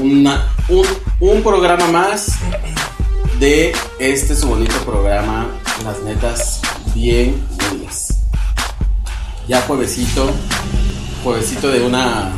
una, 0.00 0.48
un, 0.68 0.86
un 1.20 1.42
programa 1.42 1.86
más 1.88 2.36
de 3.38 3.72
este 3.98 4.34
su 4.34 4.48
bonito 4.48 4.74
programa, 4.84 5.48
Las 5.84 6.00
Netas 6.02 6.60
Bien 6.94 7.42
Willies. 7.72 8.14
Ya 9.46 9.62
juevesito, 9.62 10.30
juevesito 11.22 11.68
de 11.68 11.82
una 11.84 12.32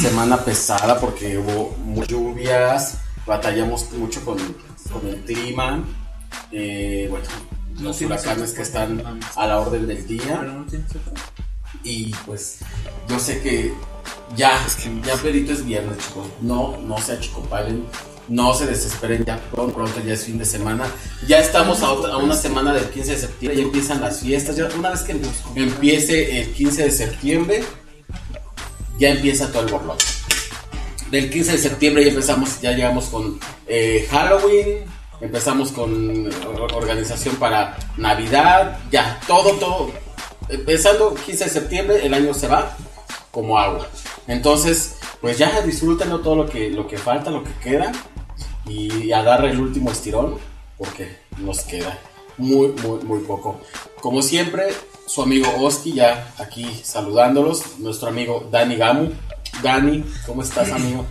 semana 0.00 0.38
pesada 0.38 0.98
porque 1.00 1.38
hubo 1.38 1.76
muchas 1.84 2.08
lluvias, 2.08 2.98
batallamos 3.26 3.90
mucho 3.92 4.24
con, 4.24 4.38
con 4.92 5.08
el 5.08 5.20
clima, 5.24 5.82
eh, 6.52 7.06
bueno, 7.10 7.26
los 7.80 8.00
huracanes 8.00 8.52
que 8.52 8.62
están 8.62 9.02
a 9.36 9.46
la 9.46 9.58
orden 9.58 9.86
del 9.86 10.06
día. 10.06 10.42
Y 11.82 12.12
pues 12.26 12.58
yo 13.08 13.18
sé 13.18 13.40
que 13.40 13.72
ya, 14.36 14.58
ya 15.04 15.14
Pedrito 15.16 15.52
es 15.52 15.64
viernes, 15.64 15.98
chicos. 15.98 16.26
No, 16.40 16.76
no 16.78 16.98
se 16.98 17.12
achicopalen. 17.12 17.84
No 18.28 18.54
se 18.54 18.64
desesperen, 18.64 19.24
ya 19.24 19.40
pronto, 19.50 19.74
pronto 19.74 20.00
ya 20.06 20.14
es 20.14 20.24
fin 20.24 20.38
de 20.38 20.44
semana. 20.44 20.84
Ya 21.26 21.38
estamos 21.40 21.82
a, 21.82 21.90
otra- 21.90 22.12
a 22.12 22.16
una 22.18 22.36
semana 22.36 22.72
del 22.72 22.84
15 22.88 23.10
de 23.12 23.18
septiembre, 23.18 23.58
ya 23.60 23.64
empiezan 23.66 24.00
las 24.00 24.20
fiestas. 24.20 24.54
Ya 24.54 24.68
una 24.78 24.90
vez 24.90 25.00
que 25.00 25.20
empiece 25.56 26.40
el 26.40 26.52
15 26.52 26.84
de 26.84 26.90
septiembre, 26.92 27.64
ya 29.00 29.08
empieza 29.10 29.50
todo 29.50 29.62
el 29.64 29.72
borlón. 29.72 29.96
Del 31.10 31.28
15 31.28 31.52
de 31.52 31.58
septiembre 31.58 32.04
ya 32.04 32.10
empezamos, 32.10 32.60
ya 32.60 32.70
llegamos 32.70 33.06
con 33.06 33.40
eh, 33.66 34.06
Halloween, 34.12 34.84
empezamos 35.20 35.72
con 35.72 36.28
or- 36.46 36.72
organización 36.76 37.34
para 37.34 37.76
Navidad, 37.96 38.78
ya 38.92 39.18
todo, 39.26 39.50
todo. 39.54 39.90
Empezando 40.48 41.14
15 41.14 41.44
de 41.44 41.50
septiembre, 41.50 42.06
el 42.06 42.14
año 42.14 42.32
se 42.32 42.46
va 42.46 42.76
como 43.32 43.58
agua. 43.58 43.88
Entonces, 44.30 44.94
pues 45.20 45.38
ya 45.38 45.60
disfrútenlo 45.62 46.20
todo 46.20 46.36
lo 46.36 46.46
que, 46.46 46.70
lo 46.70 46.86
que 46.86 46.96
falta, 46.96 47.30
lo 47.30 47.42
que 47.42 47.52
queda 47.54 47.90
y 48.64 49.10
agarra 49.10 49.50
el 49.50 49.58
último 49.58 49.90
estirón 49.90 50.36
porque 50.78 51.18
nos 51.38 51.62
queda 51.62 51.98
muy, 52.38 52.68
muy, 52.68 53.02
muy 53.02 53.20
poco. 53.24 53.60
Como 54.00 54.22
siempre, 54.22 54.68
su 55.08 55.22
amigo 55.22 55.52
Oski 55.58 55.94
ya 55.94 56.32
aquí 56.38 56.80
saludándolos, 56.84 57.80
nuestro 57.80 58.08
amigo 58.08 58.48
Dani 58.52 58.76
Gamu. 58.76 59.10
Dani, 59.64 60.04
¿cómo 60.24 60.42
estás, 60.42 60.70
amigo? 60.70 61.04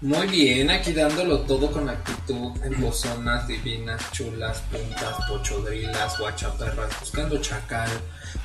Muy 0.00 0.28
bien, 0.28 0.70
aquí 0.70 0.92
dándolo 0.92 1.40
todo 1.40 1.72
con 1.72 1.88
actitud, 1.88 2.52
en 2.62 2.80
bozonas 2.80 3.48
divinas, 3.48 4.00
chulas, 4.12 4.62
puntas, 4.70 5.16
pochodrilas, 5.28 6.16
guachaperras, 6.16 7.00
buscando 7.00 7.38
chacal, 7.38 7.90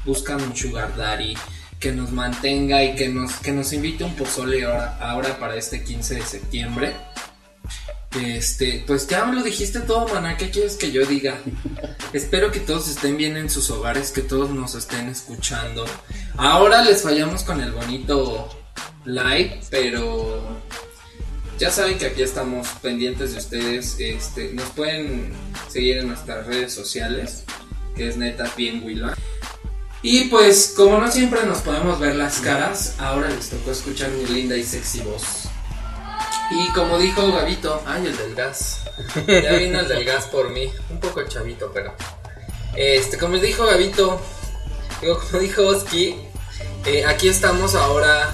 buscando 0.03 0.45
un 0.45 0.55
sugar 0.55 0.97
daddy 0.97 1.35
que 1.83 1.91
nos 1.91 2.13
mantenga 2.13 2.81
y 2.81 2.95
que 2.95 3.09
nos, 3.09 3.35
que 3.39 3.51
nos 3.51 3.73
invite 3.73 4.05
un 4.05 4.15
pozole 4.15 4.63
ahora, 4.63 4.97
ahora 5.01 5.37
para 5.37 5.57
este 5.57 5.83
15 5.83 6.15
de 6.15 6.21
septiembre. 6.21 6.93
Este, 8.21 8.85
pues 8.87 9.05
ya 9.05 9.25
me 9.25 9.35
lo 9.35 9.43
dijiste 9.43 9.81
todo, 9.81 10.07
maná, 10.07 10.37
¿qué 10.37 10.49
quieres 10.49 10.77
que 10.77 10.93
yo 10.93 11.05
diga? 11.05 11.35
Espero 12.13 12.53
que 12.53 12.61
todos 12.61 12.87
estén 12.87 13.17
bien 13.17 13.35
en 13.35 13.49
sus 13.49 13.69
hogares, 13.69 14.11
que 14.11 14.21
todos 14.21 14.49
nos 14.51 14.75
estén 14.75 15.09
escuchando. 15.09 15.83
Ahora 16.37 16.83
les 16.83 17.01
fallamos 17.01 17.43
con 17.43 17.59
el 17.59 17.73
bonito 17.73 18.47
live, 19.03 19.59
pero 19.69 20.41
ya 21.59 21.69
saben 21.69 21.97
que 21.97 22.05
aquí 22.05 22.21
estamos 22.21 22.65
pendientes 22.81 23.33
de 23.33 23.39
ustedes. 23.39 23.97
Este, 23.99 24.53
nos 24.53 24.69
pueden 24.69 25.33
seguir 25.67 25.97
en 25.97 26.07
nuestras 26.07 26.47
redes 26.47 26.71
sociales, 26.71 27.43
que 27.97 28.07
es 28.07 28.15
neta 28.15 28.49
bien 28.55 28.83
Willa. 28.85 29.13
Y 30.03 30.25
pues, 30.25 30.73
como 30.75 30.99
no 30.99 31.09
siempre 31.09 31.45
nos 31.45 31.59
podemos 31.59 31.97
ver 31.97 32.15
las 32.15 32.41
caras, 32.41 32.95
ahora 32.99 33.29
les 33.29 33.49
tocó 33.49 33.71
escuchar 33.71 34.09
mi 34.11 34.25
linda 34.25 34.57
y 34.57 34.63
sexy 34.63 34.99
voz. 34.99 35.47
Y 36.51 36.67
como 36.73 36.97
dijo 36.97 37.31
Gabito, 37.31 37.81
ay, 37.85 38.07
el 38.07 38.17
del 38.17 38.35
gas. 38.35 38.81
Ya 39.25 39.53
vino 39.53 39.79
el 39.79 39.87
del 39.87 40.03
gas 40.03 40.25
por 40.25 40.49
mí. 40.49 40.71
Un 40.89 40.99
poco 40.99 41.23
chavito, 41.23 41.71
pero. 41.73 41.95
Este, 42.75 43.17
como 43.17 43.37
dijo 43.37 43.65
Gabito, 43.65 44.21
digo, 45.01 45.19
como 45.19 45.39
dijo 45.39 45.65
Oski, 45.67 46.17
eh, 46.85 47.05
aquí 47.05 47.29
estamos 47.29 47.73
ahora 47.73 48.33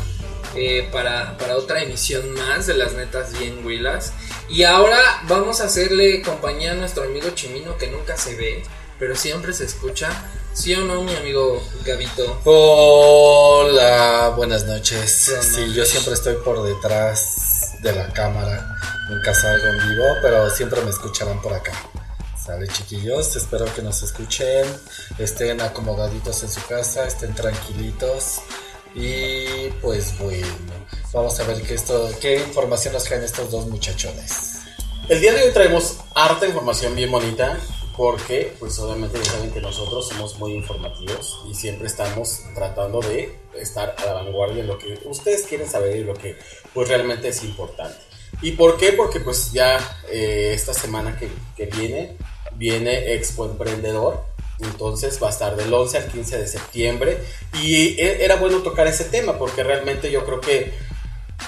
eh, 0.56 0.90
para, 0.92 1.38
para 1.38 1.56
otra 1.56 1.84
emisión 1.84 2.32
más 2.32 2.66
de 2.66 2.74
las 2.74 2.94
netas 2.94 3.38
bien 3.38 3.64
huilas. 3.64 4.14
Y 4.50 4.64
ahora 4.64 4.98
vamos 5.28 5.62
a 5.62 5.66
hacerle 5.66 6.24
compañía 6.24 6.72
a 6.72 6.76
nuestro 6.76 7.04
amigo 7.04 7.30
Chimino 7.36 7.78
que 7.78 7.88
nunca 7.88 8.18
se 8.18 8.36
ve, 8.36 8.64
pero 9.00 9.16
siempre 9.16 9.54
se 9.54 9.66
escucha. 9.66 10.10
¿Sí 10.54 10.74
o 10.76 10.82
no, 10.82 11.02
mi 11.04 11.16
amigo 11.16 11.62
Gabito? 11.86 12.40
Hola, 12.44 14.34
buenas 14.36 14.66
noches. 14.66 15.26
Buenas 15.30 15.46
Sí, 15.46 15.62
noches. 15.62 15.76
yo 15.76 15.86
siempre 15.86 16.14
estoy 16.14 16.36
por 16.44 16.62
detrás 16.64 17.76
de 17.82 17.94
la 17.94 18.12
cámara. 18.12 18.76
Nunca 19.10 19.34
salgo 19.34 19.66
en 19.68 19.78
vivo, 19.90 20.04
pero 20.22 20.50
siempre 20.50 20.82
me 20.82 20.90
escucharán 20.90 21.42
por 21.42 21.54
acá. 21.54 21.72
Sale 22.44 22.68
chiquillos, 22.68 23.36
espero 23.36 23.66
que 23.74 23.82
nos 23.82 24.02
escuchen, 24.02 24.66
estén 25.18 25.62
acomodaditos 25.62 26.44
en 26.44 26.50
su 26.52 26.62
casa, 26.68 27.06
estén 27.06 27.34
tranquilitos. 27.36 28.40
Y 28.96 29.70
pues 29.82 30.18
bueno, 30.18 30.48
vamos 31.14 31.40
a 31.40 31.44
ver 31.44 31.62
qué, 31.62 31.76
esto, 31.76 32.10
qué 32.20 32.38
información 32.38 32.94
nos 32.96 33.04
traen 33.04 33.24
estos 33.24 33.52
dos 33.52 33.68
muchachones. 33.68 34.56
El 35.08 35.22
día 35.22 35.34
de 35.34 35.44
hoy 35.44 35.54
traemos 35.54 35.98
harta 36.16 36.48
información 36.48 36.96
bien 36.96 37.12
bonita 37.12 37.58
porque 38.00 38.54
pues 38.58 38.80
obviamente 38.80 39.18
ya 39.22 39.30
saben 39.30 39.52
que 39.52 39.60
nosotros 39.60 40.08
somos 40.08 40.40
muy 40.40 40.54
informativos 40.54 41.42
y 41.52 41.54
siempre 41.54 41.88
estamos 41.88 42.44
tratando 42.56 43.02
de 43.02 43.38
estar 43.60 43.94
a 43.98 44.06
la 44.06 44.14
vanguardia 44.14 44.62
en 44.62 44.68
lo 44.68 44.80
que 44.80 44.98
ustedes 45.04 45.44
quieren 45.44 45.68
saber 45.68 45.98
y 45.98 46.06
lo 46.06 46.14
que 46.14 46.38
pues 46.74 46.88
realmente 46.88 47.28
es 47.28 47.44
importante. 47.44 47.98
¿Y 48.42 48.54
por 48.54 48.78
qué? 48.78 48.94
Porque 48.94 49.20
pues 49.20 49.52
ya 49.52 49.78
eh, 50.10 50.54
esta 50.56 50.74
semana 50.74 51.20
que, 51.20 51.66
viene 51.66 52.16
viene 52.56 53.16
Expo 53.16 53.48
Emprendedor 53.48 54.24
entonces 54.62 55.22
va 55.22 55.28
a 55.28 55.32
estar 55.32 55.58
del 55.58 55.74
11 55.74 55.98
al 55.98 56.08
15 56.10 56.38
de 56.38 56.48
septiembre 56.48 57.18
y 57.62 58.00
e- 58.00 58.24
era 58.24 58.38
bueno 58.38 58.60
tocar 58.60 58.88
ese 58.88 59.04
tema 59.04 59.38
porque 59.38 59.62
realmente 59.62 60.10
yo 60.10 60.24
creo 60.24 60.40
que 60.40 60.72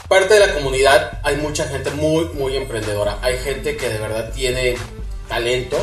parte 0.09 0.33
de 0.33 0.41
la 0.41 0.53
comunidad 0.53 1.21
hay 1.23 1.37
mucha 1.37 1.63
gente 1.69 1.91
muy, 1.91 2.25
muy 2.33 2.57
emprendedora. 2.57 3.19
Hay 3.21 3.37
gente 3.37 3.77
que 3.77 3.87
de 3.87 3.99
verdad 3.99 4.33
tiene 4.33 4.75
talento, 5.29 5.77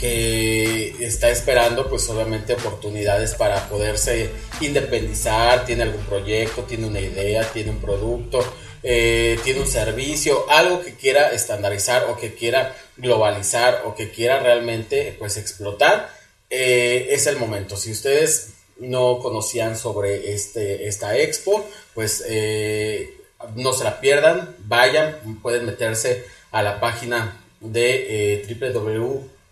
que 0.00 0.96
está 1.04 1.28
esperando 1.28 1.90
pues 1.90 2.08
obviamente 2.08 2.54
oportunidades 2.54 3.34
para 3.34 3.68
poderse 3.68 4.30
independizar, 4.60 5.66
tiene 5.66 5.82
algún 5.82 6.02
proyecto, 6.06 6.62
tiene 6.62 6.86
una 6.86 7.00
idea, 7.00 7.44
tiene 7.52 7.70
un 7.70 7.80
producto, 7.82 8.42
eh, 8.82 9.38
tiene 9.44 9.60
un 9.60 9.66
servicio, 9.66 10.50
algo 10.50 10.80
que 10.80 10.94
quiera 10.94 11.32
estandarizar 11.32 12.04
o 12.04 12.16
que 12.16 12.34
quiera 12.34 12.74
globalizar 12.96 13.82
o 13.84 13.94
que 13.94 14.10
quiera 14.10 14.40
realmente 14.40 15.14
pues 15.18 15.36
explotar, 15.36 16.10
eh, 16.48 17.08
es 17.10 17.26
el 17.26 17.36
momento. 17.36 17.76
Si 17.76 17.92
ustedes 17.92 18.54
no 18.78 19.18
conocían 19.18 19.76
sobre 19.76 20.32
este, 20.32 20.88
esta 20.88 21.18
expo, 21.18 21.68
pues 21.92 22.24
eh, 22.26 23.18
no 23.54 23.74
se 23.74 23.84
la 23.84 24.00
pierdan, 24.00 24.56
vayan, 24.60 25.18
pueden 25.42 25.66
meterse 25.66 26.24
a 26.52 26.62
la 26.62 26.80
página 26.80 27.38
de 27.60 28.42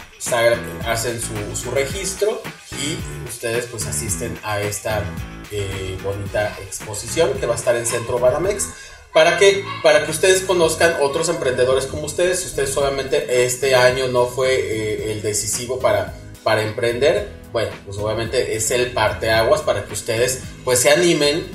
hacen 0.87 1.21
su, 1.21 1.35
registro 1.71 2.41
y 2.73 2.97
ustedes 3.29 3.67
pues 3.67 3.87
asisten 3.87 4.39
a 4.43 4.61
esta 4.61 5.05
eh, 5.53 5.97
bonita 6.03 6.57
exposición 6.63 7.35
que 7.35 7.47
va 7.47 7.55
a 7.55 7.57
estar 7.57 7.77
en 7.77 7.87
Centro 7.87 8.19
Banamex. 8.19 8.71
¿Para 9.13 9.39
que 9.39 9.65
Para 9.83 10.05
que 10.05 10.11
ustedes 10.11 10.43
conozcan 10.43 10.97
otros 11.01 11.29
emprendedores 11.31 11.87
como 11.87 12.05
ustedes. 12.05 12.41
Si 12.41 12.49
ustedes 12.49 12.77
obviamente 12.77 13.47
este 13.47 13.75
año 13.75 14.09
no 14.09 14.27
fue 14.27 14.55
eh, 14.55 15.13
el 15.13 15.23
decisivo 15.23 15.79
para, 15.79 16.13
para 16.43 16.61
emprender, 16.63 17.31
bueno, 17.53 17.71
pues 17.87 17.97
obviamente 17.99 18.57
es 18.57 18.71
el 18.73 18.93
parteaguas 18.93 19.63
para 19.63 19.87
que 19.87 19.95
ustedes 19.95 20.43
pues 20.65 20.81
se 20.81 20.91
animen 20.91 21.47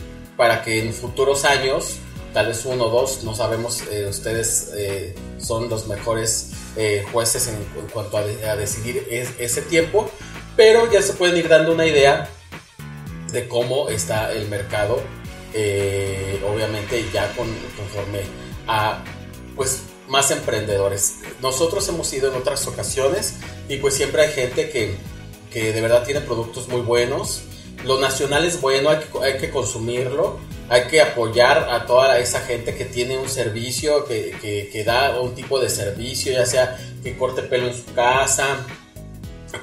para 0.41 0.63
que 0.63 0.79
en 0.79 0.91
futuros 0.91 1.45
años, 1.45 1.97
tal 2.33 2.47
vez 2.47 2.65
uno 2.65 2.85
o 2.85 2.89
dos, 2.89 3.23
no 3.23 3.35
sabemos, 3.35 3.83
eh, 3.91 4.07
ustedes 4.09 4.71
eh, 4.75 5.13
son 5.37 5.69
los 5.69 5.85
mejores 5.85 6.49
eh, 6.77 7.05
jueces 7.11 7.47
en, 7.47 7.53
en 7.79 7.87
cuanto 7.93 8.17
a, 8.17 8.23
de- 8.23 8.49
a 8.49 8.55
decidir 8.55 9.05
es- 9.11 9.29
ese 9.37 9.61
tiempo, 9.61 10.09
pero 10.55 10.91
ya 10.91 11.03
se 11.03 11.13
pueden 11.13 11.37
ir 11.37 11.47
dando 11.47 11.73
una 11.73 11.85
idea 11.85 12.27
de 13.31 13.47
cómo 13.47 13.89
está 13.89 14.33
el 14.33 14.47
mercado, 14.47 14.99
eh, 15.53 16.41
obviamente 16.51 17.05
ya 17.13 17.31
con, 17.35 17.45
conforme 17.77 18.21
a 18.65 19.03
pues 19.55 19.81
más 20.07 20.31
emprendedores. 20.31 21.17
Nosotros 21.39 21.87
hemos 21.87 22.11
ido 22.13 22.31
en 22.31 22.35
otras 22.35 22.65
ocasiones 22.65 23.35
y 23.69 23.77
pues 23.77 23.93
siempre 23.93 24.23
hay 24.23 24.31
gente 24.33 24.71
que, 24.71 24.95
que 25.53 25.71
de 25.71 25.81
verdad 25.81 26.03
tiene 26.03 26.21
productos 26.21 26.67
muy 26.67 26.81
buenos. 26.81 27.43
Lo 27.85 27.99
nacional 27.99 28.45
es 28.45 28.61
bueno, 28.61 28.89
hay 28.89 28.97
que, 28.97 29.23
hay 29.23 29.37
que 29.37 29.49
consumirlo. 29.49 30.39
hay 30.69 30.87
que 30.87 31.01
apoyar 31.01 31.69
a 31.69 31.85
toda 31.85 32.17
esa 32.19 32.39
gente 32.41 32.75
que 32.75 32.85
tiene 32.85 33.17
un 33.17 33.27
servicio, 33.27 34.05
que, 34.05 34.69
que, 34.71 34.83
da 34.85 35.19
un 35.19 35.35
tipo 35.35 35.59
de 35.59 35.69
servicio, 35.69 36.31
ya 36.31 36.45
sea 36.45 36.77
que 37.03 37.17
corte 37.17 37.41
pelo 37.41 37.67
en 37.67 37.75
su 37.75 37.93
casa, 37.93 38.65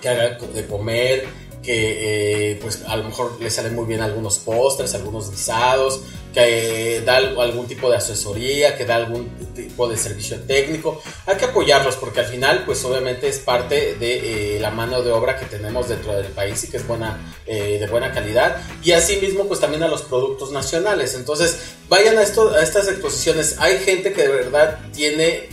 que 0.02 0.08
haga 0.08 0.36
de 0.36 0.66
comer, 0.66 1.26
que 1.62 2.52
eh, 2.52 2.58
pues 2.60 2.82
a 2.86 2.96
lo 2.96 3.04
mejor 3.04 3.38
le 3.40 3.50
salen 3.50 3.74
muy 3.74 3.86
bien 3.86 4.00
algunos 4.00 4.38
postres, 4.38 4.94
algunos 4.94 5.30
guisados, 5.30 6.00
que 6.32 7.02
da 7.04 7.16
algún 7.16 7.66
tipo 7.66 7.90
de 7.90 7.96
asesoría, 7.96 8.76
que 8.76 8.84
da 8.84 8.96
algún 8.96 9.28
tipo 9.54 9.88
de 9.88 9.96
servicio 9.96 10.40
técnico. 10.40 11.00
Hay 11.26 11.36
que 11.36 11.46
apoyarlos 11.46 11.96
porque 11.96 12.20
al 12.20 12.26
final 12.26 12.64
pues 12.64 12.84
obviamente 12.84 13.28
es 13.28 13.38
parte 13.38 13.94
de 13.94 14.56
eh, 14.56 14.60
la 14.60 14.70
mano 14.70 15.02
de 15.02 15.10
obra 15.10 15.38
que 15.38 15.46
tenemos 15.46 15.88
dentro 15.88 16.14
del 16.14 16.32
país 16.32 16.62
y 16.64 16.70
que 16.70 16.76
es 16.76 16.86
buena, 16.86 17.18
eh, 17.46 17.78
de 17.80 17.86
buena 17.86 18.12
calidad. 18.12 18.60
Y 18.82 18.92
asimismo 18.92 19.46
pues 19.46 19.60
también 19.60 19.82
a 19.82 19.88
los 19.88 20.02
productos 20.02 20.52
nacionales. 20.52 21.14
Entonces 21.14 21.58
vayan 21.88 22.18
a, 22.18 22.22
estas 22.22 22.88
exposiciones. 22.88 23.56
Hay 23.58 23.78
gente 23.78 24.12
que 24.12 24.22
de 24.22 24.28
verdad 24.28 24.78
tiene 24.92 25.48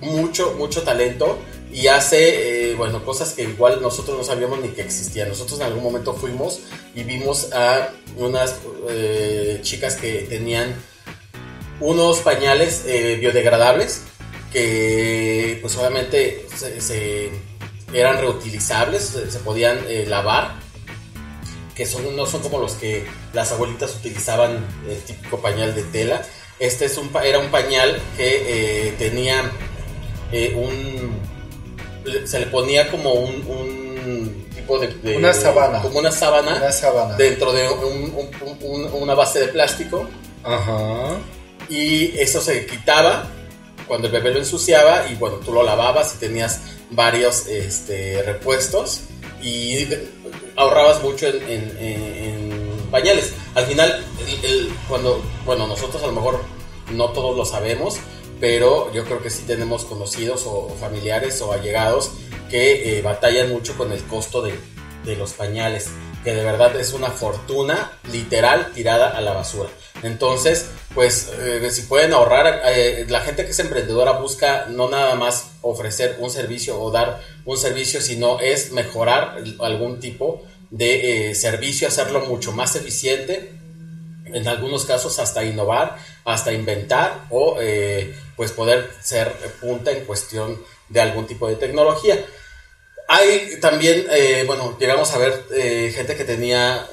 mucho, 0.00 0.54
mucho 0.58 0.82
talento 0.82 1.38
y 1.72 1.86
hace, 1.86 2.18
eh, 2.18 2.51
bueno, 2.74 3.04
cosas 3.04 3.34
que 3.34 3.42
igual 3.42 3.80
nosotros 3.82 4.16
no 4.16 4.24
sabíamos 4.24 4.60
ni 4.60 4.68
que 4.68 4.82
existían. 4.82 5.28
Nosotros 5.28 5.60
en 5.60 5.66
algún 5.66 5.82
momento 5.82 6.14
fuimos 6.14 6.60
y 6.94 7.04
vimos 7.04 7.52
a 7.52 7.90
unas 8.16 8.56
eh, 8.90 9.58
chicas 9.62 9.96
que 9.96 10.26
tenían 10.28 10.74
unos 11.80 12.18
pañales 12.20 12.84
eh, 12.86 13.16
biodegradables 13.18 14.02
que 14.52 15.58
pues 15.62 15.76
obviamente 15.78 16.46
se, 16.54 17.30
eran 17.94 18.18
reutilizables, 18.18 19.16
se, 19.30 19.38
podían 19.38 19.78
lavar, 20.08 20.56
que 21.74 21.86
son, 21.86 22.14
no 22.14 22.26
son 22.26 22.42
como 22.42 22.58
los 22.58 22.74
que 22.74 23.06
las 23.32 23.50
abuelitas 23.50 23.96
utilizaban, 23.96 24.62
el 24.86 24.98
típico 24.98 25.40
pañal 25.40 25.74
de 25.74 25.84
tela. 25.84 26.22
Este 26.58 26.84
es 26.84 26.98
un, 26.98 27.10
era 27.24 27.38
un 27.38 27.50
pañal 27.50 27.98
que 28.18 28.94
tenía 28.98 29.50
un 30.54 31.31
se 32.24 32.40
le 32.40 32.46
ponía 32.46 32.90
como 32.90 33.12
un, 33.12 34.46
tipo 34.54 34.78
de, 34.78 35.16
Una 35.16 35.32
sábana. 35.32 35.82
Como 35.82 35.98
una 35.98 36.10
sábana. 36.10 36.56
Una 36.56 36.72
sábana. 36.72 37.16
Dentro 37.16 37.52
de 37.52 37.68
una 38.92 39.14
base 39.14 39.40
de 39.40 39.48
plástico. 39.48 40.08
Ajá. 40.42 41.16
Y 41.68 42.18
eso 42.18 42.40
se 42.40 42.66
quitaba 42.66 43.26
cuando 43.86 44.06
el 44.06 44.12
bebé 44.12 44.32
lo 44.32 44.38
ensuciaba 44.38 45.06
y 45.10 45.14
bueno, 45.16 45.36
tú 45.36 45.52
lo 45.52 45.62
lavabas 45.62 46.14
y 46.14 46.18
tenías 46.18 46.60
varios 46.90 47.46
este, 47.46 48.22
repuestos 48.22 49.02
y 49.42 49.86
ahorrabas 50.56 51.02
mucho 51.02 51.26
en, 51.26 52.90
pañales. 52.90 53.32
Al 53.54 53.64
final, 53.66 54.04
cuando, 54.88 55.22
bueno, 55.44 55.66
nosotros 55.66 56.02
a 56.02 56.06
lo 56.06 56.12
mejor 56.12 56.40
no 56.92 57.10
todos 57.10 57.36
lo 57.36 57.44
sabemos, 57.44 57.96
pero 58.42 58.92
yo 58.92 59.04
creo 59.04 59.22
que 59.22 59.30
sí 59.30 59.44
tenemos 59.46 59.84
conocidos 59.84 60.46
o 60.46 60.68
familiares 60.80 61.40
o 61.42 61.52
allegados 61.52 62.10
que 62.50 62.98
eh, 62.98 63.00
batallan 63.00 63.48
mucho 63.48 63.76
con 63.76 63.92
el 63.92 64.02
costo 64.02 64.42
de, 64.42 64.52
los 65.16 65.34
pañales, 65.34 65.90
que 66.24 66.34
de 66.34 66.42
verdad 66.42 66.74
es 66.74 66.92
una 66.92 67.10
fortuna 67.10 67.92
literal 68.10 68.72
tirada 68.74 69.16
a 69.16 69.20
la 69.20 69.32
basura. 69.32 69.68
Entonces, 70.02 70.70
pues 70.92 71.30
eh, 71.38 71.70
si 71.70 71.82
pueden 71.82 72.12
ahorrar, 72.12 72.62
eh, 72.66 73.06
la 73.08 73.20
gente 73.20 73.44
que 73.44 73.52
es 73.52 73.58
emprendedora 73.60 74.18
busca 74.18 74.66
no 74.66 74.90
nada 74.90 75.14
más 75.14 75.52
ofrecer 75.60 76.16
un 76.18 76.28
servicio 76.28 76.80
o 76.80 76.90
dar 76.90 77.20
un 77.44 77.56
servicio, 77.56 78.00
sino 78.00 78.40
es 78.40 78.72
mejorar 78.72 79.36
algún 79.60 80.00
tipo 80.00 80.42
de 80.70 81.32
servicio, 81.36 81.86
hacerlo 81.86 82.26
mucho 82.26 82.50
más 82.50 82.74
eficiente, 82.74 83.61
en 84.32 84.48
algunos 84.48 84.84
casos 84.84 85.18
hasta 85.18 85.44
innovar, 85.44 85.98
hasta 86.24 86.52
inventar 86.52 87.26
o 87.30 87.56
pues 88.36 88.52
poder 88.52 88.90
ser 89.02 89.32
punta 89.60 89.90
en 89.92 90.04
cuestión 90.04 90.62
de 90.88 91.00
algún 91.00 91.26
tipo 91.26 91.48
de 91.48 91.56
tecnología. 91.56 92.24
Hay 93.08 93.58
también, 93.60 94.06
eh, 94.10 94.44
bueno, 94.46 94.76
llegamos 94.78 95.12
a 95.12 95.18
ver 95.18 95.44
eh, 95.52 95.92
gente 95.94 96.16
que 96.16 96.24
tenía 96.24 96.88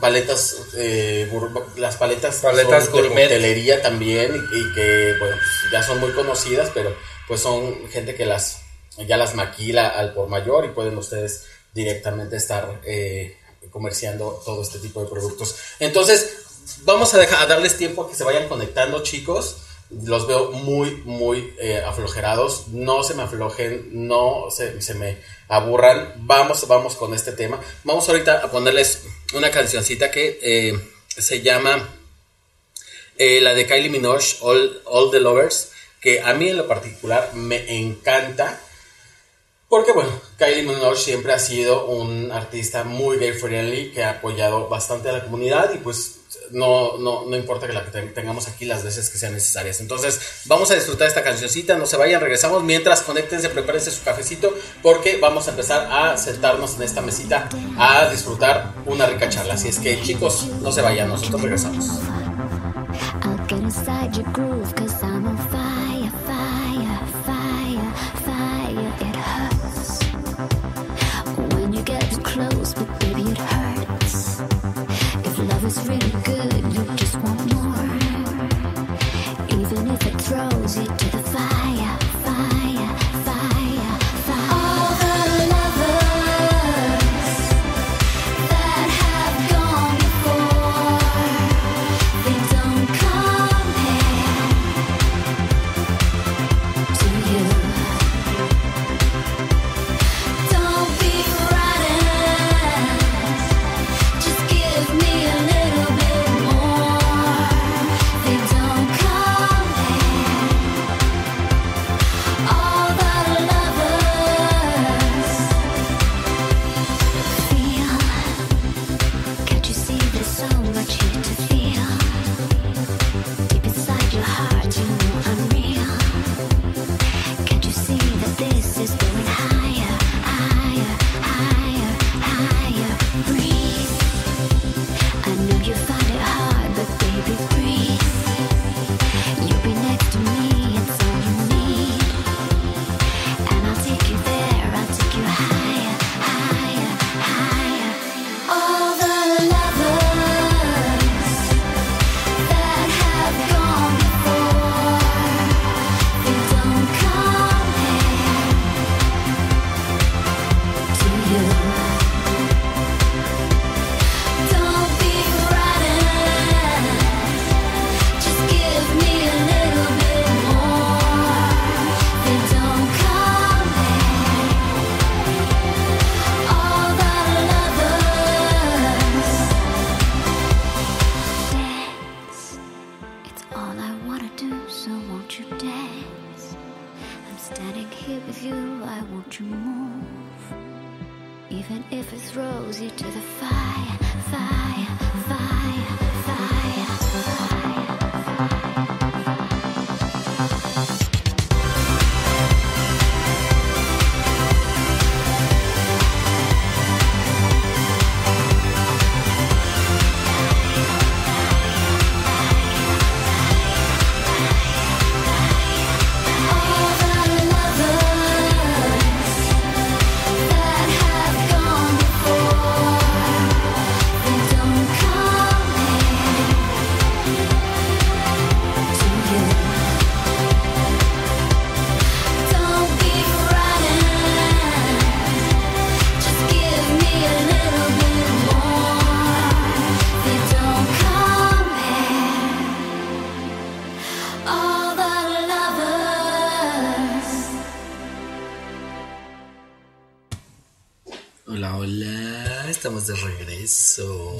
paletas, 0.00 0.56
eh, 0.76 1.30
las 1.76 1.96
paletas, 1.96 2.40
paletas 2.40 2.92
de 2.92 2.98
hotelería 3.00 3.80
también 3.80 4.34
y, 4.52 4.74
que, 4.74 5.14
bueno, 5.18 5.36
pues, 5.36 5.72
ya 5.72 5.82
son 5.82 6.00
muy 6.00 6.12
conocidas, 6.12 6.70
pero 6.74 6.94
pues 7.26 7.40
son 7.40 7.88
gente 7.88 8.14
que 8.14 8.26
las 8.26 8.60
ya 9.06 9.16
las 9.16 9.34
maquila 9.34 9.88
al 9.88 10.12
por 10.12 10.28
mayor 10.28 10.66
y 10.66 10.68
pueden 10.68 10.98
ustedes 10.98 11.46
directamente 11.72 12.36
estar 12.36 12.82
comerciando 13.70 14.42
todo 14.44 14.60
este 14.60 14.78
tipo 14.78 15.02
de 15.02 15.08
productos. 15.08 15.56
Entonces, 15.78 16.36
vamos 16.84 17.14
a, 17.14 17.18
dejar, 17.18 17.42
a 17.42 17.46
darles 17.46 17.76
tiempo 17.78 18.02
a 18.02 18.08
que 18.08 18.14
se 18.14 18.24
vayan 18.24 18.48
conectando, 18.48 19.02
chicos 19.02 19.56
los 20.04 20.26
veo 20.26 20.52
muy, 20.52 21.02
muy 21.04 21.54
eh, 21.58 21.82
aflojerados. 21.84 22.68
No 22.68 23.02
se 23.02 23.14
me 23.14 23.22
aflojen, 23.22 23.88
no 24.06 24.46
se, 24.50 24.80
se, 24.80 24.94
me 24.94 25.18
aburran. 25.48 26.14
Vamos, 26.18 26.66
vamos 26.66 26.96
con 26.96 27.14
este 27.14 27.32
tema. 27.32 27.60
Vamos 27.84 28.08
ahorita 28.08 28.38
a 28.38 28.50
ponerles 28.50 29.02
una 29.34 29.50
cancioncita 29.50 30.10
que 30.10 30.38
eh, 30.42 30.80
se 31.08 31.42
llama 31.42 31.88
eh, 33.18 33.40
la 33.40 33.54
de 33.54 33.66
Kylie 33.66 33.90
Minogue, 33.90 34.24
All, 34.40 34.82
All 34.86 35.10
the 35.10 35.20
Lovers, 35.20 35.72
que 36.00 36.20
a 36.20 36.32
mí 36.34 36.48
en 36.48 36.56
lo 36.56 36.66
particular 36.66 37.34
me 37.34 37.78
encanta. 37.78 38.60
Porque 39.68 39.92
bueno, 39.92 40.10
Kylie 40.38 40.62
Minogue 40.62 40.96
siempre 40.96 41.32
ha 41.32 41.38
sido 41.38 41.86
un 41.86 42.30
artista 42.32 42.84
muy 42.84 43.18
gay 43.18 43.32
friendly 43.32 43.92
que 43.92 44.04
ha 44.04 44.10
apoyado 44.10 44.68
bastante 44.68 45.08
a 45.08 45.12
la 45.12 45.24
comunidad 45.24 45.72
y 45.74 45.78
pues 45.78 46.21
no, 46.52 46.98
no, 46.98 47.24
no 47.26 47.36
importa 47.36 47.66
que 47.66 47.72
la 47.72 47.84
tengamos 47.84 48.48
aquí 48.48 48.64
las 48.64 48.84
veces 48.84 49.10
que 49.10 49.18
sean 49.18 49.32
necesarias. 49.32 49.80
Entonces, 49.80 50.20
vamos 50.44 50.70
a 50.70 50.74
disfrutar 50.74 51.08
esta 51.08 51.22
cancioncita, 51.22 51.76
no 51.76 51.86
se 51.86 51.96
vayan, 51.96 52.20
regresamos. 52.20 52.62
Mientras, 52.62 53.02
conéctense, 53.02 53.48
prepárense 53.48 53.90
su 53.90 54.02
cafecito, 54.02 54.54
porque 54.82 55.18
vamos 55.18 55.48
a 55.48 55.50
empezar 55.50 55.88
a 55.90 56.16
sentarnos 56.16 56.76
en 56.76 56.82
esta 56.82 57.00
mesita 57.00 57.48
a 57.78 58.08
disfrutar 58.10 58.72
una 58.86 59.06
rica 59.06 59.28
charla. 59.28 59.54
Así 59.54 59.68
es 59.68 59.78
que, 59.78 60.00
chicos, 60.02 60.46
no 60.60 60.72
se 60.72 60.82
vayan, 60.82 61.08
nosotros 61.08 61.42
regresamos. 61.42 61.90
wanna 65.12 65.71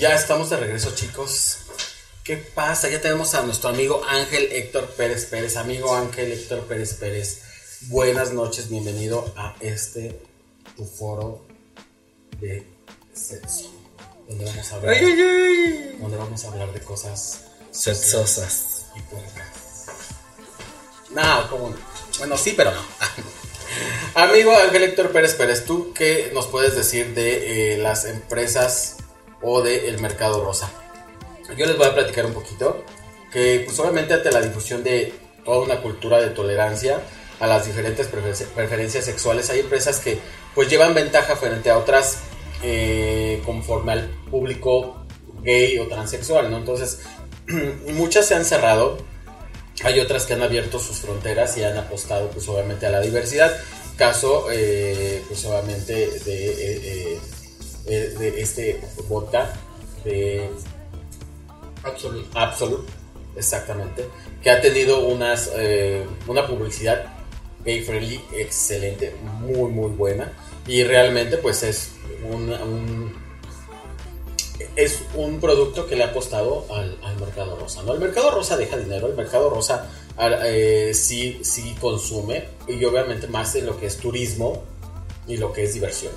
Ya 0.03 0.17
estamos 0.17 0.51
de 0.51 0.57
regreso, 0.57 0.93
chicos. 0.97 1.59
¿Qué 2.25 2.37
pasa? 2.37 2.89
Ya 2.89 3.01
tenemos 3.01 3.37
a 3.37 3.43
nuestro 3.43 3.69
amigo 3.69 4.03
Ángel 4.09 4.49
Héctor 4.51 4.89
Pérez 4.97 5.27
Pérez. 5.27 5.57
Amigo 5.57 5.95
Ángel 5.95 6.33
Héctor 6.33 6.63
Pérez 6.67 6.95
Pérez. 6.95 7.43
Buenas 7.83 8.33
noches, 8.33 8.69
bienvenido 8.69 9.33
a 9.37 9.55
este 9.61 10.21
tu 10.77 10.85
foro 10.87 11.47
de 12.41 12.67
sexo. 13.15 13.73
Donde 14.29 14.45
vamos 14.45 14.73
a 14.73 14.75
hablar, 14.75 14.93
Ay, 14.93 15.05
ay, 15.05 15.21
ay. 15.21 15.97
donde 16.01 16.17
vamos 16.17 16.45
a 16.45 16.49
hablar 16.49 16.73
de 16.73 16.81
cosas 16.81 17.43
Sexosas. 17.71 18.87
y 18.97 19.01
puercas. 19.03 19.87
No, 21.11 21.49
como 21.49 21.71
no? 21.71 21.77
Bueno, 22.19 22.37
sí, 22.37 22.55
pero 22.57 22.73
no. 22.73 22.83
Amigo 24.21 24.53
Ángel 24.57 24.83
Héctor 24.83 25.13
Pérez 25.13 25.35
Pérez, 25.35 25.65
¿tú 25.65 25.93
qué 25.95 26.33
nos 26.35 26.49
puedes 26.49 26.75
decir 26.75 27.15
de 27.15 27.75
eh, 27.75 27.79
las 27.79 28.05
empresas 28.05 28.97
o 29.43 29.63
del 29.63 30.01
mercado 30.01 30.45
rosa? 30.45 30.71
Yo 31.57 31.67
les 31.67 31.77
voy 31.77 31.87
a 31.87 31.95
platicar 31.95 32.27
un 32.27 32.33
poquito 32.33 32.85
que 33.31 33.63
pues 33.65 33.79
obviamente 33.79 34.15
ante 34.15 34.31
la 34.31 34.41
difusión 34.41 34.83
de 34.83 35.13
toda 35.45 35.59
una 35.59 35.81
cultura 35.81 36.21
de 36.21 36.29
tolerancia 36.31 37.01
a 37.41 37.47
las 37.47 37.67
diferentes 37.67 38.11
prefer- 38.11 38.47
preferencias 38.49 39.05
sexuales 39.05 39.51
hay 39.51 39.61
empresas 39.61 39.99
que 39.99 40.19
pues 40.55 40.69
llevan 40.69 40.95
ventaja 40.95 41.37
frente 41.37 41.71
a 41.71 41.79
otras 41.79 42.19
eh, 42.63 43.43
conforme 43.45 43.93
al 43.93 44.09
público 44.31 45.05
gay 45.43 45.79
o 45.79 45.89
transexual, 45.89 46.51
¿no? 46.51 46.59
Entonces 46.59 47.01
muchas 47.89 48.27
se 48.27 48.35
han 48.35 48.45
cerrado 48.45 48.99
hay 49.85 49.99
otras 50.01 50.27
que 50.27 50.35
han 50.35 50.43
abierto 50.43 50.79
sus 50.79 50.99
fronteras 50.99 51.57
y 51.57 51.65
han 51.65 51.77
apostado, 51.77 52.29
pues 52.31 52.47
obviamente, 52.49 52.87
a 52.87 52.91
la 52.91 53.01
diversidad. 53.01 53.53
Caso, 53.97 54.47
eh, 54.53 55.23
pues 55.27 55.45
obviamente, 55.45 55.93
de, 56.21 57.15
eh, 57.15 57.21
eh, 57.87 58.15
de 58.19 58.41
este 58.41 58.81
vodka 59.09 59.53
de 60.05 60.49
Absoluto. 61.85 62.29
Absolute, 62.39 62.93
exactamente, 63.37 64.07
que 64.43 64.51
ha 64.51 64.61
tenido 64.61 65.01
unas, 65.07 65.51
eh, 65.57 66.07
una 66.29 66.47
publicidad 66.47 67.07
gay 67.65 67.83
friendly 67.83 68.21
excelente, 68.37 69.15
muy, 69.41 69.71
muy 69.71 69.91
buena. 69.91 70.33
Y 70.67 70.85
realmente, 70.85 71.39
pues 71.39 71.63
es 71.65 71.91
un, 72.31 72.51
un- 72.51 73.23
es 74.77 75.03
un 75.15 75.41
producto 75.41 75.87
que 75.87 75.97
le 75.97 76.05
ha 76.05 76.09
apostado 76.09 76.67
al, 76.73 76.97
al 77.03 77.17
mercado 77.19 77.57
rosa. 77.57 77.83
¿no? 77.83 77.93
El 77.95 78.01
mercado 78.01 78.31
rosa 78.31 78.57
deja 78.57 78.77
dinero, 78.77 79.09
el 79.09 79.15
mercado 79.15 79.51
rosa 79.51 79.91
eh, 80.45 80.93
sí, 80.95 81.41
sí 81.43 81.75
consume, 81.81 82.45
y 82.69 82.83
obviamente 82.85 83.27
más 83.27 83.55
en 83.57 83.67
lo 83.67 83.79
que 83.79 83.87
es 83.87 83.97
turismo 83.97 84.63
y 85.27 85.37
lo 85.37 85.53
que 85.53 85.65
es 85.65 85.75
diversión. 85.75 86.13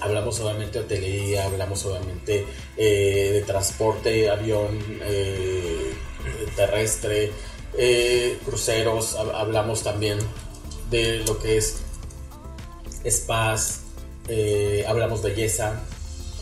Hablamos 0.00 0.38
obviamente 0.40 0.78
de 0.78 0.84
hotelería, 0.84 1.44
hablamos 1.46 1.84
obviamente 1.86 2.46
eh, 2.76 3.30
de 3.32 3.42
transporte, 3.42 4.28
avión 4.28 4.78
eh, 5.02 5.94
terrestre, 6.54 7.32
eh, 7.78 8.38
cruceros, 8.44 9.16
hab- 9.16 9.34
hablamos 9.34 9.82
también 9.82 10.18
de 10.90 11.18
lo 11.20 11.38
que 11.38 11.56
es 11.56 11.76
spas, 13.08 13.80
hablamos 14.86 15.22
belleza, 15.22 15.80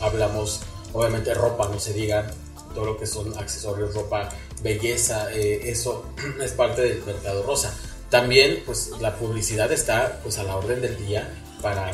hablamos 0.01 0.61
obviamente 0.93 1.33
ropa, 1.33 1.69
no 1.69 1.79
se 1.79 1.93
diga, 1.93 2.31
todo 2.73 2.85
lo 2.85 2.97
que 2.97 3.05
son 3.05 3.37
accesorios, 3.37 3.93
ropa, 3.93 4.29
belleza, 4.61 5.31
eso 5.33 6.05
es 6.43 6.51
parte 6.51 6.81
del 6.81 7.03
mercado 7.03 7.43
rosa. 7.43 7.73
También 8.09 8.63
pues 8.65 8.91
la 8.99 9.15
publicidad 9.15 9.71
está 9.71 10.19
pues 10.23 10.37
a 10.37 10.43
la 10.43 10.55
orden 10.55 10.81
del 10.81 10.97
día 11.05 11.41
para, 11.61 11.91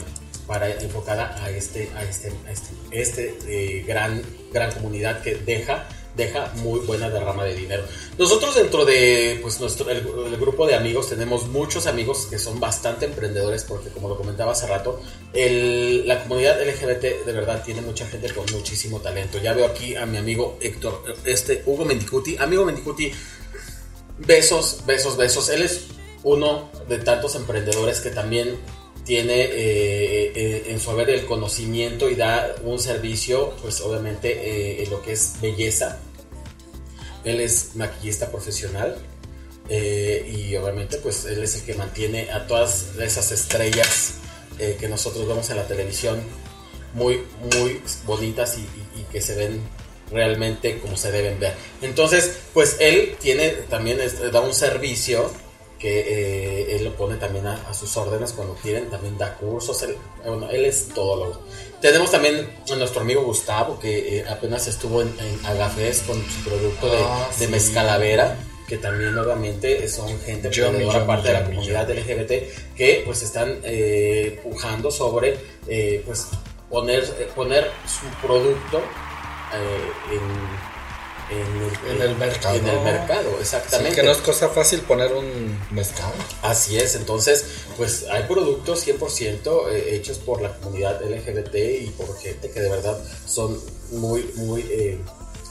para 0.47 0.69
enfocada 0.81 1.35
a 1.43 1.49
este, 1.49 1.89
a 1.95 2.03
este, 2.03 2.31
a 2.47 2.51
este, 2.51 2.69
este, 2.91 3.37
eh, 3.47 3.83
gran, 3.87 4.21
gran 4.51 4.71
comunidad 4.71 5.21
que 5.21 5.35
deja 5.35 5.87
deja 6.13 6.51
muy 6.55 6.81
buena 6.81 7.09
derrama 7.09 7.45
de 7.45 7.55
dinero. 7.55 7.83
Nosotros 8.17 8.53
dentro 8.55 8.83
de 8.83 9.39
pues 9.41 9.61
nuestro 9.61 9.89
el, 9.89 9.99
el 9.99 10.35
grupo 10.37 10.67
de 10.67 10.75
amigos 10.75 11.07
tenemos 11.07 11.47
muchos 11.47 11.87
amigos 11.87 12.27
que 12.29 12.37
son 12.37 12.59
bastante 12.59 13.05
emprendedores 13.05 13.63
porque 13.63 13.87
como 13.91 14.09
lo 14.09 14.17
comentaba 14.17 14.51
hace 14.51 14.67
rato, 14.67 15.01
el- 15.31 16.05
la 16.05 16.21
comunidad 16.21 16.61
LGBT 16.61 17.23
de 17.25 17.31
verdad 17.31 17.63
tiene 17.63 17.79
mucha 17.79 18.05
gente 18.07 18.29
con 18.33 18.45
muchísimo 18.51 18.99
talento. 18.99 19.37
Ya 19.37 19.53
veo 19.53 19.65
aquí 19.65 19.95
a 19.95 20.05
mi 20.05 20.17
amigo 20.17 20.57
Héctor, 20.59 21.01
este 21.23 21.63
Hugo 21.65 21.85
Mendicuti, 21.85 22.35
amigo 22.35 22.65
Mendicuti, 22.65 23.09
besos, 24.19 24.81
besos, 24.85 25.15
besos. 25.15 25.47
Él 25.49 25.61
es 25.61 25.85
uno 26.23 26.69
de 26.87 26.97
tantos 26.99 27.35
emprendedores 27.35 28.01
que 28.01 28.09
también 28.09 28.59
tiene 29.05 29.41
eh, 29.41 30.31
eh, 30.35 30.63
en 30.67 30.79
su 30.79 30.91
haber 30.91 31.09
el 31.09 31.25
conocimiento 31.25 32.09
y 32.09 32.15
da 32.15 32.55
un 32.63 32.79
servicio, 32.79 33.55
pues 33.61 33.81
obviamente 33.81 34.31
eh, 34.31 34.83
en 34.83 34.89
lo 34.91 35.01
que 35.01 35.13
es 35.13 35.33
belleza. 35.41 35.97
Él 37.23 37.39
es 37.41 37.75
maquillista 37.75 38.31
profesional 38.31 38.97
eh, 39.69 40.31
y 40.35 40.55
obviamente 40.55 40.97
pues 40.97 41.25
él 41.25 41.43
es 41.43 41.55
el 41.55 41.61
que 41.63 41.73
mantiene 41.75 42.31
a 42.31 42.47
todas 42.47 42.87
esas 42.99 43.31
estrellas 43.31 44.13
eh, 44.59 44.75
que 44.79 44.87
nosotros 44.87 45.27
vemos 45.27 45.49
en 45.49 45.57
la 45.57 45.67
televisión 45.67 46.21
muy, 46.93 47.21
muy 47.55 47.81
bonitas 48.05 48.57
y, 48.57 48.61
y- 48.61 49.01
y 49.01 49.03
que 49.11 49.21
se 49.21 49.35
ven 49.35 49.61
realmente 50.11 50.79
como 50.79 50.97
se 50.97 51.09
deben 51.11 51.39
ver. 51.39 51.53
Entonces, 51.81 52.33
pues 52.53 52.75
él 52.81 53.15
tiene 53.21 53.49
también, 53.69 53.97
da 54.33 54.41
un 54.41 54.53
servicio 54.53 55.31
que 55.81 55.99
eh, 55.99 56.75
él 56.75 56.83
lo 56.85 56.93
pone 56.95 57.15
también 57.15 57.47
a, 57.47 57.55
a 57.67 57.73
sus 57.73 57.97
órdenes 57.97 58.33
cuando 58.33 58.53
quieren, 58.55 58.89
también 58.89 59.17
da 59.17 59.33
cursos, 59.35 59.81
él, 59.81 59.97
bueno, 60.25 60.47
él 60.51 60.65
es 60.65 60.89
todólogo. 60.89 61.39
Tenemos 61.81 62.11
también 62.11 62.47
a 62.71 62.75
nuestro 62.75 63.01
amigo 63.01 63.23
Gustavo, 63.23 63.79
que 63.79 64.19
eh, 64.19 64.25
apenas 64.29 64.67
estuvo 64.67 65.01
en, 65.01 65.07
en 65.19 65.45
Agafés 65.45 66.01
con 66.05 66.17
su 66.23 66.43
producto 66.49 66.87
de, 66.87 66.97
Ah, 67.03 67.27
de 67.39 67.45
sí. 67.45 67.51
mezcalavera, 67.51 68.37
que 68.67 68.77
también 68.77 69.17
obviamente 69.17 69.87
son 69.89 70.07
gente 70.21 70.49
Yummy, 70.51 70.67
emprendedora, 70.83 70.99
yummy, 70.99 71.07
parte 71.07 71.27
de 71.29 71.33
la 71.33 71.45
comunidad 71.45 71.89
LGBT, 71.89 72.31
que 72.75 73.01
pues 73.03 73.23
están 73.23 73.59
eh, 73.63 74.39
pujando 74.43 74.91
sobre 74.91 75.37
eh, 75.67 76.03
pues 76.05 76.27
poner, 76.69 77.03
poner 77.35 77.71
su 77.87 78.05
producto 78.25 78.79
en, 80.11 80.70
en 81.31 81.91
el, 81.91 81.95
En 81.95 82.01
el 82.09 82.15
mercado. 82.17 82.55
En 82.55 82.67
el 82.67 82.79
mercado, 82.81 83.29
Sí, 83.31 83.41
exactamente. 83.41 83.95
que 83.95 84.03
no 84.03 84.11
es 84.11 84.17
cosa 84.17 84.49
fácil 84.49 84.81
poner 84.81 85.13
un 85.13 85.57
mezcal. 85.71 86.11
Así 86.41 86.77
es, 86.77 86.95
entonces, 86.95 87.45
pues 87.77 88.05
hay 88.11 88.23
productos 88.23 88.85
100% 88.85 89.69
eh, 89.71 89.95
hechos 89.95 90.17
por 90.19 90.41
la 90.41 90.55
comunidad 90.57 91.01
LGBT 91.01 91.55
y 91.81 91.87
por 91.97 92.17
gente 92.19 92.51
que 92.51 92.59
de 92.59 92.69
verdad 92.69 92.99
son 93.25 93.59
muy, 93.91 94.29
muy, 94.35 94.61
eh, 94.69 94.99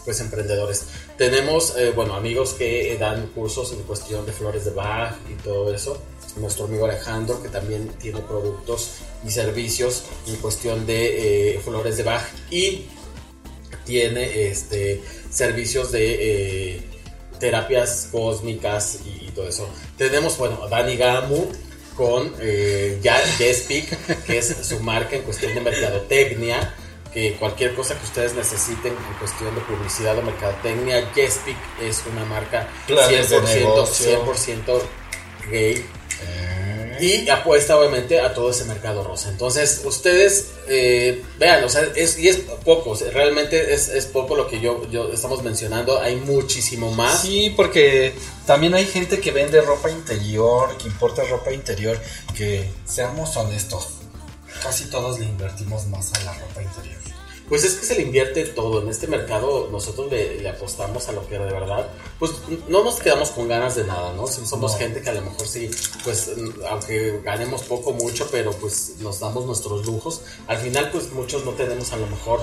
pues 0.04 0.20
emprendedores. 0.20 0.84
Tenemos, 1.16 1.76
eh, 1.76 1.92
bueno, 1.94 2.14
amigos 2.14 2.54
que 2.54 2.92
eh, 2.92 2.98
dan 2.98 3.26
cursos 3.28 3.72
en 3.72 3.82
cuestión 3.82 4.24
de 4.26 4.32
flores 4.32 4.64
de 4.64 4.70
Bach 4.72 5.14
y 5.30 5.34
todo 5.42 5.72
eso. 5.74 5.98
Nuestro 6.36 6.66
amigo 6.66 6.84
Alejandro, 6.84 7.42
que 7.42 7.48
también 7.48 7.88
tiene 8.00 8.20
productos 8.20 8.92
y 9.26 9.30
servicios 9.30 10.04
en 10.26 10.36
cuestión 10.36 10.86
de 10.86 11.56
eh, 11.56 11.60
flores 11.60 11.96
de 11.96 12.04
Bach 12.04 12.22
y 12.50 12.86
tiene 13.84 14.48
este 14.50 15.02
servicios 15.30 15.92
de 15.92 16.76
eh, 16.76 16.82
terapias 17.38 18.08
cósmicas 18.12 19.00
y, 19.04 19.26
y 19.26 19.30
todo 19.30 19.48
eso. 19.48 19.68
Tenemos, 19.96 20.36
bueno, 20.38 20.68
Dani 20.68 20.96
Gamu 20.96 21.46
con 21.96 22.32
eh, 22.40 22.98
que 24.26 24.38
es 24.38 24.56
su 24.62 24.80
marca 24.80 25.16
en 25.16 25.22
cuestión 25.22 25.54
de 25.54 25.60
mercadotecnia, 25.60 26.74
que 27.12 27.34
cualquier 27.34 27.74
cosa 27.74 27.98
que 27.98 28.04
ustedes 28.04 28.34
necesiten 28.34 28.92
en 28.92 29.18
cuestión 29.18 29.54
de 29.54 29.60
publicidad 29.62 30.16
o 30.18 30.22
mercadotecnia, 30.22 31.12
Yespeak 31.12 31.56
es 31.82 32.02
una 32.10 32.24
marca 32.24 32.68
Planes 32.86 33.30
de 33.30 33.36
100%, 33.38 33.44
negocio. 33.58 34.24
100% 34.24 34.80
gay 35.50 35.84
Eh, 36.22 36.69
y 37.00 37.28
apuesta 37.28 37.78
obviamente 37.78 38.20
a 38.20 38.34
todo 38.34 38.50
ese 38.50 38.64
mercado 38.64 39.02
rosa. 39.02 39.30
Entonces, 39.30 39.82
ustedes 39.84 40.48
eh, 40.68 41.22
vean, 41.38 41.64
o 41.64 41.68
sea, 41.68 41.82
es, 41.94 42.18
y 42.18 42.28
es 42.28 42.38
poco, 42.64 42.96
realmente 43.12 43.74
es, 43.74 43.88
es 43.88 44.06
poco 44.06 44.36
lo 44.36 44.46
que 44.46 44.60
yo, 44.60 44.88
yo 44.90 45.12
estamos 45.12 45.42
mencionando, 45.42 46.00
hay 46.00 46.16
muchísimo 46.16 46.90
más. 46.92 47.22
Sí, 47.22 47.52
porque 47.56 48.12
también 48.46 48.74
hay 48.74 48.86
gente 48.86 49.20
que 49.20 49.30
vende 49.30 49.60
ropa 49.60 49.90
interior, 49.90 50.76
que 50.76 50.88
importa 50.88 51.22
ropa 51.24 51.52
interior, 51.52 51.98
que 52.36 52.70
seamos 52.84 53.36
honestos, 53.36 53.88
casi 54.62 54.84
todos 54.90 55.18
le 55.18 55.26
invertimos 55.26 55.86
más 55.86 56.12
a 56.14 56.24
la 56.24 56.34
ropa 56.34 56.62
interior. 56.62 57.09
Pues 57.50 57.64
es 57.64 57.74
que 57.74 57.84
se 57.84 57.96
le 57.96 58.02
invierte 58.02 58.44
todo. 58.46 58.80
En 58.80 58.88
este 58.88 59.06
mercado 59.08 59.68
nosotros 59.70 60.10
le, 60.10 60.40
le 60.40 60.48
apostamos 60.48 61.06
a 61.08 61.12
lo 61.12 61.26
que 61.28 61.34
de 61.38 61.52
verdad, 61.52 61.90
pues 62.18 62.32
no 62.68 62.82
nos 62.82 62.96
quedamos 63.00 63.30
con 63.30 63.48
ganas 63.48 63.74
de 63.74 63.84
nada, 63.84 64.14
¿no? 64.14 64.26
Si 64.26 64.46
somos 64.46 64.72
No. 64.72 64.78
gente 64.78 65.02
que 65.02 65.10
a 65.10 65.14
lo 65.14 65.22
mejor 65.22 65.46
sí, 65.46 65.68
pues 66.04 66.30
mm, 66.36 66.64
aunque 66.70 67.20
ganemos 67.22 67.62
poco, 67.64 67.92
mucho, 67.92 68.28
pero 68.30 68.52
pues 68.52 68.94
nos 69.00 69.20
damos 69.20 69.44
nuestros 69.44 69.84
lujos. 69.84 70.22
Al 70.46 70.58
final, 70.58 70.90
pues 70.90 71.12
muchos 71.12 71.44
no 71.44 71.50
tenemos 71.52 71.92
a 71.92 71.96
lo 71.98 72.06
mejor 72.06 72.40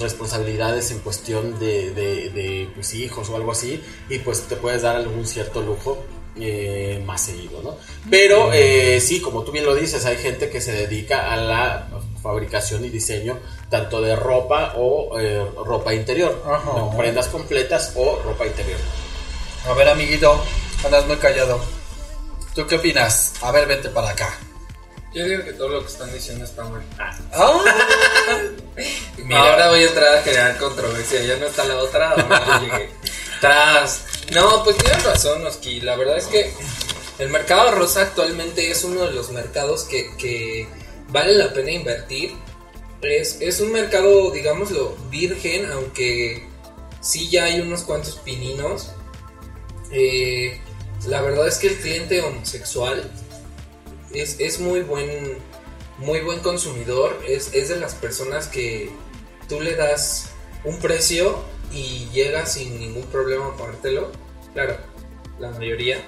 responsabilidades 0.00 0.90
en 0.90 0.98
cuestión 0.98 1.58
de, 1.58 1.90
de, 1.92 2.30
de, 2.30 2.68
pues, 2.74 2.94
hijos 2.94 3.28
o 3.30 3.36
algo 3.36 3.52
así 3.52 3.80
y 4.10 4.18
pues 4.18 4.42
te 4.42 4.56
puedes 4.56 4.82
dar 4.82 4.96
algún 4.96 5.26
cierto 5.26 5.62
lujo 5.62 5.98
eh, 6.36 7.02
más 7.06 7.22
seguido, 7.22 7.62
¿no? 7.62 7.76
Pero 8.10 8.52
eh, 8.52 9.00
sí, 9.00 9.20
como 9.20 9.42
tú 9.44 9.50
bien 9.52 9.64
lo 9.64 9.74
dices, 9.74 10.04
hay 10.04 10.16
gente 10.16 10.50
que 10.50 10.60
se 10.60 10.72
dedica 10.72 11.32
a 11.32 11.36
la 11.36 11.88
fabricación 12.22 12.84
y 12.84 12.90
diseño 12.90 13.38
tanto 13.70 14.00
de 14.00 14.16
ropa 14.16 14.74
o 14.76 15.18
eh, 15.18 15.44
ropa 15.64 15.94
interior, 15.94 16.42
Ajá. 16.46 16.72
¿no? 16.76 16.96
prendas 16.96 17.28
completas 17.28 17.92
o 17.94 18.20
ropa 18.24 18.46
interior. 18.46 18.78
A 19.68 19.72
ver, 19.74 19.88
amiguito, 19.88 20.42
andas 20.84 21.06
muy 21.06 21.16
callado. 21.16 21.60
¿Tú 22.54 22.66
qué 22.66 22.76
opinas? 22.76 23.34
A 23.42 23.52
ver, 23.52 23.66
vente 23.66 23.88
para 23.90 24.10
acá. 24.10 24.34
Yo 25.14 25.24
digo 25.24 25.44
que 25.44 25.52
todo 25.54 25.68
lo 25.68 25.80
que 25.80 25.86
están 25.86 26.12
diciendo 26.12 26.44
está 26.44 26.64
mal. 26.64 26.82
Ah, 26.98 27.62
Mira, 29.16 29.40
ahora 29.40 29.70
voy 29.70 29.82
a 29.82 29.86
entrar 29.86 30.18
a 30.18 30.22
crear 30.22 30.58
controversia. 30.58 31.22
Ya 31.22 31.36
no 31.36 31.46
está 31.46 31.64
la 31.64 31.76
otra. 31.76 32.14
llegué. 32.60 32.90
Tras. 33.40 34.02
No, 34.32 34.62
pues 34.64 34.76
tienes 34.76 35.02
razón, 35.04 35.46
Oski. 35.46 35.80
La 35.80 35.96
verdad 35.96 36.18
es 36.18 36.26
que 36.26 36.52
el 37.18 37.30
mercado 37.30 37.70
rosa 37.72 38.02
actualmente 38.02 38.70
es 38.70 38.84
uno 38.84 39.06
de 39.06 39.12
los 39.12 39.30
mercados 39.30 39.84
que, 39.84 40.14
que 40.16 40.68
vale 41.08 41.34
la 41.34 41.52
pena 41.52 41.70
invertir. 41.70 42.32
Es, 43.02 43.40
es 43.40 43.60
un 43.60 43.72
mercado, 43.72 44.30
digámoslo, 44.32 44.96
virgen, 45.10 45.66
aunque 45.70 46.42
sí 47.00 47.28
ya 47.30 47.44
hay 47.44 47.60
unos 47.60 47.82
cuantos 47.82 48.16
pininos. 48.16 48.90
Eh, 49.90 50.60
la 51.06 51.22
verdad 51.22 51.46
es 51.46 51.58
que 51.58 51.68
el 51.68 51.76
cliente 51.76 52.20
homosexual 52.20 53.08
es, 54.12 54.36
es 54.40 54.60
muy 54.60 54.80
buen 54.80 55.38
muy 55.98 56.20
buen 56.20 56.40
consumidor 56.40 57.18
es, 57.26 57.54
es 57.54 57.68
de 57.68 57.76
las 57.76 57.94
personas 57.94 58.46
que 58.46 58.90
tú 59.48 59.60
le 59.60 59.74
das 59.74 60.30
un 60.64 60.78
precio 60.78 61.38
y 61.72 62.08
llega 62.12 62.46
sin 62.46 62.78
ningún 62.78 63.04
problema 63.04 63.46
a 63.46 63.56
pagártelo 63.56 64.10
claro 64.52 64.76
la 65.38 65.50
mayoría 65.50 66.04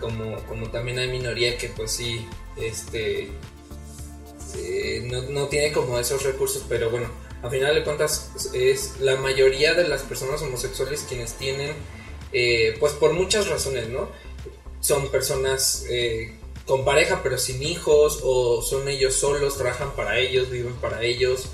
como, 0.00 0.36
como 0.46 0.70
también 0.70 0.98
hay 0.98 1.08
minoría 1.08 1.56
que 1.56 1.68
pues 1.68 1.92
sí 1.92 2.26
este 2.56 3.30
eh, 4.56 5.02
no, 5.04 5.22
no 5.22 5.48
tiene 5.48 5.72
como 5.72 5.98
esos 5.98 6.22
recursos 6.22 6.64
pero 6.68 6.90
bueno 6.90 7.08
a 7.42 7.50
final 7.50 7.74
de 7.74 7.84
cuentas 7.84 8.30
es 8.52 9.00
la 9.00 9.16
mayoría 9.16 9.74
de 9.74 9.88
las 9.88 10.02
personas 10.02 10.42
homosexuales 10.42 11.04
quienes 11.08 11.34
tienen 11.34 11.72
eh, 12.32 12.76
pues 12.80 12.92
por 12.94 13.12
muchas 13.12 13.48
razones 13.48 13.88
no 13.88 14.08
son 14.80 15.10
personas 15.10 15.84
eh, 15.88 16.34
con 16.66 16.84
pareja 16.84 17.22
pero 17.22 17.38
sin 17.38 17.62
hijos 17.62 18.18
o 18.22 18.60
son 18.62 18.88
ellos 18.88 19.14
solos, 19.14 19.56
trabajan 19.56 19.94
para 19.94 20.18
ellos, 20.18 20.50
viven 20.50 20.74
para 20.74 21.02
ellos 21.02 21.46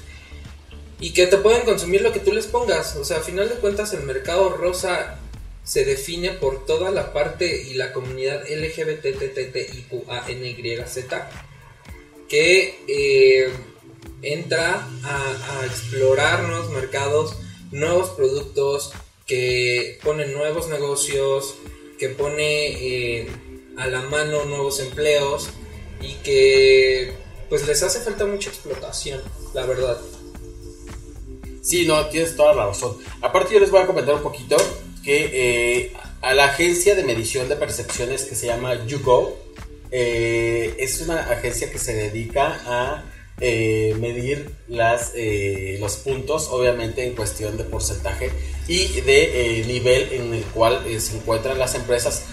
y 1.00 1.12
que 1.12 1.26
te 1.26 1.36
pueden 1.36 1.64
consumir 1.64 2.00
lo 2.02 2.12
que 2.12 2.20
tú 2.20 2.32
les 2.32 2.46
pongas. 2.46 2.94
O 2.96 3.04
sea, 3.04 3.18
a 3.18 3.22
final 3.22 3.48
de 3.48 3.56
cuentas 3.56 3.92
el 3.92 4.04
mercado 4.04 4.50
rosa 4.50 5.18
se 5.64 5.84
define 5.84 6.30
por 6.30 6.64
toda 6.64 6.92
la 6.92 7.12
parte 7.12 7.64
y 7.68 7.74
la 7.74 7.92
comunidad 7.92 8.44
LGBTTTIQANYZ 8.48 11.06
que 12.32 12.82
eh, 12.88 13.52
entra 14.22 14.88
a, 15.04 15.66
explorar 15.66 16.42
nuevos 16.44 16.70
mercados, 16.70 17.36
nuevos 17.70 18.08
productos, 18.08 18.90
que 19.26 19.98
pone 20.02 20.26
nuevos 20.28 20.68
negocios, 20.68 21.56
que 21.98 22.08
pone 22.08 22.68
eh, 22.68 23.28
a 23.76 23.86
la 23.86 24.00
mano 24.00 24.46
nuevos 24.46 24.80
empleos 24.80 25.50
y 26.00 26.14
que 26.24 27.12
pues 27.50 27.66
les 27.66 27.82
hace 27.82 28.00
falta 28.00 28.24
mucha 28.24 28.48
explotación, 28.48 29.20
la 29.52 29.66
verdad. 29.66 30.00
Sí, 31.60 31.84
no, 31.86 32.06
tienes 32.06 32.34
toda 32.34 32.54
la 32.54 32.68
razón. 32.68 32.96
Aparte 33.20 33.52
yo 33.52 33.60
les 33.60 33.70
voy 33.70 33.82
a 33.82 33.86
comentar 33.86 34.14
un 34.14 34.22
poquito 34.22 34.56
que 35.04 35.82
eh, 35.82 35.92
a 36.22 36.32
la 36.32 36.46
agencia 36.46 36.94
de 36.94 37.04
medición 37.04 37.50
de 37.50 37.56
percepciones 37.56 38.24
que 38.24 38.34
se 38.34 38.46
llama 38.46 38.86
YouGo, 38.86 39.36
eh, 39.92 40.74
es 40.78 41.00
una 41.00 41.20
agencia 41.30 41.70
que 41.70 41.78
se 41.78 41.94
dedica 41.94 42.60
a 42.66 43.04
eh, 43.40 43.94
medir 44.00 44.50
las, 44.68 45.12
eh, 45.14 45.76
los 45.80 45.96
puntos, 45.96 46.48
obviamente 46.50 47.04
en 47.04 47.14
cuestión 47.14 47.56
de 47.56 47.64
porcentaje 47.64 48.30
y 48.68 49.00
de 49.02 49.64
nivel 49.66 50.12
en 50.12 50.34
el 50.34 50.44
cual 50.44 50.84
se 51.00 51.16
encuentran 51.16 51.58
las 51.58 51.74
empresas 51.74 52.24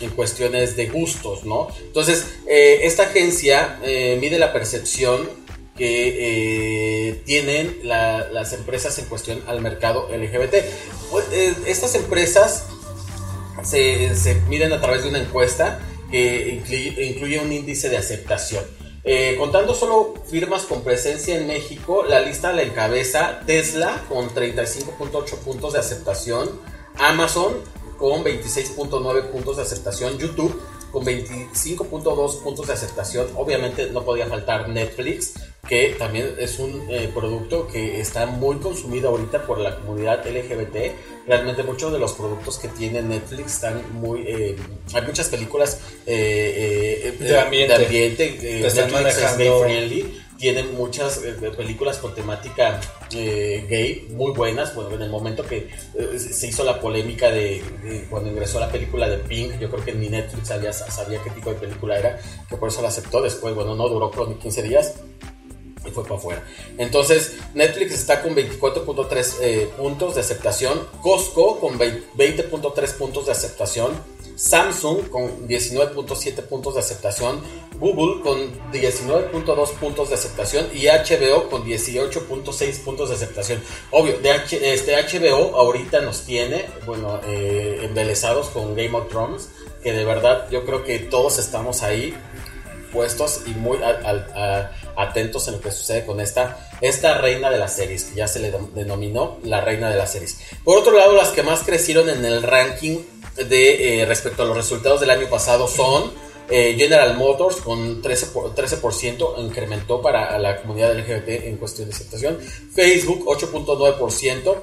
en 0.00 0.10
cuestiones 0.10 0.76
de 0.76 0.86
gustos, 0.86 1.44
¿no? 1.44 1.68
Entonces, 1.80 2.24
esta 2.48 3.04
agencia 3.04 3.78
mide 3.82 4.38
la 4.38 4.52
percepción 4.52 5.28
que 5.76 7.20
tienen 7.24 7.78
la- 7.84 8.28
las 8.32 8.52
empresas 8.54 8.98
en 8.98 9.04
cuestión 9.06 9.42
al 9.46 9.60
mercado 9.60 10.08
LGBT. 10.10 10.64
Pues, 11.10 11.26
estas 11.66 11.94
empresas 11.94 12.64
se, 13.64 14.14
se 14.16 14.34
miden 14.48 14.72
a 14.72 14.80
través 14.80 15.02
de 15.02 15.10
una 15.10 15.20
encuesta 15.20 15.80
que 16.10 16.62
incluye, 16.98 17.40
un 17.40 17.52
índice 17.52 17.88
de 17.88 17.96
aceptación. 17.96 18.64
Eh, 19.04 19.36
contando 19.38 19.74
solo 19.74 20.14
firmas 20.28 20.62
con 20.62 20.82
presencia 20.82 21.38
en 21.38 21.46
México, 21.46 22.04
la 22.06 22.20
lista 22.20 22.52
la 22.52 22.62
encabeza 22.62 23.40
Tesla 23.46 24.04
con 24.08 24.28
35.8 24.30 25.38
puntos 25.38 25.72
de 25.72 25.78
aceptación, 25.78 26.50
Amazon 26.98 27.54
con 27.98 28.22
26.9 28.24 29.30
puntos 29.30 29.56
de 29.56 29.62
aceptación, 29.62 30.18
YouTube 30.18 30.60
con 30.92 31.04
25.2 31.04 32.42
puntos 32.42 32.66
de 32.66 32.72
aceptación. 32.72 33.26
Obviamente 33.36 33.90
no 33.90 34.04
podía 34.04 34.26
faltar 34.26 34.68
Netflix, 34.68 35.34
que 35.68 35.94
también 35.98 36.34
es 36.38 36.58
un 36.58 36.86
eh, 36.90 37.10
producto 37.14 37.68
que 37.68 38.00
está 38.00 38.26
muy 38.26 38.56
consumido 38.56 39.10
ahorita 39.10 39.46
por 39.46 39.58
la 39.58 39.76
comunidad 39.76 40.26
LGBT. 40.26 40.92
Realmente 41.26 41.62
muchos 41.62 41.92
de 41.92 41.98
los 41.98 42.12
productos 42.12 42.58
que 42.58 42.68
tiene 42.68 43.02
Netflix 43.02 43.54
están 43.54 43.82
muy... 44.00 44.22
eh, 44.26 44.56
hay 44.94 45.02
muchas 45.02 45.28
películas 45.28 45.78
eh, 46.06 47.14
De 47.18 47.38
ambiente. 47.38 47.78
de 47.78 47.84
ambiente, 47.84 48.36
Que 48.38 48.66
están 48.66 48.90
Netflix 48.90 49.16
es 49.16 49.22
manejando- 49.22 49.38
gay 49.38 49.70
friendly. 49.70 50.22
Tienen 50.38 50.76
muchas 50.76 51.24
eh, 51.24 51.32
películas 51.56 51.98
con 51.98 52.14
temática 52.14 52.80
eh, 53.12 53.66
gay 53.68 54.08
muy 54.14 54.32
buenas. 54.32 54.74
Bueno, 54.74 54.94
en 54.94 55.02
el 55.02 55.10
momento 55.10 55.44
que 55.44 55.68
eh, 55.94 56.18
se 56.18 56.46
hizo 56.46 56.62
la 56.62 56.80
polémica 56.80 57.28
de, 57.30 58.06
cuando 58.08 58.30
ingresó 58.30 58.60
la 58.60 58.70
película 58.70 59.08
de 59.08 59.18
Pink, 59.18 59.58
yo 59.58 59.68
creo 59.68 59.84
que 59.84 59.94
ni 59.94 60.08
Netflix 60.08 60.48
sabía, 60.48 60.72
sabía 60.72 61.20
qué 61.24 61.30
tipo 61.30 61.50
de 61.50 61.56
película 61.56 61.98
era, 61.98 62.20
que 62.48 62.56
por 62.56 62.68
eso 62.68 62.80
la 62.82 62.88
aceptó. 62.88 63.20
Después, 63.20 63.52
bueno, 63.52 63.74
no 63.74 63.88
duró 63.88 64.12
creo 64.12 64.28
ni 64.28 64.36
15 64.36 64.62
días 64.62 64.94
y 65.86 65.90
fue 65.90 66.02
para 66.04 66.16
afuera. 66.16 66.44
Entonces, 66.78 67.34
Netflix 67.54 67.92
está 67.92 68.22
con 68.22 68.34
24.3 68.34 69.34
eh, 69.40 69.70
puntos 69.76 70.14
de 70.14 70.20
aceptación, 70.20 70.86
Costco 71.02 71.60
con 71.60 71.78
20 71.78 72.08
20.3 72.18 72.94
puntos 72.94 73.26
de 73.26 73.32
aceptación, 73.32 73.92
Samsung 74.36 75.08
con 75.08 75.48
19.7 75.48 76.42
puntos 76.42 76.74
de 76.74 76.80
aceptación, 76.80 77.40
Google 77.78 78.22
con 78.22 78.72
19.2 78.72 79.68
puntos 79.74 80.08
de 80.08 80.14
aceptación 80.14 80.66
y 80.72 80.86
HBO 80.86 81.48
con 81.48 81.64
18.6 81.64 82.84
puntos 82.84 83.08
de 83.08 83.14
aceptación. 83.16 83.60
Obvio, 83.90 84.14
este 84.22 84.92
HBO 84.92 85.56
ahorita 85.56 86.00
nos 86.00 86.22
tiene, 86.22 86.66
bueno, 86.86 87.20
eh, 87.26 87.80
embelesados 87.82 88.48
con 88.48 88.74
Game 88.76 88.96
of 88.96 89.08
Thrones, 89.08 89.48
que 89.82 89.92
de 89.92 90.04
verdad 90.04 90.48
yo 90.50 90.64
creo 90.64 90.84
que 90.84 90.98
todos 90.98 91.38
estamos 91.38 91.82
ahí 91.82 92.14
puestos 92.92 93.42
y 93.46 93.50
muy 93.50 93.78
a- 93.82 94.00
a- 94.04 95.02
atentos 95.02 95.46
en 95.48 95.54
lo 95.54 95.60
que 95.60 95.70
sucede 95.70 96.04
con 96.04 96.20
esta, 96.20 96.68
esta 96.80 97.18
reina 97.18 97.50
de 97.50 97.58
las 97.58 97.74
series, 97.76 98.04
que 98.04 98.16
ya 98.16 98.28
se 98.28 98.40
le 98.40 98.52
denominó 98.74 99.38
la 99.44 99.60
reina 99.60 99.88
de 99.90 99.96
las 99.96 100.12
series. 100.12 100.38
Por 100.64 100.78
otro 100.78 100.92
lado, 100.92 101.14
las 101.14 101.28
que 101.28 101.42
más 101.42 101.60
crecieron 101.60 102.08
en 102.08 102.24
el 102.24 102.42
ranking 102.42 102.98
de 103.36 104.00
eh, 104.00 104.06
respecto 104.06 104.42
a 104.42 104.46
los 104.46 104.56
resultados 104.56 105.00
del 105.00 105.10
año 105.10 105.28
pasado 105.28 105.68
son 105.68 106.12
eh, 106.50 106.74
General 106.78 107.14
Motors 107.16 107.56
con 107.56 108.00
13%, 108.02 108.32
por- 108.32 108.54
13% 108.54 109.34
incrementó 109.38 110.00
para 110.00 110.38
la 110.38 110.56
comunidad 110.62 110.92
LGBT 110.98 111.46
en 111.46 111.58
cuestión 111.58 111.88
de 111.90 111.94
aceptación, 111.94 112.38
Facebook 112.74 113.26
8.9%, 113.26 114.56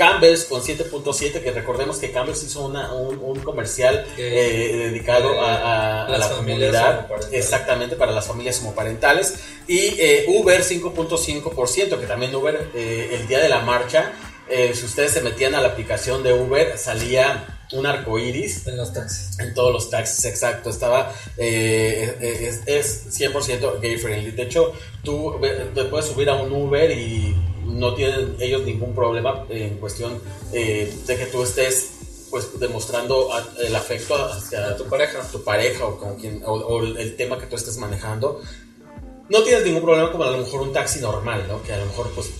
Campbell's 0.00 0.44
con 0.46 0.62
7.7, 0.62 1.42
que 1.42 1.50
recordemos 1.52 1.98
que 1.98 2.10
Campbell's 2.10 2.42
hizo 2.42 2.64
una- 2.64 2.90
un, 2.94 3.18
un 3.22 3.38
comercial 3.40 4.06
eh, 4.16 4.72
dedicado 4.88 5.32
de 5.32 5.38
a, 5.40 5.42
a- 5.44 6.06
a 6.06 6.08
las 6.08 6.20
la 6.30 6.36
comunidad, 6.36 7.06
exactamente 7.32 7.96
para 7.96 8.10
las 8.12 8.26
familias 8.26 8.60
homoparentales, 8.60 9.34
y 9.68 9.78
eh, 9.98 10.24
Uber 10.28 10.62
5.5%, 10.62 12.00
que 12.00 12.06
también 12.06 12.34
Uber 12.34 12.70
eh, 12.74 13.10
el 13.20 13.28
día 13.28 13.40
de 13.40 13.48
la 13.50 13.60
marcha, 13.60 14.12
eh, 14.48 14.72
si 14.74 14.86
ustedes 14.86 15.12
se 15.12 15.20
metían 15.20 15.54
a 15.54 15.60
la 15.60 15.68
aplicación 15.68 16.22
de 16.22 16.32
Uber, 16.32 16.78
salía 16.78 17.58
un 17.72 17.86
arco 17.86 18.18
iris 18.18 18.66
En 18.66 18.76
los 18.78 18.92
taxis. 18.92 19.38
en 19.38 19.54
todos 19.54 19.72
los 19.72 19.90
taxis, 19.90 20.24
exacto. 20.24 20.70
Estaba, 20.70 21.12
eh, 21.36 22.16
es, 22.20 22.62
es 22.66 23.20
100% 23.20 23.80
gay 23.80 23.96
friendly. 23.98 24.32
De 24.32 24.42
hecho, 24.42 24.72
tú 25.04 25.38
te 25.74 25.84
puedes 25.84 26.06
subir 26.06 26.28
a 26.30 26.34
un 26.34 26.50
Uber 26.52 26.90
y 26.90 27.36
no 27.64 27.94
tienen 27.94 28.36
ellos 28.40 28.62
ningún 28.62 28.94
problema 28.94 29.44
en 29.48 29.78
cuestión 29.78 30.20
eh, 30.52 30.92
de 31.06 31.16
que 31.16 31.26
tú 31.26 31.42
estés 31.42 31.90
pues 32.30 32.60
demostrando 32.60 33.32
a- 33.32 33.44
el 33.58 33.74
afecto 33.74 34.14
hacia 34.14 34.68
A 34.68 34.76
tu 34.76 34.84
pareja. 34.86 35.20
tu 35.32 35.42
pareja 35.42 35.84
o 35.86 35.98
con 35.98 36.16
quien 36.16 36.42
o, 36.46 36.80
el 36.82 37.16
tema 37.16 37.38
que 37.38 37.46
tú 37.46 37.56
estés 37.56 37.76
manejando. 37.78 38.40
No 39.28 39.42
tienes 39.42 39.64
ningún 39.64 39.82
problema 39.82 40.10
como 40.12 40.24
a 40.24 40.30
lo 40.30 40.38
mejor 40.38 40.60
un 40.62 40.72
taxi 40.72 41.00
normal, 41.00 41.44
¿no? 41.48 41.62
Que 41.62 41.72
a 41.72 41.78
lo 41.78 41.86
mejor 41.86 42.10
pues 42.14 42.28
eh, 42.28 42.30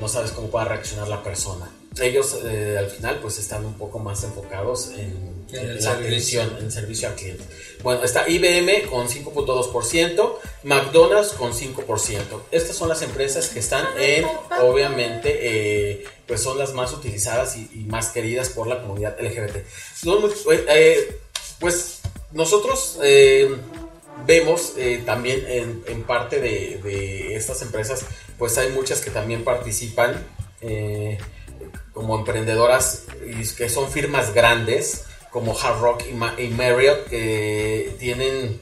no 0.00 0.08
sabes 0.08 0.30
cómo 0.32 0.48
pueda 0.48 0.64
reaccionar 0.66 1.08
la 1.08 1.22
persona. 1.22 1.68
Ellos 2.00 2.38
eh, 2.44 2.76
al 2.78 2.86
final 2.90 3.18
pues 3.20 3.38
están 3.38 3.64
un 3.64 3.74
poco 3.74 3.98
más 3.98 4.22
enfocados 4.24 4.90
en, 4.96 5.37
En 5.52 5.60
el 5.70 5.74
la 5.76 5.80
servicio. 5.80 6.42
atención, 6.42 6.64
en 6.64 6.72
servicio 6.72 7.08
al 7.08 7.14
cliente. 7.14 7.44
Bueno, 7.82 8.02
está 8.04 8.28
IBM 8.28 8.82
con 8.90 9.08
5.2%, 9.08 10.34
McDonald's 10.64 11.32
con 11.32 11.52
5%. 11.52 12.42
Estas 12.50 12.76
son 12.76 12.88
las 12.88 13.02
empresas 13.02 13.48
que 13.48 13.60
están 13.60 13.86
en, 13.98 14.26
obviamente, 14.60 15.38
eh, 15.40 16.04
pues 16.26 16.42
son 16.42 16.58
las 16.58 16.74
más 16.74 16.92
utilizadas 16.92 17.56
y, 17.56 17.70
y 17.74 17.84
más 17.84 18.08
queridas 18.08 18.48
por 18.50 18.66
la 18.66 18.80
comunidad 18.82 19.16
LGBT. 19.20 19.64
No, 20.04 20.20
muy- 20.20 20.30
eh, 20.68 21.16
pues 21.60 22.00
nosotros 22.32 22.98
eh, 23.02 23.56
vemos 24.26 24.74
eh, 24.76 25.02
también 25.06 25.44
en, 25.48 25.82
en 25.86 26.02
parte 26.02 26.40
de, 26.40 26.80
de 26.82 27.36
estas 27.36 27.62
empresas, 27.62 28.04
pues 28.38 28.58
hay 28.58 28.70
muchas 28.70 29.00
que 29.00 29.10
también 29.10 29.44
participan 29.44 30.26
eh, 30.60 31.16
como 31.94 32.18
emprendedoras 32.18 33.04
y 33.26 33.46
que 33.54 33.68
son 33.68 33.90
firmas 33.90 34.34
grandes 34.34 35.04
como 35.30 35.56
Hard 35.58 35.80
Rock 35.80 36.04
y, 36.10 36.14
Ma- 36.14 36.34
y 36.38 36.48
Marriott 36.48 37.06
que 37.08 37.94
tienen 37.98 38.60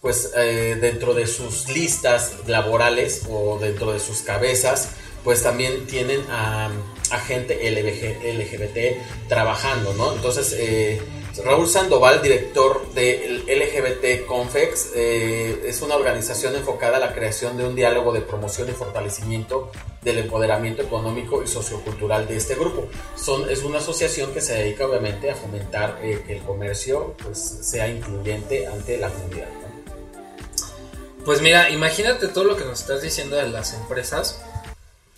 pues 0.00 0.32
eh, 0.36 0.76
dentro 0.80 1.14
de 1.14 1.26
sus 1.26 1.68
listas 1.70 2.34
laborales 2.46 3.22
o 3.28 3.58
dentro 3.58 3.92
de 3.92 4.00
sus 4.00 4.18
cabezas 4.22 4.90
pues 5.24 5.42
también 5.42 5.86
tienen 5.86 6.20
a, 6.30 6.70
gente 7.26 7.70
LBG 7.70 8.22
LGBT 8.38 9.28
trabajando, 9.28 9.94
¿no? 9.94 10.12
Entonces, 10.14 10.54
eh, 10.58 11.00
Raúl 11.42 11.66
Sandoval, 11.66 12.22
director 12.22 12.92
de 12.94 13.42
LGBT 13.48 14.24
Confex, 14.26 14.92
eh, 14.94 15.64
es 15.66 15.82
una 15.82 15.96
organización 15.96 16.54
enfocada 16.54 16.98
a 16.98 17.00
la 17.00 17.12
creación 17.12 17.56
de 17.56 17.66
un 17.66 17.74
diálogo 17.74 18.12
de 18.12 18.20
promoción 18.20 18.68
y 18.68 18.72
fortalecimiento 18.72 19.72
del 20.02 20.18
empoderamiento 20.18 20.82
económico 20.82 21.42
y 21.42 21.48
sociocultural 21.48 22.28
de 22.28 22.36
este 22.36 22.54
grupo. 22.54 22.86
Es 23.48 23.62
una 23.64 23.78
asociación 23.78 24.32
que 24.32 24.40
se 24.40 24.54
dedica 24.54 24.86
obviamente 24.86 25.30
a 25.30 25.34
fomentar 25.34 25.98
eh, 26.02 26.22
que 26.24 26.36
el 26.36 26.42
comercio 26.42 27.14
pues, 27.22 27.38
sea 27.38 27.88
incluyente 27.88 28.66
ante 28.68 28.98
la 28.98 29.08
comunidad. 29.08 29.48
Pues 31.24 31.40
mira, 31.40 31.70
imagínate 31.70 32.28
todo 32.28 32.44
lo 32.44 32.56
que 32.56 32.64
nos 32.64 32.80
estás 32.80 33.02
diciendo 33.02 33.36
de 33.36 33.48
las 33.48 33.72
empresas. 33.72 34.40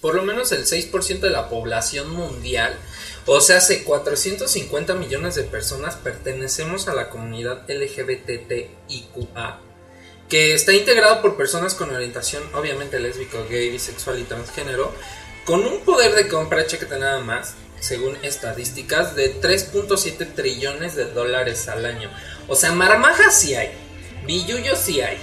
Por 0.01 0.15
lo 0.15 0.23
menos 0.23 0.53
el 0.53 0.65
6% 0.65 1.21
de 1.21 1.31
la 1.31 1.49
población 1.49 2.11
mundial, 2.11 2.79
o 3.27 3.41
sea, 3.41 3.59
hace 3.59 3.83
450 3.83 4.95
millones 4.95 5.35
de 5.35 5.43
personas 5.43 5.97
pertenecemos 5.97 6.87
a 6.87 6.95
la 6.95 7.11
comunidad 7.11 7.69
LGBTIQA, 7.69 9.59
que 10.29 10.55
está 10.55 10.73
integrado 10.73 11.21
por 11.23 11.37
personas 11.37 11.75
con 11.75 11.95
orientación 11.95 12.43
obviamente 12.55 13.01
lésbico, 13.01 13.45
gay, 13.51 13.71
bisexual 13.71 14.21
y 14.21 14.25
transgénero, 14.25 14.93
con 15.45 15.67
un 15.67 15.81
poder 15.81 16.15
de 16.15 16.29
compra, 16.29 16.67
chécate 16.67 16.99
nada 16.99 17.21
más, 17.21 17.55
según 17.81 18.17
estadísticas, 18.23 19.17
de 19.17 19.41
3.7 19.41 20.35
trillones 20.35 20.95
de 20.95 21.07
dólares 21.07 21.69
al 21.69 21.85
año. 21.85 22.11
O 22.47 22.55
sea, 22.55 22.73
marmajas 22.73 23.41
sí 23.41 23.57
hay, 23.57 23.71
billullos 24.25 24.79
sí 24.79 25.01
hay. 25.01 25.19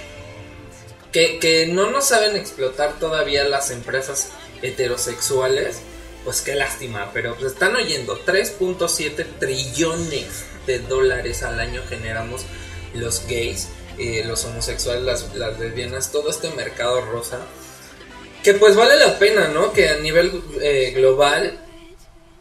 Que, 1.10 1.38
que 1.38 1.68
no 1.68 1.90
nos 1.90 2.06
saben 2.06 2.36
explotar 2.36 2.98
todavía 2.98 3.44
las 3.44 3.70
empresas 3.70 4.30
heterosexuales, 4.62 5.78
pues 6.24 6.40
qué 6.40 6.54
lástima, 6.54 7.10
pero 7.12 7.34
pues 7.36 7.52
están 7.52 7.76
oyendo, 7.76 8.24
3.7 8.24 9.26
trillones 9.38 10.44
de 10.66 10.78
dólares 10.78 11.42
al 11.42 11.60
año 11.60 11.82
generamos 11.88 12.46
los 12.94 13.26
gays, 13.26 13.68
eh, 13.98 14.22
los 14.24 14.44
homosexuales, 14.44 15.02
las, 15.02 15.34
las 15.34 15.58
lesbianas, 15.58 16.10
todo 16.10 16.30
este 16.30 16.50
mercado 16.50 17.02
rosa. 17.02 17.40
Que 18.42 18.54
pues 18.54 18.76
vale 18.76 18.96
la 18.96 19.18
pena, 19.18 19.48
¿no? 19.48 19.72
Que 19.72 19.88
a 19.88 19.96
nivel 19.98 20.42
eh, 20.60 20.92
global 20.94 21.63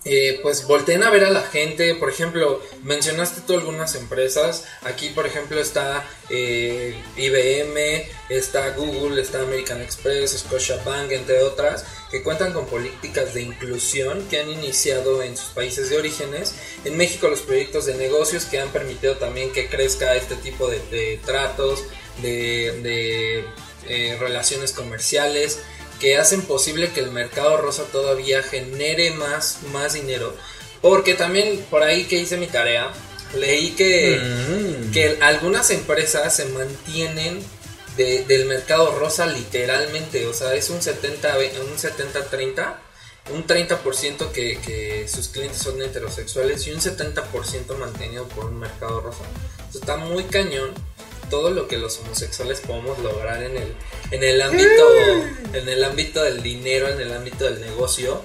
eh, 0.06 0.40
pues 0.42 0.68
volteen 0.68 1.02
a 1.04 1.10
ver 1.10 1.24
a 1.24 1.30
la 1.30 1.44
gente. 1.44 1.96
Por 1.96 2.10
ejemplo, 2.10 2.62
mencionaste 2.84 3.42
tú 3.42 3.54
algunas 3.54 3.96
empresas. 3.96 4.66
Aquí, 4.82 5.10
por 5.10 5.26
ejemplo, 5.26 5.60
está 5.60 6.06
eh, 6.30 7.02
IBM, 7.16 8.06
está 8.30 8.72
Google, 8.72 9.22
está 9.22 9.42
American 9.42 9.82
Express, 9.82 10.38
Scotiabank, 10.40 11.12
entre 11.12 11.42
otras, 11.44 11.86
que 12.12 12.22
cuentan 12.22 12.52
con 12.52 12.66
políticas 12.66 13.34
de 13.34 13.44
inclusión 13.44 14.28
que 14.28 14.40
han 14.40 14.50
iniciado 14.50 15.24
en 15.24 15.38
sus 15.38 15.50
países 15.52 15.90
de 15.90 15.98
orígenes. 15.98 16.54
En 16.84 16.98
México, 16.98 17.30
los 17.30 17.42
proyectos 17.42 17.86
de 17.86 17.96
negocios 17.96 18.44
que 18.46 18.60
han 18.60 18.70
permitido 18.70 19.16
también 19.16 19.54
que 19.54 19.70
crezca 19.70 20.16
este 20.16 20.36
tipo 20.36 20.68
de, 20.70 21.20
tratos, 21.26 21.84
de, 22.22 22.80
de 22.82 23.46
eh, 23.88 24.18
relaciones 24.20 24.72
comerciales 24.72 25.60
que 26.00 26.18
hacen 26.18 26.42
posible 26.42 26.92
que 26.92 27.00
el 27.00 27.12
mercado 27.12 27.58
rosa 27.58 27.84
todavía 27.92 28.44
genere 28.44 29.12
más, 29.12 29.60
más 29.72 29.94
dinero. 29.94 30.36
Porque 30.82 31.14
también 31.14 31.66
por 31.70 31.84
ahí 31.84 32.04
que 32.06 32.18
hice 32.18 32.38
mi 32.38 32.48
tarea, 32.48 32.92
leí 33.36 33.72
que, 33.72 34.20
que 34.92 35.18
algunas 35.22 35.70
empresas 35.70 36.36
se 36.36 36.46
mantienen 36.46 37.42
de- 37.98 38.24
del 38.26 38.46
mercado 38.46 38.98
rosa 39.00 39.26
literalmente. 39.28 40.26
O 40.28 40.34
sea, 40.34 40.54
es 40.56 40.70
un 40.70 40.82
70, 40.82 41.38
ve- 41.38 41.54
un 41.62 41.78
70-30. 41.78 42.76
Un 43.32 43.48
30% 43.48 44.32
que, 44.34 44.60
que 44.60 45.08
sus 45.08 45.30
clientes 45.30 45.60
son 45.62 45.82
heterosexuales 45.82 46.68
y 46.68 46.72
un 46.74 46.82
70% 46.82 47.78
mantenido 47.78 48.28
por 48.28 48.46
un 48.46 48.60
mercado 48.60 49.00
rosa. 49.00 49.24
Entonces, 49.60 49.80
está 49.82 49.96
muy 49.96 50.26
cañón 50.26 50.72
todo 51.34 51.50
lo 51.50 51.68
que 51.68 51.78
los 51.78 51.98
homosexuales 51.98 52.60
podemos 52.60 53.00
lograr 53.00 53.42
en 53.42 53.58
el, 53.58 53.74
en 54.12 54.24
el 54.24 54.40
ámbito 54.40 54.88
en 55.54 55.68
el 55.68 55.84
ámbito 55.84 56.22
del 56.22 56.44
dinero, 56.44 56.88
en 56.90 57.02
el 57.02 57.12
ámbito 57.12 57.46
del 57.46 57.60
negocio. 57.60 58.22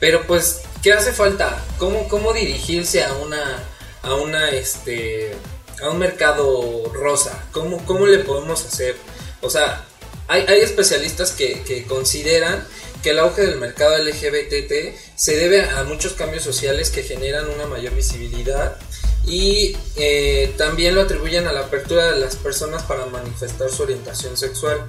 Pero 0.00 0.26
pues, 0.26 0.62
¿qué 0.82 0.92
hace 0.92 1.12
falta? 1.12 1.64
¿Cómo, 1.78 2.08
cómo 2.08 2.32
dirigirse 2.32 3.04
a 3.04 3.12
una 3.12 3.62
a 4.02 4.16
una 4.16 4.50
este 4.50 5.36
a 5.80 5.90
un 5.90 6.00
mercado 6.00 6.90
rosa? 6.92 7.44
¿Cómo, 7.52 7.86
cómo 7.86 8.08
le 8.08 8.18
podemos 8.18 8.66
hacer? 8.66 8.96
O 9.40 9.48
sea, 9.48 9.84
hay, 10.26 10.44
hay 10.48 10.62
especialistas 10.62 11.30
que, 11.30 11.62
que 11.62 11.86
consideran 11.86 12.66
que 13.04 13.10
el 13.10 13.20
auge 13.20 13.42
del 13.42 13.58
mercado 13.60 13.96
LGBT 13.98 14.96
se 15.14 15.36
debe 15.36 15.62
a 15.62 15.84
muchos 15.84 16.14
cambios 16.14 16.42
sociales 16.42 16.90
que 16.90 17.04
generan 17.04 17.48
una 17.48 17.66
mayor 17.66 17.94
visibilidad 17.94 18.78
y 19.26 19.76
eh, 19.96 20.52
también 20.56 20.94
lo 20.94 21.02
atribuyen 21.02 21.46
a 21.46 21.52
la 21.52 21.60
apertura 21.60 22.12
de 22.12 22.18
las 22.18 22.36
personas 22.36 22.82
para 22.82 23.06
manifestar 23.06 23.70
su 23.70 23.82
orientación 23.82 24.36
sexual. 24.36 24.86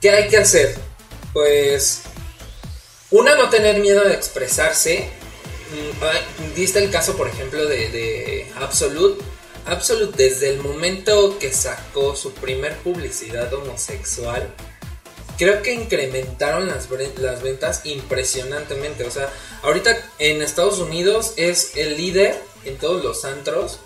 ¿Qué 0.00 0.10
hay 0.10 0.28
que 0.28 0.38
hacer? 0.38 0.76
Pues 1.32 2.02
una, 3.10 3.36
no 3.36 3.50
tener 3.50 3.80
miedo 3.80 4.04
de 4.04 4.14
expresarse. 4.14 5.08
Mm, 5.70 6.54
Diste 6.54 6.82
el 6.82 6.90
caso, 6.90 7.16
por 7.16 7.28
ejemplo, 7.28 7.66
de, 7.66 7.88
de 7.90 8.52
Absolute. 8.56 9.22
Absolute, 9.66 10.16
desde 10.16 10.50
el 10.50 10.60
momento 10.60 11.38
que 11.38 11.52
sacó 11.52 12.16
su 12.16 12.32
primer 12.32 12.76
publicidad 12.78 13.52
homosexual, 13.54 14.52
creo 15.38 15.62
que 15.62 15.72
incrementaron 15.72 16.68
las, 16.68 16.88
las 17.18 17.42
ventas 17.42 17.80
impresionantemente. 17.84 19.04
O 19.04 19.10
sea, 19.10 19.30
ahorita 19.62 19.96
en 20.18 20.42
Estados 20.42 20.78
Unidos 20.78 21.32
es 21.36 21.76
el 21.76 21.96
líder 21.96 22.38
en 22.64 22.76
todos 22.78 23.02
los 23.04 23.24
antros 23.24 23.78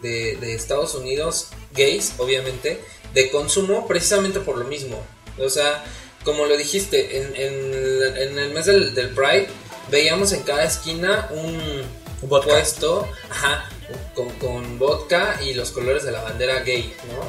de, 0.00 0.36
de 0.36 0.54
Estados 0.54 0.94
Unidos, 0.94 1.48
gays, 1.72 2.14
obviamente, 2.18 2.80
de 3.14 3.30
consumo 3.30 3.86
precisamente 3.86 4.40
por 4.40 4.58
lo 4.58 4.64
mismo. 4.64 5.00
O 5.38 5.48
sea, 5.48 5.84
como 6.24 6.46
lo 6.46 6.56
dijiste, 6.56 7.18
en, 7.18 7.34
en- 7.36 8.16
en 8.16 8.38
el 8.38 8.52
mes 8.54 8.66
del, 8.66 8.94
del 8.94 9.10
Pride 9.10 9.48
veíamos 9.90 10.32
en 10.32 10.42
cada 10.42 10.64
esquina 10.64 11.28
un 11.32 11.82
Vodka. 12.22 12.48
puesto 12.52 13.08
ajá, 13.30 13.68
con, 14.14 14.28
con 14.38 14.78
vodka 14.78 15.40
y 15.44 15.54
los 15.54 15.70
colores 15.72 16.04
de 16.04 16.12
la 16.12 16.22
bandera 16.22 16.60
gay, 16.60 16.94
¿no? 17.08 17.24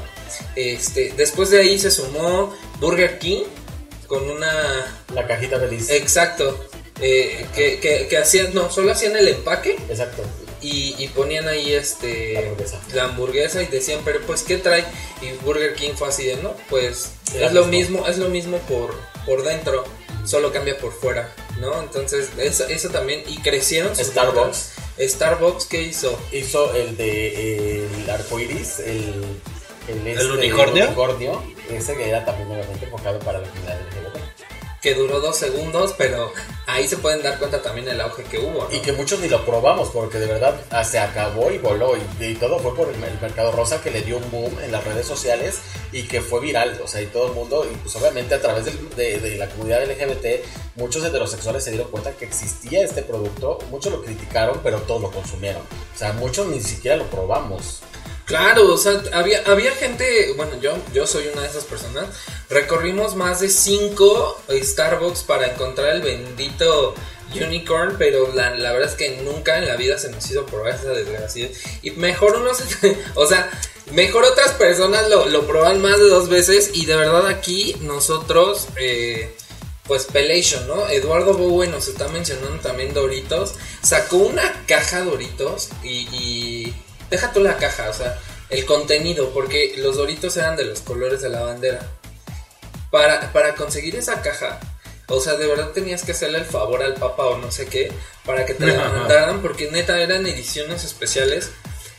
Este, 0.56 1.14
después 1.18 1.50
de 1.50 1.60
ahí 1.60 1.80
se 1.80 1.90
sumó 1.92 2.56
Burger 2.80 3.18
King 3.20 3.44
con 4.08 4.30
una... 4.30 5.04
La 5.14 5.28
cajita 5.28 5.60
feliz. 5.60 5.90
Exacto. 5.90 6.68
eh, 7.02 7.46
que, 7.56 7.80
que, 7.80 8.08
que 8.08 8.18
hacían, 8.18 8.54
no, 8.54 8.70
solo 8.72 8.92
hacían 8.92 9.16
el 9.18 9.28
empaque 9.28 9.78
Exacto. 9.90 10.24
Y, 10.64 10.96
y 10.98 11.08
ponían 11.10 11.48
ahí 11.48 11.74
este 11.74 12.34
La 12.34 12.40
hamburguesa. 12.42 12.82
la 12.94 13.04
hamburguesa 13.06 13.62
y 13.64 13.68
decían 13.68 14.00
pero 14.06 14.22
pues 14.22 14.44
qué 14.44 14.58
trae 14.58 14.84
y 15.22 15.32
Burger 15.46 15.76
King 15.76 15.92
fue 15.96 16.08
así 16.08 16.26
de 16.26 16.38
no 16.38 16.56
pues 16.70 17.12
es 17.36 17.52
lo 17.54 17.66
mismo. 17.66 18.08
es 18.08 18.18
lo 18.18 18.30
mismo 18.30 18.58
por 18.60 18.96
por 19.26 19.44
dentro 19.44 19.84
solo 20.26 20.52
cambia 20.54 20.78
por 20.78 20.94
fuera 20.94 21.34
no 21.60 21.80
entonces 21.82 22.30
eso, 22.38 22.66
eso 22.68 22.90
también 22.90 23.24
y 23.28 23.38
crecieron 23.40 23.96
sus 23.96 24.08
Starbucks. 24.08 24.38
marcas. 24.38 24.74
Starbucks 25.00 25.66
qué 25.66 25.82
hizo 25.82 26.18
Hizo 26.32 26.74
el 26.76 26.96
de 26.98 27.86
el 27.86 28.10
arcoiris, 28.10 28.80
el, 28.80 29.24
el, 29.88 30.08
este, 30.08 30.26
unicornio? 30.32 30.86
unicornio, 30.86 31.44
Ese 31.70 31.96
que 31.98 32.10
era 32.10 32.24
también 32.26 32.50
obviamente 32.52 32.86
enfocado 32.86 33.20
para 33.20 33.40
la 33.40 33.48
comunidad 33.50 33.80
LGBT. 33.82 34.82
que 34.82 34.94
duró 34.96 35.20
dos 35.20 35.36
segundos 35.38 35.94
pero 35.98 36.32
ahí 36.68 36.88
se 36.88 36.98
pueden 36.98 37.22
dar 37.22 37.38
cuenta 37.40 37.62
también 37.62 37.88
el 37.88 38.00
auge 38.02 38.24
que 38.24 38.40
hubo. 38.40 38.68
Y 38.72 38.80
que 38.80 38.94
muchos 38.94 39.20
ni 39.20 39.28
lo 39.28 39.46
probamos 39.46 39.90
porque 39.90 40.20
de 40.20 40.28
verdad 40.28 40.56
ah, 40.70 40.84
se 40.84 41.00
acabó 41.00 41.52
y 41.52 41.58
voló 41.58 41.94
y, 42.20 42.36
todo 42.36 42.60
fue 42.60 42.76
por 42.76 42.90
el, 42.90 42.98
mercado 42.98 43.52
rosa 43.52 43.82
que 43.82 43.92
le 43.92 44.02
dio 44.02 44.18
un 44.18 44.32
boom 44.32 44.60
en 44.64 44.72
las 44.72 44.84
redes 44.84 45.06
sociales 45.06 45.60
y 45.92 46.04
que 46.04 46.22
fue 46.22 46.42
viral, 46.42 46.80
o 46.84 46.88
sea, 46.88 47.02
y 47.02 47.06
todo 47.08 47.28
el 47.28 47.34
mundo, 47.34 47.68
y 47.72 47.76
pues 47.78 47.96
obviamente 47.96 48.36
a 48.36 48.42
través 48.42 48.66
de, 48.66 49.20
de 49.20 49.38
la 49.38 49.48
comunidad 49.50 49.84
LGBT, 49.86 50.44
muchos 50.76 51.06
heterosexuales 51.06 51.64
se 51.64 51.72
dieron 51.72 51.90
cuenta 51.90 52.12
que 52.12 52.26
existía 52.26 52.84
este 52.84 53.04
producto, 53.04 53.60
muchos 53.70 53.92
lo 53.92 54.04
criticaron, 54.04 54.60
pero 54.64 54.80
todos 54.82 55.02
lo 55.02 55.12
consumieron, 55.12 55.62
o 55.62 55.98
sea, 55.98 56.14
muchos 56.14 56.48
ni 56.48 56.62
siquiera 56.62 56.98
lo 56.98 57.06
probamos. 57.06 57.82
Claro, 58.26 58.74
o 58.74 58.78
sea, 58.78 59.02
había, 59.12 59.44
había 59.46 59.72
gente, 59.72 60.34
bueno, 60.38 60.54
yo, 60.62 60.78
yo 60.94 61.06
soy 61.06 61.28
una 61.28 61.42
de 61.42 61.50
esas 61.50 61.66
personas, 61.66 62.06
recorrimos 62.50 63.16
más 63.16 63.42
de 63.42 63.50
cinco 63.50 64.42
Starbucks 64.50 65.24
para 65.24 65.48
encontrar 65.48 65.90
el 65.90 66.02
bendito 66.02 66.96
unicorn, 67.36 67.96
pero 67.98 68.34
la, 68.34 68.56
la 68.56 68.72
verdad 68.72 68.90
es 68.90 68.96
que 68.96 69.22
nunca 69.24 69.58
en 69.58 69.68
la 69.68 69.76
vida 69.76 69.98
se 69.98 70.10
nos 70.10 70.30
hizo 70.30 70.46
probar 70.46 70.76
esa 70.76 70.92
desgracia. 70.92 71.50
Y 71.82 71.92
mejor 71.92 72.38
unos, 72.38 72.64
o 73.16 73.26
sea, 73.28 73.50
mejor 73.92 74.24
otras 74.24 74.52
personas 74.52 75.10
lo, 75.10 75.26
lo 75.28 75.46
proban 75.46 75.82
más 75.82 75.98
de 76.00 76.06
dos 76.06 76.30
veces 76.30 76.72
y 76.74 76.86
de 76.86 76.96
verdad 76.96 77.28
aquí 77.28 77.76
nosotros... 77.82 78.68
Eh, 78.78 79.36
pues 79.86 80.06
Pelation, 80.06 80.66
¿no? 80.66 80.88
Eduardo 80.88 81.34
Bowen 81.34 81.72
nos 81.72 81.90
está 81.90 82.08
mencionando 82.08 82.58
también 82.62 82.94
Doritos. 82.94 83.56
Sacó 83.82 84.16
una 84.16 84.64
caja 84.66 85.04
Doritos 85.04 85.72
y 85.84 86.74
deja 87.14 87.32
tú 87.32 87.42
la 87.42 87.58
caja, 87.58 87.90
o 87.90 87.94
sea, 87.94 88.20
el 88.50 88.66
contenido, 88.66 89.30
porque 89.34 89.76
los 89.78 89.98
Doritos 89.98 90.36
eran 90.36 90.56
de 90.56 90.66
los 90.66 90.82
colores 90.82 91.22
de 91.22 91.30
la 91.30 91.42
bandera. 91.42 91.80
Para, 92.90 93.32
para 93.32 93.54
conseguir 93.54 93.96
esa 93.96 94.24
caja, 94.24 94.60
o 95.08 95.20
sea, 95.20 95.36
de 95.36 95.46
verdad 95.46 95.70
tenías 95.70 96.04
que 96.04 96.14
hacerle 96.14 96.40
el 96.40 96.46
favor 96.46 96.82
al 96.82 96.96
papá 96.96 97.26
o 97.26 97.38
no 97.38 97.52
sé 97.52 97.68
qué, 97.68 97.92
para 98.26 98.48
que 98.48 98.56
te 98.56 98.66
la 98.66 98.90
mandaran, 98.90 99.44
porque 99.44 99.70
neta 99.70 100.02
eran 100.02 100.26
ediciones 100.26 100.84
especiales. 100.84 101.52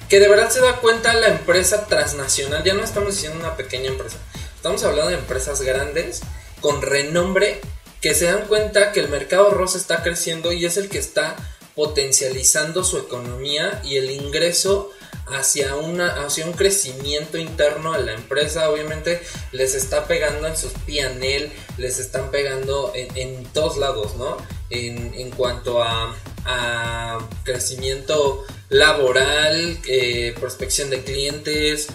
Que 0.09 0.19
de 0.19 0.29
verdad 0.29 0.51
se 0.51 0.61
da 0.61 0.81
cuenta 0.81 1.15
la 1.15 1.29
empresa 1.29 1.87
transnacional, 1.87 2.65
ya 2.65 2.75
no 2.75 2.83
estamos 2.83 3.15
diciendo 3.15 3.39
una 3.39 3.57
pequeña 3.57 3.89
empresa, 3.89 4.19
estamos 4.57 4.83
hablando 4.83 5.11
de 5.11 5.17
empresas 5.17 5.63
grandes 5.63 6.23
con 6.61 6.83
renombre 6.83 7.61
que 8.01 8.15
se 8.15 8.27
dan 8.27 8.47
cuenta 8.49 8.93
que 8.93 9.01
el 9.01 9.09
mercado 9.09 9.51
rosa 9.51 9.79
está 9.79 10.03
creciendo 10.03 10.53
y 10.53 10.67
es 10.67 10.77
el 10.77 10.89
que 10.89 10.99
está 10.99 11.37
potencializando 11.75 12.85
su 12.85 12.99
economía 12.99 13.81
y 13.85 13.97
el 13.97 14.11
ingreso 14.11 14.91
hacia 15.27 15.75
una 15.77 16.25
hacia 16.25 16.45
un 16.45 16.53
crecimiento 16.53 17.39
interno 17.39 17.95
a 17.95 17.99
la 17.99 18.13
empresa 18.13 18.69
obviamente 18.71 19.23
les 19.53 19.75
está 19.75 20.07
pegando 20.07 20.47
en 20.47 20.57
sus 20.57 20.73
P&L 20.73 21.51
les 21.79 21.99
están 21.99 22.31
pegando 22.31 22.93
en, 22.95 23.09
en 23.17 23.45
todos 23.45 23.79
lados 23.79 24.17
no 24.17 24.37
en, 24.71 25.15
en 25.15 25.31
cuanto 25.31 25.83
a, 25.83 26.15
a 26.45 27.19
crecimiento 27.45 28.45
laboral 28.69 29.79
eh, 29.87 30.35
prospección 30.39 30.91
de 30.91 31.03
clientes. 31.03 31.89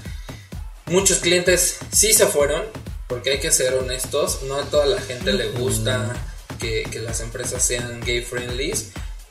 Muchos 0.86 1.20
clientes 1.20 1.78
sí 1.92 2.13
se 2.13 2.26
fueron, 2.26 2.63
porque 3.08 3.32
hay 3.32 3.39
que 3.39 3.52
ser 3.52 3.74
honestos, 3.76 4.44
no 4.44 4.56
a 4.56 4.63
toda 4.63 4.86
la 4.86 5.02
gente 5.02 5.34
le 5.34 5.50
gusta 5.50 6.15
que, 6.60 6.84
que 6.84 7.00
las 7.00 7.22
empresas 7.22 7.62
sean 7.62 8.02
gay 8.02 8.22
friendly, 8.22 8.74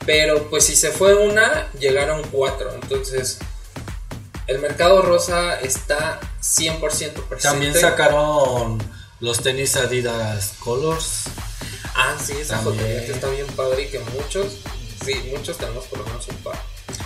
pero 0.05 0.49
pues 0.49 0.65
si 0.65 0.75
se 0.75 0.91
fue 0.91 1.15
una, 1.15 1.69
llegaron 1.73 2.23
cuatro, 2.31 2.73
entonces 2.81 3.39
el 4.49 4.59
mercado 4.59 5.03
rosa 5.03 5.59
está 5.59 6.19
100% 6.41 6.79
presente. 6.79 7.43
También 7.43 7.73
sacaron 7.75 8.79
los 9.19 9.41
tenis 9.41 9.75
Adidas 9.75 10.55
Colors. 10.59 11.25
Ah, 11.95 12.15
sí, 12.19 12.33
esa 12.33 12.57
fotografía 12.57 13.13
está 13.13 13.29
bien 13.29 13.45
padre 13.55 13.83
y 13.83 13.87
que 13.89 13.99
muchos, 13.99 14.57
sí, 15.05 15.31
muchos 15.35 15.57
tenemos 15.57 15.85
por 15.85 15.99
lo 15.99 16.05
menos 16.05 16.27
un 16.29 16.37
par. 16.37 16.59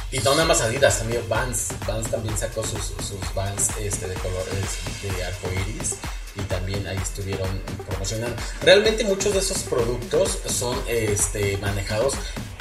Y 0.09 0.19
no 0.19 0.31
nada 0.31 0.45
más 0.45 0.61
Adidas, 0.61 0.99
también 0.99 1.27
Vans. 1.27 1.69
Vans 1.85 2.09
también 2.09 2.37
sacó 2.37 2.63
sus, 2.63 2.93
sus 3.05 3.33
Vans 3.35 3.71
este, 3.77 4.07
de 4.07 4.15
colores 4.15 4.77
de 5.01 5.25
arcoiris. 5.25 5.95
Y 6.35 6.41
también 6.43 6.87
ahí 6.87 6.97
estuvieron 6.97 7.61
promocionando. 7.89 8.41
Realmente 8.61 9.03
muchos 9.03 9.33
de 9.33 9.39
esos 9.39 9.59
productos 9.63 10.39
son 10.47 10.81
este, 10.87 11.57
manejados 11.57 12.13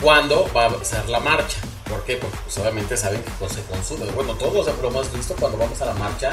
cuando 0.03 0.51
va 0.53 0.67
a 0.67 0.85
ser 0.85 1.09
la 1.09 1.21
marcha. 1.21 1.59
¿Por 1.89 2.05
qué? 2.05 2.17
Porque 2.17 2.37
pues, 2.45 2.59
obviamente 2.59 2.97
saben 2.97 3.23
que 3.23 3.31
pues, 3.39 3.53
se 3.53 3.63
consume. 3.63 4.07
Bueno, 4.13 4.35
todos 4.35 4.67
lo 4.81 4.89
hemos 4.89 5.13
visto 5.13 5.35
cuando 5.39 5.59
vamos 5.59 5.81
a 5.83 5.87
la 5.87 5.95
marcha. 5.95 6.33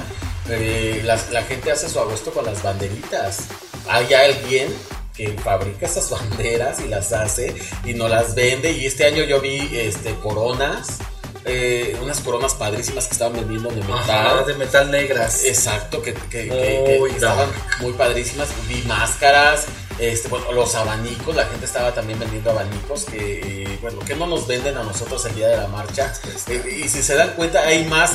eh, 0.50 1.02
las- 1.06 1.30
la 1.32 1.44
gente 1.44 1.72
hace 1.72 1.88
su 1.90 2.00
agosto 2.00 2.32
con 2.32 2.44
las 2.46 2.64
banderitas. 2.64 3.40
Hay 3.88 4.12
alguien 4.14 4.74
que 5.16 5.30
fabrica 5.38 5.86
esas 5.86 6.10
banderas 6.12 6.80
y 6.80 6.88
las 6.88 7.12
hace 7.14 7.54
y 7.86 7.94
no 7.94 8.08
las 8.08 8.34
vende. 8.36 8.72
Y 8.72 8.86
este 8.86 9.06
año 9.06 9.24
yo 9.24 9.40
vi 9.42 9.70
este, 9.74 10.16
coronas, 10.16 10.98
eh, 11.46 11.96
unas 12.02 12.20
coronas 12.22 12.54
padrísimas 12.56 13.06
que 13.08 13.14
estaban 13.14 13.34
vendiendo 13.34 13.70
de 13.70 13.82
metal. 13.82 14.00
Ajá, 14.10 14.44
de 14.44 14.54
metal 14.56 14.90
negras. 14.92 15.44
Exacto, 15.44 16.02
que, 16.02 16.14
que- 16.14 16.48
que- 16.48 16.84
que 16.86 16.98
Muy 17.00 17.12
estaban 17.12 17.50
muy 17.82 17.94
padrísimas. 17.94 18.48
Vi 18.68 18.82
máscaras, 18.84 19.66
este, 20.00 20.28
bueno, 20.30 20.52
los 20.54 20.74
abanicos, 20.76 21.36
la 21.36 21.46
gente 21.46 21.66
estaba 21.66 21.94
también 21.94 22.20
vendiendo 22.20 22.52
abanicos 22.52 23.06
que, 23.06 23.64
eh, 23.64 23.78
bueno, 23.82 24.00
que 24.00 24.16
no 24.16 24.28
nos 24.28 24.48
venden 24.48 24.78
a 24.78 24.84
nosotros 24.84 25.26
el 25.26 25.36
día 25.36 25.48
de 25.50 25.58
la 25.58 25.68
marcha. 25.68 26.14
Eh, 26.48 26.82
y 26.86 26.90
si 26.90 27.04
se 27.04 27.16
dan 27.16 27.34
cuenta, 27.34 27.62
hay 27.62 27.86
más, 27.86 28.14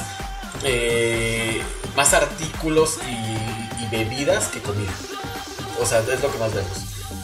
eh, 0.64 1.61
más 1.97 2.14
artículos 2.14 2.99
y, 3.09 3.85
y 3.85 3.88
bebidas 3.90 4.49
que 4.49 4.61
comida. 4.61 4.92
O 5.81 5.87
sea, 5.87 6.01
es 6.01 6.20
lo 6.23 6.31
que 6.33 6.38
más 6.38 6.55
vemos. 6.55 6.73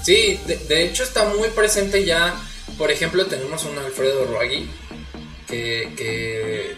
Sí, 0.02 0.40
de, 0.46 0.56
de 0.56 0.84
hecho 0.84 1.02
está 1.04 1.24
muy 1.24 1.48
presente 1.50 2.04
ya. 2.04 2.34
Por 2.78 2.90
ejemplo, 2.90 3.26
tenemos 3.26 3.64
un 3.64 3.78
Alfredo 3.78 4.24
Ruggi 4.26 4.70
que, 5.46 5.92
que 5.96 6.76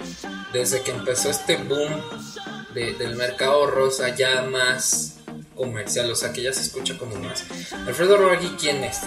desde 0.53 0.83
que 0.83 0.90
empezó 0.90 1.31
este 1.31 1.57
boom 1.57 2.03
de- 2.75 2.95
del 2.95 3.16
mercado 3.16 3.66
rosa 3.66 4.14
ya 4.14 4.42
más 4.42 5.14
comercial, 5.55 6.11
o 6.11 6.15
sea 6.15 6.33
que 6.33 6.43
ya 6.43 6.53
se 6.53 6.62
escucha 6.62 6.99
como 6.99 7.17
más. 7.17 7.45
Alfredo 7.87 8.17
Ruggi, 8.17 8.57
¿quién 8.59 8.85
es? 8.85 9.01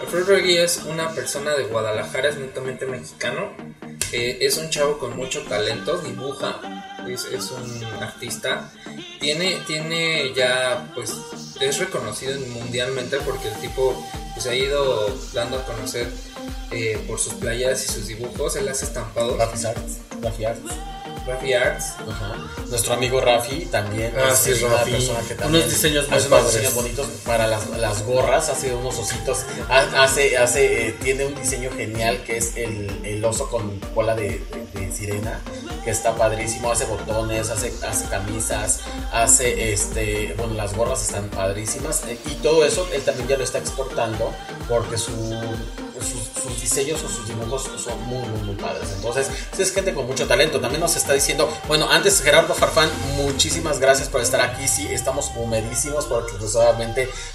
Alfredo 0.00 0.36
Ruggi 0.36 0.56
es 0.56 0.82
una 0.86 1.10
persona 1.10 1.54
de 1.54 1.64
Guadalajara, 1.64 2.28
es 2.28 2.36
netamente 2.36 2.86
mexicano. 2.86 3.52
Es 4.10 4.56
un 4.56 4.70
chavo 4.70 4.98
con 4.98 5.16
mucho 5.16 5.42
talento, 5.42 5.98
dibuja, 5.98 6.60
es, 7.06 7.50
un 7.50 7.84
artista. 8.00 8.72
Tiene, 9.20 9.56
tiene 9.66 10.32
ya, 10.34 10.90
pues, 10.94 11.14
es 11.60 11.78
reconocido 11.78 12.38
mundialmente 12.40 13.18
porque 13.18 13.48
el 13.48 13.54
tipo 13.60 14.02
pues, 14.32 14.44
se 14.44 14.50
ha 14.50 14.54
ido 14.54 15.14
dando 15.34 15.58
a 15.58 15.64
conocer 15.66 16.08
eh, 16.70 17.02
por 17.06 17.18
sus 17.18 17.34
playas 17.34 17.84
y 17.84 17.92
sus 17.92 18.06
dibujos. 18.06 18.56
Él 18.56 18.68
hace 18.68 18.86
estampados. 18.86 19.36
Rafi 21.28 21.52
Arts. 21.52 21.84
Ajá. 22.10 22.34
Nuestro 22.68 22.94
amigo 22.94 23.20
Rafi 23.20 23.66
también 23.66 24.12
Ah, 24.16 24.30
es, 24.32 24.38
sí, 24.38 24.50
es 24.52 24.62
una 24.62 24.76
Rafi. 24.78 24.90
persona 24.92 25.18
que 25.20 25.34
Unos 25.34 25.42
también 25.42 25.68
diseños 25.68 26.08
muy 26.08 26.16
unos 26.18 26.28
padres. 26.28 26.52
diseños 26.52 26.74
bonitos 26.74 27.06
para 27.24 27.46
las, 27.46 27.68
las 27.70 28.02
gorras, 28.04 28.48
hace 28.48 28.74
unos 28.74 28.98
ositos, 28.98 29.38
ha- 29.68 30.02
hace, 30.04 30.36
hace, 30.38 30.88
eh, 30.88 30.92
tiene 31.02 31.26
un 31.26 31.34
diseño 31.34 31.70
genial 31.70 32.22
que 32.24 32.38
es 32.38 32.56
el, 32.56 33.00
el 33.04 33.24
oso 33.24 33.48
con 33.50 33.78
cola 33.94 34.14
de, 34.14 34.40
de- 34.74 34.80
de 34.80 34.92
sirena, 34.92 35.40
que 35.84 35.90
está 35.90 36.14
padrísimo, 36.16 36.70
hace 36.72 36.84
botones, 36.86 37.50
hace, 37.50 37.72
hace 37.86 38.06
camisas, 38.08 38.80
hace 39.12 39.72
este, 39.72 40.34
bueno, 40.38 40.54
las 40.54 40.74
gorras 40.74 41.02
están 41.02 41.28
padrísimas 41.28 42.02
eh, 42.06 42.18
y 42.26 42.34
todo 42.36 42.64
eso 42.64 42.88
él 42.92 43.02
también 43.02 43.28
ya 43.28 43.36
lo 43.36 43.44
está 43.44 43.58
exportando 43.58 44.32
porque 44.68 44.96
su, 44.98 45.12
su, 46.00 46.18
sus 46.40 46.60
diseños 46.60 47.02
o 47.02 47.08
sus 47.08 47.26
dibujos 47.28 47.68
son 47.82 48.00
muy, 48.06 48.26
muy, 48.28 48.40
muy 48.42 48.54
padres. 48.56 48.88
Entonces, 48.94 49.28
es 49.58 49.72
gente 49.72 49.94
con 49.94 50.06
mucho 50.06 50.26
talento. 50.26 50.60
También 50.60 50.80
nos 50.80 50.96
está 50.96 51.12
diciendo, 51.12 51.48
bueno, 51.66 51.88
antes 51.90 52.20
Gerardo 52.20 52.54
Farfán, 52.54 52.90
muchísimas 53.16 53.78
gracias 53.78 54.08
por 54.08 54.20
estar 54.20 54.40
aquí. 54.40 54.66
Sí, 54.68 54.86
estamos 54.90 55.30
humedísimos 55.36 56.06
porque 56.06 56.32
pues, 56.38 56.56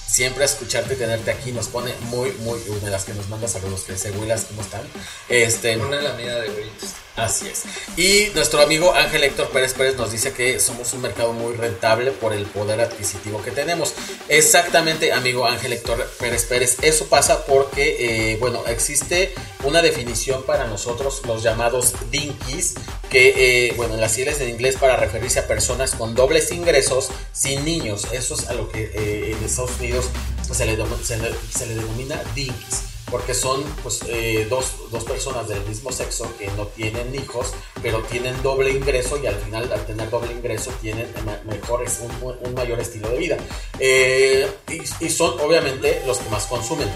siempre 0.05 0.45
escucharte 0.45 0.93
y 0.93 0.97
tenerte 0.97 1.31
aquí 1.31 1.51
nos 1.51 1.67
pone 1.67 1.93
muy, 2.09 2.31
muy 2.39 2.59
húmedas. 2.69 3.05
Que 3.05 3.13
nos 3.13 3.29
manda 3.29 3.47
saludos, 3.47 3.81
que 3.81 3.93
dice, 3.93 4.11
Willas, 4.11 4.45
¿cómo 4.45 4.61
están? 4.61 4.81
Este, 5.29 5.77
Una 5.77 6.01
lamida 6.01 6.39
de 6.39 6.49
gritos. 6.49 6.89
Así 7.15 7.47
es. 7.47 7.63
Y 7.95 8.31
nuestro 8.33 8.61
amigo 8.61 8.93
Ángel 8.95 9.23
Héctor 9.23 9.49
Pérez 9.49 9.73
Pérez 9.73 9.95
nos 9.97 10.11
dice 10.11 10.33
que 10.33 10.59
somos 10.59 10.93
un 10.93 11.01
mercado 11.01 11.31
muy 11.31 11.55
rentable 11.55 12.11
por 12.11 12.33
el 12.33 12.45
poder 12.45 12.81
adquisitivo 12.81 13.41
que 13.43 13.51
tenemos. 13.51 13.93
Exactamente, 14.29 15.13
amigo 15.13 15.45
Ángel 15.45 15.73
Héctor 15.73 16.03
Pérez 16.19 16.45
Pérez. 16.45 16.77
Eso 16.81 17.05
pasa 17.05 17.45
porque, 17.45 18.31
eh, 18.31 18.37
bueno, 18.37 18.63
existe 18.65 19.35
una 19.63 19.83
definición 19.83 20.41
para 20.43 20.65
nosotros, 20.65 21.21
los 21.27 21.43
llamados 21.43 21.93
dinkies, 22.09 22.73
que, 23.11 23.67
eh, 23.67 23.73
bueno, 23.77 23.93
en 23.93 24.01
las 24.01 24.13
siglas 24.13 24.41
en 24.41 24.49
inglés 24.49 24.77
para 24.79 24.97
referirse 24.97 25.39
a 25.39 25.47
personas 25.47 25.91
con 25.91 26.15
dobles 26.15 26.51
ingresos 26.51 27.09
sin 27.31 27.63
niños. 27.63 28.07
Eso 28.11 28.33
es 28.33 28.47
a 28.47 28.53
lo 28.53 28.71
que 28.71 28.91
eh, 28.91 29.35
en 29.37 29.43
Estados 29.43 29.71
Unidos 29.79 30.05
se 30.51 30.65
le, 30.65 30.75
se 31.03 31.17
le, 31.17 31.31
se 31.55 31.65
le 31.67 31.75
denomina 31.75 32.19
dinkies 32.33 32.92
porque 33.13 33.35
son 33.35 33.61
pues, 33.83 33.99
eh, 34.07 34.47
dos, 34.49 34.89
dos, 34.89 35.03
personas 35.03 35.47
del 35.47 35.63
mismo 35.65 35.91
sexo 35.91 36.27
que 36.39 36.47
no 36.57 36.65
tienen 36.65 37.13
hijos, 37.13 37.53
pero 37.83 37.99
tienen 38.09 38.41
doble 38.41 38.71
ingreso 38.71 39.19
y 39.21 39.27
al 39.27 39.35
final 39.35 39.71
al 39.71 39.85
tener 39.85 40.09
doble 40.09 40.31
ingreso 40.31 40.71
tienen 40.81 41.05
mejores, 41.45 42.01
un, 42.01 42.35
un 42.43 42.53
mayor 42.55 42.79
estilo 42.79 43.09
de 43.09 43.17
vida. 43.19 43.37
Eh, 43.77 44.49
y, 44.67 45.05
y, 45.05 45.09
son 45.11 45.39
obviamente 45.41 46.01
los 46.07 46.17
que 46.17 46.29
más 46.31 46.47
consumen. 46.47 46.89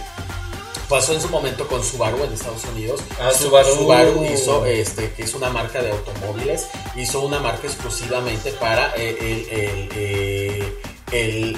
Pasó 0.90 1.14
en 1.14 1.22
su 1.22 1.30
momento 1.30 1.68
con 1.68 1.84
Subaru 1.84 2.24
en 2.24 2.34
Estados 2.34 2.64
Unidos. 2.74 3.00
Ah, 3.20 3.32
Subaru. 3.32 3.76
Subaru 3.76 4.26
hizo, 4.26 4.66
este, 4.66 5.12
que 5.12 5.22
es 5.22 5.36
una 5.36 5.52
marca 5.52 5.84
de 5.84 5.92
automóviles, 5.92 6.66
hizo 6.96 7.22
una 7.22 7.40
marca 7.40 7.68
exclusivamente 7.68 8.54
para 8.54 8.92
el, 8.94 9.18
el, 9.18 9.50
el 9.52 9.98
el, 9.98 10.74
el, 11.12 11.58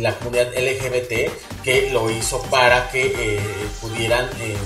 la 0.00 0.14
comunidad 0.18 0.48
LGBT 0.54 1.30
que 1.62 1.90
lo 1.90 2.10
hizo 2.10 2.42
para 2.44 2.90
que 2.90 3.06
eh, 3.06 3.40
pudieran, 3.80 4.26
eh, 4.40 4.56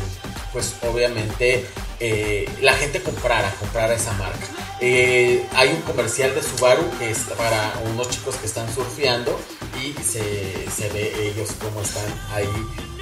pues 0.53 0.75
obviamente, 0.83 1.67
eh, 2.01 2.49
la 2.61 2.75
gente 2.75 3.01
comprara, 3.03 3.51
comprara 3.59 3.95
esa 3.95 4.13
marca. 4.13 4.47
hay 4.81 5.69
un 5.71 5.83
comercial 5.83 6.35
de 6.35 6.43
Subaru 6.43 6.85
que 6.99 7.11
es 7.11 7.19
para 7.37 7.81
unos 7.91 8.11
chicos 8.11 8.37
que 8.37 8.47
están 8.47 8.73
surfeando 8.75 9.39
y 9.83 9.93
se, 10.03 10.71
se 10.71 10.89
ve 10.91 11.13
ellos 11.29 11.51
cómo 11.61 11.81
están 11.81 12.05
ahí 12.33 12.49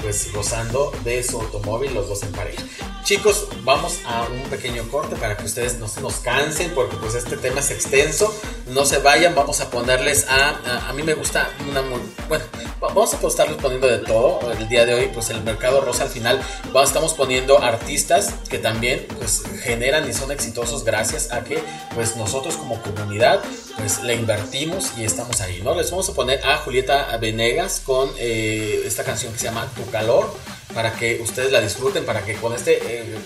pues 0.04 0.30
gozando 0.34 0.92
de 1.02 1.22
su 1.22 1.40
automóvil 1.40 1.94
los 1.94 2.06
dos 2.06 2.22
en 2.24 2.32
pareja. 2.32 2.62
Chicos, 3.04 3.48
vamos 3.64 4.00
a 4.06 4.26
un 4.28 4.42
pequeño 4.50 4.86
corte 4.90 5.16
para 5.16 5.36
que 5.36 5.44
ustedes 5.44 5.78
no 5.78 5.88
se 5.88 6.02
nos 6.02 6.16
cansen 6.16 6.72
porque 6.74 6.96
pues 6.96 7.14
este 7.14 7.38
tema 7.38 7.60
es 7.60 7.70
extenso. 7.70 8.34
No 8.68 8.84
se 8.84 8.98
vayan, 8.98 9.34
vamos 9.34 9.60
a 9.60 9.70
ponerles 9.70 10.26
a... 10.28 10.88
A, 10.88 10.92
mí 10.92 11.02
me 11.02 11.14
gusta 11.14 11.50
una... 11.68 11.82
Bueno, 12.28 12.44
vamos 12.80 13.14
a 13.14 13.26
estarles 13.26 13.56
poniendo 13.56 13.86
de 13.86 13.98
todo. 13.98 14.52
El 14.52 14.68
día 14.68 14.84
de 14.84 14.94
hoy 14.94 15.10
pues 15.12 15.30
el 15.30 15.42
mercado 15.42 15.80
rosa 15.80 16.04
al 16.04 16.10
final 16.10 16.40
vamos, 16.66 16.88
estamos 16.88 17.14
poniendo 17.14 17.58
artistas 17.62 18.34
que 18.48 18.58
también 18.58 19.06
pues 19.18 19.42
generan 19.62 20.08
y 20.08 20.12
son 20.12 20.30
exitosos 20.32 20.84
gracias 20.84 21.32
a 21.32 21.44
que 21.44 21.62
pues 21.94 22.16
nosotros 22.16 22.56
como 22.56 22.80
comunidad 22.82 23.42
pues 23.78 24.02
le 24.02 24.14
invertimos 24.14 24.92
y 24.96 25.04
estamos 25.04 25.40
ahí, 25.40 25.60
¿no? 25.62 25.74
Les 25.74 25.90
vamos 25.90 26.08
a 26.08 26.14
poner 26.14 26.44
a 26.46 26.58
Julieta 26.58 27.16
Venegas 27.18 27.82
con 27.84 28.10
eh, 28.18 28.82
esta 28.84 29.04
canción 29.04 29.32
que 29.32 29.38
se 29.38 29.46
llama 29.46 29.68
calor 29.94 30.28
para 30.74 30.92
que 30.92 31.20
ustedes 31.22 31.52
la 31.52 31.60
disfruten, 31.60 32.04
para 32.04 32.24
que 32.24 32.34
con 32.34 32.52
este 32.52 32.80
eh, 32.82 33.18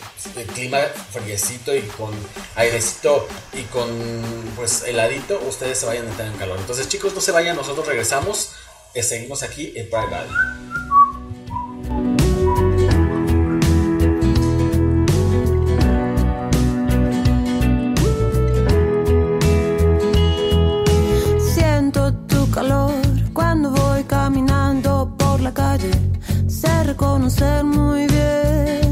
clima 0.54 0.80
friecito 1.14 1.74
y 1.74 1.80
con 1.80 2.10
airecito 2.56 3.26
y 3.54 3.62
con 3.62 3.88
pues 4.54 4.82
heladito, 4.86 5.40
ustedes 5.48 5.78
se 5.78 5.86
vayan 5.86 6.06
a 6.06 6.10
entrar 6.10 6.28
en 6.28 6.36
calor. 6.36 6.58
Entonces 6.58 6.86
chicos, 6.86 7.14
no 7.14 7.22
se 7.22 7.32
vayan, 7.32 7.56
nosotros 7.56 7.86
regresamos, 7.86 8.50
eh, 8.92 9.02
seguimos 9.02 9.42
aquí 9.42 9.72
en 9.76 9.88
Pride. 9.88 10.28
Siento 21.54 22.12
tu 22.26 22.50
calor 22.50 22.92
cuando 23.32 23.70
voy 23.70 24.04
caminando 24.04 25.14
por 25.16 25.40
la 25.40 25.54
calle 25.54 26.07
reconocer 26.88 27.62
muy 27.64 28.06
bien 28.06 28.87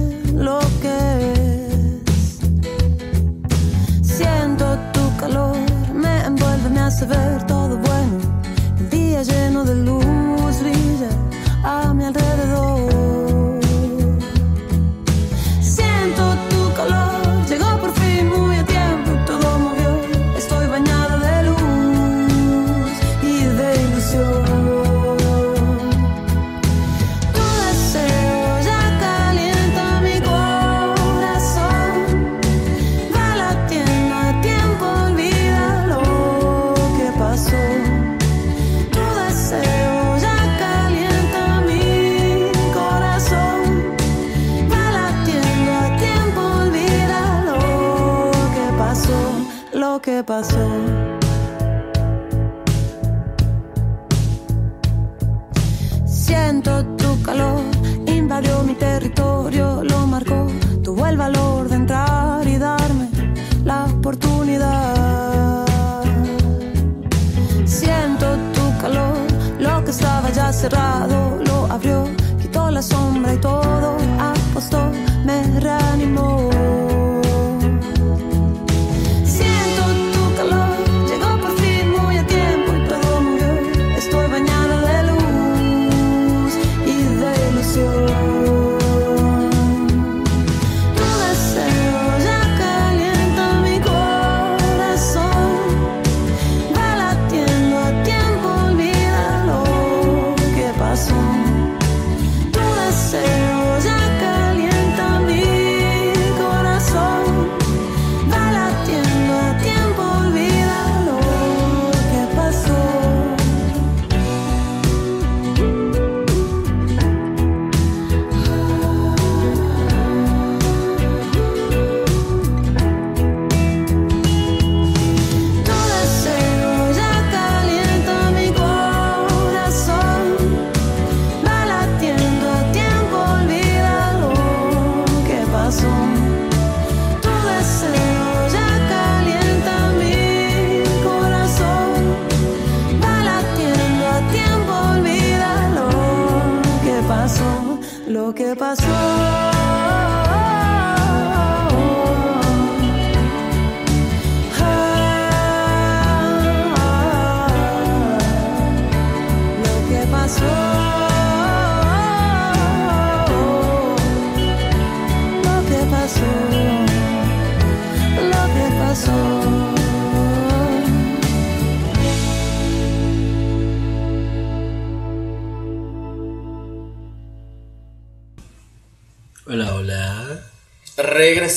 cerrado 70.68 71.25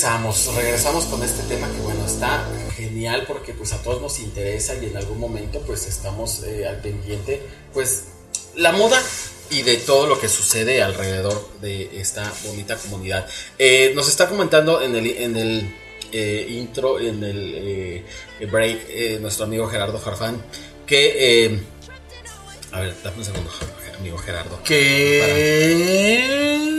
regresamos, 0.00 0.54
regresamos 0.56 1.04
con 1.04 1.22
este 1.22 1.42
tema 1.42 1.70
que 1.70 1.78
bueno, 1.82 2.06
está 2.06 2.48
genial 2.74 3.24
porque 3.26 3.52
pues 3.52 3.74
a 3.74 3.82
todos 3.82 4.00
nos 4.00 4.18
interesa 4.20 4.74
y 4.80 4.86
en 4.86 4.96
algún 4.96 5.18
momento 5.18 5.60
pues 5.66 5.86
estamos 5.86 6.42
eh, 6.44 6.66
al 6.66 6.80
pendiente, 6.80 7.42
pues 7.74 8.04
la 8.56 8.72
moda 8.72 8.98
y 9.50 9.60
de 9.60 9.76
todo 9.76 10.06
lo 10.06 10.18
que 10.18 10.30
sucede 10.30 10.82
alrededor 10.82 11.46
de 11.60 12.00
esta 12.00 12.32
bonita 12.46 12.76
comunidad. 12.76 13.28
Eh, 13.58 13.92
nos 13.94 14.08
está 14.08 14.26
comentando 14.26 14.80
en 14.80 14.96
el, 14.96 15.06
en 15.06 15.36
el 15.36 15.76
eh, 16.12 16.46
intro, 16.48 16.98
en 16.98 17.22
el 17.22 18.02
break, 18.50 19.20
nuestro 19.20 19.44
amigo 19.44 19.68
Gerardo 19.68 19.98
Farfán, 19.98 20.42
que... 20.86 21.60
a 22.72 22.80
ver, 22.80 22.94
dame 23.04 23.18
un 23.18 23.24
segundo, 23.26 23.50
amigo 23.98 24.16
Gerardo. 24.16 24.62
Que. 24.64 26.69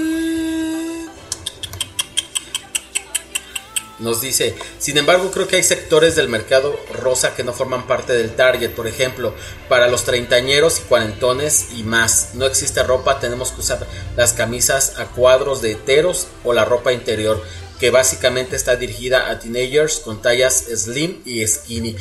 Nos 4.02 4.20
dice, 4.20 4.56
sin 4.80 4.97
embargo, 4.97 5.32
creo 5.32 5.47
que 5.47 5.58
hay 5.58 5.64
sectores 5.64 6.16
del 6.16 6.28
mercado 6.28 6.78
rosa 6.91 7.36
que 7.36 7.43
no 7.43 7.54
forman 7.54 7.88
parte 7.88 8.14
del 8.14 8.36
target. 8.36 8.72
Por 8.72 8.88
ejemplo, 8.88 9.34
para 9.70 9.88
los 9.88 10.04
treintañeros 10.04 10.80
y 10.80 10.82
cuarentones 10.84 11.68
y 11.78 11.84
más. 11.84 12.32
No 12.34 12.45
existe 12.45 12.84
ropa, 12.84 13.20
tenemos 13.20 13.52
que 13.52 13.62
usar 13.62 13.88
las 14.18 14.34
camisas 14.34 14.97
a 14.97 15.06
cuadros 15.06 15.62
de 15.62 15.74
heteros 15.74 16.28
o 16.43 16.54
la 16.54 16.66
ropa 16.66 16.91
interior, 16.91 17.41
que 17.80 17.91
básicamente 17.91 18.56
está 18.56 18.76
dirigida 18.76 19.30
a 19.30 19.39
teenagers 19.39 19.99
con 19.99 20.22
tallas 20.22 20.66
slim 20.76 21.22
y 21.26 21.45
skinny. 21.47 21.95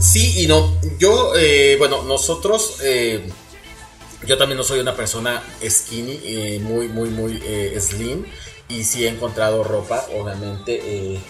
Sí 0.00 0.42
y 0.42 0.46
no. 0.46 0.78
Yo, 0.98 1.32
eh, 1.36 1.76
bueno, 1.78 2.02
nosotros... 2.02 2.76
eh, 2.82 3.22
yo 4.24 4.38
también 4.38 4.56
no 4.56 4.62
soy 4.62 4.78
una 4.78 4.94
persona 4.94 5.42
skinny, 5.68 6.20
eh, 6.22 6.60
muy, 6.62 6.86
muy, 6.86 7.10
muy 7.10 7.42
eh, 7.44 7.76
slim. 7.80 8.24
Y 8.72 8.84
sí 8.84 9.04
he 9.06 9.08
encontrado 9.08 9.62
ropa, 9.64 10.06
obviamente. 10.18 10.80
eh, 10.82 11.20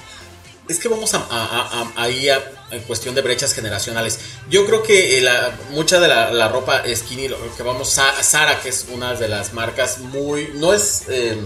es 0.68 0.78
que 0.78 0.88
vamos 0.88 1.12
a, 1.14 1.18
a- 1.18 1.22
a- 1.30 1.82
a- 1.82 2.03
ahí 2.05 2.28
a, 2.28 2.40
en 2.70 2.80
cuestión 2.84 3.14
de 3.14 3.20
brechas 3.22 3.53
generacionales. 3.53 4.18
Yo 4.49 4.64
creo 4.64 4.82
que 4.82 5.18
eh, 5.18 5.20
la, 5.20 5.53
mucha 5.70 5.99
de 6.01 6.07
la, 6.09 6.30
la 6.30 6.49
ropa 6.49 6.82
skinny, 6.95 7.28
lo 7.28 7.36
que 7.57 7.62
vamos, 7.62 7.88
Sa- 7.90 8.22
Sara, 8.22 8.61
que 8.61 8.68
es 8.68 8.86
una 8.93 9.14
de 9.14 9.28
las 9.28 9.53
marcas 9.55 9.99
muy. 9.99 10.51
No 10.55 10.72
es. 10.72 11.03
eh, 11.09 11.36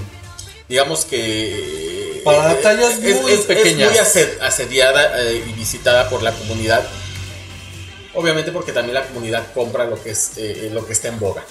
digamos 0.69 1.05
que. 1.07 2.21
Para 2.25 2.53
eh, 2.53 2.57
tallas 2.63 3.01
muy 3.01 3.37
pequeñas. 3.47 3.91
muy 3.91 3.99
ased- 3.99 4.39
asediada 4.43 5.21
eh, 5.23 5.45
y 5.49 5.53
visitada 5.53 6.09
por 6.11 6.23
la 6.23 6.33
comunidad. 6.33 6.87
Obviamente 8.15 8.51
porque 8.53 8.73
también 8.73 8.95
la 8.95 9.07
comunidad 9.07 9.47
compra 9.55 9.85
lo 9.87 10.03
que 10.03 10.11
es 10.11 10.33
eh, 10.37 10.71
lo 10.73 10.87
que 10.87 10.93
está 10.93 11.09
en 11.09 11.19
boga. 11.19 11.45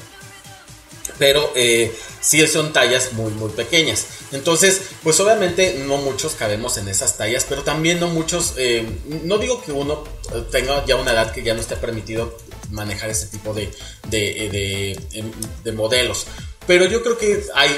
Pero 1.18 1.52
eh, 1.56 1.96
sí 2.20 2.46
son 2.48 2.74
tallas 2.74 3.14
muy 3.14 3.32
muy 3.34 3.50
pequeñas. 3.52 4.06
Entonces, 4.32 4.82
pues 5.04 5.20
obviamente 5.20 5.84
no 5.86 5.98
muchos 5.98 6.34
cabemos 6.34 6.78
en 6.78 6.88
esas 6.88 7.18
tallas, 7.18 7.46
pero 7.48 7.64
también 7.64 8.00
no 8.00 8.08
muchos, 8.08 8.54
eh, 8.58 8.86
no 9.24 9.38
digo 9.38 9.62
que 9.62 9.72
uno 9.72 10.04
eh, 10.34 10.44
tenga 10.52 10.84
ya 10.86 10.96
una 10.96 11.12
edad 11.12 11.32
que 11.32 11.44
ya 11.44 11.54
no 11.54 11.62
esté 11.62 11.76
permitido 11.76 12.38
manejar 12.72 13.10
ese 13.10 13.28
tipo 13.28 13.54
de, 13.54 13.72
de, 14.10 14.92
eh, 14.92 15.00
em, 15.14 15.32
de 15.64 15.72
modelos. 15.72 16.26
Pero 16.68 16.86
yo 16.86 17.04
creo 17.04 17.18
que 17.18 17.44
hay 17.54 17.78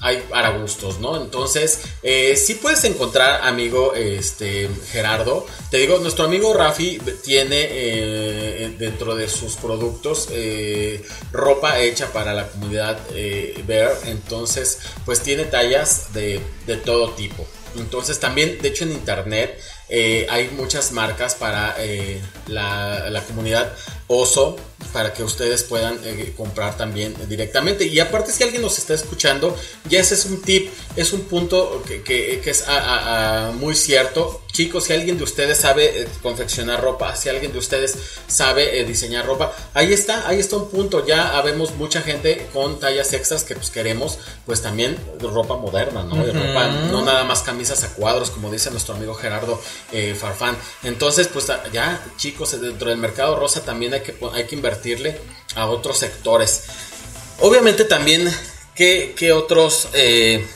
hay 0.00 0.18
para 0.28 0.50
gustos, 0.50 1.00
¿no? 1.00 1.20
Entonces, 1.20 1.80
eh, 2.02 2.36
sí 2.36 2.54
puedes 2.54 2.84
encontrar, 2.84 3.42
amigo 3.42 3.94
este, 3.94 4.68
Gerardo. 4.90 5.46
Te 5.70 5.78
digo, 5.78 5.98
nuestro 5.98 6.24
amigo 6.24 6.54
Rafi 6.54 6.98
tiene 7.24 7.66
eh, 7.70 8.74
dentro 8.78 9.16
de 9.16 9.28
sus 9.28 9.56
productos 9.56 10.28
eh, 10.30 11.04
ropa 11.32 11.80
hecha 11.80 12.12
para 12.12 12.34
la 12.34 12.48
comunidad 12.48 12.98
eh, 13.14 13.62
Bear. 13.66 13.96
Entonces, 14.06 14.78
pues 15.04 15.20
tiene 15.20 15.44
tallas 15.44 16.12
de, 16.12 16.40
de 16.66 16.76
todo 16.76 17.10
tipo. 17.10 17.46
Entonces, 17.76 18.18
también, 18.18 18.58
de 18.60 18.68
hecho, 18.68 18.84
en 18.84 18.92
internet 18.92 19.58
eh, 19.88 20.26
hay 20.30 20.48
muchas 20.50 20.92
marcas 20.92 21.34
para 21.34 21.74
eh, 21.78 22.20
la, 22.48 23.08
la 23.10 23.22
comunidad 23.22 23.72
Oso 24.08 24.56
para 24.92 25.12
que 25.12 25.22
ustedes 25.24 25.62
puedan 25.64 25.98
eh, 26.04 26.32
comprar 26.36 26.76
también 26.76 27.14
directamente. 27.28 27.84
Y 27.86 27.98
aparte, 27.98 28.30
si 28.32 28.42
alguien 28.44 28.62
nos 28.62 28.78
está 28.78 28.94
escuchando, 28.94 29.54
ya 29.88 30.00
ese 30.00 30.14
es 30.14 30.24
un 30.26 30.40
tip, 30.42 30.70
es 30.96 31.12
un 31.12 31.22
punto 31.22 31.82
que, 31.86 32.02
que- 32.02 32.40
que 32.42 32.50
es 32.50 32.66
a- 32.68 32.78
a- 32.78 33.48
a 33.48 33.52
muy 33.52 33.74
cierto. 33.74 34.42
Chicos, 34.52 34.84
si 34.84 34.94
alguien 34.94 35.18
de 35.18 35.24
ustedes 35.24 35.58
sabe 35.58 36.02
eh, 36.02 36.08
confeccionar 36.22 36.80
ropa, 36.80 37.14
si 37.16 37.28
alguien 37.28 37.52
de 37.52 37.58
ustedes 37.58 37.94
sabe 38.26 38.80
eh, 38.80 38.84
diseñar 38.84 39.26
ropa, 39.26 39.52
ahí 39.74 39.92
está, 39.92 40.26
ahí 40.28 40.38
está 40.40 40.56
un 40.56 40.70
punto. 40.70 41.04
Ya 41.06 41.36
habemos 41.36 41.74
mucha 41.74 42.00
gente 42.00 42.46
con 42.54 42.78
tallas 42.80 43.12
extras 43.12 43.44
que 43.44 43.54
pues 43.54 43.70
queremos, 43.70 44.18
pues 44.46 44.62
también 44.62 44.96
ropa 45.20 45.56
moderna, 45.56 46.04
¿no? 46.04 46.16
Y 46.26 46.30
ropa, 46.30 46.68
no 46.90 47.02
nada 47.04 47.24
más 47.24 47.42
camisas 47.42 47.82
a 47.84 47.88
cuadros, 47.94 48.30
como 48.30 48.50
dice 48.50 48.70
nuestro 48.70 48.94
amigo 48.94 49.14
Gerardo 49.14 49.60
Farfán. 50.18 50.56
Entonces, 50.84 51.28
pues 51.28 51.46
ya, 51.72 52.02
chicos, 52.16 52.58
dentro 52.60 52.88
del 52.88 52.98
mercado 52.98 53.36
rosa 53.36 53.62
también 53.62 53.92
hay 53.96 54.02
que, 54.02 54.14
hay 54.32 54.44
que 54.44 54.54
invertirle 54.54 55.18
a 55.54 55.66
otros 55.66 55.98
sectores. 55.98 56.64
Obviamente 57.40 57.84
también, 57.84 58.30
¿qué, 58.74 59.14
qué 59.16 59.32
otros 59.32 59.88
eh, 59.94 60.46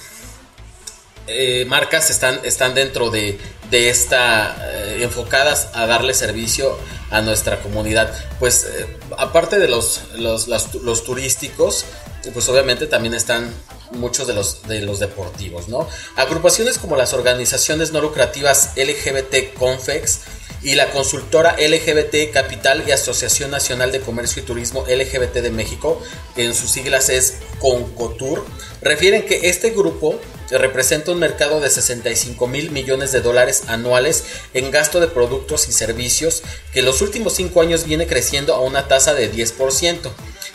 eh, 1.26 1.64
marcas 1.66 2.10
están, 2.10 2.40
están 2.44 2.74
dentro 2.74 3.10
de, 3.10 3.38
de 3.70 3.90
esta, 3.90 4.56
eh, 4.72 5.02
enfocadas 5.02 5.68
a 5.74 5.86
darle 5.86 6.14
servicio 6.14 6.78
a 7.10 7.20
nuestra 7.20 7.60
comunidad? 7.60 8.12
Pues 8.38 8.64
eh, 8.64 8.86
aparte 9.18 9.58
de 9.58 9.68
los, 9.68 10.02
los, 10.16 10.48
los 10.48 11.04
turísticos, 11.04 11.84
pues 12.32 12.48
obviamente 12.48 12.86
también 12.86 13.14
están 13.14 13.52
muchos 13.92 14.26
de 14.26 14.34
los, 14.34 14.62
de 14.68 14.80
los 14.82 14.98
deportivos, 14.98 15.68
¿no? 15.68 15.88
Agrupaciones 16.16 16.78
como 16.78 16.96
las 16.96 17.12
organizaciones 17.12 17.92
no 17.92 18.00
lucrativas 18.00 18.70
LGBT 18.76 19.54
Confex 19.58 20.20
y 20.62 20.74
la 20.74 20.90
consultora 20.90 21.56
LGBT 21.56 22.32
Capital 22.32 22.84
y 22.86 22.92
Asociación 22.92 23.50
Nacional 23.50 23.92
de 23.92 24.00
Comercio 24.00 24.42
y 24.42 24.46
Turismo 24.46 24.84
LGBT 24.86 25.36
de 25.36 25.50
México, 25.50 26.00
que 26.34 26.44
en 26.44 26.54
sus 26.54 26.70
siglas 26.70 27.08
es 27.08 27.38
CONCOTUR, 27.60 28.44
refieren 28.82 29.24
que 29.24 29.48
este 29.48 29.70
grupo 29.70 30.20
representa 30.50 31.12
un 31.12 31.18
mercado 31.18 31.60
de 31.60 31.70
65 31.70 32.46
mil 32.46 32.70
millones 32.72 33.12
de 33.12 33.20
dólares 33.20 33.64
anuales 33.68 34.24
en 34.52 34.70
gasto 34.70 35.00
de 35.00 35.06
productos 35.06 35.68
y 35.68 35.72
servicios 35.72 36.42
que 36.72 36.80
en 36.80 36.86
los 36.86 37.02
últimos 37.02 37.34
cinco 37.34 37.62
años 37.62 37.84
viene 37.84 38.06
creciendo 38.06 38.54
a 38.54 38.60
una 38.60 38.88
tasa 38.88 39.14
de 39.14 39.32
10%, 39.32 40.10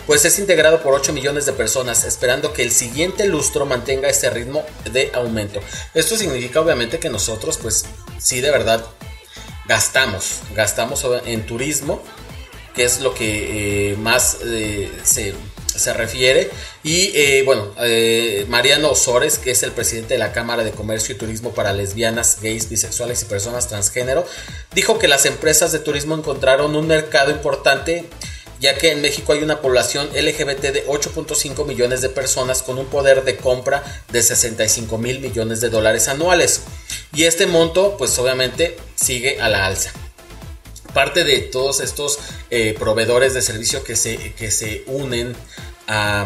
pues 0.05 0.23
es 0.25 0.37
integrado 0.39 0.81
por 0.81 0.93
8 0.93 1.13
millones 1.13 1.45
de 1.45 1.53
personas, 1.53 2.03
esperando 2.03 2.53
que 2.53 2.61
el 2.61 2.71
siguiente 2.71 3.25
lustro 3.25 3.65
mantenga 3.65 4.09
este 4.09 4.29
ritmo 4.29 4.63
de 4.91 5.11
aumento. 5.13 5.59
Esto 5.93 6.15
significa 6.17 6.61
obviamente 6.61 6.99
que 6.99 7.09
nosotros 7.09 7.57
pues 7.57 7.85
sí 8.19 8.41
de 8.41 8.51
verdad 8.51 8.85
gastamos, 9.67 10.41
gastamos 10.53 11.05
en 11.25 11.45
turismo, 11.45 12.01
que 12.75 12.83
es 12.83 12.99
lo 12.99 13.13
que 13.13 13.91
eh, 13.91 13.97
más 13.97 14.37
eh, 14.43 14.91
se, 15.03 15.33
se 15.75 15.93
refiere. 15.93 16.51
Y 16.83 17.11
eh, 17.15 17.43
bueno, 17.43 17.73
Mariano 18.47 18.91
Osores, 18.91 19.39
que 19.39 19.51
es 19.51 19.63
el 19.63 19.71
presidente 19.71 20.15
de 20.15 20.19
la 20.19 20.33
Cámara 20.33 20.63
de 20.63 20.71
Comercio 20.71 21.15
y 21.15 21.17
Turismo 21.17 21.53
para 21.53 21.73
lesbianas, 21.73 22.39
gays, 22.41 22.69
bisexuales 22.69 23.23
y 23.23 23.25
personas 23.25 23.69
transgénero, 23.69 24.27
dijo 24.73 24.99
que 24.99 25.07
las 25.07 25.25
empresas 25.25 25.71
de 25.71 25.79
turismo 25.79 26.15
encontraron 26.15 26.75
un 26.75 26.85
mercado 26.85 27.31
importante 27.31 28.07
ya 28.59 28.77
que 28.77 28.91
en 28.91 29.01
México 29.01 29.33
hay 29.33 29.43
una 29.43 29.61
población 29.61 30.07
LGBT 30.07 30.61
de 30.71 30.85
8.5 30.87 31.65
millones 31.65 32.01
de 32.01 32.09
personas 32.09 32.63
con 32.63 32.77
un 32.77 32.85
poder 32.85 33.23
de 33.23 33.37
compra 33.37 33.83
de 34.11 34.21
65 34.21 34.97
mil 34.97 35.19
millones 35.19 35.61
de 35.61 35.69
dólares 35.69 36.07
anuales. 36.07 36.61
Y 37.13 37.23
este 37.23 37.47
monto, 37.47 37.95
pues 37.97 38.17
obviamente, 38.19 38.77
sigue 38.95 39.39
a 39.39 39.49
la 39.49 39.65
alza. 39.65 39.91
Parte 40.93 41.23
de 41.23 41.39
todos 41.39 41.81
estos 41.81 42.19
eh, 42.49 42.75
proveedores 42.79 43.33
de 43.33 43.41
servicio 43.41 43.83
que 43.83 43.95
se, 43.95 44.33
que 44.33 44.51
se 44.51 44.83
unen 44.87 45.35
a, 45.87 46.25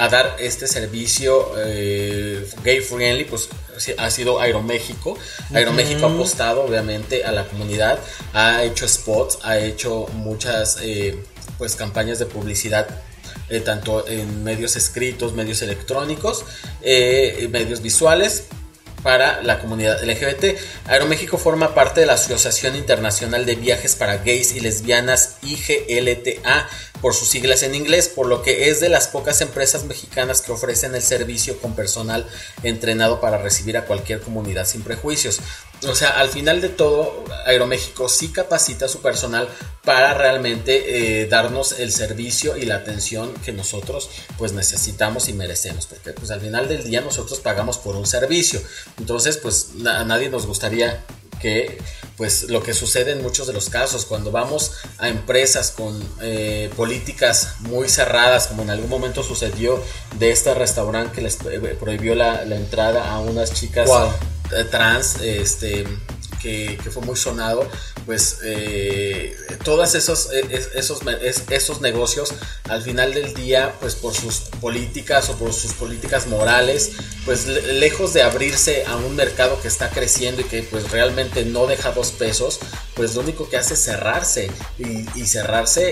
a 0.00 0.08
dar 0.08 0.36
este 0.38 0.66
servicio 0.66 1.52
eh, 1.58 2.46
gay 2.64 2.80
friendly, 2.80 3.24
pues 3.24 3.48
ha 3.98 4.10
sido 4.10 4.40
Aeroméxico. 4.40 5.18
Aeroméxico 5.52 6.06
ha 6.06 6.10
apostado 6.12 6.62
obviamente 6.62 7.24
a 7.24 7.32
la 7.32 7.46
comunidad, 7.46 7.98
ha 8.32 8.64
hecho 8.64 8.88
spots, 8.88 9.38
ha 9.42 9.58
hecho 9.58 10.06
muchas 10.14 10.78
eh, 10.82 11.18
pues 11.60 11.76
campañas 11.76 12.18
de 12.18 12.24
publicidad 12.24 12.88
eh, 13.50 13.60
tanto 13.60 14.08
en 14.08 14.42
medios 14.42 14.76
escritos, 14.76 15.34
medios 15.34 15.60
electrónicos, 15.60 16.42
eh, 16.80 17.48
medios 17.52 17.82
visuales 17.82 18.44
para 19.02 19.42
la 19.42 19.58
comunidad 19.58 20.02
LGBT. 20.02 20.56
Aeroméxico 20.86 21.36
forma 21.36 21.74
parte 21.74 22.00
de 22.00 22.06
la 22.06 22.14
Asociación 22.14 22.76
Internacional 22.76 23.44
de 23.44 23.56
Viajes 23.56 23.94
para 23.94 24.16
Gays 24.16 24.54
y 24.56 24.60
Lesbianas 24.60 25.36
IGLTA 25.42 26.66
por 27.02 27.14
sus 27.14 27.28
siglas 27.28 27.62
en 27.62 27.74
inglés, 27.74 28.08
por 28.08 28.26
lo 28.26 28.42
que 28.42 28.70
es 28.70 28.80
de 28.80 28.88
las 28.88 29.08
pocas 29.08 29.42
empresas 29.42 29.84
mexicanas 29.84 30.40
que 30.40 30.52
ofrecen 30.52 30.94
el 30.94 31.02
servicio 31.02 31.58
con 31.60 31.74
personal 31.74 32.26
entrenado 32.62 33.20
para 33.20 33.36
recibir 33.36 33.76
a 33.76 33.84
cualquier 33.84 34.20
comunidad 34.22 34.66
sin 34.66 34.82
prejuicios. 34.82 35.40
O 35.88 35.94
sea, 35.94 36.10
al 36.10 36.28
final 36.28 36.60
de 36.60 36.68
todo, 36.68 37.24
Aeroméxico 37.46 38.08
sí 38.08 38.28
capacita 38.28 38.86
a 38.86 38.88
su 38.88 39.00
personal 39.00 39.48
para 39.84 40.14
realmente 40.14 41.22
eh, 41.22 41.26
darnos 41.26 41.78
el 41.78 41.90
servicio 41.90 42.56
y 42.56 42.66
la 42.66 42.76
atención 42.76 43.32
que 43.44 43.52
nosotros 43.52 44.10
pues 44.36 44.52
necesitamos 44.52 45.28
y 45.28 45.32
merecemos, 45.32 45.86
porque 45.86 46.12
pues 46.12 46.30
al 46.30 46.40
final 46.40 46.68
del 46.68 46.84
día 46.84 47.00
nosotros 47.00 47.40
pagamos 47.40 47.78
por 47.78 47.96
un 47.96 48.06
servicio, 48.06 48.60
entonces 48.98 49.38
pues 49.38 49.70
a 49.86 50.04
nadie 50.04 50.28
nos 50.28 50.46
gustaría 50.46 51.04
que 51.40 51.78
pues 52.18 52.50
lo 52.50 52.62
que 52.62 52.74
sucede 52.74 53.12
en 53.12 53.22
muchos 53.22 53.46
de 53.46 53.54
los 53.54 53.70
casos 53.70 54.04
cuando 54.04 54.30
vamos 54.30 54.72
a 54.98 55.08
empresas 55.08 55.70
con 55.70 55.98
eh, 56.20 56.70
políticas 56.76 57.54
muy 57.60 57.88
cerradas 57.88 58.48
como 58.48 58.62
en 58.62 58.68
algún 58.68 58.90
momento 58.90 59.22
sucedió 59.22 59.82
de 60.18 60.30
este 60.30 60.52
restaurante 60.52 61.14
que 61.14 61.22
les 61.22 61.38
eh, 61.46 61.76
prohibió 61.80 62.14
la, 62.14 62.44
la 62.44 62.56
entrada 62.56 63.10
a 63.10 63.20
unas 63.20 63.54
chicas. 63.54 63.88
Eh, 64.52 64.64
trans 64.70 65.16
este 65.20 65.86
que, 66.40 66.78
que 66.82 66.90
fue 66.90 67.02
muy 67.02 67.16
sonado 67.16 67.68
pues 68.06 68.38
eh, 68.44 69.36
todos 69.62 69.94
esos 69.94 70.32
eh, 70.32 70.42
es- 70.50 70.70
esos 70.74 71.00
esos 71.50 71.80
negocios 71.82 72.32
al 72.68 72.82
final 72.82 73.12
del 73.12 73.34
día 73.34 73.74
pues 73.80 73.94
por 73.94 74.14
sus 74.14 74.36
políticas 74.60 75.28
o 75.28 75.36
por 75.36 75.52
sus 75.52 75.74
políticas 75.74 76.26
morales 76.28 76.92
pues 77.26 77.46
le- 77.46 77.74
lejos 77.74 78.14
de 78.14 78.22
abrirse 78.22 78.84
a 78.86 78.96
un 78.96 79.16
mercado 79.16 79.60
que 79.60 79.68
está 79.68 79.90
creciendo 79.90 80.40
y 80.40 80.44
que 80.44 80.62
pues 80.62 80.90
realmente 80.90 81.44
no 81.44 81.66
deja 81.66 81.92
dos 81.92 82.10
pesos 82.12 82.58
pues 83.00 83.14
lo 83.14 83.22
único 83.22 83.48
que 83.48 83.56
hace 83.56 83.72
es 83.72 83.82
cerrarse 83.82 84.50
y, 84.78 85.06
y 85.18 85.26
cerrarse 85.26 85.84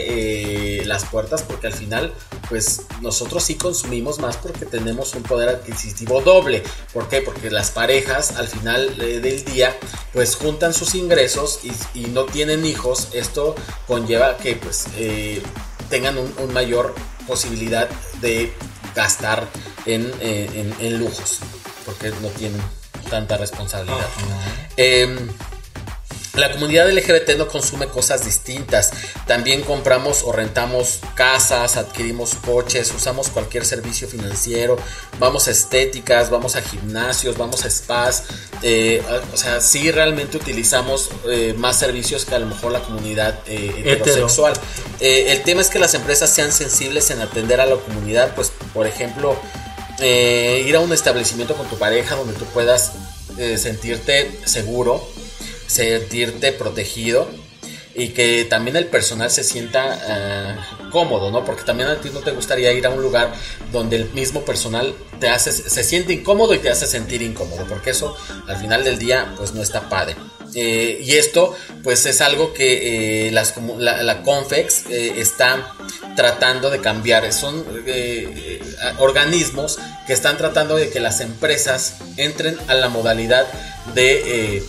eh, 0.80 0.84
las 0.84 1.06
puertas 1.06 1.42
porque 1.42 1.68
al 1.68 1.72
final 1.72 2.12
pues 2.50 2.82
nosotros 3.00 3.42
sí 3.44 3.54
consumimos 3.54 4.18
más 4.18 4.36
porque 4.36 4.66
tenemos 4.66 5.14
un 5.14 5.22
poder 5.22 5.48
adquisitivo 5.48 6.20
doble. 6.20 6.62
¿por 6.92 7.08
qué? 7.08 7.22
porque 7.22 7.50
las 7.50 7.70
parejas 7.70 8.32
al 8.32 8.46
final 8.46 8.94
eh, 9.00 9.20
del 9.20 9.42
día 9.46 9.74
pues 10.12 10.36
juntan 10.36 10.74
sus 10.74 10.94
ingresos 10.94 11.60
y, 11.62 11.72
y 11.98 12.06
no 12.08 12.24
tienen 12.26 12.66
hijos. 12.66 13.08
Esto 13.14 13.54
conlleva 13.86 14.36
que 14.36 14.56
pues 14.56 14.84
eh, 14.98 15.40
tengan 15.88 16.18
un, 16.18 16.30
un 16.38 16.52
mayor 16.52 16.94
posibilidad 17.26 17.88
de 18.20 18.52
gastar 18.94 19.48
en, 19.86 20.12
en- 20.20 20.74
en 20.78 20.98
lujos 20.98 21.38
porque 21.86 22.10
no 22.20 22.28
tienen 22.28 22.60
tanta 23.08 23.38
responsabilidad. 23.38 23.96
Em, 24.76 25.16
la 26.38 26.52
comunidad 26.52 26.90
LGBT 26.90 27.36
no 27.36 27.48
consume 27.48 27.88
cosas 27.88 28.24
distintas. 28.24 28.92
También 29.26 29.62
compramos 29.62 30.22
o 30.24 30.32
rentamos 30.32 31.00
casas, 31.14 31.76
adquirimos 31.76 32.34
coches, 32.36 32.92
usamos 32.94 33.28
cualquier 33.28 33.64
servicio 33.64 34.08
financiero, 34.08 34.76
vamos 35.18 35.48
a 35.48 35.50
estéticas, 35.50 36.30
vamos 36.30 36.56
a 36.56 36.62
gimnasios, 36.62 37.36
vamos 37.36 37.64
a 37.64 37.70
spas. 37.70 38.24
eh, 38.62 39.02
o 39.32 39.36
sea, 39.36 39.60
sí 39.60 39.90
realmente 39.90 40.36
utilizamos 40.36 41.10
eh, 41.28 41.54
más 41.56 41.78
servicios 41.78 42.24
que 42.24 42.34
a 42.34 42.38
lo 42.38 42.46
mejor 42.46 42.72
la 42.72 42.80
comunidad 42.80 43.38
eh, 43.46 43.72
Hetero. 43.78 44.04
heterosexual. 44.04 44.54
El 45.00 45.42
tema 45.42 45.60
es 45.60 45.68
que 45.68 45.78
las 45.78 45.94
empresas 45.94 46.30
sean 46.30 46.52
sensibles 46.52 47.10
en 47.10 47.20
atender 47.20 47.60
a 47.60 47.66
la 47.66 47.76
comunidad, 47.76 48.34
pues 48.34 48.52
por 48.74 48.86
ejemplo, 48.86 49.36
ir 50.00 50.76
a 50.76 50.80
un 50.80 50.92
establecimiento 50.92 51.54
con 51.54 51.68
tu 51.68 51.78
pareja 51.78 52.16
donde 52.16 52.34
tú 52.34 52.44
puedas 52.46 52.92
sentirte 53.56 54.40
seguro, 54.44 55.06
sentirte 55.68 56.50
protegido 56.50 57.28
y 57.94 58.08
que 58.08 58.44
también 58.44 58.76
el 58.76 58.86
personal 58.86 59.30
se 59.30 59.42
sienta 59.42 59.98
ah, 60.08 60.88
cómodo, 60.90 61.30
¿no? 61.30 61.44
Porque 61.44 61.62
también 61.62 61.88
a 61.88 62.00
ti 62.00 62.10
no 62.12 62.20
te 62.20 62.30
gustaría 62.30 62.72
ir 62.72 62.86
a 62.86 62.90
un 62.90 63.02
lugar 63.02 63.32
donde 63.72 63.96
el 63.96 64.10
mismo 64.10 64.44
personal 64.44 64.94
te 65.20 65.28
hace, 65.28 65.52
se 65.52 65.84
siente 65.84 66.12
incómodo 66.12 66.54
y 66.54 66.58
te 66.58 66.70
hace 66.70 66.86
sentir 66.86 67.22
incómodo, 67.22 67.66
porque 67.68 67.90
eso 67.90 68.16
al 68.46 68.56
final 68.56 68.84
del 68.84 68.98
día 68.98 69.34
pues 69.36 69.52
no 69.52 69.62
está 69.62 69.88
padre. 69.88 70.16
Eh, 70.54 71.00
y 71.02 71.16
esto 71.16 71.54
pues 71.82 72.06
es 72.06 72.20
algo 72.22 72.54
que 72.54 73.26
eh, 73.26 73.30
las, 73.32 73.54
la, 73.78 74.02
la 74.02 74.22
Confex 74.22 74.86
eh, 74.88 75.14
está 75.18 75.74
tratando 76.18 76.70
de 76.70 76.80
cambiar. 76.80 77.32
Son 77.32 77.64
eh, 77.86 78.28
eh, 78.34 78.62
organismos 78.98 79.78
que 80.06 80.12
están 80.12 80.36
tratando 80.36 80.76
de 80.76 80.90
que 80.90 81.00
las 81.00 81.20
empresas 81.20 81.96
entren 82.16 82.58
a 82.66 82.74
la 82.74 82.88
modalidad 82.88 83.46
de 83.94 84.56
eh, 84.56 84.62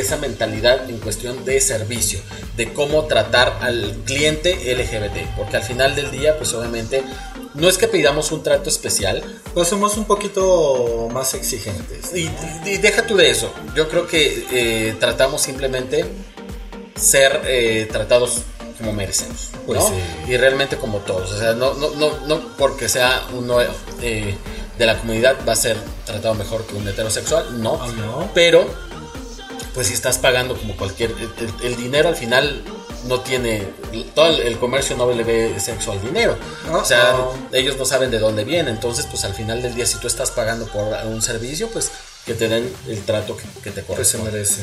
esa 0.00 0.16
mentalidad 0.16 0.88
en 0.90 0.98
cuestión 0.98 1.44
de 1.44 1.60
servicio, 1.60 2.20
de 2.56 2.72
cómo 2.72 3.04
tratar 3.04 3.58
al 3.60 3.96
cliente 4.04 4.54
LGBT, 4.74 5.36
porque 5.36 5.56
al 5.56 5.62
final 5.62 5.94
del 5.94 6.10
día, 6.10 6.36
pues 6.38 6.52
obviamente, 6.54 7.02
no 7.54 7.68
es 7.68 7.78
que 7.78 7.88
pidamos 7.88 8.32
un 8.32 8.42
trato 8.42 8.68
especial, 8.68 9.22
Pues 9.54 9.68
somos 9.68 9.96
un 9.96 10.04
poquito 10.04 11.08
más 11.12 11.32
exigentes. 11.34 12.14
y, 12.14 12.28
y 12.66 12.76
deja 12.78 13.06
tú 13.06 13.16
de 13.16 13.30
eso, 13.30 13.50
yo 13.74 13.88
creo 13.88 14.06
que 14.06 14.46
eh, 14.52 14.94
tratamos 15.00 15.40
simplemente 15.42 16.04
ser 16.94 17.42
eh, 17.46 17.88
tratados 17.90 18.42
como 18.78 18.92
merecemos, 18.92 19.50
Pues 19.66 19.80
¿no? 19.80 19.88
sí. 19.88 19.94
Y 20.32 20.36
realmente 20.36 20.76
como 20.76 20.98
todos, 20.98 21.32
o 21.32 21.38
sea, 21.38 21.52
no, 21.54 21.72
no, 21.74 21.90
no, 21.96 22.26
no 22.26 22.40
porque 22.58 22.88
sea 22.90 23.22
uno 23.32 23.56
eh, 24.02 24.34
de 24.78 24.86
la 24.86 24.98
comunidad 24.98 25.36
va 25.48 25.54
a 25.54 25.56
ser 25.56 25.78
tratado 26.04 26.34
mejor 26.34 26.66
que 26.66 26.74
un 26.74 26.86
heterosexual, 26.86 27.62
no, 27.62 27.78
Ah, 27.82 27.88
¿no? 27.96 28.30
pero 28.34 28.66
pues 29.76 29.86
si 29.88 29.92
estás 29.92 30.16
pagando 30.18 30.56
como 30.56 30.74
cualquier, 30.76 31.14
el, 31.62 31.76
dinero 31.76 32.08
al 32.08 32.16
final 32.16 32.62
no 33.04 33.20
tiene, 33.20 33.68
todo 34.14 34.26
el, 34.28 34.40
el 34.40 34.58
comercio 34.58 34.96
no 34.96 35.08
le 35.12 35.22
ve 35.22 35.54
sexo 35.60 35.92
al 35.92 36.00
dinero, 36.02 36.36
o 36.72 36.84
sea, 36.84 37.14
ellos 37.52 37.76
no 37.76 37.84
saben 37.84 38.10
de 38.10 38.18
dónde 38.18 38.42
viene, 38.44 38.70
entonces 38.70 39.06
pues 39.06 39.22
al 39.24 39.34
final 39.34 39.60
del 39.62 39.74
día 39.74 39.86
si 39.86 39.98
tú 39.98 40.06
estás 40.08 40.30
pagando 40.30 40.66
por 40.66 40.82
un 41.06 41.20
servicio, 41.20 41.68
pues 41.68 41.90
que 42.24 42.32
te 42.34 42.48
den 42.48 42.74
el 42.88 43.04
trato 43.04 43.36
que, 43.36 43.44
que 43.62 43.70
te 43.70 43.74
Que 43.74 43.80
se 43.82 43.86
corresponde. 43.86 44.32
merece. 44.32 44.62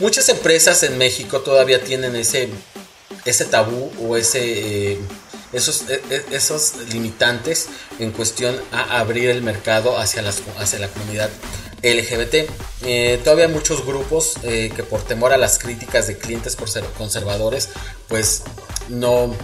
Muchas 0.00 0.28
empresas 0.30 0.82
en 0.84 0.96
México 0.96 1.40
todavía 1.40 1.82
tienen 1.82 2.14
ese, 2.16 2.48
ese 3.24 3.44
tabú 3.44 3.90
o 4.00 4.16
ese, 4.16 4.92
eh, 4.92 4.98
esos, 5.52 5.90
e- 5.90 6.00
e- 6.08 6.24
esos 6.36 6.74
limitantes 6.90 7.66
en 7.98 8.12
cuestión 8.12 8.58
a 8.70 9.00
abrir 9.00 9.28
el 9.28 9.42
mercado 9.42 9.98
hacia, 9.98 10.22
las, 10.22 10.38
hacia 10.58 10.78
la 10.78 10.88
comunidad 10.88 11.28
LGBT. 11.82 12.48
Eh, 12.84 13.20
todavía 13.22 13.48
muchos 13.48 13.84
grupos 13.84 14.34
eh, 14.42 14.72
que 14.74 14.82
por 14.82 15.02
temor 15.02 15.32
a 15.32 15.36
las 15.36 15.58
críticas 15.58 16.06
de 16.06 16.18
clientes 16.18 16.56
conser- 16.58 16.90
conservadores, 16.98 17.70
pues 18.08 18.42
no 18.88 19.34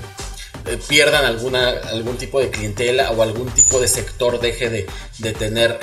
eh, 0.66 0.78
pierdan 0.88 1.24
alguna, 1.24 1.68
algún 1.70 2.16
tipo 2.16 2.40
de 2.40 2.50
clientela 2.50 3.10
o 3.12 3.22
algún 3.22 3.48
tipo 3.50 3.80
de 3.80 3.88
sector 3.88 4.40
deje 4.40 4.70
de, 4.70 4.86
de 5.18 5.32
tener 5.32 5.78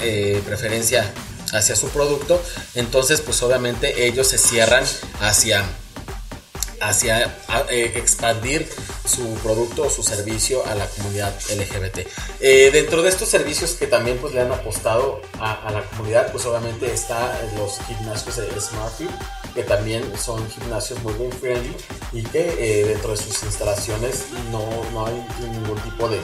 preferencia 0.45 1.11
hacia 1.53 1.75
su 1.75 1.87
producto, 1.89 2.41
entonces 2.73 3.21
pues 3.21 3.41
obviamente 3.43 4.05
ellos 4.07 4.27
se 4.27 4.37
cierran 4.37 4.83
hacia 5.21 5.63
hacia 6.81 7.37
eh, 7.69 7.93
expandir 7.95 8.67
su 9.05 9.35
producto 9.35 9.83
o 9.83 9.89
su 9.89 10.03
servicio 10.03 10.65
a 10.65 10.75
la 10.75 10.87
comunidad 10.87 11.33
LGBT. 11.49 12.07
Eh, 12.39 12.69
dentro 12.71 13.01
de 13.01 13.09
estos 13.09 13.29
servicios 13.29 13.73
que 13.73 13.87
también 13.87 14.17
pues 14.17 14.33
le 14.33 14.41
han 14.41 14.51
apostado 14.51 15.21
a, 15.39 15.71
la 15.71 15.83
comunidad, 15.89 16.31
pues 16.31 16.45
obviamente 16.45 16.91
está 16.91 17.39
los 17.57 17.79
gimnasios 17.87 18.37
de 18.37 18.59
SmartFit, 18.59 19.09
que 19.53 19.63
también 19.63 20.03
son 20.17 20.49
gimnasios 20.49 21.01
muy 21.03 21.13
bien 21.13 21.31
friendly 21.31 21.75
y 22.11 22.23
que 22.23 22.41
eh, 22.59 22.85
dentro 22.85 23.11
de 23.11 23.17
sus 23.17 23.43
instalaciones 23.43 24.25
no, 24.51 24.67
no 24.91 25.05
hay 25.05 25.25
ningún 25.41 25.79
tipo 25.81 26.09
de, 26.09 26.19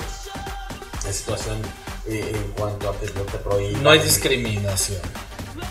de 1.06 1.14
situación 1.14 1.62
eh, 2.08 2.32
en 2.34 2.52
cuanto 2.54 2.90
a 2.90 3.00
que 3.00 3.06
que 3.06 3.38
prohíban. 3.38 3.84
No 3.84 3.92
hay 3.92 4.00
discriminación. 4.00 5.02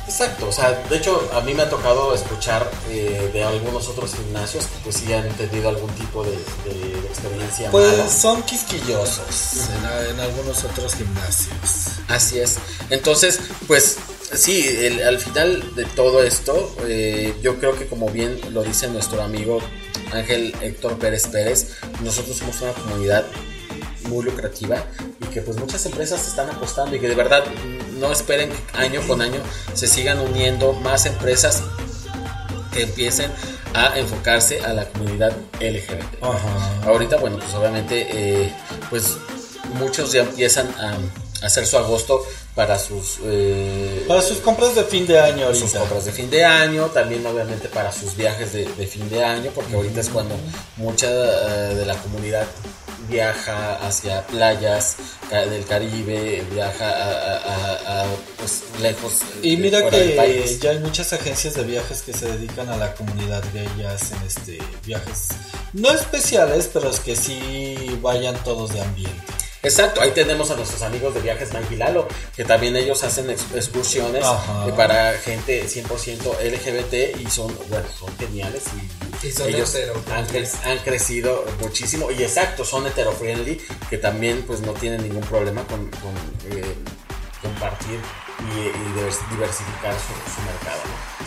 Exacto, 0.07 0.49
o 0.49 0.53
sea, 0.53 0.70
de 0.91 0.97
hecho 0.97 1.31
a 1.35 1.41
mí 1.41 1.55
me 1.55 1.62
ha 1.62 1.70
tocado 1.70 2.14
escuchar 2.14 2.68
eh, 2.89 3.31
de 3.33 3.43
algunos 3.45 3.89
otros 3.89 4.14
gimnasios 4.14 4.64
que 4.66 4.76
pues 4.85 4.97
sí 4.97 5.12
han 5.12 5.28
tenido 5.35 5.68
algún 5.68 5.91
tipo 5.95 6.22
de, 6.24 6.31
de 6.33 6.99
experiencia 7.09 7.70
mala. 7.70 7.87
Pues 8.03 8.12
son 8.12 8.43
quisquillosos 8.43 9.68
en, 10.09 10.14
en 10.14 10.20
algunos 10.20 10.64
otros 10.64 10.95
gimnasios. 10.95 11.55
Así 12.09 12.39
es. 12.41 12.57
Entonces, 12.91 13.39
pues 13.66 13.97
sí, 14.35 14.66
el- 14.68 15.03
al 15.07 15.18
final 15.18 15.74
de 15.76 15.85
todo 15.85 16.22
esto, 16.22 16.74
eh, 16.87 17.35
yo 17.43 17.59
creo 17.59 17.78
que 17.78 17.87
como 17.87 18.09
bien 18.11 18.41
lo 18.53 18.62
dice 18.62 18.89
nuestro 18.89 19.22
amigo 19.22 19.61
Ángel 20.12 20.55
Héctor 20.61 20.99
Pérez 20.99 21.28
Pérez, 21.28 21.76
nosotros 22.03 22.37
somos 22.37 22.61
una 22.62 22.72
comunidad 22.72 23.24
muy 24.11 24.24
lucrativa 24.24 24.84
y 25.20 25.26
que 25.26 25.40
pues 25.40 25.56
muchas 25.56 25.86
empresas 25.86 26.26
están 26.26 26.50
apostando 26.50 26.94
y 26.96 27.00
que 27.00 27.08
de 27.08 27.14
verdad 27.14 27.44
no 27.98 28.12
esperen 28.12 28.50
que 28.50 28.78
año 28.78 29.00
con 29.06 29.22
año 29.22 29.40
se 29.74 29.86
sigan 29.86 30.18
uniendo 30.20 30.72
más 30.74 31.06
empresas 31.06 31.62
que 32.72 32.82
empiecen 32.82 33.30
a 33.74 33.98
enfocarse 33.98 34.61
a 34.61 34.72
la 34.72 34.84
comunidad 34.88 35.32
LGBT. 35.61 36.22
Ajá. 36.22 36.82
Ahorita, 36.86 37.16
bueno, 37.16 37.38
pues 37.38 37.54
obviamente, 37.54 38.06
eh, 38.11 38.52
pues 38.90 39.16
muchos 39.74 40.12
ya 40.12 40.22
empiezan 40.22 40.68
a, 40.78 40.90
a 41.42 41.46
hacer 41.46 41.66
su 41.66 41.78
agosto 41.78 42.24
para 42.54 42.78
sus, 42.78 43.18
eh, 43.24 44.04
Para 44.08 44.22
sus 44.22 44.38
compras 44.38 44.74
de 44.74 44.82
fin 44.84 45.06
de 45.06 45.18
año 45.20 45.46
sus 45.54 45.62
ahorita. 45.62 45.78
compras 45.80 46.04
de 46.04 46.12
fin 46.12 46.30
de 46.30 46.44
año, 46.44 46.86
también 46.86 47.24
obviamente 47.26 47.68
para 47.68 47.92
sus 47.92 48.16
viajes 48.16 48.52
de, 48.52 48.64
de 48.66 48.86
fin 48.86 49.08
de 49.08 49.24
año, 49.24 49.52
porque 49.54 49.74
ahorita 49.74 50.00
es 50.00 50.08
cuando 50.08 50.34
mucha 50.76 51.06
eh, 51.08 51.74
de 51.76 51.86
la 51.86 51.94
comunidad 51.96 52.46
viaja 53.09 53.76
hacia 53.86 54.26
playas 54.26 54.96
del 55.30 55.64
Caribe, 55.64 56.44
viaja 56.53 56.88
a, 56.90 57.11
a- 57.11 57.36
a- 57.36 58.03
a, 58.03 58.07
pues, 58.38 58.62
lejos 58.80 59.20
Y 59.42 59.57
mira 59.57 59.88
que 59.88 60.14
país. 60.16 60.61
ya 60.61 60.70
hay 60.70 60.78
muchas 60.80 61.12
agencias 61.12 61.55
de 61.55 61.62
viajes 61.64 62.03
que 62.03 62.12
se 62.12 62.26
dedican 62.30 62.68
a 62.68 62.76
la 62.76 62.94
comunidad 62.94 63.42
gay 63.55 63.68
y 63.78 63.82
hacen 63.84 64.18
este 64.26 64.59
viajes 64.84 65.28
no 65.72 65.90
especiales, 65.92 66.68
pero 66.72 66.90
es 66.90 66.98
que 67.01 67.14
sí 67.14 67.98
vayan 68.03 68.34
todos 68.42 68.72
de 68.72 68.80
ambiente. 68.80 69.22
Exacto, 69.62 70.00
ahí 70.00 70.12
tenemos 70.12 70.50
a 70.50 70.56
nuestros 70.56 70.80
amigos 70.82 71.12
de 71.12 71.20
Viajes 71.20 71.52
Mike 71.52 71.74
y 71.74 71.76
Lalo, 71.76 72.08
que 72.34 72.44
también 72.44 72.76
ellos 72.76 73.02
hacen 73.04 73.28
ex- 73.28 73.44
excursiones 73.54 74.24
Ajá. 74.24 74.66
eh, 74.68 74.72
para 74.74 75.12
gente 75.18 75.66
100% 75.68 76.40
LGBT 76.40 77.20
y 77.20 77.30
son, 77.30 77.54
bueno, 77.68 77.86
son 77.98 78.16
geniales 78.16 78.62
y, 79.22 79.26
Y 79.26 79.32
son 79.32 79.48
ellos 79.50 79.76
han, 80.14 80.26
cre- 80.28 80.64
han 80.64 80.78
crecido 80.78 81.44
muchísimo 81.61 82.11
y 82.11 82.22
exacto, 82.22 82.64
son 82.64 82.86
hetero-friendly, 82.86 83.61
que 83.90 83.98
también 83.98 84.42
pues 84.46 84.61
no 84.61 84.72
tienen 84.72 85.02
ningún 85.02 85.22
problema 85.24 85.62
con, 85.66 85.90
con, 85.90 86.14
eh, 86.56 86.74
compartir 87.42 88.00
y, 88.54 88.61
y 88.61 88.70
divers- 88.94 89.28
diversificar 89.30 89.92
su, 89.94 90.14
su 90.34 90.40
mercado. 90.40 90.80
¿no? 90.86 91.20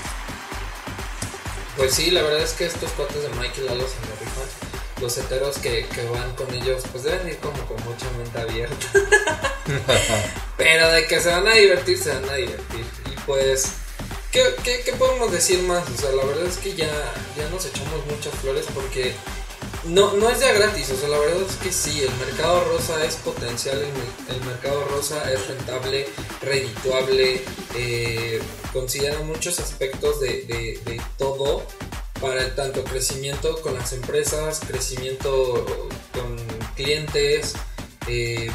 Pues 1.77 1.93
sí, 1.93 2.09
la 2.11 2.23
verdad 2.23 2.41
es 2.41 2.53
que 2.53 2.65
estos 2.65 2.89
cuates 2.91 3.21
de 3.21 3.29
Michael 3.29 3.65
Lalo 3.67 3.84
se 3.88 3.99
me 3.99 4.15
rifan. 4.19 4.72
Los 5.04 5.18
heteros 5.18 5.58
que, 5.58 5.86
que 5.88 6.06
van 6.06 6.34
con 6.36 6.51
ellos, 6.54 6.82
pues 6.91 7.04
deben 7.04 7.28
ir 7.28 7.38
como 7.38 7.58
con 7.66 7.76
mucha 7.84 8.10
mente 8.18 8.39
abierta. 8.39 8.88
Pero 10.58 10.89
de 10.91 11.06
que 11.08 11.20
se 11.20 11.30
van 11.30 11.45
a 11.47 11.54
divertir, 11.56 11.97
se 11.97 12.10
van 12.14 12.30
a 12.30 12.36
divertir. 12.36 12.86
Y 13.12 13.20
pues, 13.26 13.66
¿qué, 14.32 14.43
qué, 14.64 14.82
qué 14.86 14.93
podemos 14.93 15.32
decir 15.32 15.60
más? 15.64 15.84
O 15.89 15.97
sea, 16.01 16.12
la 16.12 16.24
verdad 16.24 16.45
es 16.45 16.58
que 16.58 16.74
ya, 16.76 16.88
ya 17.38 17.49
nos 17.49 17.66
echamos 17.66 18.06
muchas 18.10 18.34
flores 18.36 18.66
porque 18.74 19.14
no, 19.86 20.14
no 20.14 20.30
es 20.30 20.39
ya 20.39 20.54
gratis. 20.54 20.89
O 20.91 20.97
sea, 20.97 21.10
la 21.10 21.20
verdad 21.20 21.41
es 21.49 21.56
que 21.58 21.72
sí, 21.74 22.01
el 22.01 22.14
mercado 22.26 22.64
rosa 22.66 23.04
es 23.04 23.16
potencial, 23.16 23.78
el, 23.80 24.34
el 24.36 24.41
mercado 24.45 24.86
rosa 24.86 25.30
es 25.32 25.45
rentable, 25.47 26.08
redituable, 26.41 27.41
eh, 27.76 28.41
considera 28.72 29.20
muchos 29.20 29.60
aspectos 29.60 30.22
de, 30.22 30.43
de- 30.43 30.80
de 30.86 31.01
todo 31.18 31.64
para 32.24 32.55
tanto 32.55 32.84
crecimiento 32.86 33.61
con 33.61 33.76
las 33.76 33.91
empresas, 33.93 34.61
crecimiento 34.65 35.65
con 36.13 36.38
clientes. 36.76 37.53
eh, 38.07 38.49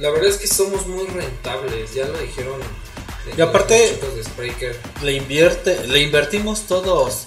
la 0.00 0.10
verdad 0.10 0.28
es 0.28 0.36
que 0.36 0.46
somos 0.46 0.86
muy 0.86 1.06
rentables, 1.06 1.92
ya 1.94 2.06
lo 2.06 2.18
dijeron. 2.18 2.60
eh, 2.60 3.34
Y 3.36 3.40
aparte- 3.40 3.74
de. 3.74 4.76
Le 5.02 5.12
invierte, 5.14 5.86
le 5.88 6.00
invertimos 6.02 6.62
todos. 6.68 7.26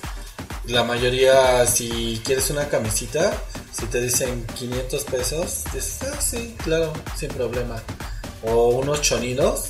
La 0.68 0.84
mayoría, 0.84 1.66
si 1.68 2.22
quieres 2.24 2.50
una 2.52 2.70
camisita, 2.70 3.34
si 3.78 3.86
te 3.88 4.00
dicen 4.02 4.46
500 4.56 5.04
pesos, 5.04 5.64
dices, 5.74 6.00
ah, 6.04 6.22
sí, 6.22 6.56
claro, 6.64 6.94
sin 7.18 7.30
problema. 7.30 7.82
O 8.44 8.70
unos 8.70 9.02
choninos, 9.02 9.70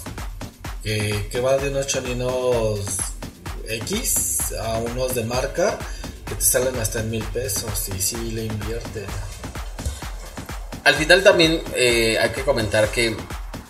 que, 0.84 1.28
que 1.32 1.40
va 1.40 1.58
de 1.58 1.70
unos 1.70 1.88
choninos 1.88 2.80
X 3.68 4.54
a 4.62 4.78
unos 4.80 5.16
de 5.16 5.24
marca, 5.24 5.78
que 6.32 6.36
te 6.36 6.42
salen 6.46 6.76
hasta 6.80 7.02
en 7.02 7.10
mil 7.12 7.24
pesos. 7.26 7.90
Y 7.96 8.02
sí, 8.02 8.32
le 8.32 8.46
invierte. 8.46 9.06
Al 10.84 10.96
final 10.96 11.24
también 11.24 11.62
eh, 11.76 12.18
hay 12.20 12.30
que 12.32 12.42
comentar 12.44 12.88
que 12.90 13.16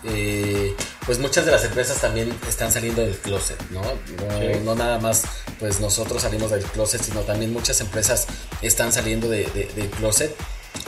eh, 0.04 0.74
pues 1.04 1.18
muchas 1.18 1.44
de 1.44 1.50
las 1.52 1.64
empresas 1.64 1.98
también 2.00 2.32
están 2.48 2.72
saliendo 2.72 3.02
del 3.02 3.16
closet, 3.16 3.60
¿no? 3.70 3.82
No, 3.82 4.38
Sí. 4.38 4.60
no 4.64 4.74
nada 4.74 4.98
más 4.98 5.22
pues 5.58 5.78
nosotros 5.80 6.22
salimos 6.22 6.50
del 6.50 6.62
closet, 6.64 7.02
sino 7.02 7.20
también 7.20 7.52
muchas 7.52 7.80
empresas 7.80 8.26
están 8.62 8.92
saliendo 8.92 9.28
de, 9.28 9.44
de- 9.54 9.70
del 9.76 9.90
closet. 9.90 10.34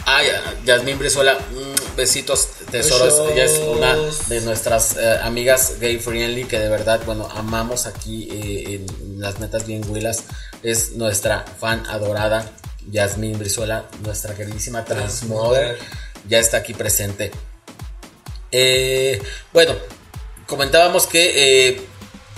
Ay, 0.07 0.29
Yasmín 0.65 0.99
Brizuela, 0.99 1.35
mm, 1.35 1.97
besitos, 1.97 2.49
tesoros. 2.71 3.15
Besos. 3.15 3.31
Ella 3.33 3.45
es 3.45 3.59
una 3.59 3.97
de 4.29 4.41
nuestras 4.43 4.97
eh, 4.97 5.19
amigas 5.23 5.77
gay 5.81 5.99
friendly 5.99 6.45
que 6.45 6.59
de 6.59 6.69
verdad, 6.69 7.01
bueno, 7.07 7.29
amamos 7.35 7.87
aquí 7.87 8.29
eh, 8.31 8.75
en 8.75 9.21
las 9.21 9.41
netas 9.41 9.67
bien 9.67 9.83
huilas. 9.89 10.25
Es 10.63 10.93
nuestra 10.93 11.45
fan 11.59 11.85
adorada, 11.87 12.51
Yasmín 12.91 13.39
Brizuela, 13.39 13.87
nuestra 14.03 14.35
queridísima 14.35 14.85
transmother 14.85 15.79
ya 16.29 16.39
está 16.39 16.59
aquí 16.59 16.75
presente. 16.75 17.31
Eh, 18.51 19.21
bueno, 19.53 19.75
comentábamos 20.47 21.07
que 21.07 21.69
eh, 21.69 21.81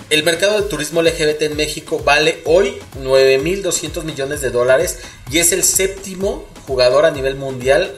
el 0.09 0.23
mercado 0.23 0.59
del 0.59 0.69
turismo 0.69 1.01
LGBT 1.01 1.43
en 1.43 1.57
México 1.57 2.01
vale 2.03 2.41
hoy 2.45 2.77
9.200 3.01 4.03
millones 4.03 4.41
de 4.41 4.49
dólares 4.49 4.99
y 5.29 5.39
es 5.39 5.51
el 5.51 5.63
séptimo 5.63 6.45
jugador 6.67 7.05
a 7.05 7.11
nivel 7.11 7.35
mundial 7.35 7.91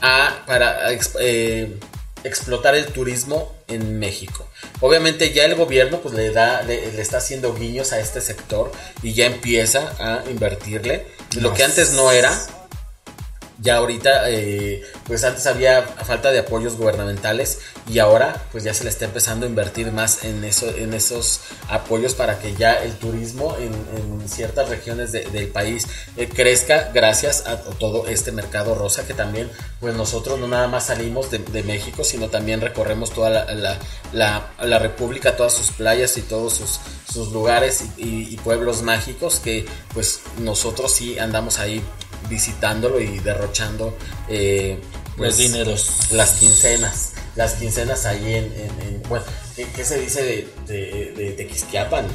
a- 0.00 0.42
para 0.46 0.90
eh, 1.20 1.78
explotar 2.24 2.74
el 2.74 2.86
turismo 2.86 3.54
en 3.68 3.98
México. 3.98 4.46
Obviamente 4.80 5.32
ya 5.32 5.44
el 5.44 5.54
gobierno 5.54 6.00
pues 6.00 6.14
le 6.14 6.30
da 6.30 6.62
le, 6.62 6.92
le 6.92 7.00
está 7.02 7.18
haciendo 7.18 7.54
guiños 7.54 7.92
a 7.92 8.00
este 8.00 8.20
sector 8.20 8.72
y 9.02 9.14
ya 9.14 9.26
empieza 9.26 9.92
a 9.98 10.28
invertirle 10.30 11.06
lo 11.40 11.52
que 11.54 11.64
antes 11.64 11.92
no 11.92 12.10
era 12.10 12.32
ya 13.60 13.76
ahorita, 13.78 14.30
eh, 14.30 14.82
pues 15.06 15.24
antes 15.24 15.46
había 15.46 15.82
falta 15.82 16.30
de 16.30 16.38
apoyos 16.38 16.76
gubernamentales 16.76 17.58
y 17.88 17.98
ahora 17.98 18.46
pues 18.52 18.62
ya 18.64 18.72
se 18.72 18.84
le 18.84 18.90
está 18.90 19.04
empezando 19.06 19.46
a 19.46 19.48
invertir 19.48 19.90
más 19.90 20.22
en, 20.24 20.44
eso, 20.44 20.68
en 20.76 20.94
esos 20.94 21.40
apoyos 21.68 22.14
para 22.14 22.38
que 22.38 22.54
ya 22.54 22.74
el 22.74 22.92
turismo 22.98 23.56
en, 23.58 23.72
ciertas 24.28 24.68
regiones 24.68 25.10
de- 25.10 25.24
del 25.24 25.48
país 25.48 25.86
eh, 26.16 26.28
crezca 26.28 26.90
gracias 26.92 27.46
a 27.46 27.56
todo 27.62 28.06
este 28.08 28.30
mercado 28.30 28.74
rosa 28.74 29.06
que 29.06 29.14
también 29.14 29.50
pues 29.80 29.94
nosotros 29.94 30.38
no 30.38 30.46
nada 30.48 30.68
más 30.68 30.86
salimos 30.86 31.30
de, 31.30 31.38
México 31.62 32.04
sino 32.04 32.28
también 32.28 32.60
recorremos 32.60 33.10
toda 33.10 33.30
la, 33.30 33.78
la- 34.12 34.78
república, 34.78 35.34
todas 35.36 35.54
sus 35.54 35.70
playas 35.72 36.16
y 36.18 36.22
todos 36.22 36.52
sus, 36.54 36.78
sus 37.12 37.32
lugares 37.32 37.82
y 37.96 38.36
pueblos 38.36 38.82
mágicos 38.82 39.40
que 39.40 39.64
pues 39.94 40.20
nosotros 40.38 40.92
sí 40.92 41.18
andamos 41.18 41.58
ahí 41.58 41.82
visitándolo 42.28 43.00
y 43.00 43.18
derrochando 43.20 43.96
eh, 44.28 44.78
pues, 45.16 45.30
Los 45.30 45.36
dineros. 45.38 45.90
las 46.12 46.30
quincenas 46.32 47.12
las 47.36 47.54
quincenas 47.54 48.04
ahí 48.06 48.34
en, 48.34 48.44
en- 48.52 48.82
en- 48.88 49.02
bueno 49.08 49.24
¿qué, 49.56 49.66
qué 49.74 49.84
se 49.84 49.98
dice 50.00 50.22
de, 50.22 50.48
de, 50.66 51.12
de 51.12 51.30
Tequisquiapan? 51.32 52.06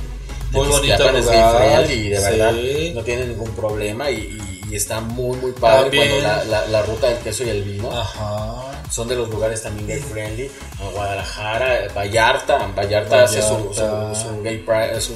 Muy 0.51 0.68
Tequisquiapan 0.68 1.14
bonito 1.14 1.32
lugar, 1.32 1.58
friendly 1.86 1.93
y 2.08 2.10
de 2.10 2.18
sí. 2.18 2.24
verdad 2.24 2.54
no 2.95 3.04
tiene 3.04 3.26
ningún 3.28 3.49
problema 3.56 4.10
y, 4.12 4.16
y- 4.18 4.62
y 4.72 4.76
está 4.76 4.99
muy 5.01 5.38
muy 5.38 5.51
padre 5.51 5.84
También- 5.84 6.10
cuando 6.10 6.28
la, 6.28 6.43
la- 6.45 6.68
la 6.68 6.82
ruta 6.84 7.08
del 7.10 7.18
queso 7.20 7.43
y 7.43 7.49
el 7.49 7.64
vino 7.64 7.91
Ajá. 7.91 8.82
son 8.91 9.08
de 9.08 9.16
los 9.16 9.30
lugares 9.30 9.62
también 9.62 9.88
gay 9.88 9.99
friendly. 9.99 10.49
Guadalajara, 10.93 11.88
Vallarta, 11.95 12.58
Vallarta, 12.76 13.24
hace 13.24 13.41
su, 13.41 13.74
su, 13.74 14.16
su 14.22 14.41
gay 14.43 14.58
pride, 14.60 14.99
su, 15.01 15.14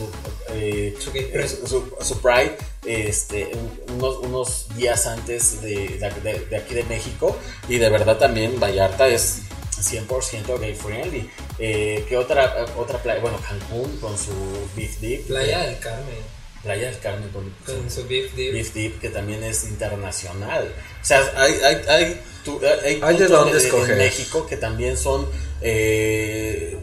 eh, 0.58 0.96
Su 1.00 1.12
pride. 1.12 1.48
su- 1.48 1.68
su- 1.68 1.96
su 2.02 2.22
pride, 2.22 2.58
este, 2.86 3.52
un- 3.54 3.96
unos, 3.96 4.18
unos 4.20 4.76
días 4.76 5.06
antes 5.08 5.62
de, 5.62 6.00
de- 6.24 6.46
de 6.50 6.58
aquí 6.58 6.74
de 6.74 6.84
México. 6.84 7.38
Y 7.70 7.78
de 7.78 7.90
verdad 7.90 8.18
también 8.18 8.60
Vallarta 8.60 9.08
es 9.08 9.40
100% 9.80 10.58
gay 10.60 10.74
friendly. 10.74 11.30
Eh, 11.60 12.06
¿Qué 12.10 12.18
otra, 12.18 12.66
otra 12.78 13.02
playa? 13.02 13.20
Bueno, 13.22 13.40
Cancún 13.48 13.98
con 13.98 14.18
su 14.18 14.32
Beef 14.76 15.00
Dip. 15.00 15.28
Playa 15.28 15.60
del 15.68 15.80
Carmen, 15.80 16.16
Playa 16.64 16.90
del 16.90 17.00
Carmen 17.00 17.30
con, 17.30 17.50
con 17.66 17.90
su 17.90 18.06
beef 18.08 18.34
dip. 18.36 18.52
Beef 18.54 18.74
Dip, 18.74 19.00
que 19.00 19.10
también 19.10 19.44
es 19.44 19.64
internacional. 19.66 20.74
O 21.02 21.06
sea, 21.06 21.22
hay, 21.38 21.54
hay, 21.64 21.76
hay, 21.88 22.22
tu- 22.44 22.60
hay 22.84 23.00
Hay 23.02 23.18
de 23.18 23.26
puntos 23.26 23.30
dónde 23.30 23.52
en- 23.60 23.66
escoger. 23.66 23.92
en 23.92 23.98
México 24.00 24.48
que 24.48 24.58
también 24.58 24.98
son 24.98 25.28
eh, 25.62 26.78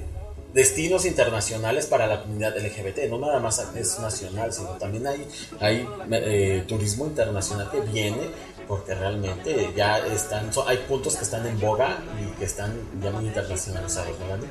destinos 0.54 1.04
internacionales 1.04 1.84
para 1.86 2.06
la 2.06 2.22
comunidad 2.22 2.56
LGBT. 2.56 3.10
No 3.10 3.18
nada 3.18 3.40
más 3.40 3.62
es 3.74 3.98
nacional, 3.98 4.52
sino 4.52 4.68
también 4.78 5.06
hay, 5.06 5.26
hay 5.60 5.86
eh, 6.12 6.64
turismo 6.66 7.04
internacional 7.06 7.70
que 7.70 7.80
viene 7.80 8.30
porque 8.66 8.94
realmente 8.94 9.72
ya 9.76 9.98
están, 9.98 10.50
son- 10.54 10.66
hay 10.66 10.78
puntos 10.88 11.16
que 11.16 11.24
están 11.24 11.46
en 11.46 11.60
boga 11.60 11.98
y 12.22 12.38
que 12.38 12.46
están 12.46 12.72
ya 13.02 13.10
muy 13.10 13.26
internacionalizados, 13.26 14.18
¿no, 14.18 14.28
Gandhi? 14.28 14.46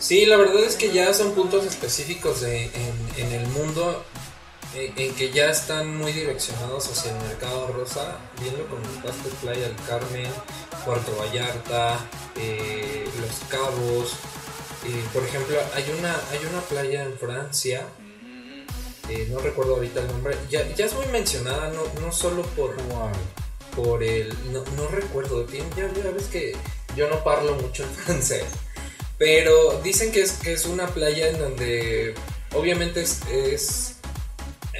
Sí, 0.00 0.24
la 0.26 0.36
verdad 0.36 0.64
es 0.64 0.76
que 0.76 0.90
ya 0.90 1.12
son 1.14 1.32
puntos 1.32 1.64
específicos 1.66 2.40
de- 2.40 2.70
en 3.18 3.32
el 3.32 3.46
mundo 3.48 4.02
en, 4.74 4.92
en 4.96 5.14
que 5.14 5.30
ya 5.30 5.50
están 5.50 5.96
muy 5.96 6.12
direccionados 6.12 6.88
hacia 6.88 7.12
el 7.12 7.22
mercado 7.26 7.68
rosa. 7.68 8.18
Bien 8.40 8.56
lo 8.56 8.66
comentaste, 8.68 9.28
Playa 9.40 9.68
del 9.68 9.76
Carmen, 9.86 10.30
Puerto 10.84 11.16
Vallarta, 11.16 11.98
eh, 12.36 13.04
Los 13.20 13.48
Cabos. 13.48 14.14
eh, 14.86 15.04
por 15.12 15.24
ejemplo, 15.24 15.56
hay 15.74 15.84
una, 15.98 16.14
hay 16.30 16.44
una 16.48 16.60
playa 16.62 17.04
en 17.04 17.18
Francia, 17.18 17.86
eh, 19.08 19.26
no 19.30 19.40
recuerdo 19.40 19.74
ahorita 19.74 20.00
el 20.00 20.06
nombre, 20.06 20.36
ya, 20.48 20.66
ya 20.74 20.86
es 20.86 20.94
muy 20.94 21.06
mencionada, 21.06 21.70
no, 21.70 21.82
no 22.00 22.12
solo 22.12 22.42
por, 22.42 22.76
por 23.74 24.02
el. 24.04 24.28
No, 24.52 24.64
no 24.76 24.86
recuerdo 24.88 25.46
ya, 25.48 25.64
ya 25.76 26.10
ves 26.12 26.26
que 26.30 26.56
yo 26.96 27.08
no 27.08 27.22
parlo 27.24 27.56
mucho 27.56 27.82
en 27.82 27.90
francés. 28.04 28.44
Pero 29.18 29.80
dicen 29.82 30.12
que 30.12 30.22
es, 30.22 30.32
que 30.34 30.52
es 30.52 30.64
una 30.64 30.86
playa 30.86 31.28
en 31.28 31.38
donde 31.38 32.14
obviamente 32.54 33.02
es, 33.02 33.20
es 33.30 33.96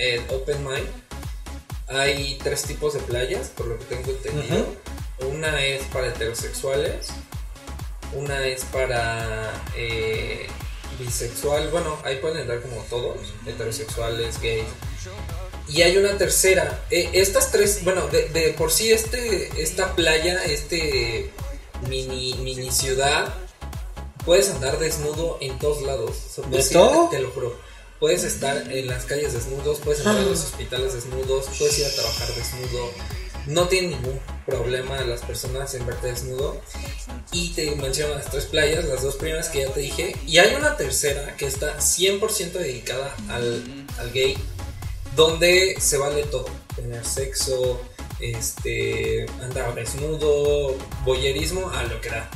eh, 0.01 0.23
open 0.31 0.65
mind. 0.65 0.89
hay 1.89 2.39
tres 2.43 2.63
tipos 2.63 2.95
de 2.95 3.01
playas, 3.01 3.49
por 3.49 3.67
lo 3.67 3.79
que 3.79 3.85
tengo 3.85 4.11
entendido. 4.11 4.67
Una 5.29 5.63
es 5.65 5.83
para 5.93 6.09
heterosexuales, 6.09 7.09
una 8.15 8.47
es 8.47 8.65
para 8.65 9.53
eh, 9.77 10.47
bisexual, 10.99 11.69
bueno, 11.69 11.99
ahí 12.05 12.17
pueden 12.17 12.39
entrar 12.39 12.63
como 12.63 12.83
todos, 12.85 13.19
heterosexuales, 13.47 14.41
gays. 14.41 14.65
Y 15.69 15.83
hay 15.83 15.99
una 15.99 16.17
tercera. 16.17 16.83
Eh, 16.91 17.11
estas 17.13 17.53
tres, 17.53 17.85
bueno, 17.85 18.09
de, 18.09 18.29
de 18.31 18.55
por 18.55 18.73
sí 18.73 18.91
este, 18.91 19.63
esta 19.63 19.95
playa, 19.95 20.43
este 20.45 21.31
mini, 21.89 22.35
mini 22.43 22.71
ciudad, 22.71 23.35
puedes 24.25 24.49
andar 24.51 24.79
desnudo 24.79 25.37
en 25.41 25.59
todos 25.59 25.83
lados. 25.83 26.17
¿De 26.49 26.65
todo? 26.65 27.11
Te 27.11 27.19
lo 27.19 27.31
juro. 27.31 27.70
Puedes 28.01 28.25
estar 28.25 28.73
en 28.73 28.87
las 28.87 29.05
calles 29.05 29.35
desnudos, 29.35 29.79
puedes 29.79 30.01
entrar 30.01 30.17
a 30.17 30.23
los 30.23 30.41
hospitales 30.45 30.95
desnudos, 30.95 31.47
puedes 31.59 31.79
ir 31.79 31.85
a 31.85 31.91
trabajar 31.91 32.29
desnudo. 32.35 32.91
No 33.47 33.69
tienen 33.69 33.91
ningún 33.91 34.19
problema 34.47 35.01
las 35.03 35.21
personas 35.21 35.75
en 35.75 35.87
verte 35.87 36.09
desnudo. 36.09 36.61
Y 37.31 37.51
te 37.51 37.71
menciono 37.77 38.15
las 38.15 38.31
tres 38.31 38.47
playas, 38.47 38.87
las 38.87 39.03
dos 39.03 39.17
primeras 39.17 39.51
que 39.51 39.61
ya 39.61 39.73
te 39.73 39.81
dije. 39.81 40.17
Y 40.27 40.39
hay 40.39 40.55
una 40.55 40.77
tercera 40.77 41.37
que 41.37 41.47
está 41.47 41.79
100% 41.79 42.53
dedicada 42.53 43.15
al, 43.29 43.63
al 43.99 44.13
gay, 44.13 44.37
donde 45.15 45.77
se 45.79 45.99
vale 45.99 46.23
todo. 46.25 46.47
Tener 46.75 47.05
sexo, 47.05 47.81
este, 48.21 49.27
andar 49.43 49.75
desnudo, 49.75 50.77
boyerismo, 51.05 51.71
a 51.71 51.83
lo 51.85 52.01
que 52.01 52.11
da. 52.11 52.31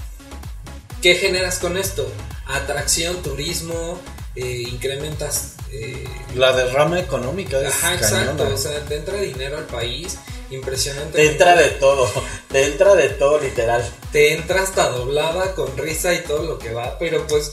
¿Qué 1.02 1.14
generas 1.14 1.58
con 1.58 1.76
esto? 1.76 2.10
Atracción, 2.46 3.22
turismo, 3.22 3.98
eh, 4.36 4.64
incrementas... 4.68 5.53
eh, 5.74 6.04
La 6.34 6.52
derrama 6.52 6.98
económica 7.00 7.60
es 7.60 7.68
Ajá, 7.68 7.98
cañona. 7.98 8.20
exacto. 8.32 8.54
O 8.54 8.56
sea, 8.56 8.80
te 8.84 8.96
entra 8.96 9.16
dinero 9.16 9.58
al 9.58 9.66
país. 9.66 10.16
Impresionante. 10.50 11.12
Te 11.18 11.30
entra 11.32 11.56
de 11.56 11.70
todo, 11.70 12.08
te 12.48 12.66
entra 12.66 12.94
de 12.94 13.08
todo 13.08 13.38
literal. 13.40 13.82
Te 14.12 14.34
entra 14.34 14.62
hasta 14.62 14.90
doblada 14.90 15.54
con 15.54 15.76
risa 15.76 16.12
y 16.14 16.18
todo 16.22 16.42
lo 16.44 16.58
que 16.58 16.72
va. 16.72 16.98
Pero 16.98 17.26
pues. 17.26 17.52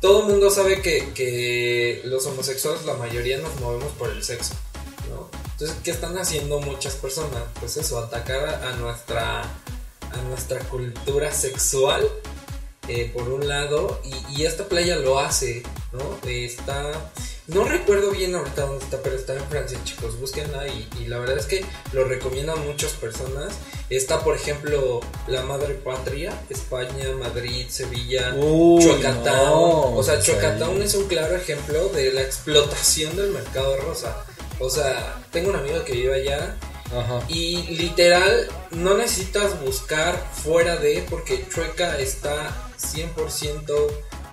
Todo 0.00 0.22
el 0.22 0.32
mundo 0.32 0.50
sabe 0.50 0.82
que, 0.82 1.12
que 1.14 2.00
los 2.04 2.26
homosexuales, 2.26 2.84
la 2.84 2.94
mayoría 2.94 3.38
nos 3.38 3.54
movemos 3.60 3.92
por 3.92 4.10
el 4.10 4.24
sexo. 4.24 4.52
¿no? 5.08 5.30
Entonces, 5.52 5.76
¿qué 5.84 5.92
están 5.92 6.18
haciendo 6.18 6.58
muchas 6.58 6.94
personas? 6.94 7.40
Pues 7.60 7.76
eso, 7.76 8.00
atacar 8.00 8.44
a, 8.48 8.68
a 8.70 8.72
nuestra, 8.78 9.42
a 9.42 10.16
nuestra 10.28 10.58
cultura 10.64 11.30
sexual. 11.30 12.04
Eh, 12.88 13.10
por 13.12 13.28
un 13.28 13.46
lado, 13.48 14.00
y, 14.04 14.40
y 14.40 14.46
esta 14.46 14.64
playa 14.64 14.96
lo 14.96 15.18
hace, 15.18 15.62
¿no? 15.92 16.18
Está, 16.28 16.90
no 17.46 17.64
recuerdo 17.64 18.10
bien 18.10 18.34
ahorita 18.34 18.62
dónde 18.66 18.84
está, 18.84 19.02
pero 19.02 19.16
está 19.16 19.34
en 19.34 19.44
Francia, 19.48 19.78
chicos, 19.84 20.18
búsquenla 20.18 20.66
y, 20.68 20.88
y 21.00 21.06
la 21.06 21.18
verdad 21.18 21.38
es 21.38 21.46
que 21.46 21.64
lo 21.92 22.04
recomiendan 22.04 22.64
muchas 22.66 22.92
personas. 22.92 23.54
Está, 23.90 24.24
por 24.24 24.34
ejemplo, 24.34 25.00
la 25.26 25.42
Madre 25.42 25.74
Patria, 25.74 26.32
España, 26.48 27.10
Madrid, 27.18 27.66
Sevilla, 27.68 28.32
Uy, 28.34 28.84
no, 29.24 29.94
o 29.96 30.02
sea, 30.02 30.20
Chocatown 30.20 30.76
ahí. 30.80 30.82
es 30.86 30.94
un 30.94 31.06
claro 31.08 31.36
ejemplo 31.36 31.88
de 31.90 32.12
la 32.12 32.22
explotación 32.22 33.14
del 33.16 33.30
mercado 33.30 33.76
rosa. 33.78 34.24
O 34.58 34.70
sea, 34.70 35.22
tengo 35.30 35.50
un 35.50 35.56
amigo 35.56 35.84
que 35.84 35.92
vive 35.92 36.14
allá 36.14 36.56
Ajá. 36.96 37.20
y 37.28 37.62
literal, 37.76 38.48
no 38.70 38.96
necesitas 38.96 39.60
buscar 39.60 40.16
fuera 40.42 40.76
de, 40.76 41.04
porque 41.10 41.44
Chueca 41.52 41.98
está 41.98 42.70
100% 42.82 43.72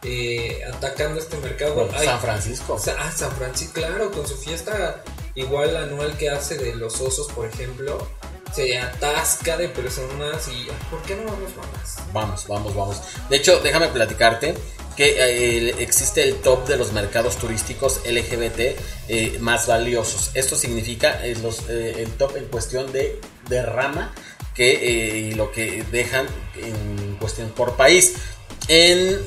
eh, 0.04 0.62
atacando 0.72 1.20
este 1.20 1.38
mercado. 1.38 1.76
Bueno, 1.76 1.92
San 2.04 2.20
Francisco. 2.20 2.80
ah, 2.98 3.12
San 3.16 3.32
Francisco, 3.32 3.74
claro, 3.76 4.12
con 4.12 4.28
su 4.28 4.36
fiesta 4.38 5.04
igual 5.36 5.76
anual 5.78 6.18
que 6.18 6.30
hace 6.30 6.58
de 6.58 6.76
los 6.76 7.00
osos, 7.02 7.28
por 7.32 7.48
ejemplo, 7.48 8.08
se 8.54 8.78
atasca 8.78 9.58
de 9.58 9.70
personas 9.70 10.48
y 10.48 10.68
ah, 10.70 10.90
¿por 10.90 11.02
qué 11.04 11.16
no 11.16 11.24
vamos 11.24 11.52
más? 11.56 11.98
Vamos, 12.14 12.48
vamos, 12.48 12.76
vamos. 12.76 13.02
De 13.30 13.38
hecho, 13.38 13.60
déjame 13.60 13.88
platicarte 13.90 14.56
que 14.96 15.16
eh, 15.18 15.76
existe 15.80 16.24
el 16.24 16.42
top 16.42 16.68
de 16.68 16.76
los 16.76 16.92
mercados 16.92 17.38
turísticos 17.38 18.02
LGBT 18.06 18.60
eh, 19.08 19.38
más 19.40 19.68
valiosos. 19.68 20.32
Esto 20.34 20.56
significa 20.58 21.26
eh, 21.26 21.38
los, 21.42 21.70
el 21.70 22.12
top 22.18 22.36
en 22.36 22.46
cuestión 22.46 22.92
de 22.92 23.20
derrama 23.48 24.14
que 24.54 24.72
eh, 24.72 25.18
y 25.20 25.34
lo 25.36 25.54
que 25.54 25.86
dejan 25.90 26.28
en 26.62 27.16
cuestión 27.16 27.50
por 27.52 27.78
país. 27.78 28.16
En 28.70 29.18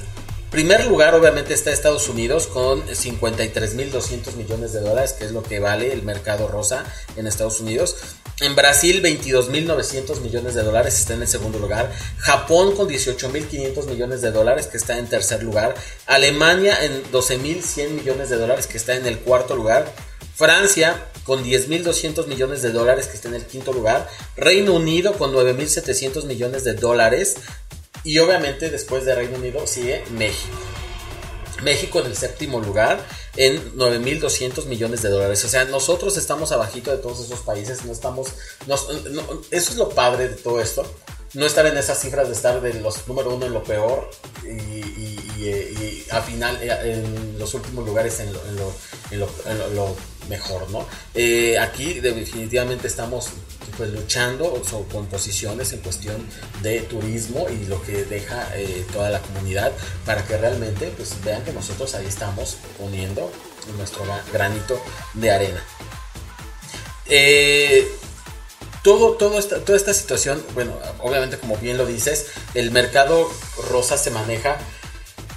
primer 0.52 0.86
lugar, 0.86 1.16
obviamente, 1.16 1.52
está 1.52 1.72
Estados 1.72 2.08
Unidos 2.08 2.46
con 2.46 2.86
53.200 2.86 4.36
millones 4.36 4.72
de 4.72 4.78
dólares, 4.78 5.14
que 5.14 5.24
es 5.24 5.32
lo 5.32 5.42
que 5.42 5.58
vale 5.58 5.92
el 5.92 6.02
mercado 6.02 6.46
rosa 6.46 6.84
en 7.16 7.26
Estados 7.26 7.58
Unidos. 7.58 7.96
En 8.40 8.54
Brasil, 8.54 9.02
22.900 9.02 10.20
millones 10.20 10.54
de 10.54 10.62
dólares, 10.62 10.96
está 10.96 11.14
en 11.14 11.22
el 11.22 11.28
segundo 11.28 11.58
lugar. 11.58 11.92
Japón 12.18 12.76
con 12.76 12.88
18.500 12.88 13.86
millones 13.86 14.20
de 14.20 14.30
dólares, 14.30 14.68
que 14.68 14.76
está 14.76 14.96
en 14.96 15.08
tercer 15.08 15.42
lugar. 15.42 15.74
Alemania 16.06 16.76
en 16.84 17.02
12.100 17.10 17.88
millones 17.90 18.30
de 18.30 18.36
dólares, 18.36 18.68
que 18.68 18.78
está 18.78 18.94
en 18.94 19.06
el 19.06 19.18
cuarto 19.18 19.56
lugar. 19.56 19.92
Francia 20.36 21.08
con 21.24 21.44
10.200 21.44 22.26
millones 22.26 22.62
de 22.62 22.70
dólares, 22.70 23.08
que 23.08 23.16
está 23.16 23.26
en 23.26 23.34
el 23.34 23.44
quinto 23.44 23.72
lugar. 23.72 24.08
Reino 24.36 24.72
Unido 24.74 25.14
con 25.14 25.32
9.700 25.32 26.26
millones 26.26 26.62
de 26.62 26.74
dólares. 26.74 27.38
Y 28.04 28.18
obviamente 28.18 28.70
después 28.70 29.04
de 29.04 29.14
Reino 29.14 29.36
Unido 29.38 29.66
sigue 29.66 30.04
México. 30.10 30.56
México 31.62 32.00
en 32.00 32.06
el 32.06 32.16
séptimo 32.16 32.58
lugar 32.60 33.06
en 33.36 33.76
9.200 33.76 34.64
millones 34.66 35.02
de 35.02 35.10
dólares. 35.10 35.44
O 35.44 35.48
sea, 35.48 35.64
nosotros 35.66 36.16
estamos 36.16 36.50
abajito 36.50 36.90
de 36.90 36.96
todos 36.98 37.24
esos 37.24 37.40
países. 37.40 37.84
No 37.84 37.92
estamos... 37.92 38.28
nos- 38.66 38.88
no- 39.10 39.22
eso 39.52 39.70
es 39.70 39.76
lo 39.76 39.88
padre 39.90 40.28
de 40.28 40.34
todo 40.34 40.60
esto. 40.60 40.84
No 41.34 41.46
estar 41.46 41.64
en 41.66 41.76
esas 41.78 42.00
cifras 42.00 42.26
de 42.28 42.34
estar 42.34 42.60
de 42.60 42.74
los 42.74 43.06
número 43.06 43.34
uno 43.34 43.46
en 43.46 43.52
lo 43.54 43.62
peor 43.62 44.10
y, 44.44 44.48
y- 44.48 45.18
eh, 45.44 46.04
al 46.10 46.22
final 46.22 46.58
eh, 46.62 47.02
en 47.04 47.38
los 47.38 47.54
últimos 47.54 47.86
lugares 47.86 48.20
en 48.20 48.32
lo, 48.32 48.40
en 48.46 48.56
lo- 48.56 48.72
en 49.12 49.20
lo- 49.20 49.30
en 49.46 49.74
lo 49.76 49.96
mejor, 50.28 50.68
¿no? 50.70 50.86
Eh, 51.14 51.58
aquí 51.58 51.94
definitivamente 52.00 52.86
estamos 52.86 53.28
pues 53.76 53.90
luchando 53.90 54.62
con 54.90 55.06
posiciones 55.06 55.72
en 55.72 55.80
cuestión 55.80 56.26
de 56.62 56.80
turismo 56.80 57.46
y 57.50 57.66
lo 57.66 57.80
que 57.82 58.04
deja 58.04 58.48
eh, 58.56 58.84
toda 58.92 59.10
la 59.10 59.20
comunidad 59.20 59.72
para 60.06 60.24
que 60.26 60.36
realmente 60.36 60.92
pues 60.96 61.14
vean 61.24 61.42
que 61.44 61.52
nosotros 61.52 61.94
ahí 61.94 62.06
estamos 62.06 62.56
poniendo 62.78 63.30
nuestro 63.76 64.04
gra- 64.04 64.22
granito 64.32 64.80
de 65.14 65.30
arena. 65.30 65.64
Eh, 67.06 67.88
todo, 68.82 69.12
todo 69.12 69.38
esta, 69.38 69.60
toda 69.64 69.76
esta 69.76 69.94
situación, 69.94 70.44
bueno, 70.54 70.76
obviamente 71.00 71.38
como 71.38 71.56
bien 71.56 71.76
lo 71.78 71.86
dices, 71.86 72.26
el 72.54 72.70
mercado 72.70 73.30
rosa 73.70 73.96
se 73.96 74.10
maneja 74.10 74.56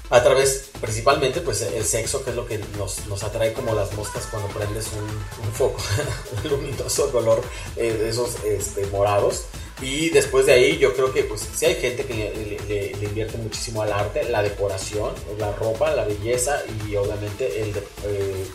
a 0.10 0.22
través 0.24 0.70
principalmente 0.82 1.42
pues 1.42 1.62
el 1.62 1.84
sexo, 1.86 2.24
que 2.24 2.30
es 2.30 2.36
lo 2.36 2.46
que 2.46 2.60
nos, 2.78 3.06
nos 3.08 3.24
atrae 3.24 3.54
como 3.54 3.74
las 3.74 3.92
moscas 3.94 4.24
cuando 4.30 4.48
prendes 4.50 4.88
un, 4.94 5.46
un 5.46 5.52
foco 5.54 5.82
un 6.44 6.50
luminoso 6.50 7.12
color 7.12 7.42
eh, 7.76 8.08
esos 8.10 8.36
este, 8.46 8.86
morados. 8.88 9.46
Y 9.82 10.10
después 10.12 10.46
de 10.46 10.54
ahí 10.54 10.78
yo 10.78 10.94
creo 10.96 11.12
que 11.14 11.24
pues 11.24 11.42
sí 11.54 11.66
hay 11.66 11.76
gente 11.76 12.06
que 12.06 12.14
le, 12.14 12.60
le- 12.68 12.96
le- 12.96 13.06
invierte 13.08 13.38
muchísimo 13.38 13.82
al 13.82 13.92
arte, 13.92 14.24
la 14.30 14.42
decoración, 14.42 15.14
la 15.38 15.52
ropa, 15.54 15.92
la 15.92 16.06
belleza 16.06 16.62
y 16.88 16.96
obviamente 16.96 17.62
el, 17.62 17.74
de- 17.74 17.80
eh, 18.06 18.46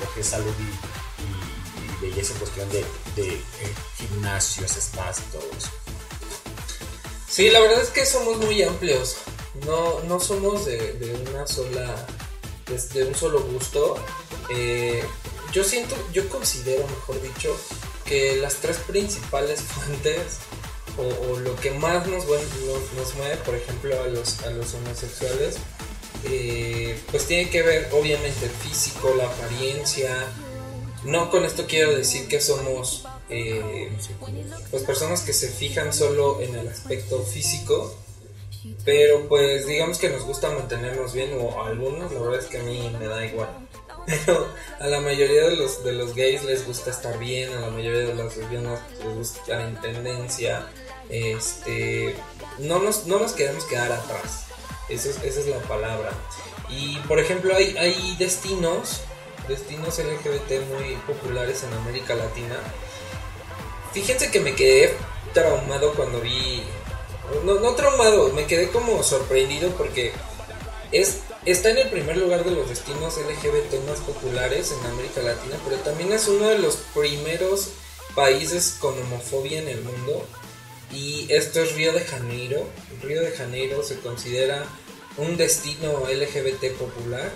lo 0.00 0.14
que 0.14 0.20
es 0.20 0.26
salud 0.26 0.52
y, 0.60 0.62
y- 0.62 2.06
y 2.06 2.10
belleza 2.10 2.32
en 2.32 2.38
cuestión 2.38 2.68
de, 2.70 2.84
de, 3.16 3.28
eh, 3.34 3.40
gimnasios, 3.98 4.70
spas 4.72 5.18
y 5.18 5.32
todo 5.32 5.48
eso. 5.58 5.70
Sí, 7.28 7.48
la 7.50 7.58
verdad 7.60 7.82
es 7.82 7.88
que 7.88 8.06
somos 8.06 8.36
muy 8.38 8.62
amplios. 8.62 9.16
No, 9.66 10.00
no 10.00 10.20
somos 10.20 10.64
de, 10.66 10.94
de 10.94 11.14
una 11.30 11.46
sola. 11.46 12.06
de 12.66 13.04
un 13.04 13.14
solo 13.14 13.40
gusto. 13.42 13.96
Eh, 14.50 15.02
yo 15.52 15.62
siento, 15.64 15.94
yo 16.12 16.28
considero, 16.28 16.86
mejor 16.86 17.22
dicho, 17.22 17.56
que 18.04 18.36
las 18.36 18.56
tres 18.56 18.78
principales 18.78 19.60
fuentes 19.62 20.38
o, 20.96 21.38
lo 21.38 21.56
que 21.56 21.70
más 21.72 22.06
nos, 22.06 22.24
nos 22.26 23.14
mueve, 23.16 23.36
por 23.38 23.54
ejemplo, 23.54 24.00
a 24.02 24.06
los, 24.06 24.42
a 24.42 24.50
los 24.50 24.74
homosexuales, 24.74 25.56
eh, 26.24 26.98
pues 27.10 27.26
tiene 27.26 27.50
que 27.50 27.62
ver, 27.62 27.88
obviamente, 27.92 28.46
el 28.46 28.50
físico, 28.50 29.14
la 29.16 29.24
apariencia. 29.24 30.10
No 31.04 31.30
con 31.30 31.44
esto 31.44 31.66
quiero 31.66 31.94
decir 31.94 32.28
que 32.28 32.40
somos 32.40 33.04
eh, 33.28 33.90
pues 34.70 34.82
personas 34.84 35.20
que 35.20 35.32
se 35.32 35.48
fijan 35.48 35.92
solo 35.92 36.40
en 36.40 36.54
el 36.54 36.68
aspecto 36.68 37.22
físico, 37.24 37.94
pero 38.84 39.28
pues 39.28 39.66
digamos 39.66 39.98
que 39.98 40.08
nos 40.08 40.24
gusta 40.24 40.50
mantenernos 40.50 41.12
bien, 41.12 41.30
o 41.40 41.62
a 41.62 41.68
algunos, 41.68 42.12
la 42.12 42.20
verdad 42.20 42.40
es 42.40 42.46
que 42.46 42.58
a 42.58 42.62
mí 42.62 42.94
me 42.98 43.06
da 43.06 43.24
igual. 43.24 43.48
Pero 44.06 44.48
a 44.80 44.86
la 44.86 45.00
mayoría 45.00 45.48
de 45.48 45.56
los, 45.56 45.82
de 45.82 45.92
los 45.92 46.14
gays 46.14 46.44
les 46.44 46.66
gusta 46.66 46.90
estar 46.90 47.18
bien, 47.18 47.50
a 47.54 47.60
la 47.60 47.70
mayoría 47.70 48.00
de 48.00 48.14
las 48.14 48.36
lesbianas 48.36 48.78
les 49.02 49.16
gusta 49.16 49.40
estar 49.40 49.60
en 49.62 49.80
tendencia. 49.80 50.66
Este, 51.08 52.14
no, 52.58 52.80
nos, 52.80 53.06
no 53.06 53.18
nos 53.18 53.32
queremos 53.32 53.64
quedar 53.64 53.90
atrás, 53.90 54.44
esa 54.90 55.08
es, 55.08 55.22
esa 55.24 55.40
es 55.40 55.46
la 55.46 55.58
palabra. 55.60 56.10
Y 56.68 56.98
por 57.08 57.18
ejemplo, 57.18 57.56
hay, 57.56 57.74
hay 57.78 58.14
destinos 58.18 59.00
destinos 59.48 59.98
LGBT 59.98 60.66
muy 60.68 60.96
populares 61.06 61.64
en 61.64 61.72
América 61.74 62.14
Latina. 62.14 62.56
Fíjense 63.92 64.30
que 64.30 64.40
me 64.40 64.54
quedé 64.54 64.94
traumado 65.32 65.94
cuando 65.94 66.20
vi. 66.20 66.62
No, 67.44 67.54
no 67.54 67.74
traumado, 67.74 68.32
me 68.32 68.46
quedé 68.46 68.68
como 68.68 69.02
sorprendido 69.02 69.70
porque 69.70 70.12
es, 70.92 71.20
está 71.44 71.70
en 71.70 71.78
el 71.78 71.88
primer 71.90 72.16
lugar 72.16 72.44
de 72.44 72.52
los 72.52 72.68
destinos 72.68 73.16
LGBT 73.16 73.86
más 73.88 74.00
populares 74.00 74.72
en 74.72 74.86
América 74.90 75.22
Latina, 75.22 75.56
pero 75.64 75.76
también 75.78 76.12
es 76.12 76.28
uno 76.28 76.48
de 76.48 76.58
los 76.58 76.76
primeros 76.94 77.70
países 78.14 78.76
con 78.78 79.00
homofobia 79.00 79.58
en 79.58 79.68
el 79.68 79.82
mundo. 79.82 80.26
Y 80.92 81.26
esto 81.32 81.60
es 81.60 81.74
Río 81.74 81.92
de 81.92 82.00
Janeiro. 82.00 82.64
Río 83.02 83.22
de 83.22 83.32
Janeiro 83.32 83.82
se 83.82 83.98
considera 83.98 84.64
un 85.16 85.36
destino 85.36 86.04
LGBT 86.06 86.76
popular. 86.78 87.32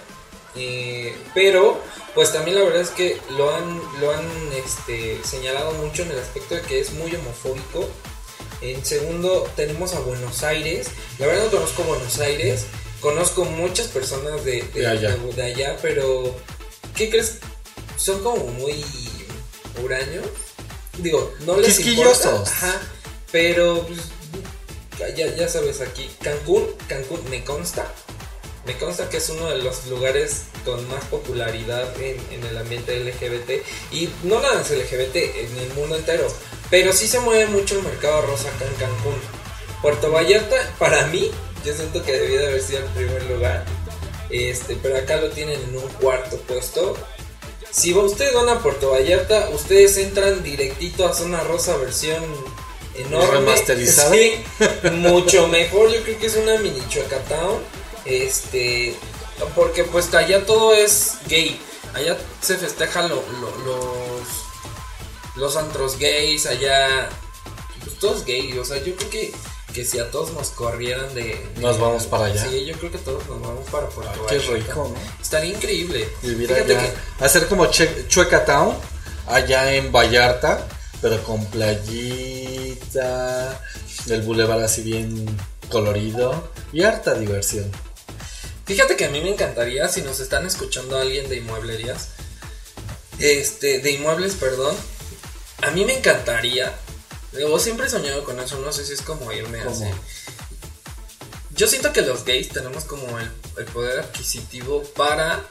eh, 0.54 1.14
pero, 1.34 1.80
pues 2.14 2.32
también 2.32 2.58
la 2.58 2.64
verdad 2.64 2.82
es 2.82 2.90
que 2.90 3.18
lo 3.30 3.54
han, 3.54 3.80
lo 4.00 4.12
han 4.12 4.26
este, 4.52 5.20
señalado 5.24 5.72
mucho 5.72 6.02
en 6.02 6.12
el 6.12 6.18
aspecto 6.18 6.54
de 6.54 6.62
que 6.62 6.80
es 6.80 6.92
muy 6.92 7.14
homofóbico. 7.14 7.88
En 8.62 8.84
segundo, 8.84 9.48
tenemos 9.56 9.94
a 9.94 10.00
Buenos 10.00 10.42
Aires. 10.42 10.88
La 11.18 11.26
verdad 11.26 11.44
no 11.44 11.50
conozco 11.50 11.82
Buenos 11.84 12.18
Aires. 12.18 12.64
Conozco 13.00 13.44
muchas 13.44 13.86
personas 13.88 14.44
de, 14.44 14.62
de- 14.74 14.80
De 14.80 14.86
allá. 14.86 15.16
de- 15.16 15.32
de 15.32 15.42
allá, 15.42 15.76
pero 15.80 16.34
¿qué 16.96 17.08
crees? 17.10 17.38
Son 17.96 18.20
como 18.22 18.44
muy 18.46 18.84
huraños. 19.82 20.24
Digo, 20.98 21.32
no 21.46 21.56
les 21.60 21.76
importa. 21.80 22.10
Ajá, 22.50 22.80
pero 23.30 23.86
pues, 23.86 24.00
ya, 25.16 25.32
ya 25.36 25.48
sabes 25.48 25.80
aquí, 25.80 26.10
Cancún, 26.20 26.66
Cancún 26.88 27.20
me 27.30 27.44
consta. 27.44 27.92
Me 28.66 28.76
consta 28.76 29.08
que 29.08 29.16
es 29.16 29.28
uno 29.30 29.46
de 29.46 29.58
los 29.58 29.86
lugares 29.86 30.42
con 30.64 30.86
más 30.88 31.04
popularidad 31.06 31.88
en, 32.00 32.16
en 32.30 32.44
el 32.44 32.58
ambiente 32.58 32.98
LGBT. 33.02 33.64
Y 33.92 34.08
no 34.24 34.40
nada 34.40 34.56
más 34.56 34.70
LGBT, 34.70 35.16
en 35.16 35.58
el 35.58 35.72
mundo 35.74 35.96
entero. 35.96 36.26
Pero 36.70 36.92
sí 36.92 37.08
se 37.08 37.20
mueve 37.20 37.46
mucho 37.46 37.76
el 37.76 37.82
mercado 37.82 38.22
rosa 38.22 38.48
acá 38.48 38.66
en 38.66 38.74
Cancún. 38.74 39.18
Puerto 39.80 40.10
Vallarta, 40.10 40.56
para 40.78 41.06
mí, 41.06 41.30
yo 41.64 41.72
siento 41.72 42.02
que 42.02 42.12
debía 42.12 42.40
de 42.40 42.46
haber 42.48 42.62
sido 42.62 42.80
el 42.80 42.84
primer 42.86 43.22
lugar. 43.24 43.64
Este, 44.30 44.76
pero 44.82 44.96
acá 44.98 45.16
lo 45.16 45.30
tienen 45.30 45.60
en 45.60 45.76
un 45.76 45.88
cuarto 46.00 46.36
puesto. 46.38 46.96
Si 47.70 47.94
ustedes 47.94 48.34
van 48.34 48.48
a 48.48 48.62
Puerto 48.62 48.90
Vallarta, 48.90 49.48
ustedes 49.50 49.96
entran 49.98 50.42
directito 50.42 51.06
a 51.06 51.14
Zona 51.14 51.42
Rosa 51.42 51.76
versión 51.76 52.22
enorme. 52.94 53.38
Remasterizada. 53.38 54.12
Sí, 54.12 54.34
mucho 54.92 55.48
mejor. 55.48 55.90
Yo 55.90 56.02
creo 56.02 56.18
que 56.18 56.26
es 56.26 56.36
una 56.36 56.58
mini 56.58 56.80
Chuecatown. 56.88 57.60
Este, 58.08 58.96
porque 59.54 59.84
pues 59.84 60.12
allá 60.14 60.44
todo 60.46 60.72
es 60.72 61.18
gay. 61.28 61.60
Allá 61.94 62.16
se 62.40 62.56
festejan 62.56 63.08
lo- 63.08 63.22
lo- 63.40 63.56
los 63.64 64.26
los 65.36 65.56
antros 65.56 65.98
gays 65.98 66.46
allá. 66.46 67.08
Pues 67.84 67.98
todo 67.98 68.16
es 68.16 68.24
gay. 68.24 68.56
O 68.58 68.64
sea, 68.64 68.78
yo 68.82 68.96
creo 68.96 69.10
que, 69.10 69.32
que 69.72 69.84
si 69.84 69.98
a 70.00 70.10
todos 70.10 70.32
nos 70.32 70.48
corrieran 70.50 71.14
de, 71.14 71.22
de- 71.54 71.60
Nos 71.60 71.78
vamos 71.78 72.06
para 72.06 72.24
allá. 72.26 72.44
Sí, 72.48 72.64
yo 72.64 72.74
creo 72.78 72.90
que 72.90 72.98
todos 72.98 73.24
nos 73.28 73.40
vamos 73.40 73.68
para 73.70 73.88
Puerto 73.88 74.10
Ay, 74.12 74.38
qué 74.38 74.38
Vallarta. 74.48 74.72
rico, 74.72 74.92
¿no? 74.94 75.22
Estaría 75.22 75.50
increíble. 75.54 76.08
Vivir 76.22 76.52
allá. 76.52 76.92
Hacer 77.20 77.46
como 77.46 77.66
Che- 77.66 78.06
Chueca 78.08 78.44
Town, 78.44 78.74
allá 79.26 79.72
en 79.74 79.92
Vallarta, 79.92 80.66
pero 81.00 81.22
con 81.22 81.44
playita, 82.38 83.60
el 84.08 84.22
bulevar 84.22 84.60
así 84.62 84.82
bien 84.82 85.24
colorido 85.70 86.50
y 86.72 86.82
harta 86.82 87.14
diversión. 87.14 87.70
Fíjate 88.68 88.96
que 88.96 89.06
a 89.06 89.08
mí 89.08 89.22
me 89.22 89.30
encantaría 89.30 89.88
si 89.88 90.02
nos 90.02 90.20
están 90.20 90.46
escuchando 90.46 90.98
alguien 90.98 91.26
de 91.30 91.36
inmueblerías. 91.36 92.08
Este, 93.18 93.78
de 93.78 93.92
inmuebles, 93.92 94.34
perdón. 94.34 94.76
A 95.62 95.70
mí 95.70 95.86
me 95.86 95.96
encantaría. 95.96 96.78
Yo 97.32 97.58
siempre 97.58 97.86
he 97.86 97.88
soñado 97.88 98.24
con 98.24 98.38
eso, 98.38 98.58
no 98.58 98.70
sé 98.70 98.84
si 98.84 98.92
es 98.92 99.00
como 99.00 99.32
irme 99.32 99.60
¿Cómo? 99.64 99.74
así. 99.74 99.86
Yo 101.52 101.66
siento 101.66 101.94
que 101.94 102.02
los 102.02 102.26
gays 102.26 102.50
tenemos 102.50 102.84
como 102.84 103.18
el, 103.18 103.30
el 103.56 103.64
poder 103.64 104.00
adquisitivo 104.00 104.82
para 104.94 105.46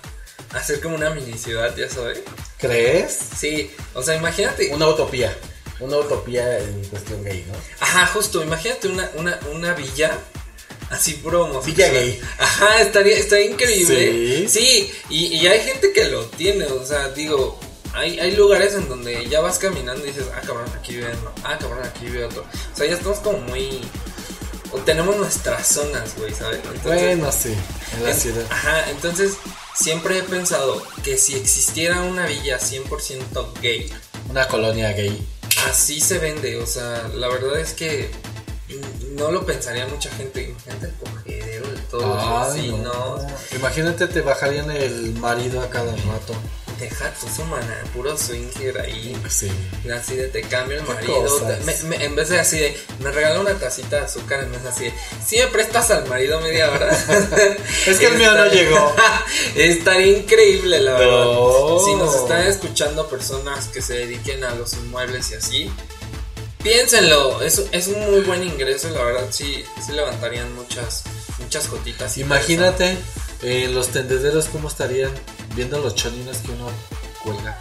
hacer 0.54 0.80
como 0.80 0.96
una 0.96 1.10
mini 1.10 1.40
ciudad, 1.40 1.76
ya 1.76 1.90
sabes. 1.90 2.22
¿Crees? 2.60 3.18
Sí, 3.36 3.72
o 3.96 4.04
sea, 4.04 4.16
imagínate. 4.16 4.72
Una 4.76 4.90
utopía. 4.90 5.36
Una 5.80 5.98
utopía 5.98 6.60
en 6.60 6.86
cuestión 6.86 7.24
gay, 7.24 7.44
¿no? 7.52 7.58
Ajá, 7.80 8.06
justo, 8.14 8.44
imagínate 8.44 8.88
una, 8.90 9.10
una, 9.16 9.40
una 9.52 9.74
villa 9.74 10.20
así 10.90 11.14
puro 11.16 11.44
homosexual. 11.46 11.76
Villa 11.76 11.90
gay. 12.02 12.22
Ajá, 12.38 12.82
estaría, 12.82 13.18
estaría 13.18 13.46
increíble. 13.52 14.48
Sí. 14.48 14.60
Sí, 14.60 14.92
y, 15.10 15.26
y 15.38 15.48
hay 15.48 15.60
gente 15.62 15.92
que 15.94 16.06
lo 16.06 16.26
tiene, 16.26 16.66
o 16.66 16.86
sea, 16.86 17.10
digo, 17.10 17.60
hay, 17.94 18.20
hay 18.20 18.36
lugares 18.36 18.74
en 18.74 18.88
donde 18.90 19.28
ya 19.28 19.42
vas 19.42 19.58
caminando 19.60 20.04
y 20.06 20.08
dices, 20.10 20.26
ah, 20.36 20.42
cabrón, 20.46 20.70
aquí 20.80 20.96
vive 20.96 21.10
uno, 21.22 21.32
ah, 21.44 21.58
cabrón, 21.60 21.80
aquí 21.84 22.06
vive 22.06 22.26
otro. 22.26 22.44
O 22.74 22.78
sea, 22.78 22.86
ya 22.88 22.94
estamos 22.96 23.20
como 23.20 23.40
muy... 23.40 23.82
O 24.72 24.78
tenemos 24.80 25.16
nuestras 25.16 25.66
zonas, 25.66 26.14
güey, 26.18 26.34
¿sabes? 26.34 26.58
Entonces- 26.60 26.84
Bueno, 26.84 27.32
sí, 27.32 27.54
en 27.96 28.04
la 28.04 28.12
en- 28.12 28.20
ciudad. 28.20 28.46
Ajá, 28.50 28.90
entonces 28.92 29.34
siempre 29.74 30.18
he 30.18 30.24
pensado 30.24 30.84
que 31.06 31.18
si 31.18 31.36
existiera 31.36 32.02
una 32.02 32.26
villa 32.28 32.60
100% 32.60 33.54
gay, 33.62 33.90
Una 34.30 34.46
colonia 34.50 34.92
gay. 34.92 35.26
así 35.70 36.02
se 36.02 36.20
vende. 36.20 36.58
O 36.58 36.68
sea, 36.68 37.10
la 37.16 37.30
verdad 37.30 37.58
es 37.62 37.72
que 37.72 38.12
no 39.18 39.32
lo 39.32 39.46
pensaría 39.46 39.86
mucha 39.88 40.10
gente. 40.12 40.44
Imagínate 40.44 40.86
el 40.88 40.94
cogedero 40.94 41.68
de 41.68 41.78
Ay, 42.04 42.56
vecinos. 42.62 42.84
no. 42.84 43.28
Imagínate, 43.58 44.08
te 44.08 44.22
bajarían 44.22 44.70
el 44.72 45.14
marido 45.14 45.62
a 45.62 45.70
cada 45.70 45.92
rato. 45.92 46.34
Deja 46.80 47.12
tu 47.14 47.28
semana, 47.28 47.76
puro 47.92 48.16
swinger 48.16 48.80
ahí. 48.82 49.20
Sí. 49.30 49.50
Así 49.92 50.16
de 50.16 50.28
te 50.28 50.42
cambio 50.42 50.78
el 50.78 50.84
marido. 50.86 51.26
te- 51.40 51.58
me- 51.64 51.84
me- 51.98 52.06
en 52.06 52.16
vez 52.16 52.30
de 52.30 52.40
así 52.40 52.60
de 52.60 52.80
me 53.00 53.10
regala 53.12 53.40
una 53.40 53.56
tacita 53.56 53.96
de 53.96 54.02
azúcar, 54.04 54.42
en 54.44 54.52
vez 54.52 54.62
de 54.62 54.70
así 54.70 54.84
de 54.86 54.94
si 55.26 55.38
me 55.38 55.48
prestas 55.48 55.90
al 55.90 56.08
marido 56.08 56.40
media 56.40 56.70
hora. 56.70 56.92
Es 57.88 57.98
que 57.98 58.06
el 58.06 58.14
mío 58.20 58.32
no 58.32 58.46
llegó. 58.46 58.94
Estaría 59.56 60.18
increíble, 60.20 60.80
la 60.82 60.92
No. 60.92 60.98
verdad. 61.00 61.86
Si 61.86 61.96
nos 61.96 62.16
están 62.16 62.42
escuchando 62.46 63.08
personas 63.10 63.68
que 63.70 63.82
se 63.82 63.94
dediquen 63.96 64.44
a 64.44 64.54
los 64.54 64.74
inmuebles 64.74 65.32
y 65.32 65.36
así, 65.36 65.72
piénsenlo. 66.64 67.42
Es, 67.42 67.62
es 67.72 67.88
un 67.88 68.00
muy 68.12 68.22
buen 68.22 68.44
ingreso, 68.44 68.90
la 68.90 69.04
verdad. 69.04 69.28
Sí, 69.32 69.64
sí 69.86 69.92
levantarían 69.92 70.54
muchas, 70.56 71.04
muchas 71.40 71.70
gotitas. 71.70 72.18
Imagínate 72.18 72.98
eh, 73.44 73.70
los 73.72 73.90
tendederos 73.90 74.46
cómo 74.46 74.68
estarían 74.68 75.12
viendo 75.56 75.80
los 75.80 75.96
choninos 75.96 76.38
que 76.38 76.52
uno 76.52 76.70
cuelga. 77.24 77.58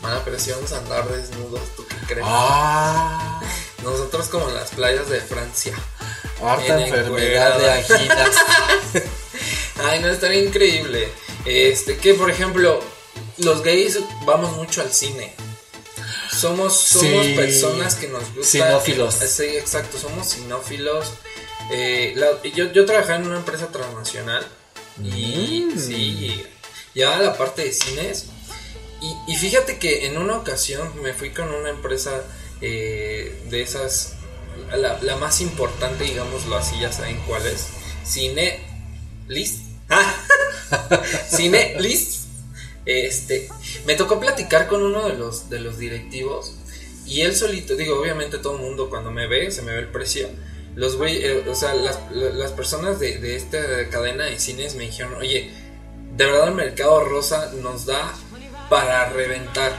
Mala 0.00 0.24
presión, 0.24 0.58
andar 0.74 1.06
desnudos, 1.08 1.60
¿tú 1.76 1.86
qué 1.86 1.96
crees? 2.06 2.26
Ah, 2.26 3.40
Nosotros 3.82 4.28
como 4.28 4.48
en 4.48 4.54
las 4.54 4.70
playas 4.70 5.08
de 5.10 5.20
Francia. 5.20 5.74
harta 6.42 6.80
enfermedad 6.86 7.58
de 7.58 7.70
anginas. 7.72 8.30
Ay, 9.84 10.00
no, 10.00 10.08
estaría 10.08 10.42
increíble. 10.42 11.08
Este, 11.44 11.98
que 11.98 12.14
por 12.14 12.30
ejemplo, 12.30 12.80
los 13.38 13.62
gays 13.62 13.98
vamos 14.24 14.56
mucho 14.56 14.80
al 14.80 14.90
cine. 14.90 15.34
Somos, 16.40 16.76
somos 16.76 17.26
Sí. 17.26 17.34
personas 17.34 17.94
que 17.96 18.08
nos 18.08 18.22
gusta. 18.34 18.50
Cinófilos. 18.50 19.22
eh, 19.22 19.28
Sí, 19.28 19.44
exacto, 19.56 19.98
somos 19.98 20.28
cinófilos. 20.28 21.06
Eh, 21.72 22.14
la- 22.16 22.42
yo, 22.50 22.72
yo 22.72 22.84
trabajaba 22.86 23.16
en 23.16 23.26
una 23.26 23.36
empresa 23.38 23.68
transnacional 23.68 24.46
y 25.02 25.66
Mm. 25.74 25.78
sí, 25.78 26.42
llevaba 26.94 27.22
la 27.22 27.36
parte 27.36 27.64
de 27.64 27.72
cines. 27.72 28.26
Y, 29.00 29.32
y 29.32 29.36
fíjate 29.36 29.78
que 29.78 30.06
en 30.06 30.18
una 30.18 30.36
ocasión 30.36 30.92
me 31.02 31.14
fui 31.14 31.30
con 31.30 31.52
una 31.54 31.70
empresa 31.70 32.22
eh, 32.62 33.42
de 33.48 33.62
esas, 33.62 34.12
la, 34.76 34.98
la 35.00 35.16
más 35.16 35.40
importante, 35.40 36.04
digámoslo 36.04 36.56
así, 36.56 36.78
ya 36.78 36.92
saben 36.92 37.18
cuál 37.26 37.46
es. 37.46 37.68
Cine 38.04 38.60
List. 39.28 39.60
Cine 41.30 41.76
List. 41.78 42.19
Este, 42.86 43.48
me 43.86 43.94
tocó 43.94 44.18
platicar 44.20 44.66
con 44.66 44.82
uno 44.82 45.06
de 45.08 45.14
los, 45.14 45.50
de 45.50 45.60
los 45.60 45.78
directivos 45.78 46.54
y 47.06 47.20
él 47.22 47.34
solito, 47.36 47.76
digo, 47.76 48.00
obviamente 48.00 48.38
todo 48.38 48.56
el 48.56 48.62
mundo 48.62 48.88
cuando 48.88 49.10
me 49.10 49.26
ve, 49.26 49.50
se 49.50 49.62
me 49.62 49.72
ve 49.72 49.80
el 49.80 49.88
precio. 49.88 50.28
Los 50.76 50.96
güey, 50.96 51.24
eh, 51.24 51.44
o 51.48 51.54
sea, 51.54 51.74
las, 51.74 51.98
las 52.12 52.52
personas 52.52 52.98
de, 53.00 53.18
de 53.18 53.36
esta 53.36 53.58
cadena 53.90 54.24
de 54.24 54.38
cines 54.38 54.76
me 54.76 54.84
dijeron, 54.84 55.14
oye, 55.14 55.50
de 56.16 56.24
verdad 56.24 56.48
el 56.48 56.54
mercado 56.54 57.04
rosa 57.04 57.52
nos 57.60 57.86
da 57.86 58.14
para 58.68 59.08
reventar. 59.10 59.72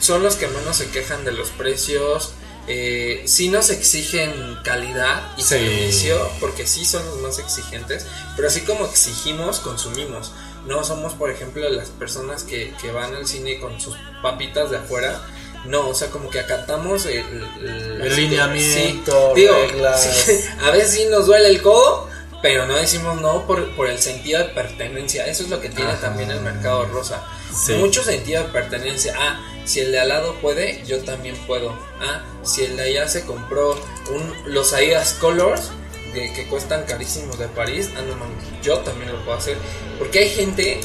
Son 0.00 0.22
los 0.22 0.36
que 0.36 0.46
menos 0.46 0.76
se 0.76 0.88
quejan 0.90 1.24
de 1.24 1.32
los 1.32 1.50
precios. 1.50 2.32
Eh, 2.68 3.22
sí 3.24 3.48
nos 3.48 3.70
exigen 3.70 4.58
calidad 4.62 5.32
y 5.36 5.42
Sí. 5.42 5.48
servicio, 5.48 6.30
porque 6.38 6.66
sí 6.66 6.84
son 6.84 7.04
los 7.06 7.16
más 7.18 7.38
exigentes, 7.38 8.06
pero 8.36 8.46
así 8.48 8.60
como 8.60 8.84
exigimos, 8.86 9.58
consumimos. 9.58 10.32
No 10.68 10.84
somos, 10.84 11.14
por 11.14 11.30
ejemplo, 11.30 11.68
las 11.70 11.88
personas 11.88 12.44
que, 12.44 12.72
que 12.80 12.92
van 12.92 13.14
al 13.14 13.26
cine 13.26 13.58
con 13.58 13.80
sus 13.80 13.96
papitas 14.22 14.70
de 14.70 14.76
afuera. 14.76 15.20
No, 15.64 15.88
o 15.88 15.94
sea, 15.94 16.08
como 16.10 16.30
que 16.30 16.38
acatamos 16.38 17.04
el, 17.06 17.18
el- 17.62 18.00
El 18.02 18.16
lineamiento, 18.16 19.32
Sí, 19.34 19.40
digo, 19.40 19.54
reglas. 19.54 20.02
sí, 20.26 20.44
a 20.62 20.70
veces 20.70 20.92
sí 20.92 21.06
nos 21.10 21.26
duele 21.26 21.48
el 21.48 21.60
codo, 21.62 22.08
pero 22.42 22.66
no 22.66 22.76
decimos 22.76 23.20
no 23.20 23.46
por, 23.46 23.74
por 23.74 23.88
el 23.88 23.98
sentido 23.98 24.38
de 24.38 24.44
pertenencia. 24.50 25.26
Eso 25.26 25.42
es 25.42 25.48
lo 25.50 25.60
que 25.60 25.68
tiene 25.68 25.90
Ajá. 25.90 26.00
también 26.02 26.30
el 26.30 26.40
mercado 26.40 26.84
rosa. 26.86 27.22
Sí. 27.52 27.72
Mucho 27.74 28.04
sentido 28.04 28.44
de 28.44 28.48
pertenencia. 28.50 29.14
Ah, 29.18 29.40
si 29.64 29.80
el 29.80 29.90
de 29.92 29.98
al 30.00 30.08
lado 30.08 30.34
puede, 30.40 30.84
yo 30.86 31.00
también 31.00 31.36
puedo. 31.46 31.70
Ah, 32.00 32.22
si 32.44 32.64
el 32.64 32.76
de 32.76 32.82
allá 32.84 33.08
se 33.08 33.24
compró 33.24 33.72
un, 34.10 34.34
los 34.46 34.72
Adidas 34.72 35.14
Colors 35.14 35.70
que, 36.12 36.32
que 36.32 36.46
cuestan 36.48 36.84
carísimos 36.84 37.38
de 37.38 37.48
París, 37.48 37.90
ah, 37.96 38.02
no 38.02 38.16
mames, 38.16 38.36
yo 38.62 38.78
también 38.80 39.12
lo 39.12 39.24
puedo 39.24 39.36
hacer. 39.38 39.56
Porque 39.98 40.20
hay 40.20 40.28
gente 40.30 40.80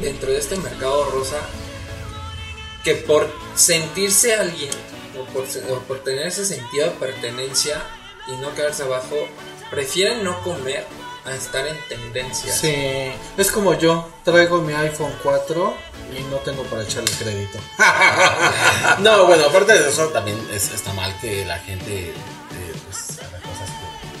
dentro 0.00 0.30
de 0.30 0.38
este 0.38 0.56
mercado 0.56 1.04
rosa 1.10 1.38
que 2.84 2.94
por 2.94 3.28
sentirse 3.54 4.34
alguien 4.34 4.70
o 5.18 5.24
por, 5.32 5.44
o 5.70 5.80
por 5.80 6.04
tener 6.04 6.26
ese 6.28 6.44
sentido 6.44 6.84
de 6.86 6.90
pertenencia 6.92 7.82
y 8.28 8.32
no 8.40 8.54
quedarse 8.54 8.82
abajo, 8.84 9.16
prefieren 9.70 10.22
no 10.22 10.40
comer 10.42 10.84
a 11.24 11.34
estar 11.34 11.66
en 11.66 11.76
tendencia. 11.88 12.52
Sí, 12.52 13.10
es 13.36 13.50
como 13.50 13.74
yo, 13.74 14.08
traigo 14.24 14.60
mi 14.62 14.72
iPhone 14.74 15.12
4 15.24 15.74
y 16.16 16.22
no 16.30 16.36
tengo 16.38 16.62
para 16.64 16.82
echarle 16.84 17.10
crédito. 17.18 17.58
No, 19.00 19.26
bueno, 19.26 19.46
aparte 19.46 19.72
de 19.72 19.88
eso, 19.90 20.06
también 20.08 20.38
es- 20.52 20.72
está 20.72 20.92
mal 20.92 21.14
que 21.20 21.44
la 21.44 21.58
gente 21.58 22.12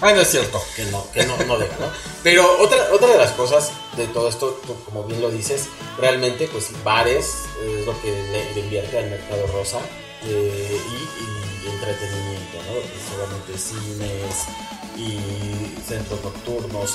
que, 0.00 0.06
Ay, 0.06 0.14
no 0.14 0.20
es 0.20 0.28
cierto. 0.30 0.62
que 0.76 0.84
no, 0.86 1.10
que 1.12 1.24
no, 1.24 1.36
no 1.46 1.58
debe, 1.58 1.74
¿no? 1.80 1.86
Pero 2.22 2.60
otra, 2.60 2.88
otra 2.92 3.08
de 3.08 3.18
las 3.18 3.32
cosas 3.32 3.70
de 3.96 4.06
todo 4.08 4.28
esto, 4.28 4.60
tú, 4.66 4.74
como 4.84 5.04
bien 5.04 5.20
lo 5.20 5.30
dices, 5.30 5.66
realmente, 5.98 6.48
pues 6.48 6.68
bares 6.84 7.34
es 7.66 7.86
lo 7.86 8.00
que 8.02 8.10
le, 8.12 8.54
le 8.54 8.60
invierte 8.60 8.98
al 8.98 9.10
mercado 9.10 9.46
rosa 9.48 9.78
eh, 10.24 10.80
y, 10.88 11.66
y 11.66 11.70
entretenimiento, 11.70 12.58
¿no? 12.66 13.16
Obviamente 13.16 13.58
cines 13.58 14.44
y 14.96 15.78
centros 15.88 16.22
nocturnos, 16.24 16.94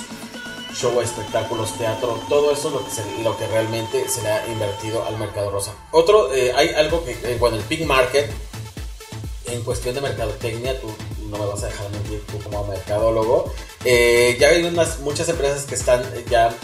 show, 0.73 0.99
espectáculos, 1.01 1.77
teatro, 1.77 2.19
todo 2.29 2.51
eso 2.51 2.69
es 2.69 2.73
lo 2.73 2.85
que, 2.85 2.91
se- 2.91 3.23
lo 3.23 3.37
que 3.37 3.45
realmente 3.47 4.07
se 4.09 4.21
le 4.21 4.29
ha 4.31 4.47
invertido 4.47 5.05
al 5.05 5.17
mercado 5.17 5.51
rosa. 5.51 5.73
Otro, 5.91 6.33
eh, 6.33 6.51
hay 6.55 6.69
algo 6.69 7.03
que, 7.03 7.11
eh, 7.11 7.37
bueno, 7.39 7.57
el 7.57 7.63
Pink 7.63 7.81
Market, 7.85 8.31
en 9.47 9.61
cuestión 9.63 9.95
de 9.95 10.01
mercadotecnia, 10.01 10.79
tú 10.79 10.87
no 11.31 11.37
me 11.39 11.45
vas 11.47 11.63
a 11.63 11.67
dejar 11.67 11.89
mentir 11.89 12.21
tú 12.27 12.37
como 12.43 12.63
mercadólogo, 12.67 13.51
eh, 13.85 14.37
ya 14.39 14.49
hay 14.49 14.63
unas 14.63 14.99
muchas 14.99 15.27
empresas 15.29 15.63
que 15.63 15.73
están 15.75 16.03
ya 16.29 16.55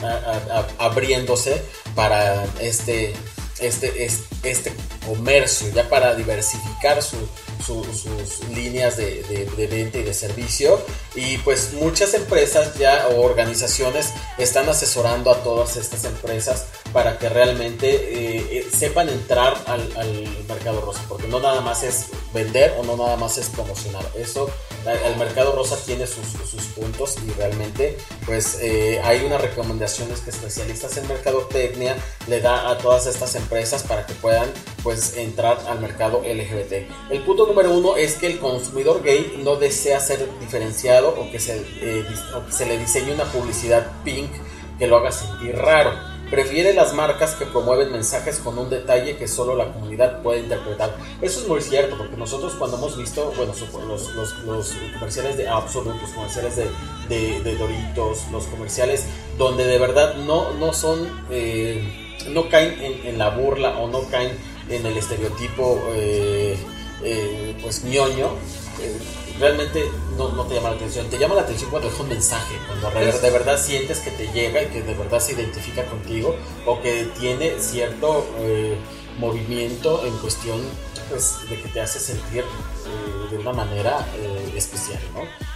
abriéndose 0.78 1.62
para 1.96 2.46
este 2.60 3.14
este, 3.60 4.06
es- 4.06 4.20
este 4.44 4.72
comercio, 5.04 5.68
ya 5.74 5.90
para 5.90 6.14
diversificar 6.14 7.02
su- 7.02 7.28
su- 7.66 7.84
sus 7.84 8.48
líneas 8.50 8.98
de, 8.98 9.24
de- 9.24 9.46
de 9.46 9.68
venta 9.68 9.98
y 10.00 10.04
de 10.04 10.14
servicio. 10.14 10.80
Y 11.16 11.38
pues 11.40 11.74
muchas 11.74 12.14
empresas 12.14 12.76
ya 12.78 13.08
o 13.10 13.22
organizaciones 13.22 14.14
están 14.38 14.70
asesorando 14.70 15.32
a 15.32 15.44
todas 15.44 15.76
estas 15.78 16.04
empresas 16.06 16.66
para 16.94 17.18
que 17.20 17.30
realmente 17.30 17.90
eh, 17.96 18.48
eh, 18.60 18.68
sepan 18.76 19.10
entrar 19.10 19.56
al, 19.68 19.82
al 19.98 20.28
mercado 20.48 20.82
rosa, 20.82 21.02
porque 21.10 21.28
no 21.28 21.40
nada 21.40 21.62
más 21.62 21.84
es 21.84 22.06
vender 22.34 22.76
o 22.80 22.84
no 22.84 22.96
nada 22.98 23.16
más 23.18 23.38
es 23.38 23.48
promocionar. 23.50 24.06
Eso, 24.18 24.50
el 25.06 25.16
mercado 25.18 25.54
rosa 25.54 25.76
tiene 25.86 26.08
sus, 26.08 26.26
sus 26.50 26.62
puntos 26.68 27.16
y 27.28 27.32
realmente 27.32 27.98
pues 28.26 28.58
eh, 28.62 29.02
hay 29.04 29.26
unas 29.26 29.42
recomendaciones 29.42 30.20
que 30.22 30.30
especialistas 30.30 30.96
en 30.98 31.08
mercadotecnia 31.08 31.96
le 32.28 32.40
da 32.42 32.70
a 32.70 32.78
todas 32.78 33.06
estas 33.08 33.36
empresas 33.36 33.84
para 33.84 34.06
que 34.06 34.14
puedan 34.14 34.50
pues 34.84 35.18
entrar 35.18 35.60
al 35.68 35.80
mercado 35.82 36.22
LGBT. 36.24 36.90
El 37.12 37.24
punto 37.26 37.47
número 37.48 37.72
uno 37.72 37.96
es 37.96 38.16
que 38.16 38.28
el 38.28 38.40
consumidor 38.40 39.02
gay 39.04 39.40
no 39.44 39.56
desea 39.56 40.00
ser 40.00 40.28
diferenciado 40.40 41.10
o 41.10 41.32
que 41.32 41.40
se, 41.40 41.58
eh, 41.82 42.06
o 42.36 42.46
que 42.46 42.52
se 42.52 42.66
le 42.66 42.78
diseñe 42.78 43.12
una 43.14 43.26
publicidad 43.26 43.92
pink 44.04 44.30
que 44.78 44.88
lo 44.88 44.98
haga 44.98 45.12
sentir 45.12 45.56
raro. 45.56 45.92
Prefiere 46.30 46.74
las 46.74 46.94
marcas 46.94 47.36
que 47.36 47.46
promueven 47.46 47.90
mensajes 47.92 48.40
con 48.40 48.58
un 48.60 48.70
detalle 48.70 49.16
que 49.16 49.30
solo 49.30 49.56
la 49.56 49.72
comunidad 49.72 50.22
puede 50.22 50.42
interpretar. 50.42 50.94
Eso 51.22 51.40
es 51.40 51.48
muy 51.48 51.62
cierto, 51.62 51.98
porque 51.98 52.18
nosotros 52.18 52.54
cuando 52.60 52.76
hemos 52.78 52.98
visto, 52.98 53.34
los, 54.46 54.74
comerciales 55.00 55.38
de 55.38 55.48
Absolute, 55.48 55.98
los 56.02 56.12
comerciales 56.12 56.56
de, 56.58 56.68
de- 57.44 57.56
Doritos, 57.56 58.24
los 58.32 58.44
comerciales 58.48 59.06
donde 59.38 59.66
de 59.66 59.80
verdad 59.80 60.16
no, 60.16 60.52
no 60.56 60.74
son, 60.74 61.08
eh, 61.32 61.82
no 62.30 62.50
caen 62.50 62.78
en, 62.84 63.06
en 63.08 63.18
la 63.18 63.30
burla 63.30 63.78
o 63.80 63.88
no 63.88 64.02
caen 64.10 64.38
en 64.70 64.86
el 64.86 64.98
estereotipo, 64.98 65.82
eh, 65.94 66.58
eh, 67.04 67.56
pues 67.62 67.84
ñoño. 67.84 68.32
eh, 68.82 68.98
realmente 69.40 69.84
no, 70.18 70.30
no 70.30 70.46
te 70.46 70.56
llama 70.56 70.72
la 70.72 70.76
atención. 70.78 71.08
Te 71.10 71.18
llama 71.18 71.36
la 71.36 71.42
atención 71.42 71.70
cuando 71.70 71.90
deja 71.90 72.02
un 72.04 72.10
mensaje, 72.10 72.56
cuando 72.68 72.90
de, 73.00 73.12
de 73.12 73.30
verdad 73.32 73.60
sientes 73.62 74.00
que 74.00 74.12
te 74.12 74.28
llega 74.32 74.64
y 74.64 74.68
que 74.68 74.82
de 74.82 74.94
verdad 74.96 75.20
se 75.20 75.34
identifica 75.34 75.86
contigo 75.86 76.36
o 76.66 76.82
que 76.82 77.08
tiene 77.20 77.60
cierto 77.60 78.26
eh, 78.40 78.76
movimiento 79.20 80.04
en 80.06 80.18
cuestión 80.18 80.60
pues, 81.10 81.38
de 81.50 81.62
que 81.62 81.70
te 81.70 81.82
hace 81.82 82.00
sentir 82.00 82.44
eh, 82.88 83.32
de 83.32 83.38
una 83.38 83.54
manera 83.54 84.08
eh, 84.16 84.54
especial. 84.56 85.00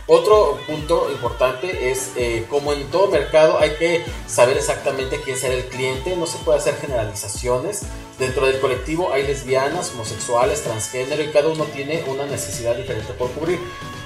Otro 0.08 0.60
punto 0.68 1.10
importante 1.10 1.92
es 1.92 2.12
eh, 2.18 2.46
como 2.50 2.74
en 2.74 2.90
todo 2.92 3.08
mercado 3.08 3.60
hay 3.60 3.76
que 3.76 4.04
saber 4.28 4.58
exactamente 4.58 5.22
quién 5.24 5.38
será 5.38 5.54
el 5.54 5.66
cliente, 5.66 6.16
no 6.18 6.26
se 6.26 6.38
puede 6.40 6.60
hacer 6.60 6.76
generalizaciones. 6.76 7.84
Dentro 8.20 8.46
del 8.46 8.60
colectivo 8.60 9.12
hay 9.14 9.26
lesbianas, 9.26 9.92
homosexuales, 9.92 10.64
transgénero 10.64 11.24
y 11.24 11.28
cada 11.30 11.48
uno 11.48 11.64
tiene 11.66 12.04
una 12.08 12.26
necesidad 12.26 12.76
diferente 12.76 13.14
por 13.14 13.32
cubrir. 13.32 13.60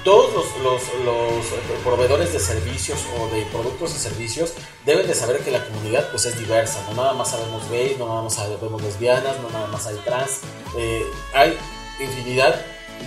Todos 0.04 0.32
los, 0.62 0.82
los 1.04 1.44
proveedores 1.82 2.32
de 2.32 2.38
servicios 2.38 3.00
o 3.18 3.34
de 3.34 3.42
productos 3.46 3.90
y 3.96 3.98
servicios 3.98 4.52
deben 4.84 5.08
de 5.08 5.14
saber 5.14 5.40
que 5.40 5.50
la 5.50 5.66
comunidad 5.66 6.08
pues 6.12 6.24
es 6.26 6.38
diversa, 6.38 6.86
no 6.88 6.94
nada 6.94 7.14
más 7.14 7.32
sabemos 7.32 7.68
gays, 7.68 7.98
no 7.98 8.06
nada 8.06 8.22
más 8.22 8.34
sabemos 8.34 8.80
lesbianas, 8.80 9.40
no 9.40 9.50
nada 9.50 9.66
más 9.66 9.86
hay 9.88 9.96
trans, 10.04 10.42
eh, 10.78 11.04
hay 11.34 11.58
infinidad 11.98 12.54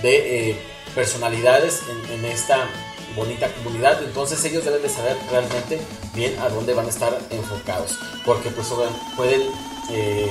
de 0.01 0.49
eh, 0.49 0.61
personalidades 0.95 1.81
en, 2.11 2.25
esta 2.25 2.67
bonita 3.15 3.51
comunidad, 3.53 4.01
entonces 4.03 4.43
ellos 4.45 4.63
deben 4.63 4.81
de 4.81 4.89
saber 4.89 5.17
realmente 5.31 5.79
bien 6.13 6.37
a 6.39 6.49
dónde 6.49 6.73
van 6.73 6.85
a 6.85 6.89
estar 6.89 7.17
enfocados, 7.31 7.97
porque 8.25 8.49
pues 8.49 8.67
pueden 9.15 9.41
eh, 9.91 10.29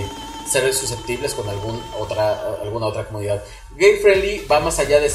ser 0.49 0.73
susceptibles 0.73 1.35
con 1.35 1.49
algún 1.49 1.81
otra, 1.99 2.57
alguna 2.63 2.87
otra 2.87 3.05
comunidad. 3.05 3.43
Gay 3.79 3.99
friendly 4.03 4.45
va 4.51 4.59
más 4.59 4.81
allá 4.81 4.99
de, 4.99 5.09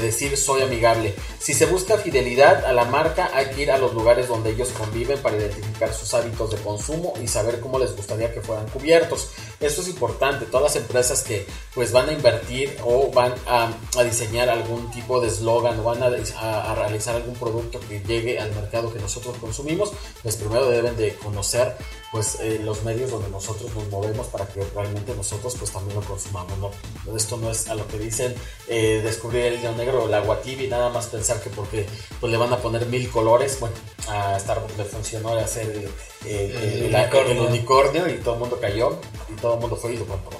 decir 0.00 0.34
soy 0.38 0.62
amigable. 0.62 1.14
Si 1.38 1.52
se 1.52 1.66
busca 1.66 1.98
fidelidad 1.98 2.64
a 2.64 2.72
la 2.72 2.86
marca, 2.86 3.30
hay 3.34 3.50
que 3.50 3.60
ir 3.60 3.70
a 3.70 3.76
los 3.76 3.92
lugares 3.92 4.26
donde 4.26 4.52
ellos 4.52 4.70
conviven 4.70 5.18
para 5.18 5.36
identificar 5.36 5.92
sus 5.92 6.14
hábitos 6.14 6.50
de 6.50 6.56
consumo 6.62 7.12
y 7.22 7.28
saber 7.28 7.60
cómo 7.60 7.78
les 7.78 7.94
gustaría 7.94 8.32
que 8.32 8.40
fueran 8.40 8.66
cubiertos. 8.70 9.28
Esto 9.60 9.82
es 9.82 9.88
importante. 9.88 10.46
Todas 10.46 10.74
las 10.74 10.76
empresas 10.76 11.22
que 11.22 11.46
pues 11.74 11.92
van 11.92 12.08
a 12.08 12.12
invertir 12.12 12.74
o 12.82 13.10
van 13.12 13.34
a, 13.46 13.70
diseñar 14.02 14.48
algún 14.48 14.90
tipo 14.92 15.20
de 15.20 15.28
eslogan 15.28 15.78
o 15.80 15.82
van 15.82 16.02
a 16.02 16.74
realizar 16.74 17.16
algún 17.16 17.34
producto 17.34 17.80
que 17.86 18.00
llegue 18.00 18.38
al 18.38 18.50
mercado 18.54 18.90
que 18.90 18.98
nosotros 18.98 19.36
consumimos, 19.36 19.92
pues 20.22 20.36
primero 20.36 20.70
deben 20.70 20.96
de 20.96 21.16
conocer 21.16 21.76
pues 22.10 22.38
eh, 22.40 22.60
los 22.64 22.82
medios 22.82 23.10
donde 23.10 23.30
nosotros 23.30 23.72
nos 23.74 23.88
movemos 23.88 24.26
para 24.28 24.46
que 24.46 24.64
realmente 24.74 25.14
nosotros 25.14 25.54
pues 25.56 25.70
también 25.70 25.94
lo 25.94 26.04
consumamos 26.04 26.58
no 26.58 26.70
esto 27.16 27.36
no 27.36 27.50
es 27.50 27.68
a 27.68 27.74
lo 27.74 27.86
que 27.90 27.98
dicen 27.98 28.34
eh, 28.68 29.00
descubrir 29.04 29.46
el 29.46 29.58
hilo 29.60 29.72
negro 29.72 30.04
o 30.04 30.08
el 30.08 30.14
agua 30.14 30.40
tibia 30.42 30.66
y 30.66 30.68
nada 30.70 30.88
más 30.90 31.06
pensar 31.08 31.40
que 31.42 31.50
porque 31.50 31.86
pues 32.20 32.30
le 32.30 32.38
van 32.38 32.52
a 32.52 32.58
poner 32.58 32.86
mil 32.86 33.08
colores 33.10 33.58
bueno 33.60 33.74
a 34.08 34.38
Starbucks 34.38 34.76
le 34.78 34.84
funcionó 34.84 35.30
hacer 35.34 35.66
el, 35.66 36.30
el- 36.30 36.50
El 36.56 36.82
el- 36.84 36.94
unicornio. 36.94 37.32
el 37.32 37.38
unicornio 37.40 38.08
y 38.08 38.14
todo 38.18 38.34
el 38.34 38.40
mundo 38.40 38.58
cayó 38.60 38.98
y 39.28 39.40
todo 39.40 39.54
el 39.54 39.60
mundo 39.60 39.76
fue 39.76 39.92
y 39.94 39.96
lo 39.96 40.06
compró 40.06 40.38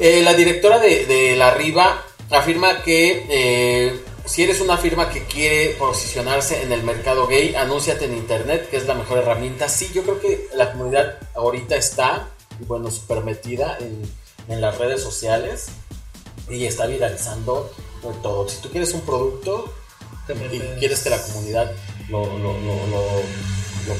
eh, 0.00 0.22
la 0.22 0.34
directora 0.34 0.78
de, 0.78 1.06
de 1.06 1.36
La 1.36 1.52
Riva 1.54 2.04
afirma 2.30 2.82
que 2.82 3.26
eh, 3.30 4.00
si 4.24 4.42
eres 4.44 4.60
una 4.60 4.76
firma 4.76 5.10
que 5.10 5.24
quiere 5.24 5.70
posicionarse 5.78 6.62
en 6.62 6.70
el 6.70 6.82
mercado 6.82 7.26
gay, 7.26 7.54
anúnciate 7.54 8.04
en 8.04 8.14
internet, 8.14 8.68
que 8.70 8.76
es 8.76 8.84
la 8.86 8.92
mejor 8.92 9.16
herramienta. 9.18 9.70
Sí, 9.70 9.90
yo 9.94 10.02
creo 10.02 10.20
que 10.20 10.48
la 10.54 10.70
comunidad 10.72 11.18
ahorita 11.34 11.76
está, 11.76 12.28
bueno, 12.66 12.90
súper 12.90 13.24
metida 13.24 13.78
en, 13.80 14.02
en 14.48 14.60
las 14.60 14.76
redes 14.76 15.02
sociales 15.02 15.68
y 16.50 16.64
está 16.66 16.86
viralizando 16.86 17.70
eh, 18.02 18.08
todo. 18.22 18.48
Si 18.48 18.58
tú 18.60 18.70
quieres 18.70 18.92
un 18.92 19.02
producto 19.02 19.72
y 20.52 20.58
quieres 20.78 21.00
que 21.00 21.10
la 21.10 21.22
comunidad 21.22 21.72
lo, 22.08 22.26
lo, 22.26 22.52
lo, 22.52 22.86
lo- 22.88 23.22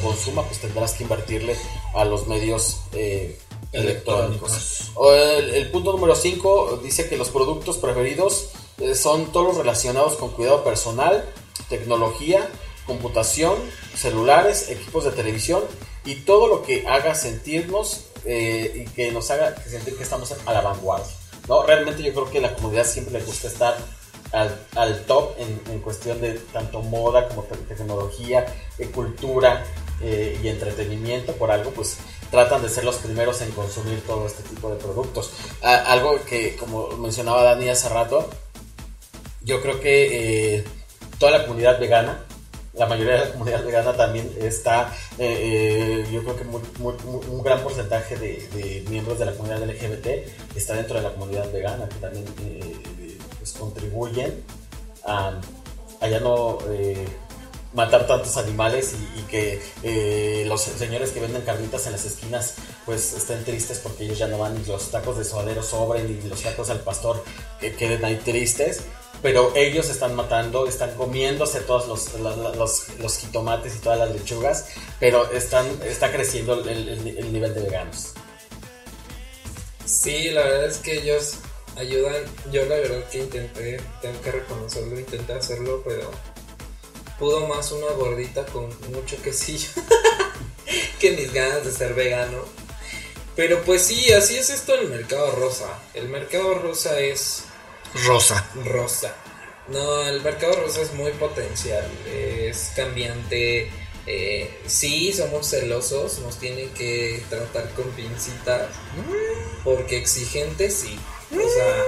consuma, 0.02 0.42
pues 0.42 0.58
tendrás 0.60 0.92
que 0.92 1.04
invertirle 1.04 1.56
a 1.94 2.04
los 2.04 2.26
medios 2.26 2.82
eh, 2.92 3.38
electrónicos. 3.72 4.90
El 5.54 5.70
punto 5.70 5.92
número 5.92 6.14
5 6.14 6.80
dice 6.82 7.08
que 7.08 7.16
los 7.16 7.30
productos 7.30 7.78
preferidos 7.78 8.50
eh, 8.80 8.94
son 8.94 9.32
todos 9.32 9.46
los 9.48 9.56
relacionados 9.56 10.14
con 10.16 10.30
cuidado 10.32 10.62
personal, 10.62 11.24
tecnología, 11.70 12.46
computación, 12.86 13.54
celulares, 13.96 14.68
equipos 14.68 15.04
de 15.04 15.12
televisión 15.12 15.62
y 16.04 16.16
todo 16.16 16.46
lo 16.48 16.62
que 16.62 16.86
haga 16.86 17.14
sentirnos 17.14 18.04
eh, 18.26 18.84
y 18.86 18.90
que 18.92 19.10
nos 19.10 19.30
haga 19.30 19.56
sentir 19.66 19.96
que 19.96 20.02
estamos 20.02 20.32
a 20.44 20.52
la 20.52 20.60
vanguardia. 20.60 21.14
¿No? 21.48 21.62
Realmente 21.62 22.02
yo 22.02 22.12
creo 22.12 22.30
que 22.30 22.40
la 22.40 22.54
comunidad 22.54 22.84
siempre 22.86 23.18
le 23.18 23.24
gusta 23.24 23.48
estar 23.48 23.76
al, 24.32 25.04
top 25.06 25.32
en, 25.38 25.80
cuestión 25.80 26.20
de 26.20 26.34
tanto 26.34 26.82
moda 26.82 27.28
como 27.28 27.44
te- 27.44 27.56
tecnología, 27.56 28.46
eh, 28.78 28.86
cultura 28.90 29.64
eh, 30.02 30.38
y 30.42 30.48
entretenimiento, 30.48 31.32
por 31.32 31.50
algo, 31.50 31.70
pues 31.70 31.96
tratan 32.30 32.60
de 32.62 32.68
ser 32.68 32.84
los 32.84 32.96
primeros 32.96 33.40
en 33.40 33.50
consumir 33.52 34.02
todo 34.06 34.26
este 34.26 34.42
tipo 34.42 34.70
de 34.70 34.76
productos. 34.76 35.30
Algo 35.62 36.22
que, 36.26 36.56
como 36.56 36.88
mencionaba 36.98 37.42
Dani 37.42 37.70
hace 37.70 37.88
rato, 37.88 38.28
yo 39.42 39.62
creo 39.62 39.80
que 39.80 40.56
eh, 40.56 40.64
toda 41.18 41.32
la 41.32 41.46
comunidad 41.46 41.80
vegana, 41.80 42.22
la 42.78 42.86
mayoría 42.86 43.14
de 43.14 43.18
la 43.26 43.32
comunidad 43.32 43.64
vegana 43.64 43.92
también 43.96 44.30
está, 44.40 44.94
eh, 45.18 46.04
eh, 46.06 46.10
yo 46.12 46.22
creo 46.22 46.36
que 46.36 46.44
muy- 46.44 46.62
muy- 46.78 46.94
muy- 47.04 47.26
un 47.26 47.42
gran 47.42 47.60
porcentaje 47.62 48.16
de, 48.16 48.84
miembros 48.88 49.18
de 49.18 49.26
la 49.26 49.32
comunidad 49.32 49.62
LGBT 49.62 50.24
está 50.54 50.74
dentro 50.74 50.96
de 50.96 51.02
la 51.02 51.12
comunidad 51.12 51.50
vegana, 51.52 51.88
que 51.88 51.96
también 51.96 52.24
eh, 52.42 52.60
eh, 53.00 53.18
pues 53.38 53.52
contribuyen 53.52 54.42
a, 55.04 55.32
a 56.00 56.08
ya 56.08 56.20
no 56.20 56.58
eh, 56.70 57.06
matar 57.74 58.06
tantos 58.06 58.36
animales 58.38 58.94
y, 59.16 59.22
que 59.28 59.60
los 60.46 60.62
señores 60.62 61.10
que 61.10 61.20
venden 61.20 61.42
carnitas 61.42 61.84
en 61.86 61.92
las 61.92 62.04
esquinas 62.06 62.54
pues 62.86 63.12
estén 63.12 63.44
tristes 63.44 63.78
porque 63.78 64.04
ellos 64.04 64.16
ya 64.18 64.26
no 64.26 64.38
van 64.38 64.56
y 64.58 64.64
los 64.66 64.90
tacos 64.90 65.18
de 65.18 65.24
suadero 65.24 65.62
sobren 65.62 66.18
y 66.24 66.26
los 66.28 66.40
tacos 66.42 66.70
al 66.70 66.80
pastor 66.80 67.22
que 67.60 67.74
queden 67.74 68.02
ahí 68.06 68.16
tristes 68.24 68.80
pero 69.22 69.52
ellos 69.56 69.88
están 69.88 70.14
matando, 70.14 70.66
están 70.66 70.94
comiéndose 70.96 71.60
todos 71.60 71.86
los, 71.88 73.16
jitomates 73.18 73.76
y 73.76 73.78
todas 73.78 73.98
las 73.98 74.10
lechugas, 74.12 74.66
pero 75.00 75.30
están, 75.32 75.66
está 75.84 76.12
creciendo 76.12 76.54
el, 76.60 76.68
el- 76.88 77.18
el 77.18 77.32
nivel 77.32 77.54
de 77.54 77.62
veganos. 77.62 78.12
Sí, 79.84 80.30
la 80.30 80.42
verdad 80.42 80.66
es 80.66 80.78
que 80.78 80.98
ellos 81.00 81.34
ayudan. 81.76 82.24
Yo 82.52 82.64
la 82.66 82.76
verdad 82.76 83.08
que 83.08 83.18
intenté, 83.20 83.80
tengo 84.02 84.20
que 84.20 84.30
reconocerlo, 84.32 84.98
intenté 85.00 85.32
hacerlo, 85.32 85.82
pero 85.86 86.10
pudo 87.18 87.46
más 87.46 87.72
una 87.72 87.90
gordita 87.92 88.44
con 88.46 88.66
mucho 88.92 89.20
quesillo 89.22 89.68
que 91.00 91.12
mis 91.12 91.32
ganas 91.32 91.64
de 91.64 91.72
ser 91.72 91.94
vegano. 91.94 92.44
Pero 93.34 93.62
pues 93.62 93.82
sí, 93.82 94.12
así 94.12 94.36
es 94.36 94.50
esto 94.50 94.74
en 94.74 94.80
el 94.80 94.88
mercado 94.88 95.30
rosa. 95.32 95.68
El 95.94 96.08
mercado 96.08 96.54
rosa 96.54 96.98
es 97.00 97.44
Rosa. 97.94 98.48
rosa. 98.64 99.14
No, 99.68 100.02
el 100.06 100.22
mercado 100.22 100.54
rosa 100.54 100.80
es 100.80 100.92
muy 100.94 101.12
potencial, 101.12 101.84
es 102.06 102.70
cambiante. 102.74 103.70
eh, 104.06 104.58
sí, 104.66 105.12
somos 105.12 105.46
celosos, 105.50 106.20
nos 106.20 106.38
tienen 106.38 106.70
que 106.70 107.22
tratar 107.28 107.68
con 107.74 107.84
pincitas, 107.90 108.68
porque 109.64 109.98
exigentes 109.98 110.72
sí. 110.74 110.98
O 111.30 111.36
sea, 111.36 111.82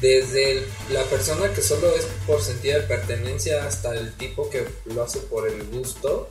desde 0.00 0.66
la 0.90 1.02
persona 1.04 1.52
que 1.52 1.60
solo 1.60 1.94
es 1.94 2.06
por 2.26 2.40
sentido 2.40 2.80
de 2.80 2.86
pertenencia 2.86 3.64
hasta 3.66 3.92
el 3.94 4.14
tipo 4.14 4.48
que 4.48 4.66
lo 4.86 5.02
hace 5.02 5.18
por 5.20 5.46
el 5.46 5.62
gusto, 5.64 6.30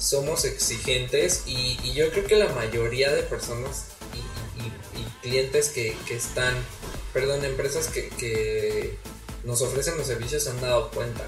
somos 0.00 0.44
exigentes 0.44 1.42
y, 1.46 1.92
yo 1.92 2.10
creo 2.10 2.26
que 2.26 2.34
la 2.36 2.48
mayoría 2.48 3.12
de 3.12 3.22
personas 3.22 3.84
y, 4.14 4.18
y- 4.62 5.00
y 5.00 5.04
clientes 5.22 5.68
que, 5.68 5.96
que 6.06 6.16
están, 6.16 6.54
perdón, 7.12 7.44
empresas 7.44 7.88
que, 7.88 8.08
que 8.10 8.96
nos 9.44 9.62
ofrecen 9.62 9.96
los 9.96 10.06
servicios 10.06 10.44
se 10.44 10.50
han 10.50 10.60
dado 10.60 10.90
cuenta. 10.90 11.22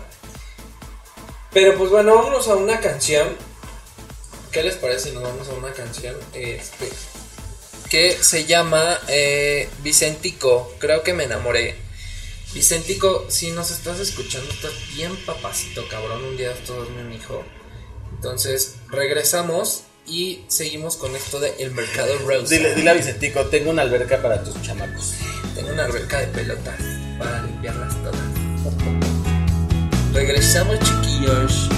Pero 1.52 1.76
pues 1.76 1.90
bueno, 1.90 2.14
vámonos 2.14 2.48
a 2.48 2.56
una 2.56 2.80
canción. 2.80 3.28
¿Qué 4.52 4.62
les 4.62 4.76
parece 4.76 5.08
si 5.08 5.14
nos 5.14 5.22
vamos 5.22 5.48
a 5.48 5.52
una 5.52 5.72
canción? 5.72 6.16
Este, 6.32 6.88
que 7.88 8.16
se 8.22 8.46
llama 8.46 9.00
eh, 9.08 9.68
Vicentico, 9.82 10.72
creo 10.78 11.02
que 11.02 11.12
me 11.12 11.24
enamoré. 11.24 11.76
Vicentico, 12.54 13.26
si 13.28 13.50
nos 13.52 13.70
estás 13.70 14.00
escuchando, 14.00 14.50
estás 14.52 14.72
bien 14.94 15.16
papacito, 15.24 15.86
cabrón. 15.88 16.24
Un 16.24 16.36
día 16.36 16.52
es 16.52 16.68
un 16.70 17.12
hijo. 17.12 17.44
Entonces, 18.14 18.76
regresamos 18.88 19.84
y 20.10 20.44
seguimos 20.48 20.96
con 20.96 21.14
esto 21.14 21.38
de 21.38 21.54
El 21.58 21.70
Mercado 21.70 22.18
Rose. 22.26 22.54
Dile, 22.54 22.74
dile 22.74 22.90
a 22.90 22.94
Vicentico, 22.94 23.46
tengo 23.46 23.70
una 23.70 23.82
alberca 23.82 24.20
para 24.20 24.42
tus 24.42 24.60
chamacos. 24.60 25.14
Tengo 25.54 25.72
una 25.72 25.84
alberca 25.84 26.18
de 26.18 26.26
pelotas 26.28 26.80
para 27.18 27.42
limpiarlas 27.42 27.94
todas. 28.02 28.20
Regresamos, 30.12 30.78
chiquillos. 30.80 31.68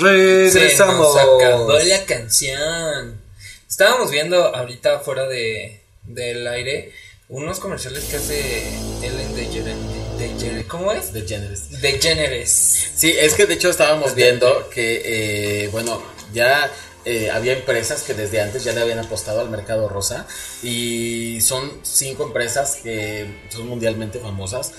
Regresamos. 0.00 1.14
Se 1.14 1.24
nos 1.26 1.42
acabó 1.42 1.72
la 1.78 2.04
canción. 2.06 3.20
Estábamos 3.68 4.10
viendo 4.10 4.54
ahorita 4.54 5.00
fuera 5.00 5.26
de, 5.26 5.80
del 6.04 6.46
aire 6.48 6.92
unos 7.28 7.60
comerciales 7.60 8.04
que 8.04 8.16
hace 8.16 8.62
Ellen 9.02 9.34
DeGeneres. 9.36 9.76
DeGeneres- 10.18 10.66
¿Cómo 10.66 10.92
es? 10.92 11.12
De 11.12 11.22
Generous. 11.22 11.70
DeGeneres. 11.80 12.88
Sí, 12.96 13.14
es 13.18 13.34
que 13.34 13.46
de 13.46 13.54
hecho 13.54 13.70
estábamos 13.70 14.14
viendo 14.16 14.68
que, 14.70 15.64
eh, 15.64 15.68
bueno, 15.68 16.02
ya 16.32 16.70
eh, 17.04 17.30
había 17.30 17.52
empresas 17.52 18.02
que 18.02 18.14
desde 18.14 18.40
antes 18.40 18.64
ya 18.64 18.72
le 18.72 18.80
habían 18.80 18.98
apostado 18.98 19.40
al 19.40 19.48
mercado 19.48 19.88
rosa 19.88 20.26
y 20.62 21.40
son 21.40 21.70
cinco 21.82 22.24
empresas 22.24 22.76
que 22.82 23.26
son 23.48 23.68
mundialmente 23.68 24.18
famosas 24.18 24.72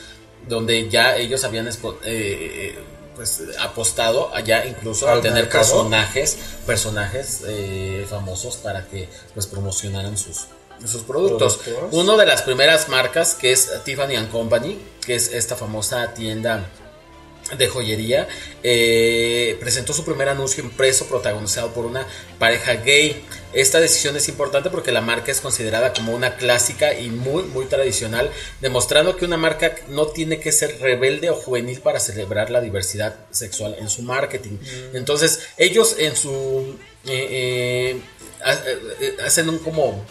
donde 0.48 0.90
ya 0.90 1.16
ellos 1.18 1.44
habían 1.46 1.68
expo- 1.68 1.98
eh, 2.04 2.76
pues 3.16 3.44
apostado 3.60 4.34
allá 4.34 4.66
incluso 4.66 5.08
a 5.08 5.14
¿Al 5.14 5.22
tener 5.22 5.44
mercado? 5.44 5.64
personajes 5.64 6.38
personajes 6.66 7.42
eh, 7.48 8.06
famosos 8.10 8.58
para 8.58 8.88
que 8.88 9.10
pues 9.34 9.48
promocionaran 9.48 10.18
sus 10.18 10.48
sus 10.86 11.04
productos. 11.04 11.58
Productos. 11.58 11.94
Una 11.94 12.18
de 12.18 12.26
las 12.26 12.42
primeras 12.42 12.90
marcas 12.90 13.36
que 13.36 13.52
es 13.52 13.72
Tiffany 13.84 14.16
and 14.16 14.32
Company, 14.32 14.80
que 15.06 15.14
es 15.14 15.32
esta 15.32 15.56
famosa 15.56 16.14
tienda 16.16 16.66
de 17.58 17.68
joyería, 17.68 18.28
eh, 18.64 19.58
presentó 19.60 19.94
su 19.94 20.04
primer 20.06 20.30
anuncio 20.30 20.64
impreso 20.64 21.06
protagonizado 21.08 21.74
por 21.74 21.86
una 21.86 22.06
pareja 22.40 22.74
gay. 22.76 23.24
Esta 23.54 23.80
decisión 23.80 24.16
es 24.16 24.28
importante 24.30 24.70
porque 24.70 24.92
la 24.92 25.02
marca 25.02 25.32
es 25.32 25.42
considerada 25.42 25.94
como 25.94 26.14
una 26.14 26.36
clásica 26.38 26.94
y 26.98 27.10
muy, 27.10 27.44
muy 27.44 27.66
tradicional, 27.66 28.32
demostrando 28.62 29.16
que 29.18 29.26
una 29.26 29.38
marca 29.38 29.76
no 29.90 30.08
tiene 30.08 30.40
que 30.40 30.52
ser 30.52 30.80
rebelde 30.80 31.30
o 31.30 31.36
juvenil 31.36 31.80
para 31.82 32.00
celebrar 32.00 32.50
la 32.50 32.62
diversidad 32.62 33.16
sexual 33.32 33.76
en 33.80 33.90
su 33.90 34.04
marketing. 34.04 34.58
Entonces, 34.94 35.40
ellos 35.58 35.96
en 36.00 36.16
su... 36.16 36.76
eh, 37.08 37.28
eh, 37.98 38.02
ha- 38.44 39.26
hacen 39.26 39.50
un 39.50 39.60
como 39.60 40.06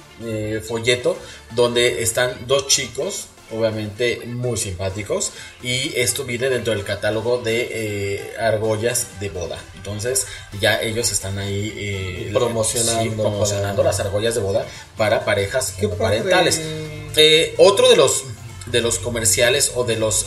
folleto 0.69 1.17
donde 1.55 2.03
están 2.03 2.47
dos 2.47 2.67
chicos 2.69 3.27
obviamente 3.53 4.21
muy 4.27 4.57
simpáticos 4.57 5.33
y 5.63 5.93
esto 5.97 6.25
viene 6.25 6.49
dentro 6.51 6.73
del 6.75 6.85
catálogo 6.85 7.39
de 7.39 7.69
eh, 7.71 8.33
argollas 8.39 9.21
de 9.21 9.29
boda 9.31 9.59
entonces 9.77 10.27
ya 10.61 10.81
ellos 10.83 11.11
están 11.13 11.39
ahí 11.39 11.73
eh, 11.77 12.31
Promocionando 12.33 13.03
sí, 13.03 13.11
promocionando 13.17 13.77
para- 13.83 13.89
las 13.91 14.01
argollas 14.01 14.35
de 14.35 14.41
boda 14.41 14.67
para 14.97 15.25
parejas 15.25 15.75
parentales. 15.99 16.61
Eh, 17.17 17.55
otro 17.59 17.89
de 17.91 17.97
los 17.97 18.25
de 18.67 18.81
los 18.81 18.99
comerciales 18.99 19.73
o 19.75 19.85
de 19.85 19.97
los 19.97 20.27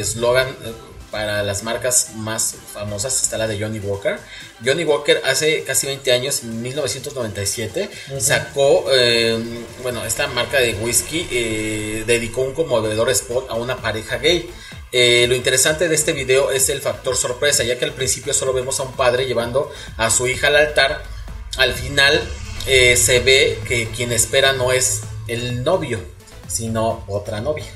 eslogan 0.00 0.48
eh, 0.48 0.72
para 1.10 1.42
las 1.42 1.62
marcas 1.62 2.10
más 2.16 2.54
famosas 2.72 3.22
está 3.22 3.38
la 3.38 3.46
de 3.46 3.58
Johnny 3.58 3.78
Walker. 3.78 4.18
Johnny 4.64 4.84
Walker 4.84 5.20
hace 5.24 5.64
casi 5.64 5.86
20 5.86 6.12
años, 6.12 6.42
en 6.42 6.62
1997, 6.62 7.90
sacó, 8.18 8.86
eh, 8.92 9.38
bueno, 9.82 10.04
esta 10.04 10.26
marca 10.28 10.58
de 10.58 10.74
whisky 10.74 11.28
eh, 11.30 12.04
dedicó 12.06 12.42
un 12.42 12.54
conmovedor 12.54 13.10
spot 13.10 13.50
a 13.50 13.54
una 13.54 13.76
pareja 13.76 14.18
gay. 14.18 14.50
Eh, 14.90 15.26
lo 15.28 15.34
interesante 15.34 15.88
de 15.88 15.94
este 15.94 16.12
video 16.12 16.50
es 16.50 16.68
el 16.68 16.80
factor 16.80 17.16
sorpresa, 17.16 17.62
ya 17.62 17.78
que 17.78 17.84
al 17.84 17.92
principio 17.92 18.32
solo 18.32 18.52
vemos 18.52 18.80
a 18.80 18.84
un 18.84 18.92
padre 18.92 19.26
llevando 19.26 19.70
a 19.96 20.10
su 20.10 20.26
hija 20.26 20.48
al 20.48 20.56
altar. 20.56 21.02
Al 21.56 21.74
final 21.74 22.22
se 22.66 23.20
ve 23.20 23.58
que 23.66 23.88
quien 23.88 24.12
espera 24.12 24.52
no 24.52 24.72
es 24.72 25.00
el 25.26 25.64
novio, 25.64 26.00
sino 26.48 27.04
otra 27.08 27.40
novia. 27.40 27.66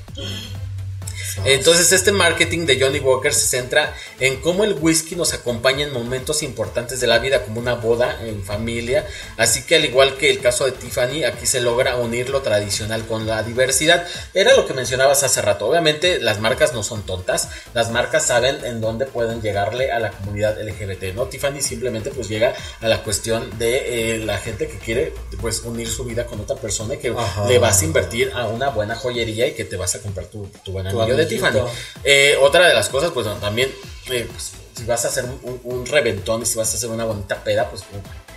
Entonces 1.45 1.93
este 1.93 2.13
marketing 2.13 2.67
de 2.67 2.81
Johnny 2.81 2.99
Walker 2.99 3.33
se 3.33 3.47
centra 3.47 3.95
en 4.23 4.37
cómo 4.37 4.63
el 4.63 4.75
whisky 4.81 5.17
nos 5.17 5.35
acompaña 5.35 5.85
en 5.85 5.93
momentos 5.93 6.45
importantes 6.45 7.01
de 7.01 7.09
la 7.09 7.19
vida, 7.19 7.43
como 7.43 7.59
una 7.59 7.75
boda 7.75 8.25
en 8.25 8.45
familia. 8.45 9.05
Así 9.37 9.63
que 9.63 9.75
al 9.75 9.85
igual 9.85 10.17
que 10.17 10.31
el 10.31 10.39
caso 10.39 10.65
de 10.65 10.71
Tiffany, 10.71 11.25
aquí 11.25 11.45
se 11.45 11.61
logra 11.61 11.97
unir 11.97 12.31
lo 12.31 12.41
tradicional 12.41 13.05
con 13.07 13.27
la 13.27 13.43
diversidad. 13.43 14.07
Era 14.33 14.55
lo 14.55 14.65
que 14.65 14.75
mencionabas 14.75 15.25
hace 15.25 15.43
rato. 15.43 15.67
Obviamente 15.67 16.21
las 16.21 16.39
marcas 16.39 16.73
no 16.73 16.85
son 16.85 17.03
tontas, 17.03 17.49
las 17.75 17.91
marcas 17.91 18.25
saben 18.25 18.65
en 18.65 18.81
dónde 18.81 19.07
pueden 19.07 19.43
llegarle 19.43 19.91
a 19.91 19.99
la 19.99 20.13
comunidad 20.13 20.57
LGBT. 20.57 21.15
¿no? 21.17 21.25
Tiffany 21.27 21.61
simplemente 21.61 22.11
pues 22.11 22.29
llega 22.29 22.55
a 22.81 22.87
la 22.87 23.03
cuestión 23.03 23.59
de 23.59 24.15
eh, 24.15 24.19
la 24.19 24.39
gente 24.39 24.69
que 24.69 24.79
quiere 24.79 25.13
pues 25.41 25.63
unir 25.65 25.89
su 25.89 26.05
vida 26.05 26.27
con 26.27 26.39
otra 26.39 26.55
persona 26.55 26.95
y 26.95 26.99
que 26.99 27.09
Ajá. 27.09 27.49
le 27.49 27.59
vas 27.59 27.83
a 27.83 27.85
invertir 27.87 28.31
a 28.37 28.47
una 28.47 28.69
buena 28.69 28.95
joyería 28.95 29.49
y 29.49 29.55
que 29.55 29.65
te 29.65 29.77
vas 29.77 29.97
a 29.97 30.01
comprar 30.01 30.27
tu, 30.27 30.47
tu 30.65 30.71
buen 30.71 30.89
Tu 30.89 31.01
anillo 31.01 31.17
de. 31.17 31.27
Tiffany. 31.27 31.59
Eh, 32.05 32.37
otra 32.41 32.69
de 32.69 32.75
las 32.75 32.89
cosas, 32.89 33.11
pues 33.11 33.27
también, 33.41 33.73
eh, 34.13 34.29
pues, 34.31 34.53
si 34.77 34.85
vas 34.85 35.05
a 35.05 35.09
hacer 35.09 35.25
un, 35.25 35.39
un- 35.43 35.61
un 35.65 35.87
reventón 35.87 36.43
y 36.43 36.47
si 36.47 36.57
vas 36.57 36.73
a 36.73 36.77
hacer 36.77 36.91
una 36.91 37.05
bonita 37.05 37.43
peda, 37.45 37.69
pues 37.71 37.83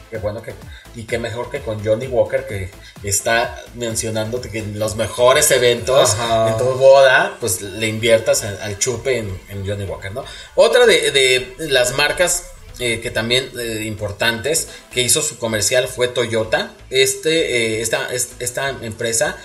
qué 0.10 0.18
bueno 0.18 0.42
que, 0.42 0.54
y 0.96 1.04
qué 1.04 1.18
mejor 1.18 1.50
que 1.50 1.62
con 1.62 1.84
Johnny 1.84 2.08
Walker, 2.08 2.46
que 2.48 2.70
está 3.04 3.64
mencionando 3.76 4.40
que 4.42 4.60
en 4.60 4.78
los 4.80 4.96
mejores 4.96 5.50
eventos, 5.52 6.12
Ajá. 6.14 6.50
en 6.52 6.58
tu 6.58 6.66
boda, 6.66 7.38
pues 7.40 7.62
le 7.62 7.88
inviertas 7.88 8.44
al, 8.44 8.62
al 8.62 8.78
chupe 8.80 9.18
en, 9.18 9.40
en 9.50 9.66
Johnny 9.68 9.86
Walker, 9.86 10.12
¿no? 10.14 10.24
Otra 10.56 10.86
de, 10.86 11.12
de 11.12 11.56
las 11.70 11.94
marcas 11.94 12.44
eh, 12.80 13.00
que 13.00 13.10
también 13.10 13.50
eh, 13.58 13.84
importantes 13.86 14.68
que 14.92 15.02
hizo 15.02 15.22
su 15.22 15.38
comercial 15.38 15.88
fue 15.88 16.08
Toyota. 16.10 16.74
Este, 16.90 17.78
eh, 17.78 17.82
esta, 17.82 18.14
es- 18.14 18.30
esta 18.40 18.70
empresa 18.70 19.38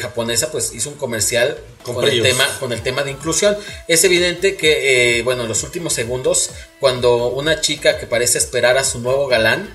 japonesa 0.00 0.50
pues 0.52 0.72
hizo 0.74 0.90
un 0.90 0.96
comercial 0.96 1.58
Con 1.84 1.96
con, 1.96 2.08
el 2.08 2.22
tema, 2.22 2.44
con 2.58 2.72
el 2.72 2.82
tema 2.82 3.02
de 3.02 3.10
inclusión. 3.10 3.56
Es 3.86 4.02
evidente 4.04 4.56
que, 4.56 5.18
eh, 5.18 5.22
bueno, 5.22 5.42
en 5.42 5.48
los 5.48 5.62
últimos 5.62 5.92
segundos, 5.92 6.50
cuando 6.80 7.28
una 7.28 7.60
chica 7.60 7.98
que 7.98 8.06
parece 8.06 8.38
esperar 8.38 8.78
a 8.78 8.84
su 8.84 9.00
nuevo 9.00 9.26
galán, 9.26 9.68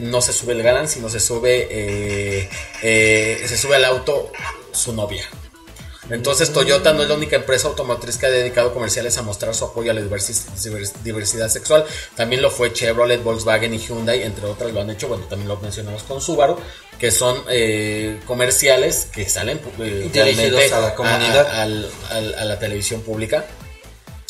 no 0.00 0.20
se 0.22 0.32
sube 0.32 0.52
el 0.54 0.62
galán, 0.62 0.88
sino 0.88 1.08
se 1.08 1.20
sube, 1.20 1.68
eh, 1.70 2.48
eh, 2.82 3.44
se 3.46 3.56
sube 3.56 3.76
al 3.76 3.84
auto 3.84 4.32
su 4.72 4.92
novia. 4.92 5.24
Entonces 6.10 6.52
Toyota 6.52 6.92
no 6.92 7.02
es 7.02 7.08
la 7.08 7.14
única 7.14 7.36
empresa 7.36 7.68
automotriz 7.68 8.18
que 8.18 8.26
ha 8.26 8.30
dedicado 8.30 8.74
comerciales 8.74 9.16
a 9.18 9.22
mostrar 9.22 9.54
su 9.54 9.64
apoyo 9.64 9.90
a 9.90 9.94
la 9.94 10.00
diversi- 10.00 10.44
divers- 10.56 10.92
diversidad 11.04 11.48
sexual. 11.48 11.84
También 12.16 12.42
lo 12.42 12.50
fue 12.50 12.72
Chevrolet, 12.72 13.22
Volkswagen 13.22 13.72
y 13.74 13.78
Hyundai, 13.78 14.22
entre 14.22 14.46
otras 14.46 14.72
lo 14.72 14.80
han 14.80 14.90
hecho. 14.90 15.08
Bueno, 15.08 15.24
también 15.24 15.48
lo 15.48 15.56
mencionamos 15.58 16.02
con 16.02 16.20
Subaru, 16.20 16.56
que 16.98 17.10
son 17.10 17.42
eh, 17.48 18.20
comerciales 18.26 19.06
que 19.12 19.28
salen 19.28 19.60
eh, 19.78 20.10
realmente 20.36 20.72
a 20.74 20.80
la 20.80 20.94
comunidad. 20.94 21.46
a 22.40 22.44
la 22.44 22.58
televisión 22.58 23.02
pública 23.02 23.44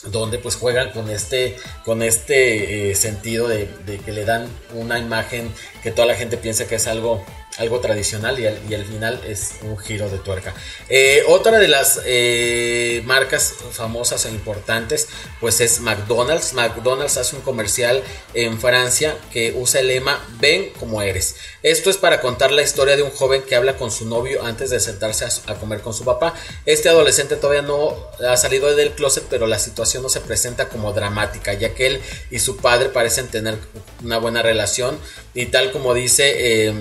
donde 0.05 0.39
pues 0.39 0.57
juegan 0.57 0.93
con 0.93 1.11
este 1.11 1.57
con 1.85 2.03
este 2.03 2.91
eh, 2.91 2.95
sentido 2.95 3.49
de, 3.49 3.69
de 3.85 3.99
que 3.99 4.13
le 4.13 4.25
dan 4.25 4.49
una 4.75 4.99
imagen 4.99 5.53
que 5.83 5.91
toda 5.91 6.07
la 6.07 6.15
gente 6.15 6.39
piensa 6.39 6.67
que 6.67 6.77
es 6.77 6.87
algo 6.87 7.23
algo 7.59 7.81
tradicional 7.81 8.39
y 8.39 8.47
al, 8.47 8.85
final 8.85 9.21
es 9.27 9.57
un 9.63 9.77
giro 9.79 10.09
de 10.09 10.19
tuerca. 10.19 10.55
Eh, 10.89 11.23
otra 11.29 11.59
de 11.59 11.69
las 11.69 12.01
eh, 12.05 13.03
marcas 13.05 13.55
famosas 13.73 14.25
e 14.27 14.31
importantes 14.31 15.09
pues 15.41 15.61
es 15.61 15.81
McDonald's. 15.81 16.55
McDonald's 16.55 17.17
hace 17.17 17.37
un 17.37 17.43
comercial 17.43 18.03
en 18.35 18.61
Francia 18.61 19.17
que 19.33 19.53
usa 19.57 19.81
el 19.81 19.89
lema 19.89 20.25
ven 20.39 20.71
como 20.79 21.03
eres 21.03 21.37
esto 21.63 21.91
es 21.91 21.99
para 21.99 22.23
contar 22.23 22.53
la 22.53 22.63
historia 22.63 22.97
de 22.97 23.03
un 23.03 23.11
joven 23.11 23.43
que 23.43 23.55
habla 23.55 23.77
con 23.77 23.91
su 23.91 24.07
novio 24.07 24.43
antes 24.45 24.71
de 24.71 24.81
sentarse 24.81 25.27
a, 25.27 25.53
a 25.53 25.57
comer 25.57 25.83
con 25.83 25.93
su 25.93 26.05
papá. 26.05 26.35
Este 26.65 26.89
adolescente 26.89 27.37
todavía 27.37 27.61
no 27.63 27.95
ha 28.27 28.37
salido 28.39 28.75
del 28.75 28.93
closet 28.93 29.25
pero 29.29 29.47
la 29.47 29.59
situación 29.59 30.03
no 30.03 30.09
se 30.09 30.21
presenta 30.21 30.69
como 30.71 30.93
dramática, 30.93 31.53
ya 31.53 31.75
que 31.75 31.87
él 31.87 32.01
y 32.31 32.39
su 32.39 32.57
padre 32.57 32.89
parecen 32.89 33.29
tener 33.29 33.59
una 34.03 34.17
buena 34.19 34.41
relación. 34.41 34.99
Y 35.35 35.47
tal 35.47 35.71
como 35.71 35.93
dice 35.93 36.69
eh, 36.69 36.75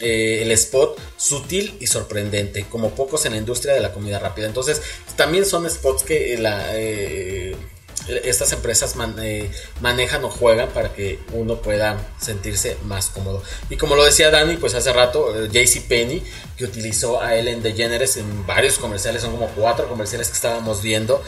eh, 0.00 0.40
el 0.42 0.50
spot, 0.52 0.98
sutil 1.16 1.76
y 1.80 1.86
sorprendente, 1.86 2.66
como 2.70 2.90
pocos 2.90 3.24
en 3.26 3.32
la 3.32 3.38
industria 3.38 3.74
de 3.74 3.80
la 3.80 3.92
comida 3.92 4.18
rápida. 4.18 4.46
Entonces, 4.46 4.82
también 5.16 5.44
son 5.46 5.68
spots 5.70 6.02
que 6.02 6.34
eh, 6.34 7.56
eh, 8.08 8.20
estas 8.24 8.52
empresas 8.52 8.94
man- 8.96 9.16
manejan 9.80 10.24
o 10.24 10.30
juegan 10.30 10.68
para 10.70 10.92
que 10.92 11.18
uno 11.32 11.60
pueda 11.62 11.98
sentirse 12.20 12.76
más 12.84 13.08
cómodo. 13.08 13.42
Y 13.70 13.76
como 13.76 13.96
lo 13.96 14.04
decía 14.04 14.30
Dani, 14.30 14.56
pues 14.58 14.74
hace 14.74 14.92
rato, 14.92 15.34
eh, 15.44 15.48
JCPenney, 15.50 16.22
que 16.56 16.64
utilizó 16.64 17.20
a 17.20 17.34
Ellen 17.36 17.62
DeGeneres 17.62 18.16
en 18.16 18.46
varios 18.46 18.78
comerciales, 18.78 19.22
son 19.22 19.32
como 19.32 19.48
cuatro 19.48 19.88
comerciales 19.88 20.28
que 20.28 20.34
estábamos 20.34 20.82
viendo, 20.82 21.22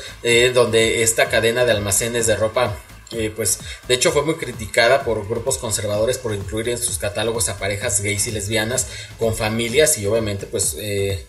donde 0.54 1.02
esta 1.02 1.28
cadena 1.28 1.64
de 1.64 1.72
almacenes 1.72 2.26
de 2.26 2.36
ropa 2.36 2.76
eh, 3.12 3.32
pues 3.34 3.58
de 3.86 3.94
hecho 3.94 4.12
fue 4.12 4.22
muy 4.22 4.34
criticada 4.34 5.04
por 5.04 5.26
grupos 5.26 5.56
conservadores 5.58 6.18
por 6.18 6.34
incluir 6.34 6.68
en 6.68 6.78
sus 6.78 6.98
catálogos 6.98 7.48
a 7.48 7.58
parejas 7.58 8.02
gays 8.02 8.26
y 8.26 8.32
lesbianas 8.32 8.86
con 9.18 9.34
familias 9.34 9.96
y 9.98 10.06
obviamente 10.06 10.46
pues, 10.46 10.76
eh, 10.78 11.26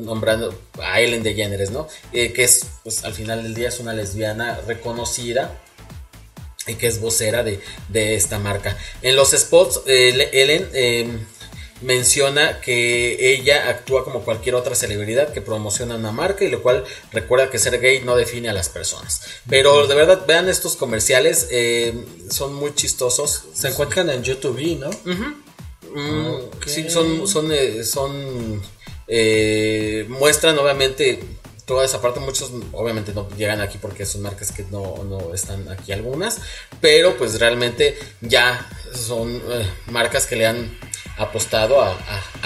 nombrando 0.00 0.54
a 0.80 1.00
Ellen 1.00 1.22
DeGeneres, 1.22 1.70
¿no? 1.70 1.88
Eh, 2.12 2.32
que 2.32 2.44
es 2.44 2.66
pues 2.82 3.04
al 3.04 3.14
final 3.14 3.42
del 3.42 3.54
día 3.54 3.68
es 3.68 3.80
una 3.80 3.94
lesbiana 3.94 4.60
reconocida 4.66 5.58
y 6.66 6.74
que 6.74 6.86
es 6.86 7.00
vocera 7.00 7.42
de, 7.42 7.60
de 7.88 8.14
esta 8.14 8.38
marca. 8.38 8.76
En 9.02 9.16
los 9.16 9.30
spots, 9.32 9.82
eh, 9.86 10.28
Ellen 10.32 10.68
eh, 10.72 11.08
menciona 11.82 12.60
que 12.60 13.34
ella 13.34 13.68
actúa 13.68 14.04
como 14.04 14.20
cualquier 14.22 14.54
otra 14.54 14.74
celebridad 14.74 15.32
que 15.32 15.40
promociona 15.40 15.96
una 15.96 16.12
marca 16.12 16.44
y 16.44 16.50
lo 16.50 16.62
cual 16.62 16.84
recuerda 17.12 17.50
que 17.50 17.58
ser 17.58 17.80
gay 17.80 18.00
no 18.04 18.16
define 18.16 18.48
a 18.48 18.52
las 18.52 18.68
personas. 18.68 19.22
Pero 19.48 19.86
de 19.86 19.94
verdad, 19.94 20.24
vean 20.26 20.48
estos 20.48 20.76
comerciales, 20.76 21.48
eh, 21.50 21.94
son 22.30 22.54
muy 22.54 22.74
chistosos. 22.74 23.44
Se 23.52 23.68
encuentran 23.68 24.08
en 24.10 24.22
YouTube, 24.22 24.78
¿no? 24.78 24.90
Mm, 25.94 26.36
Sí, 26.66 26.88
son, 26.88 27.26
son, 27.28 27.52
eh, 27.52 27.84
son 27.84 28.62
eh, 29.08 30.06
muestran 30.08 30.58
obviamente 30.58 31.20
toda 31.66 31.84
esa 31.84 32.00
parte. 32.00 32.20
Muchos 32.20 32.50
obviamente 32.72 33.12
no 33.12 33.28
llegan 33.36 33.60
aquí 33.60 33.78
porque 33.78 34.06
son 34.06 34.22
marcas 34.22 34.52
que 34.52 34.64
no, 34.70 35.04
no 35.04 35.34
están 35.34 35.68
aquí 35.68 35.92
algunas, 35.92 36.38
pero 36.80 37.16
pues 37.16 37.38
realmente 37.38 37.98
ya 38.20 38.68
son 38.94 39.36
eh, 39.50 39.66
marcas 39.86 40.26
que 40.26 40.36
le 40.36 40.46
han 40.46 40.78
apostado 41.18 41.80
a, 41.82 41.96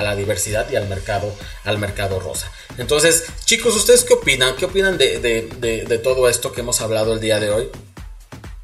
la 0.03 0.15
diversidad 0.17 0.69
y 0.71 0.77
al 0.77 0.89
mercado, 0.89 1.33
al 1.65 1.79
mercado 1.79 2.21
rosa. 2.21 2.51
Entonces, 2.79 3.25
chicos, 3.45 3.75
¿ustedes 3.77 4.05
qué 4.05 4.15
opinan? 4.15 4.57
¿Qué 4.57 4.65
opinan 4.67 4.99
de- 4.99 5.19
de 5.21 5.99
todo 5.99 6.29
esto 6.29 6.53
que 6.53 6.61
hemos 6.61 6.81
hablado 6.81 7.15
el 7.15 7.21
día 7.21 7.41
de 7.41 7.51
hoy? 7.51 7.69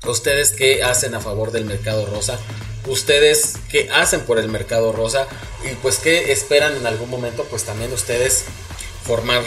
¿Ustedes 0.07 0.51
qué 0.51 0.83
hacen 0.83 1.15
a 1.15 1.21
favor 1.21 1.53
del 1.53 1.65
mercado 1.65 2.07
rosa? 2.07 2.37
¿Ustedes 2.87 3.55
qué 3.71 3.89
hacen 3.93 4.23
por 4.23 4.39
el 4.41 4.49
mercado 4.49 4.91
rosa? 4.93 5.29
Y 5.65 5.75
pues 5.77 5.99
qué 5.99 6.33
esperan 6.33 6.77
en 6.77 6.87
algún 6.87 7.09
momento, 7.09 7.45
pues 7.49 7.63
también 7.63 7.93
ustedes 7.93 8.45
formar 9.07 9.43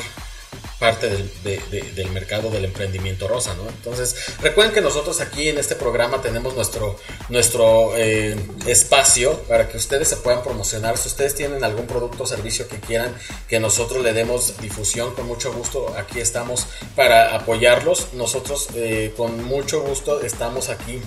parte 0.80 1.10
del, 1.10 1.31
de- 1.43 1.61
de- 1.72 1.91
del 1.93 2.10
mercado 2.11 2.49
del 2.49 2.65
emprendimiento 2.65 3.27
rosa, 3.27 3.53
¿no? 3.56 3.68
Entonces, 3.69 4.15
recuerden 4.41 4.73
que 4.73 4.81
nosotros 4.81 5.22
aquí 5.22 5.47
en 5.49 5.57
este 5.57 5.76
programa 5.76 6.22
tenemos 6.22 6.53
nuestro, 6.56 6.97
nuestro 7.30 7.95
eh, 7.95 8.35
espacio 8.68 9.39
para 9.47 9.69
que 9.69 9.77
ustedes 9.77 10.07
se 10.10 10.18
puedan 10.18 10.43
promocionar. 10.43 10.97
Si 10.97 11.07
ustedes 11.07 11.34
tienen 11.35 11.64
algún 11.64 11.88
producto 11.88 12.23
o 12.23 12.27
servicio 12.27 12.68
que 12.68 12.80
quieran 12.80 13.15
que 13.47 13.60
nosotros 13.60 14.03
le 14.03 14.11
demos 14.14 14.57
difusión, 14.60 15.14
con 15.15 15.27
mucho 15.27 15.53
gusto 15.53 15.95
aquí 15.97 16.19
estamos 16.19 16.65
para 16.95 17.35
apoyarlos. 17.35 18.14
Nosotros 18.14 18.68
eh, 18.76 19.14
con 19.15 19.43
mucho 19.45 19.81
gusto 19.81 20.22
estamos 20.22 20.69
aquí 20.69 21.02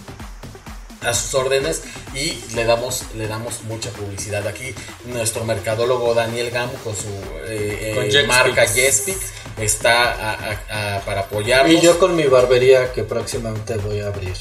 a 1.03 1.15
sus 1.15 1.33
órdenes 1.35 1.83
y 2.13 2.43
le 2.57 2.65
damos 2.65 3.03
le 3.15 3.29
damos 3.29 3.63
mucha 3.63 3.89
publicidad 3.91 4.45
aquí 4.49 4.75
nuestro 5.05 5.45
mercadólogo 5.45 6.13
Daniel 6.13 6.51
Gam 6.51 6.69
con 6.83 6.97
su 6.97 7.07
eh, 7.47 7.93
Con 7.95 8.27
marca 8.27 8.67
Jespic 8.67 9.17
está 9.61 10.13
a- 10.13 10.35
a- 10.35 10.97
a- 10.97 11.01
para 11.01 11.23
apoyarnos 11.23 11.73
Y 11.75 11.81
yo 11.81 11.99
con 11.99 12.15
mi 12.17 12.25
barbería 12.25 12.93
que 12.93 13.03
próximamente 13.05 13.77
voy 13.77 14.01
a 14.01 14.09
abrir. 14.09 14.37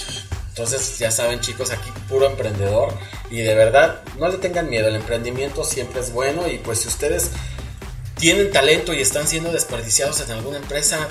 entonces 0.50 0.98
ya 1.00 1.12
saben 1.12 1.40
chicos 1.42 1.72
aquí 1.72 1.90
puro 2.10 2.26
emprendedor 2.28 2.94
y 3.30 3.42
de 3.42 3.54
verdad 3.56 4.02
no 4.18 4.28
le 4.28 4.38
tengan 4.38 4.70
miedo 4.70 4.88
el 4.88 4.96
emprendimiento 4.96 5.64
siempre 5.64 6.02
es 6.02 6.12
bueno 6.12 6.48
y 6.48 6.58
pues 6.60 6.80
si 6.80 6.88
ustedes 6.88 7.30
tienen 8.18 8.52
talento 8.52 8.94
y 8.94 9.02
están 9.02 9.28
siendo 9.28 9.52
desperdiciados 9.52 10.20
en 10.22 10.32
alguna 10.32 10.58
empresa 10.58 11.08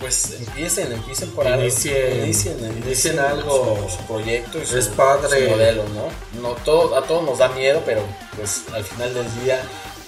pues 0.00 0.32
empiecen, 0.38 0.92
empiecen 0.92 1.30
por 1.30 1.46
algo. 1.46 1.62
Inicien- 1.64 2.24
inicien, 2.24 2.82
inicien 2.84 3.18
algo. 3.18 3.88
su, 3.90 3.96
su 3.96 4.02
proyecto 4.06 4.58
y 4.60 4.66
su, 4.66 4.76
Es 4.76 4.88
padre. 4.88 5.44
su 5.44 5.50
modelo, 5.50 5.84
¿no? 5.88 6.40
No 6.42 6.54
todo, 6.56 6.96
a 6.96 7.02
todos 7.06 7.24
nos 7.24 7.38
da 7.38 7.48
miedo, 7.48 7.80
pero 7.86 8.02
pues 8.36 8.62
al 8.74 8.84
final 8.84 9.14
del 9.14 9.26
día 9.42 9.62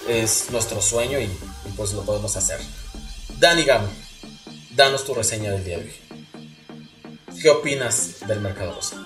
es 0.07 0.51
nuestro 0.51 0.81
sueño 0.81 1.19
y, 1.19 1.23
y, 1.23 1.39
pues 1.75 1.93
lo 1.93 2.03
podemos 2.03 2.35
hacer. 2.35 2.59
Dani 3.39 3.65
Gam, 3.65 3.87
danos 4.71 5.05
tu 5.05 5.13
reseña 5.13 5.51
del 5.51 5.63
día 5.63 5.77
de 5.77 5.83
hoy. 5.83 5.93
¿Qué 7.39 7.51
opinas 7.51 8.27
del 8.27 8.41
mercado 8.41 8.73
rosa? 8.73 9.05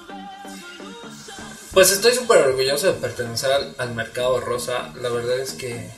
Pues 1.73 1.91
estoy 1.91 2.13
súper 2.13 2.37
orgulloso 2.37 2.87
de 2.87 2.93
pertenecer 2.93 3.51
al, 3.77 3.93
mercado 3.93 4.39
rosa. 4.39 4.93
La 5.01 5.09
verdad 5.09 5.37
es 5.37 5.51
que 5.51 5.91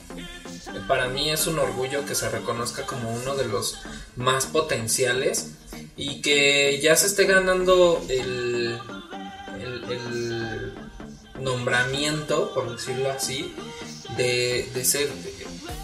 para 0.88 1.06
mí 1.06 1.30
es 1.30 1.46
un 1.46 1.60
orgullo 1.60 2.04
que 2.06 2.16
se 2.16 2.28
reconozca 2.28 2.84
como 2.86 3.08
uno 3.14 3.36
de 3.36 3.44
los 3.44 3.78
más 4.16 4.46
potenciales 4.46 5.50
y 5.96 6.20
que 6.20 6.80
ya 6.80 6.96
se 6.96 7.06
esté 7.06 7.26
ganando 7.26 8.04
el, 8.08 8.80
el, 9.60 10.74
nombramiento, 11.38 12.52
por 12.52 12.72
decirlo 12.72 13.12
así, 13.12 13.54
de 14.16 14.84
ser 14.84 15.08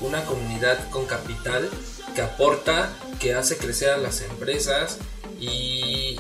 una 0.01 0.25
comunidad 0.25 0.91
con 0.91 1.07
capital 1.07 1.71
que 2.15 2.23
aporta, 2.23 2.91
que 3.19 3.35
hace 3.35 3.57
crecer 3.57 3.91
a 3.91 3.97
las 3.97 4.21
empresas 4.23 4.99
y 5.41 6.17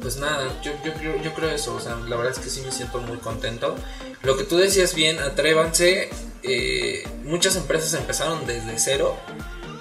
pues 0.00 0.16
nada, 0.16 0.60
yo, 0.62 0.72
yo, 0.84 1.34
creo- 1.34 1.50
eso, 1.50 1.74
o 1.74 1.80
sea, 1.80 1.96
la 1.96 2.16
verdad 2.16 2.32
es 2.32 2.38
que 2.38 2.50
sí 2.50 2.60
me 2.60 2.70
siento 2.72 3.00
muy 3.00 3.16
contento. 3.18 3.74
Lo 4.22 4.36
que 4.36 4.44
tú 4.44 4.56
decías 4.58 4.94
bien, 4.94 5.18
atrévanse, 5.18 6.10
eh, 6.42 7.08
muchas 7.24 7.56
empresas 7.56 7.94
empezaron 7.94 8.46
desde 8.46 8.78
cero. 8.78 9.16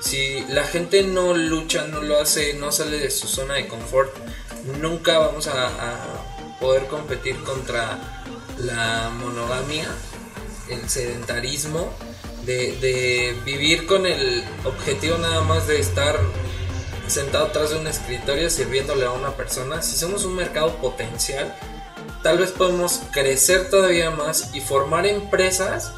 Si 0.02 0.42
la 0.50 0.64
gente 0.64 1.04
no 1.04 1.34
lucha, 1.34 1.88
no 1.88 2.02
lo 2.02 2.20
hace, 2.22 2.54
no 2.54 2.72
sale 2.72 3.00
de 3.00 3.12
su 3.12 3.28
zona 3.28 3.56
de 3.56 3.68
confort, 3.68 4.14
nunca 4.82 5.20
vamos 5.20 5.48
a 5.48 5.70
poder 6.60 6.88
competir 6.88 7.36
contra 7.44 8.00
la 8.60 9.10
monogamia, 9.10 9.88
el 10.70 10.90
sedentarismo, 10.90 11.92
de, 12.46 13.36
vivir 13.46 13.86
con 13.86 14.06
el 14.06 14.44
objetivo 14.64 15.18
nada 15.18 15.42
más 15.42 15.68
de 15.68 15.80
estar 15.80 16.20
sentado 17.08 17.48
atrás 17.48 17.72
de 17.72 17.78
un 17.78 17.88
escritorio 17.88 18.50
sirviéndole 18.50 19.06
a 19.06 19.12
una 19.12 19.36
persona. 19.36 19.82
Si 19.82 19.96
somos 19.96 20.26
un 20.26 20.36
mercado 20.36 20.76
potencial, 20.78 21.56
tal 22.22 22.38
vez 22.38 22.52
podemos 22.52 23.02
crecer 23.12 23.70
todavía 23.70 24.12
más 24.12 24.54
y 24.54 24.62
formar 24.62 25.06
empresas 25.06 25.92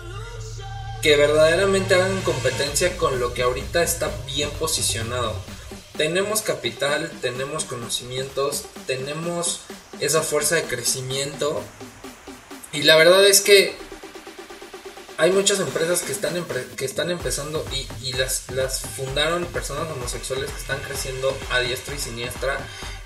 que 1.01 1.15
verdaderamente 1.15 1.93
hagan 1.93 2.21
competencia 2.21 2.97
con 2.97 3.19
lo 3.19 3.33
que 3.33 3.43
ahorita 3.43 3.83
está 3.83 4.11
bien 4.25 4.49
posicionado. 4.51 5.35
Tenemos 5.97 6.41
capital, 6.41 7.11
tenemos 7.21 7.63
conocimientos, 7.63 8.65
tenemos 8.87 9.61
esa 9.99 10.21
fuerza 10.23 10.55
de 10.55 10.63
crecimiento 10.63 11.61
y 12.73 12.81
la 12.81 12.97
verdad 12.97 13.25
es 13.25 13.39
que 13.39 13.77
hay 15.17 15.31
muchas 15.31 15.59
empresas 15.59 16.01
que 16.01 16.11
están, 16.11 16.35
empre- 16.35 16.67
que 16.75 16.85
están 16.85 17.09
empezando 17.09 17.65
y, 17.71 17.87
y 18.05 18.13
las, 18.13 18.49
las 18.51 18.81
fundaron 18.81 19.45
personas 19.45 19.89
homosexuales 19.91 20.49
que 20.51 20.59
están 20.59 20.79
creciendo 20.81 21.35
a 21.51 21.59
diestra 21.59 21.95
y 21.95 21.99
siniestra. 21.99 22.57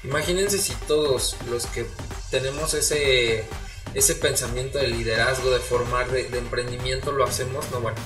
Imagínense 0.03 0.57
si 0.57 0.73
todos 0.87 1.35
los 1.49 1.65
que 1.67 1.85
tenemos 2.31 2.73
ese, 2.73 3.45
ese 3.93 4.15
pensamiento 4.15 4.77
de 4.79 4.87
liderazgo, 4.87 5.51
de 5.51 5.59
formar, 5.59 6.09
de, 6.09 6.23
de 6.23 6.37
emprendimiento, 6.39 7.11
lo 7.11 7.25
hacemos, 7.25 7.69
no 7.71 7.81
bueno. 7.81 7.97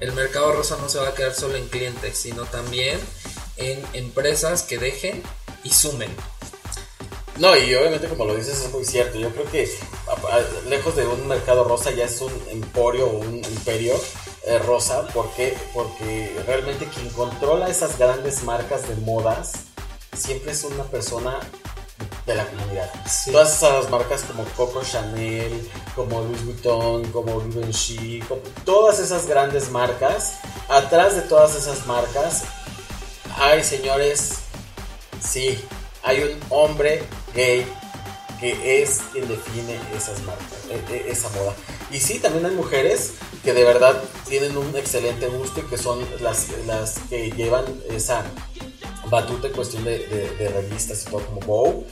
El 0.00 0.12
mercado 0.12 0.52
rosa 0.52 0.76
no 0.80 0.88
se 0.88 0.98
va 0.98 1.08
a 1.08 1.14
quedar 1.14 1.34
solo 1.34 1.56
en 1.56 1.68
clientes, 1.68 2.16
sino 2.18 2.44
también 2.44 2.98
en 3.56 3.82
empresas 3.92 4.62
que 4.62 4.78
dejen 4.78 5.22
y 5.62 5.70
sumen. 5.70 6.14
No, 7.38 7.56
y 7.56 7.74
obviamente 7.74 8.08
como 8.08 8.24
lo 8.26 8.34
dices 8.36 8.60
es 8.64 8.70
muy 8.72 8.84
cierto. 8.84 9.18
Yo 9.18 9.30
creo 9.30 9.50
que 9.50 9.68
a- 10.06 10.36
a- 10.36 10.68
lejos 10.68 10.94
de 10.96 11.06
un 11.06 11.26
mercado 11.26 11.64
rosa 11.64 11.90
ya 11.90 12.04
es 12.04 12.20
un 12.20 12.32
emporio 12.50 13.06
o 13.06 13.18
un 13.18 13.36
imperio 13.36 13.94
eh, 14.46 14.58
rosa. 14.58 15.06
¿Por 15.08 15.30
qué? 15.30 15.56
Porque 15.72 16.38
realmente 16.46 16.86
quien 16.86 17.08
controla 17.10 17.68
esas 17.68 17.98
grandes 17.98 18.42
marcas 18.42 18.86
de 18.88 18.94
modas 18.96 19.52
siempre 20.16 20.52
es 20.52 20.62
una 20.64 20.84
persona 20.84 21.40
de 22.26 22.34
la 22.34 22.46
comunidad. 22.46 22.90
Todas 23.32 23.56
esas 23.56 23.90
marcas 23.90 24.22
como 24.22 24.44
Coco 24.56 24.82
Chanel, 24.84 25.68
como 25.96 26.20
Louis 26.22 26.44
Vuitton, 26.44 27.04
como 27.10 27.40
Givenchy, 27.42 28.22
todas 28.64 28.98
esas 28.98 29.26
grandes 29.26 29.70
marcas, 29.70 30.34
atrás 30.68 31.16
de 31.16 31.22
todas 31.22 31.54
esas 31.54 31.86
marcas 31.86 32.42
hay 33.38 33.62
señores 33.64 34.34
Sí, 35.20 35.58
hay 36.04 36.22
un 36.22 36.40
hombre 36.50 37.02
gay 37.34 37.66
que 38.38 38.82
es 38.82 39.00
quien 39.12 39.26
define 39.28 39.78
esas 39.96 40.20
marcas, 40.22 40.58
e- 40.70 40.94
e- 40.94 41.10
esa 41.10 41.28
moda. 41.30 41.54
Y 41.90 42.00
sí, 42.00 42.18
también 42.18 42.46
hay 42.46 42.54
mujeres 42.54 43.14
que 43.42 43.52
de 43.52 43.64
verdad 43.64 44.02
tienen 44.28 44.56
un 44.56 44.76
excelente 44.76 45.28
gusto 45.28 45.60
y 45.60 45.62
que 45.64 45.78
son 45.78 46.00
las, 46.20 46.98
que 47.08 47.30
llevan 47.30 47.64
esa 47.90 48.24
batuta 49.08 49.46
en 49.46 49.52
cuestión 49.52 49.84
de, 49.84 50.50
revistas 50.54 51.02
y 51.02 51.04
todo 51.06 51.24
como 51.26 51.40
Vogue. 51.40 51.86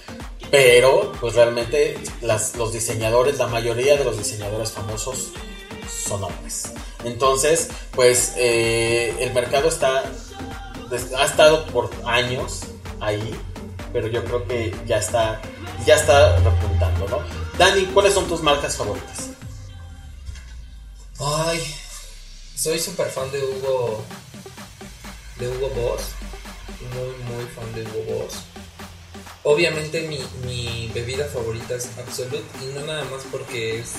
Pero, 0.51 1.13
pues 1.21 1.35
realmente 1.35 1.97
los 2.21 2.73
diseñadores, 2.73 3.39
la 3.39 3.47
mayoría 3.47 3.97
de 3.97 4.05
los 4.05 4.19
diseñadores 4.19 4.73
famosos 4.73 5.29
son 5.89 6.25
hombres. 6.25 6.65
Entonces, 7.05 7.69
pues 7.93 8.35
eh, 8.37 9.15
el 9.21 9.33
mercado 9.33 9.69
está 9.69 10.05
ha 11.17 11.25
estado 11.25 11.65
por 11.67 11.91
años 12.05 12.61
ahí, 13.01 13.35
pero 13.93 14.09
yo 14.09 14.25
creo 14.25 14.47
que 14.47 14.75
ya 14.87 14.99
está, 14.99 15.41
ya 15.87 15.97
está 15.97 16.37
repuntando, 16.39 17.09
¿no? 17.09 17.19
Dani, 17.59 17.85
¿cuáles 17.87 18.15
son 18.15 18.27
tus 18.29 18.43
marcas 18.43 18.77
favoritas? 18.77 19.31
Ay, 21.21 21.61
soy 22.57 22.79
súper 22.79 23.09
fan 23.09 23.31
de 23.31 23.45
Hugo. 23.45 24.03
De 25.39 25.49
Hugo 25.49 25.69
Boss. 25.71 26.03
Muy, 26.95 27.35
muy 27.37 27.45
fan 27.55 27.73
de 27.75 27.83
Hugo 27.83 28.23
Boss. 28.25 28.35
Obviamente 29.45 30.03
mi, 30.03 30.21
mi 30.47 30.91
bebida 30.95 31.27
favorita 31.27 31.75
es 31.75 31.89
Absolute 31.99 32.45
y 32.63 32.67
no 32.75 32.85
nada 32.87 33.05
más 33.05 33.23
porque 33.31 33.81
es 33.81 33.93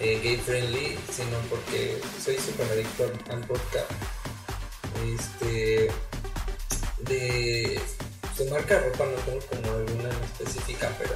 eh, 0.00 0.20
gay 0.22 0.36
friendly, 0.38 0.98
sino 1.14 1.36
porque 1.50 2.00
soy 2.24 2.36
súper 2.38 2.66
adicto 2.72 3.04
al- 3.30 3.42
vodka. 3.42 3.84
Este. 5.18 5.90
De. 7.00 7.80
De 8.40 8.50
marca 8.50 8.80
de 8.80 8.88
ropa 8.88 9.04
no 9.04 9.16
tengo 9.24 9.38
como 9.50 9.76
alguna 9.76 10.08
en 10.08 10.24
específica, 10.24 10.90
pero. 10.98 11.12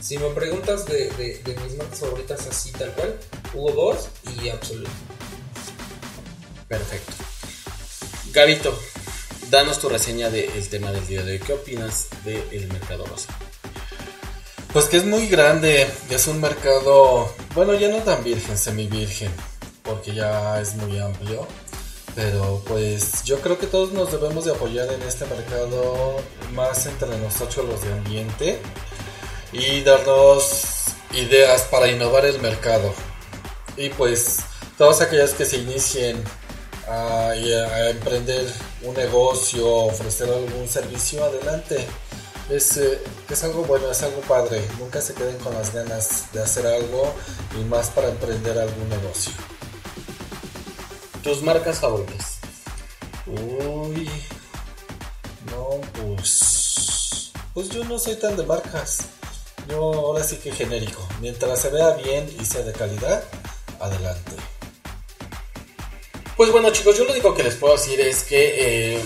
Si 0.00 0.18
me 0.18 0.28
preguntas 0.30 0.86
de, 0.86 1.08
de, 1.10 1.40
de 1.44 1.56
mis 1.60 1.76
marcas 1.76 2.00
favoritas 2.00 2.48
así 2.48 2.72
tal 2.72 2.90
cual, 2.94 3.16
Hugo 3.54 3.72
Boss 3.74 4.08
y 4.24 4.48
Absolute. 4.48 4.90
Perfecto. 6.66 7.12
Gabito, 8.32 8.76
danos 9.50 9.78
tu 9.78 9.88
reseña 9.88 10.30
del 10.30 10.68
tema 10.68 10.90
del 10.90 11.06
día 11.06 11.22
de 11.22 11.34
hoy. 11.34 11.38
¿Qué 11.38 11.52
opinas 11.52 12.08
del 12.24 12.66
mercado 12.72 13.06
rosa? 13.06 13.28
Pues 14.72 14.86
que 14.86 14.96
es 14.96 15.04
muy 15.04 15.28
grande, 15.28 15.88
es 16.10 16.26
un 16.26 16.40
mercado, 16.40 17.32
bueno, 17.54 17.74
ya 17.74 17.88
no 17.88 17.98
tan 17.98 18.24
virgen, 18.24 18.58
semi 18.58 18.88
virgen, 18.88 19.30
porque 19.84 20.12
ya 20.12 20.60
es 20.60 20.74
muy 20.74 20.98
amplio. 20.98 21.46
Pero 22.18 22.60
pues 22.66 23.22
yo 23.22 23.40
creo 23.40 23.60
que 23.60 23.68
todos 23.68 23.92
nos 23.92 24.10
debemos 24.10 24.44
de 24.44 24.50
apoyar 24.50 24.92
en 24.92 25.00
este 25.02 25.24
mercado, 25.26 26.16
más 26.52 26.84
entre 26.86 27.16
nosotros 27.16 27.64
los 27.64 27.80
de 27.80 27.92
ambiente, 27.92 28.58
y 29.52 29.82
darnos 29.82 30.86
ideas 31.12 31.62
para 31.70 31.86
innovar 31.86 32.26
el 32.26 32.40
mercado. 32.40 32.92
Y 33.76 33.90
pues 33.90 34.38
todos 34.76 35.00
aquellos 35.00 35.30
que 35.30 35.44
se 35.44 35.58
inicien 35.58 36.20
a, 36.88 37.36
emprender 37.88 38.44
un 38.82 38.96
negocio, 38.96 39.64
ofrecer 39.68 40.28
algún 40.28 40.66
servicio, 40.66 41.22
adelante. 41.22 41.86
Es, 42.50 42.78
eh, 42.78 43.00
es 43.30 43.44
algo 43.44 43.62
bueno, 43.62 43.92
es 43.92 44.02
algo 44.02 44.22
padre. 44.22 44.60
Nunca 44.80 45.00
se 45.00 45.14
queden 45.14 45.38
con 45.38 45.54
las 45.54 45.72
ganas 45.72 46.32
de 46.32 46.42
hacer 46.42 46.66
algo 46.66 47.14
y 47.60 47.62
más 47.62 47.90
para 47.90 48.08
emprender 48.08 48.58
algún 48.58 48.88
negocio. 48.88 49.30
Tus 51.22 51.42
marcas 51.42 51.80
favoritas. 51.80 52.38
Uy, 53.26 54.08
no, 55.50 55.80
pues. 55.92 57.32
Pues 57.52 57.68
yo 57.70 57.84
no 57.84 57.98
soy 57.98 58.16
tan 58.16 58.36
de 58.36 58.44
marcas. 58.46 59.00
Yo 59.68 59.92
ahora 59.94 60.24
sí 60.24 60.36
que 60.36 60.52
genérico. 60.52 61.06
Mientras 61.20 61.60
se 61.60 61.70
vea 61.70 61.90
bien 61.94 62.28
y 62.40 62.44
sea 62.44 62.62
de 62.62 62.72
calidad, 62.72 63.22
adelante. 63.80 64.32
Pues 66.36 66.52
bueno 66.52 66.70
chicos, 66.70 66.96
yo 66.96 67.04
lo 67.04 67.10
único 67.10 67.34
que 67.34 67.42
les 67.42 67.56
puedo 67.56 67.74
decir 67.74 68.00
es 68.00 68.22
que 68.22 68.96
eh, 68.96 69.04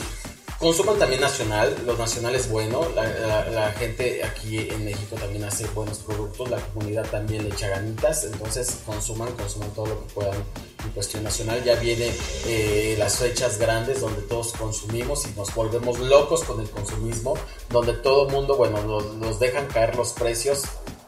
consuman 0.62 0.96
también 0.96 1.20
nacional, 1.20 1.76
lo 1.84 1.96
nacional 1.96 2.36
es 2.36 2.48
bueno, 2.48 2.86
la, 2.94 3.72
gente 3.72 4.22
aquí 4.22 4.58
en 4.58 4.84
México 4.84 5.16
también 5.16 5.42
hace 5.42 5.66
buenos 5.74 5.98
productos, 5.98 6.48
la 6.48 6.58
comunidad 6.58 7.04
también 7.10 7.42
le 7.42 7.50
echa 7.50 7.68
ganitas, 7.68 8.22
entonces 8.22 8.78
consuman, 8.86 9.32
consuman 9.32 9.70
todo 9.70 9.86
lo 9.86 10.06
que 10.06 10.14
puedan 10.14 10.36
en 10.84 10.90
cuestión 10.92 11.24
nacional. 11.24 11.64
Ya 11.64 11.74
viene 11.74 12.12
eh, 12.46 12.94
las 12.96 13.16
fechas 13.16 13.58
grandes 13.58 14.00
donde 14.00 14.22
todos 14.22 14.52
consumimos 14.52 15.26
y 15.26 15.36
nos 15.36 15.52
volvemos 15.52 15.98
locos 15.98 16.44
con 16.44 16.60
el 16.60 16.70
consumismo, 16.70 17.34
donde 17.68 17.94
todo 17.94 18.28
mundo, 18.28 18.56
bueno, 18.56 18.80
nos, 18.84 19.14
nos 19.14 19.40
dejan 19.40 19.66
caer 19.66 19.96
los 19.96 20.12
precios 20.12 20.62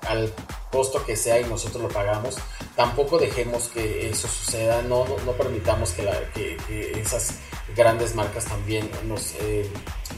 al 0.06 0.32
costo 0.70 1.04
que 1.04 1.16
sea 1.16 1.40
y 1.40 1.44
nosotros 1.44 1.82
lo 1.82 1.88
pagamos. 1.88 2.36
Tampoco 2.76 3.18
dejemos 3.18 3.68
que 3.68 4.10
eso 4.10 4.26
suceda, 4.28 4.82
no, 4.82 5.06
no, 5.24 5.32
permitamos 5.32 5.92
que, 5.92 6.56
esas 7.00 7.34
grandes 7.76 8.14
marcas 8.14 8.44
también 8.44 8.90
nos, 9.06 9.34
eh, 9.40 9.68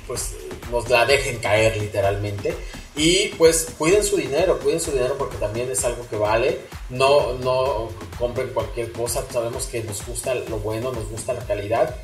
pues, 0.07 0.35
nos 0.71 0.89
la 0.89 1.05
dejen 1.05 1.39
caer 1.39 1.77
literalmente. 1.77 2.55
Y 2.97 3.29
pues 3.37 3.69
cuiden 3.77 4.03
su 4.03 4.17
dinero, 4.17 4.59
cuiden 4.59 4.81
su 4.81 4.91
dinero 4.91 5.17
porque 5.19 5.37
también 5.37 5.71
es 5.71 5.85
algo 5.85 6.09
que 6.09 6.17
vale. 6.17 6.61
No, 6.89 7.35
no 7.35 7.91
compren 8.19 8.49
cualquier 8.55 8.91
cosa, 8.93 9.23
sabemos 9.31 9.67
que 9.67 9.83
nos 9.83 10.05
gusta 10.07 10.35
lo 10.35 10.59
bueno, 10.61 10.93
nos 10.93 11.09
gusta 11.11 11.35
la 11.35 11.45
calidad. 11.45 11.95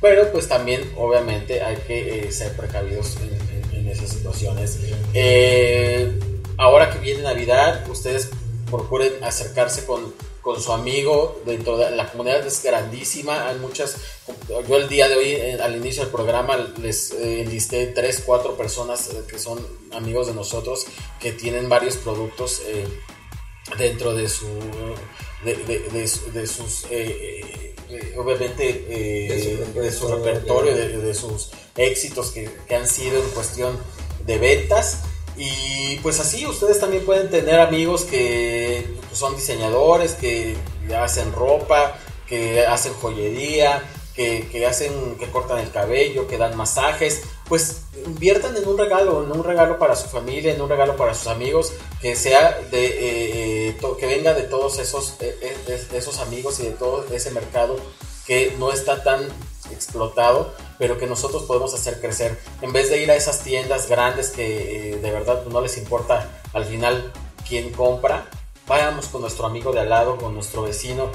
Pero 0.00 0.32
pues 0.32 0.48
también 0.48 0.92
obviamente 0.96 1.62
hay 1.62 1.76
que 1.76 2.20
eh, 2.20 2.32
ser 2.32 2.56
precavidos 2.56 3.16
en 3.72 3.88
esas 3.88 4.10
situaciones. 4.10 4.78
Eh, 5.14 6.18
ahora 6.60 6.90
que 6.90 6.98
viene 6.98 7.22
Navidad, 7.22 7.88
ustedes 7.90 8.30
procuren 8.70 9.12
acercarse 9.24 9.84
con, 9.84 10.14
con 10.42 10.60
su 10.60 10.72
amigo. 10.72 11.40
Dentro 11.44 11.76
de 11.78 11.90
la 11.90 12.10
comunidad 12.10 12.46
es 12.46 12.62
grandísima. 12.62 13.48
Hay 13.48 13.58
muchas. 13.58 13.96
Yo 14.68 14.76
el 14.76 14.88
día 14.88 15.08
de 15.08 15.16
hoy, 15.16 15.30
eh, 15.32 15.58
al 15.60 15.74
inicio 15.76 16.02
del 16.02 16.12
programa, 16.12 16.56
les 16.80 17.10
eh, 17.12 17.40
enlisté 17.42 17.86
tres, 17.88 18.22
cuatro 18.24 18.56
personas 18.56 19.08
eh, 19.08 19.22
que 19.28 19.38
son 19.38 19.58
amigos 19.92 20.26
de 20.28 20.34
nosotros 20.34 20.86
que 21.20 21.32
tienen 21.32 21.68
varios 21.68 21.96
productos 21.96 22.62
eh, 22.66 22.86
dentro 23.78 24.14
de 24.14 24.28
su. 24.28 24.46
de, 25.44 25.54
de- 25.56 25.78
de 25.90 26.06
su- 26.08 26.30
de 26.32 26.46
sus. 26.46 26.84
obviamente 28.16 28.62
De 28.62 29.66
su 29.74 29.80
de 29.80 29.92
su 29.92 30.08
repertorio, 30.08 30.74
de, 30.76 30.98
de 30.98 31.14
sus 31.14 31.50
éxitos 31.76 32.30
que, 32.30 32.48
que 32.68 32.76
han 32.76 32.86
sido 32.86 33.22
en 33.22 33.28
cuestión 33.30 33.78
de 34.26 34.38
ventas. 34.38 35.02
Y 35.42 35.96
pues 36.02 36.20
así 36.20 36.46
ustedes 36.46 36.78
también 36.80 37.06
pueden 37.06 37.30
tener 37.30 37.60
amigos 37.60 38.04
que 38.04 38.86
son 39.14 39.34
diseñadores, 39.34 40.12
que 40.12 40.54
hacen 40.94 41.32
ropa, 41.32 41.96
que 42.28 42.66
hacen 42.66 42.92
joyería, 42.92 43.82
que, 44.14 44.66
hacen, 44.68 45.16
que 45.18 45.30
cortan 45.30 45.60
el 45.60 45.70
cabello, 45.70 46.28
que 46.28 46.36
dan 46.36 46.58
masajes. 46.58 47.22
Pues 47.48 47.84
inviertan 48.04 48.54
en 48.54 48.68
un 48.68 48.76
regalo, 48.76 49.24
en 49.24 49.32
un 49.32 49.42
regalo 49.42 49.78
para 49.78 49.96
su 49.96 50.08
familia, 50.08 50.52
en 50.52 50.60
un 50.60 50.68
regalo 50.68 50.94
para 50.98 51.14
sus 51.14 51.28
amigos, 51.28 51.72
que 52.02 52.14
sea 52.16 52.60
de, 52.70 52.86
eh, 52.86 53.68
eh, 53.70 53.76
que 53.98 54.06
venga 54.06 54.34
de 54.34 54.42
todos 54.42 54.78
esos, 54.78 55.14
eh, 55.20 55.56
esos 55.94 56.18
amigos 56.18 56.60
y 56.60 56.64
de 56.64 56.72
todo 56.72 57.06
ese 57.10 57.30
mercado 57.30 57.78
que 58.26 58.54
no 58.58 58.72
está 58.72 59.02
tan 59.02 59.26
explotado, 59.72 60.52
pero 60.80 60.96
que 60.96 61.06
nosotros 61.06 61.42
podemos 61.42 61.74
hacer 61.74 62.00
crecer. 62.00 62.40
En 62.62 62.72
vez 62.72 62.88
de 62.88 63.02
ir 63.02 63.10
a 63.10 63.14
esas 63.14 63.44
tiendas 63.44 63.86
grandes 63.86 64.30
que 64.30 64.94
eh, 64.94 64.96
de 64.96 65.10
verdad 65.10 65.44
no 65.44 65.60
les 65.60 65.76
importa 65.76 66.40
al 66.54 66.64
final 66.64 67.12
quién 67.46 67.70
compra, 67.70 68.30
vayamos 68.66 69.06
con 69.08 69.20
nuestro 69.20 69.46
amigo 69.46 69.72
de 69.72 69.80
al 69.80 69.90
lado, 69.90 70.16
con 70.16 70.32
nuestro 70.32 70.62
vecino 70.62 71.10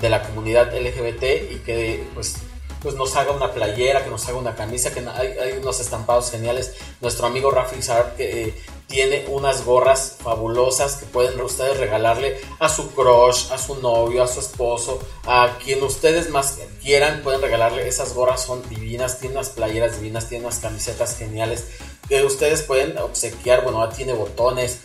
de 0.00 0.08
la 0.08 0.22
comunidad 0.22 0.74
LGBT 0.74 1.52
y 1.52 1.56
que 1.58 2.08
pues 2.14 2.36
pues 2.80 2.94
nos 2.94 3.14
haga 3.16 3.32
una 3.32 3.52
playera, 3.52 4.02
que 4.02 4.08
nos 4.08 4.26
haga 4.26 4.38
una 4.38 4.54
camisa, 4.54 4.90
que 4.90 5.00
hay, 5.00 5.36
hay 5.38 5.58
unos 5.58 5.80
estampados 5.80 6.30
geniales. 6.30 6.76
Nuestro 7.02 7.26
amigo 7.26 7.50
Rafi 7.50 7.82
Saab 7.82 8.16
que 8.16 8.44
eh, 8.44 8.54
tiene 8.90 9.24
unas 9.28 9.64
gorras 9.64 10.16
fabulosas 10.22 10.96
que 10.96 11.06
pueden 11.06 11.40
ustedes 11.40 11.78
regalarle 11.78 12.38
a 12.58 12.68
su 12.68 12.90
crush, 12.90 13.50
a 13.52 13.56
su 13.58 13.76
novio, 13.76 14.22
a 14.22 14.26
su 14.26 14.40
esposo, 14.40 14.98
a 15.26 15.56
quien 15.62 15.82
ustedes 15.82 16.28
más 16.30 16.58
quieran, 16.82 17.22
pueden 17.22 17.40
regalarle 17.40 17.86
esas 17.86 18.12
gorras, 18.14 18.42
son 18.44 18.68
divinas, 18.68 19.20
tiene 19.20 19.36
unas 19.36 19.50
playeras 19.50 19.98
divinas, 19.98 20.28
tiene 20.28 20.44
unas 20.44 20.58
camisetas 20.58 21.16
geniales 21.16 21.68
que 22.08 22.24
ustedes 22.24 22.62
pueden 22.62 22.98
obsequiar, 22.98 23.62
bueno, 23.62 23.88
tiene 23.90 24.12
botones, 24.12 24.78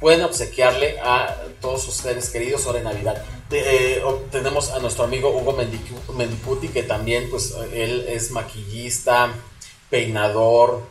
pueden 0.00 0.24
obsequiarle 0.24 0.98
a 1.00 1.36
todos 1.60 1.82
sus 1.82 1.94
seres 1.94 2.28
queridos. 2.30 2.66
En 2.66 2.82
Navidad. 2.84 3.22
Eh, 3.50 4.02
o- 4.04 4.14
tenemos 4.32 4.70
a 4.70 4.80
nuestro 4.80 5.04
amigo 5.04 5.30
Hugo 5.30 5.56
Mendicu- 5.56 6.12
Mendicuti, 6.14 6.66
que 6.68 6.82
también, 6.82 7.30
pues, 7.30 7.52
eh, 7.52 7.84
él 7.84 8.06
es 8.08 8.32
maquillista, 8.32 9.32
peinador, 9.88 10.82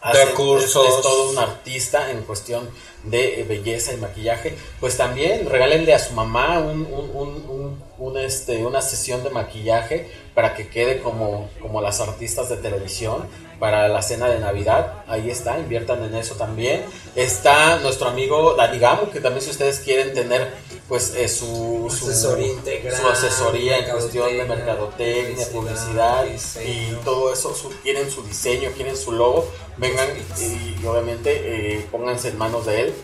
hace- 0.00 0.18
Da 0.26 0.34
cursos. 0.34 0.86
Es, 0.88 0.94
es 0.96 1.00
todo 1.02 1.30
un 1.30 1.38
artista 1.38 2.10
en 2.10 2.22
cuestión 2.22 2.68
de 3.04 3.40
eh, 3.40 3.44
belleza 3.44 3.92
y 3.92 3.96
maquillaje. 3.96 4.56
Pues 4.80 4.96
también 4.96 5.48
regálenle 5.48 5.94
a 5.94 5.98
su 5.98 6.12
mamá 6.14 6.58
un, 6.58 6.82
un- 6.86 7.10
un- 7.14 7.44
un- 7.48 7.82
un, 7.98 8.16
este, 8.18 8.64
una 8.64 8.80
sesión 8.82 9.22
de 9.24 9.30
maquillaje 9.30 10.10
para 10.34 10.54
que 10.54 10.68
quede 10.68 11.00
como, 11.00 11.50
como 11.60 11.80
las 11.82 12.00
artistas 12.00 12.48
de 12.48 12.56
televisión 12.56 13.26
para 13.58 13.88
la 13.88 14.00
cena 14.00 14.28
de 14.28 14.38
Navidad. 14.38 15.04
Ahí 15.06 15.28
está, 15.30 15.58
inviertan 15.58 16.02
en 16.04 16.14
eso 16.14 16.34
también. 16.36 16.82
Está 17.14 17.76
nuestro 17.80 18.08
amigo 18.08 18.54
Dani 18.54 18.78
Gamo, 18.78 19.10
que 19.10 19.20
también 19.20 19.42
si 19.42 19.50
ustedes 19.50 19.80
quieren 19.80 20.14
tener 20.14 20.50
pues 20.90 21.14
eh, 21.14 21.28
su, 21.28 21.86
su, 21.96 22.08
Asesoría 22.10 22.48
integral, 22.52 23.00
su 23.00 23.08
asesoría 23.08 23.78
en 23.78 23.90
cuestión 23.92 24.26
de 24.36 24.44
mercadotecnia, 24.44 25.48
publicidad 25.52 26.26
y 26.62 26.94
todo 27.04 27.32
eso, 27.32 27.54
su- 27.54 27.70
quieren 27.82 28.10
su 28.10 28.22
diseño, 28.24 28.70
quieren 28.76 28.96
su 28.96 29.12
logo, 29.12 29.48
vengan 29.78 30.08
y, 30.40 30.76
y 30.82 30.86
obviamente 30.86 31.30
eh, 31.78 31.86
pónganse 31.92 32.28
en 32.30 32.38
manos 32.38 32.66
de 32.66 32.80
él 32.82 32.94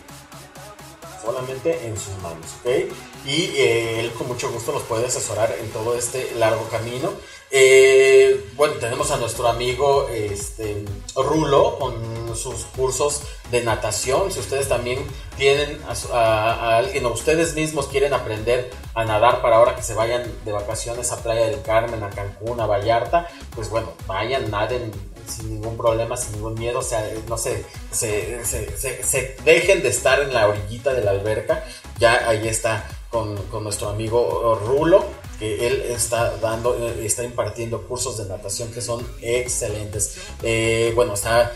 solamente 1.23 1.85
en 1.87 1.95
sus 1.97 2.13
manos, 2.21 2.45
¿ok? 2.63 2.93
Y 3.25 3.51
eh, 3.57 3.99
él 4.01 4.11
con 4.13 4.27
mucho 4.27 4.49
gusto 4.51 4.71
los 4.71 4.83
puede 4.83 5.07
asesorar 5.07 5.55
en 5.59 5.69
todo 5.71 5.95
este 5.97 6.31
largo 6.35 6.67
camino. 6.69 7.11
Eh, 7.49 8.45
bueno, 8.55 8.73
tenemos 8.75 9.09
a 9.11 9.17
nuestro 9.17 9.47
amigo 9.47 10.09
este, 10.09 10.83
Rulo 11.15 11.79
con 11.79 12.35
sus 12.35 12.65
cursos 12.75 13.21
de 13.51 13.61
natación. 13.63 14.31
Si 14.31 14.39
ustedes 14.39 14.67
también 14.67 14.99
tienen 15.37 15.79
a, 15.87 15.93
a- 16.17 16.77
alguien 16.77 17.05
o 17.05 17.09
ustedes 17.13 17.53
mismos 17.55 17.87
quieren 17.87 18.13
aprender 18.13 18.69
a 18.93 19.05
nadar 19.05 19.41
para 19.41 19.57
ahora 19.57 19.75
que 19.75 19.81
se 19.81 19.93
vayan 19.93 20.23
de 20.43 20.51
vacaciones 20.51 21.11
a 21.11 21.23
Playa 21.23 21.47
del 21.47 21.61
Carmen, 21.61 22.03
a 22.03 22.09
Cancún, 22.09 22.59
a 22.59 22.65
Vallarta, 22.65 23.27
pues 23.55 23.69
bueno, 23.69 23.93
vayan, 24.07 24.51
naden 24.51 24.91
sin 25.27 25.55
ningún 25.55 25.77
problema, 25.77 26.17
sin 26.17 26.33
ningún 26.33 26.55
miedo, 26.55 26.79
o 26.79 26.83
sea, 26.83 27.09
no 27.27 27.37
se, 27.37 27.65
se, 27.91 28.43
se- 28.45 29.03
se- 29.03 29.37
dejen 29.45 29.83
de 29.83 29.89
estar 29.89 30.19
en 30.21 30.33
la 30.33 30.47
orillita 30.47 30.93
de 30.93 31.03
la 31.03 31.11
alberca, 31.11 31.63
ya 31.97 32.27
ahí 32.29 32.47
está 32.47 32.87
con, 33.09 33.35
con 33.47 33.63
nuestro 33.63 33.89
amigo 33.89 34.59
Rulo, 34.65 35.05
que 35.39 35.67
él 35.67 35.83
está 35.89 36.37
dando, 36.37 36.75
eh, 36.75 37.05
está 37.05 37.23
impartiendo 37.23 37.81
cursos 37.83 38.17
de 38.17 38.25
natación 38.25 38.71
que 38.71 38.81
son 38.81 39.05
excelentes. 39.21 40.17
Eh, 40.43 40.91
bueno, 40.95 41.13
está 41.13 41.51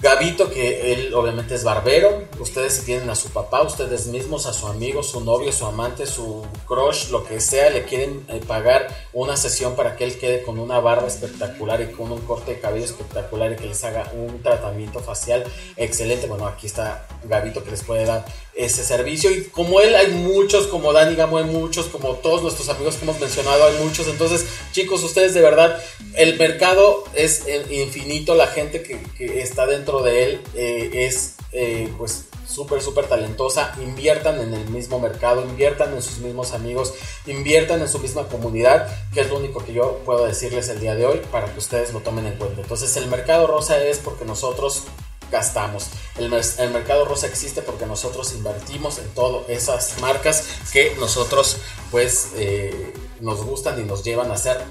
Gabito, 0.00 0.48
que 0.48 0.92
él 0.92 1.12
obviamente 1.12 1.56
es 1.56 1.64
barbero. 1.64 2.22
Ustedes 2.38 2.74
si 2.74 2.82
tienen 2.82 3.10
a 3.10 3.16
su 3.16 3.30
papá, 3.30 3.62
ustedes 3.62 4.06
mismos, 4.06 4.46
a 4.46 4.52
su 4.52 4.68
amigo, 4.68 5.02
su 5.02 5.20
novio, 5.24 5.50
su 5.50 5.66
amante, 5.66 6.06
su 6.06 6.46
crush, 6.68 7.08
lo 7.08 7.24
que 7.24 7.40
sea, 7.40 7.70
le 7.70 7.84
quieren 7.84 8.24
eh, 8.28 8.40
pagar 8.46 8.86
una 9.12 9.36
sesión 9.36 9.74
para 9.74 9.96
que 9.96 10.04
él 10.04 10.16
quede 10.16 10.42
con 10.42 10.60
una 10.60 10.78
barba 10.78 11.08
espectacular 11.08 11.80
y 11.80 11.90
con 11.90 12.12
un 12.12 12.20
corte 12.20 12.54
de 12.54 12.60
cabello 12.60 12.84
espectacular 12.84 13.50
y 13.50 13.56
que 13.56 13.66
les 13.66 13.82
haga 13.82 14.12
un 14.14 14.40
tratamiento 14.40 15.00
facial 15.00 15.42
excelente. 15.76 16.28
Bueno, 16.28 16.46
aquí 16.46 16.68
está 16.68 17.08
Gabito 17.24 17.64
que 17.64 17.72
les 17.72 17.82
puede 17.82 18.04
dar 18.04 18.24
ese 18.58 18.84
servicio. 18.84 19.30
Y 19.30 19.44
como 19.44 19.80
él, 19.80 19.94
hay 19.94 20.08
muchos, 20.08 20.66
como 20.66 20.92
Dani 20.92 21.14
Gamo, 21.14 21.38
hay 21.38 21.44
muchos, 21.44 21.86
como 21.86 22.14
todos 22.16 22.42
nuestros 22.42 22.68
amigos 22.68 22.96
que 22.96 23.04
hemos 23.04 23.20
mencionado, 23.20 23.64
hay 23.64 23.78
muchos. 23.78 24.08
Entonces, 24.08 24.46
chicos, 24.72 25.02
ustedes 25.04 25.32
de 25.32 25.40
verdad, 25.40 25.80
el 26.14 26.36
mercado 26.36 27.04
es 27.14 27.44
infinito, 27.70 28.34
la 28.34 28.48
gente 28.48 28.82
que, 28.82 29.00
que 29.16 29.40
está 29.40 29.66
dentro 29.66 30.02
de 30.02 30.24
él 30.24 30.40
eh, 30.54 30.90
es 31.06 31.36
eh, 31.52 31.88
pues 31.96 32.24
súper, 32.48 32.82
súper 32.82 33.06
talentosa. 33.06 33.74
Inviertan 33.80 34.40
en 34.40 34.52
el 34.52 34.68
mismo 34.70 34.98
mercado, 34.98 35.42
inviertan 35.42 35.94
en 35.94 36.02
sus 36.02 36.18
mismos 36.18 36.52
amigos, 36.52 36.94
inviertan 37.26 37.80
en 37.80 37.88
su 37.88 38.00
misma 38.00 38.26
comunidad, 38.26 38.88
que 39.14 39.20
es 39.20 39.28
lo 39.28 39.38
único 39.38 39.64
que 39.64 39.72
yo 39.72 40.00
puedo 40.04 40.26
decirles 40.26 40.68
el 40.68 40.80
día 40.80 40.96
de 40.96 41.06
hoy 41.06 41.20
para 41.30 41.52
que 41.52 41.58
ustedes 41.60 41.92
lo 41.92 42.00
tomen 42.00 42.26
en 42.26 42.34
cuenta. 42.34 42.60
Entonces, 42.60 42.96
el 42.96 43.06
mercado 43.06 43.46
rosa 43.46 43.80
es 43.80 43.98
porque 43.98 44.24
nosotros 44.24 44.82
gastamos. 45.30 45.88
El, 46.16 46.32
el, 46.32 46.70
mercado 46.70 47.04
rosa 47.04 47.26
existe 47.26 47.62
porque 47.62 47.86
nosotros 47.86 48.32
invertimos 48.32 48.98
en 48.98 49.08
todas 49.10 49.48
esas 49.48 49.98
marcas 50.00 50.44
que 50.72 50.94
nosotros 50.98 51.58
pues 51.90 52.28
eh, 52.36 52.92
nos 53.20 53.44
gustan 53.44 53.80
y 53.80 53.84
nos 53.84 54.04
llevan 54.04 54.30
a 54.30 54.36
ser 54.36 54.62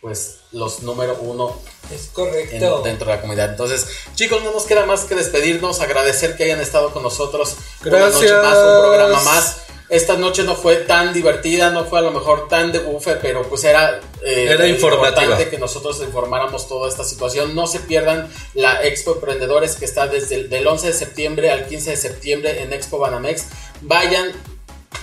pues 0.00 0.38
los 0.52 0.82
número 0.82 1.18
uno 1.20 1.56
es 1.92 2.10
correcto 2.12 2.54
en, 2.54 2.82
dentro 2.84 3.08
de 3.08 3.16
la 3.16 3.20
comunidad. 3.20 3.50
Entonces, 3.50 3.86
chicos, 4.14 4.42
no 4.42 4.52
nos 4.52 4.64
queda 4.64 4.86
más 4.86 5.04
que 5.04 5.14
despedirnos, 5.14 5.80
agradecer 5.80 6.36
que 6.36 6.44
hayan 6.44 6.60
estado 6.60 6.92
con 6.92 7.02
nosotros 7.02 7.56
Gracias. 7.82 8.30
una 8.30 8.42
noche 8.42 8.48
más, 8.48 8.56
un 8.56 8.80
programa 8.82 9.22
más. 9.22 9.65
Esta 9.88 10.16
noche 10.16 10.42
no 10.42 10.56
fue 10.56 10.76
tan 10.76 11.12
divertida, 11.12 11.70
no 11.70 11.84
fue 11.84 12.00
a 12.00 12.02
lo 12.02 12.10
mejor 12.10 12.48
tan 12.48 12.72
de 12.72 12.80
bufe, 12.80 13.16
pero 13.22 13.44
pues 13.44 13.62
era, 13.62 14.00
eh, 14.20 14.48
era 14.48 14.66
importante 14.66 15.48
que 15.48 15.58
nosotros 15.58 16.02
informáramos 16.02 16.66
toda 16.66 16.88
esta 16.88 17.04
situación. 17.04 17.54
No 17.54 17.68
se 17.68 17.78
pierdan 17.78 18.28
la 18.54 18.82
Expo 18.84 19.14
Emprendedores 19.14 19.76
que 19.76 19.84
está 19.84 20.08
desde 20.08 20.34
el 20.34 20.50
del 20.50 20.66
11 20.66 20.88
de 20.88 20.92
septiembre 20.92 21.50
al 21.52 21.66
15 21.66 21.90
de 21.90 21.96
septiembre 21.96 22.62
en 22.62 22.72
Expo 22.72 22.98
Banamex. 22.98 23.46
Vayan, 23.82 24.32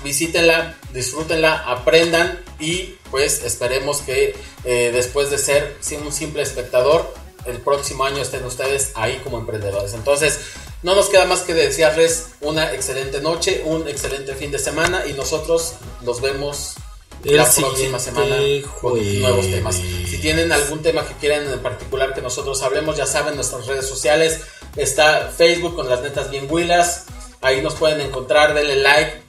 visítenla, 0.04 0.76
disfrútenla, 0.92 1.60
aprendan 1.60 2.44
y 2.60 2.96
pues 3.10 3.44
esperemos 3.46 4.02
que 4.02 4.36
eh, 4.66 4.92
después 4.94 5.32
de 5.32 5.38
ser 5.38 5.78
un 6.04 6.12
simple 6.12 6.42
espectador, 6.42 7.14
el 7.46 7.60
próximo 7.60 8.06
año 8.06 8.22
estén 8.22 8.44
ustedes 8.46 8.92
ahí 8.96 9.20
como 9.24 9.38
emprendedores. 9.38 9.94
Entonces, 9.94 10.40
no 10.84 10.96
nos 10.96 11.10
queda 11.10 11.26
más 11.26 11.42
que 11.42 11.54
desearles 11.54 12.28
una 12.42 12.74
excelente 12.74 13.22
noche, 13.22 13.64
un 13.66 13.88
excelente 13.88 14.36
fin 14.36 14.52
de 14.52 14.60
semana 14.60 15.06
y 15.08 15.14
nosotros 15.14 15.76
nos 16.02 16.22
vemos 16.22 16.76
el 17.24 17.38
la 17.38 17.50
próxima 17.50 18.00
semana 18.00 18.36
con 18.82 19.22
nuevos 19.22 19.50
temas. 19.50 19.76
Si 19.76 20.18
tienen 20.20 20.52
algún 20.52 20.82
tema 20.82 21.08
que 21.08 21.14
quieran 21.16 21.52
en 21.52 21.60
particular 21.62 22.14
que 22.14 22.22
nosotros 22.22 22.62
hablemos, 22.64 22.98
ya 22.98 23.06
saben, 23.06 23.36
nuestras 23.36 23.66
redes 23.66 23.88
sociales 23.88 24.42
está 24.76 25.32
Facebook 25.36 25.76
con 25.76 25.90
las 25.90 26.02
netas 26.02 26.30
bien 26.30 26.48
huilas. 26.50 27.06
Ahí 27.42 27.62
nos 27.62 27.76
pueden 27.76 28.02
encontrar, 28.02 28.54
denle 28.54 28.76
like, 28.78 29.22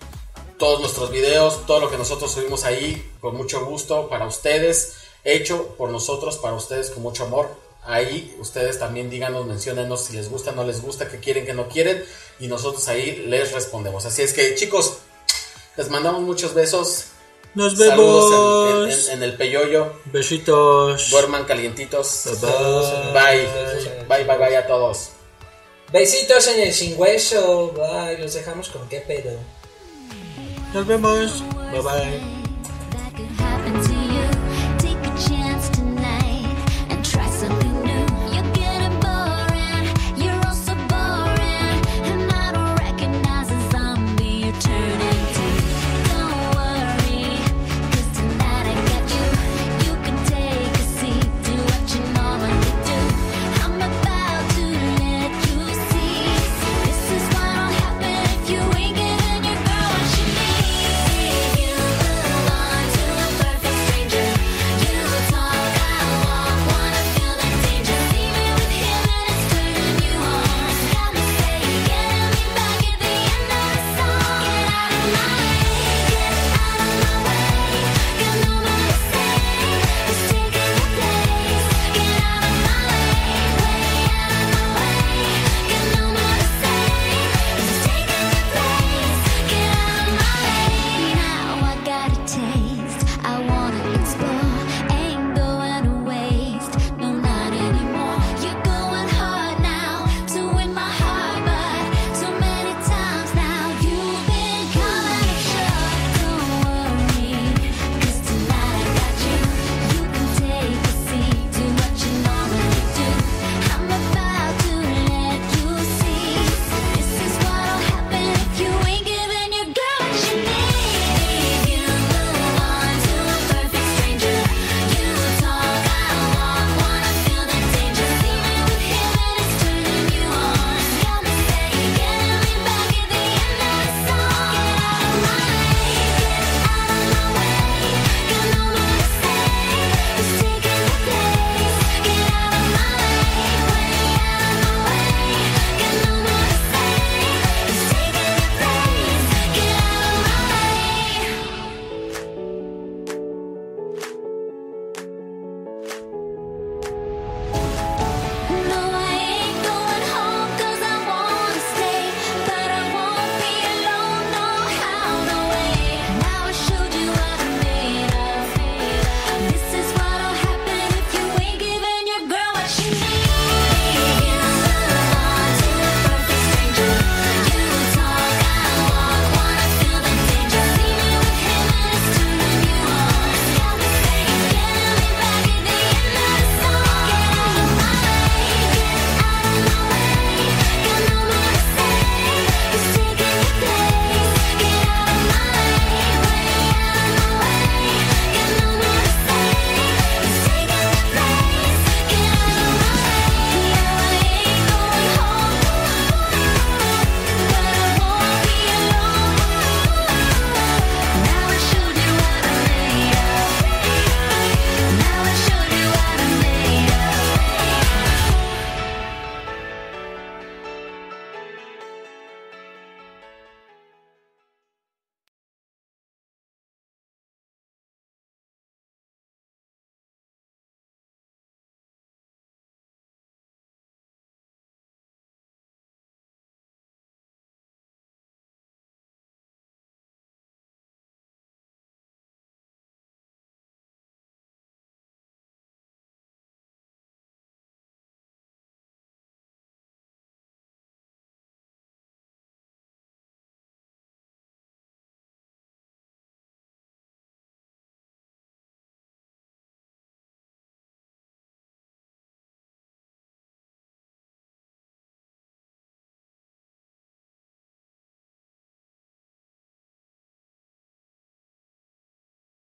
todos 0.59 0.81
nuestros 0.81 1.11
videos, 1.11 1.67
todo 1.67 1.81
lo 1.81 1.91
que 1.91 1.97
nosotros 1.97 2.33
subimos 2.33 2.65
ahí 2.65 3.13
con 3.21 3.37
mucho 3.37 3.65
gusto 3.65 4.09
para 4.09 4.27
ustedes, 4.27 4.95
hecho 5.23 5.75
por 5.77 5.91
nosotros, 5.91 6.39
para 6.39 6.55
ustedes 6.55 6.91
con 6.91 7.03
mucho 7.03 7.25
amor. 7.25 7.64
Ahí 7.87 8.35
ustedes 8.41 8.79
también 8.79 9.11
díganos, 9.11 9.47
menciónenos 9.47 10.05
si 10.05 10.15
les 10.15 10.31
gusta, 10.31 10.53
no 10.53 10.65
les 10.65 10.81
gusta, 10.81 11.09
qué 11.09 11.19
quieren, 11.19 11.45
qué 11.45 11.53
no 11.53 11.69
quieren 11.69 12.03
y 12.41 12.49
nosotros 12.49 12.89
ahí 12.89 13.25
les 13.27 13.53
respondemos. 13.53 14.07
Así 14.07 14.23
es 14.23 14.33
que 14.33 14.55
chicos, 14.55 14.99
les 15.77 15.91
mandamos 15.91 16.23
muchos 16.23 16.55
besos. 16.55 17.07
Nos 17.55 17.77
vemos 17.77 18.31
Saludos 18.31 18.89
en, 18.89 19.13
en, 19.13 19.19
en 19.19 19.23
el 19.23 19.37
peyoyo. 19.37 19.93
Besitos. 20.07 21.11
Duerman 21.11 21.45
calientitos. 21.45 22.23
Bye. 22.41 23.13
Bye. 23.13 23.45
Bye, 24.09 24.25
bye, 24.25 24.39
bye 24.39 24.57
a 24.57 24.67
todos. 24.67 25.11
Besitos 25.93 26.49
en 26.49 26.61
el 26.61 26.73
sin 26.73 26.99
hueso. 26.99 27.73
Bye, 27.73 28.19
los 28.19 28.35
dejamos 28.35 28.71
con 28.71 28.89
qué 28.89 29.01
pedo. 29.01 29.39
Nos 30.73 30.87
vemos. 30.87 31.45
Bye 31.71 31.81
bye. 31.81 32.21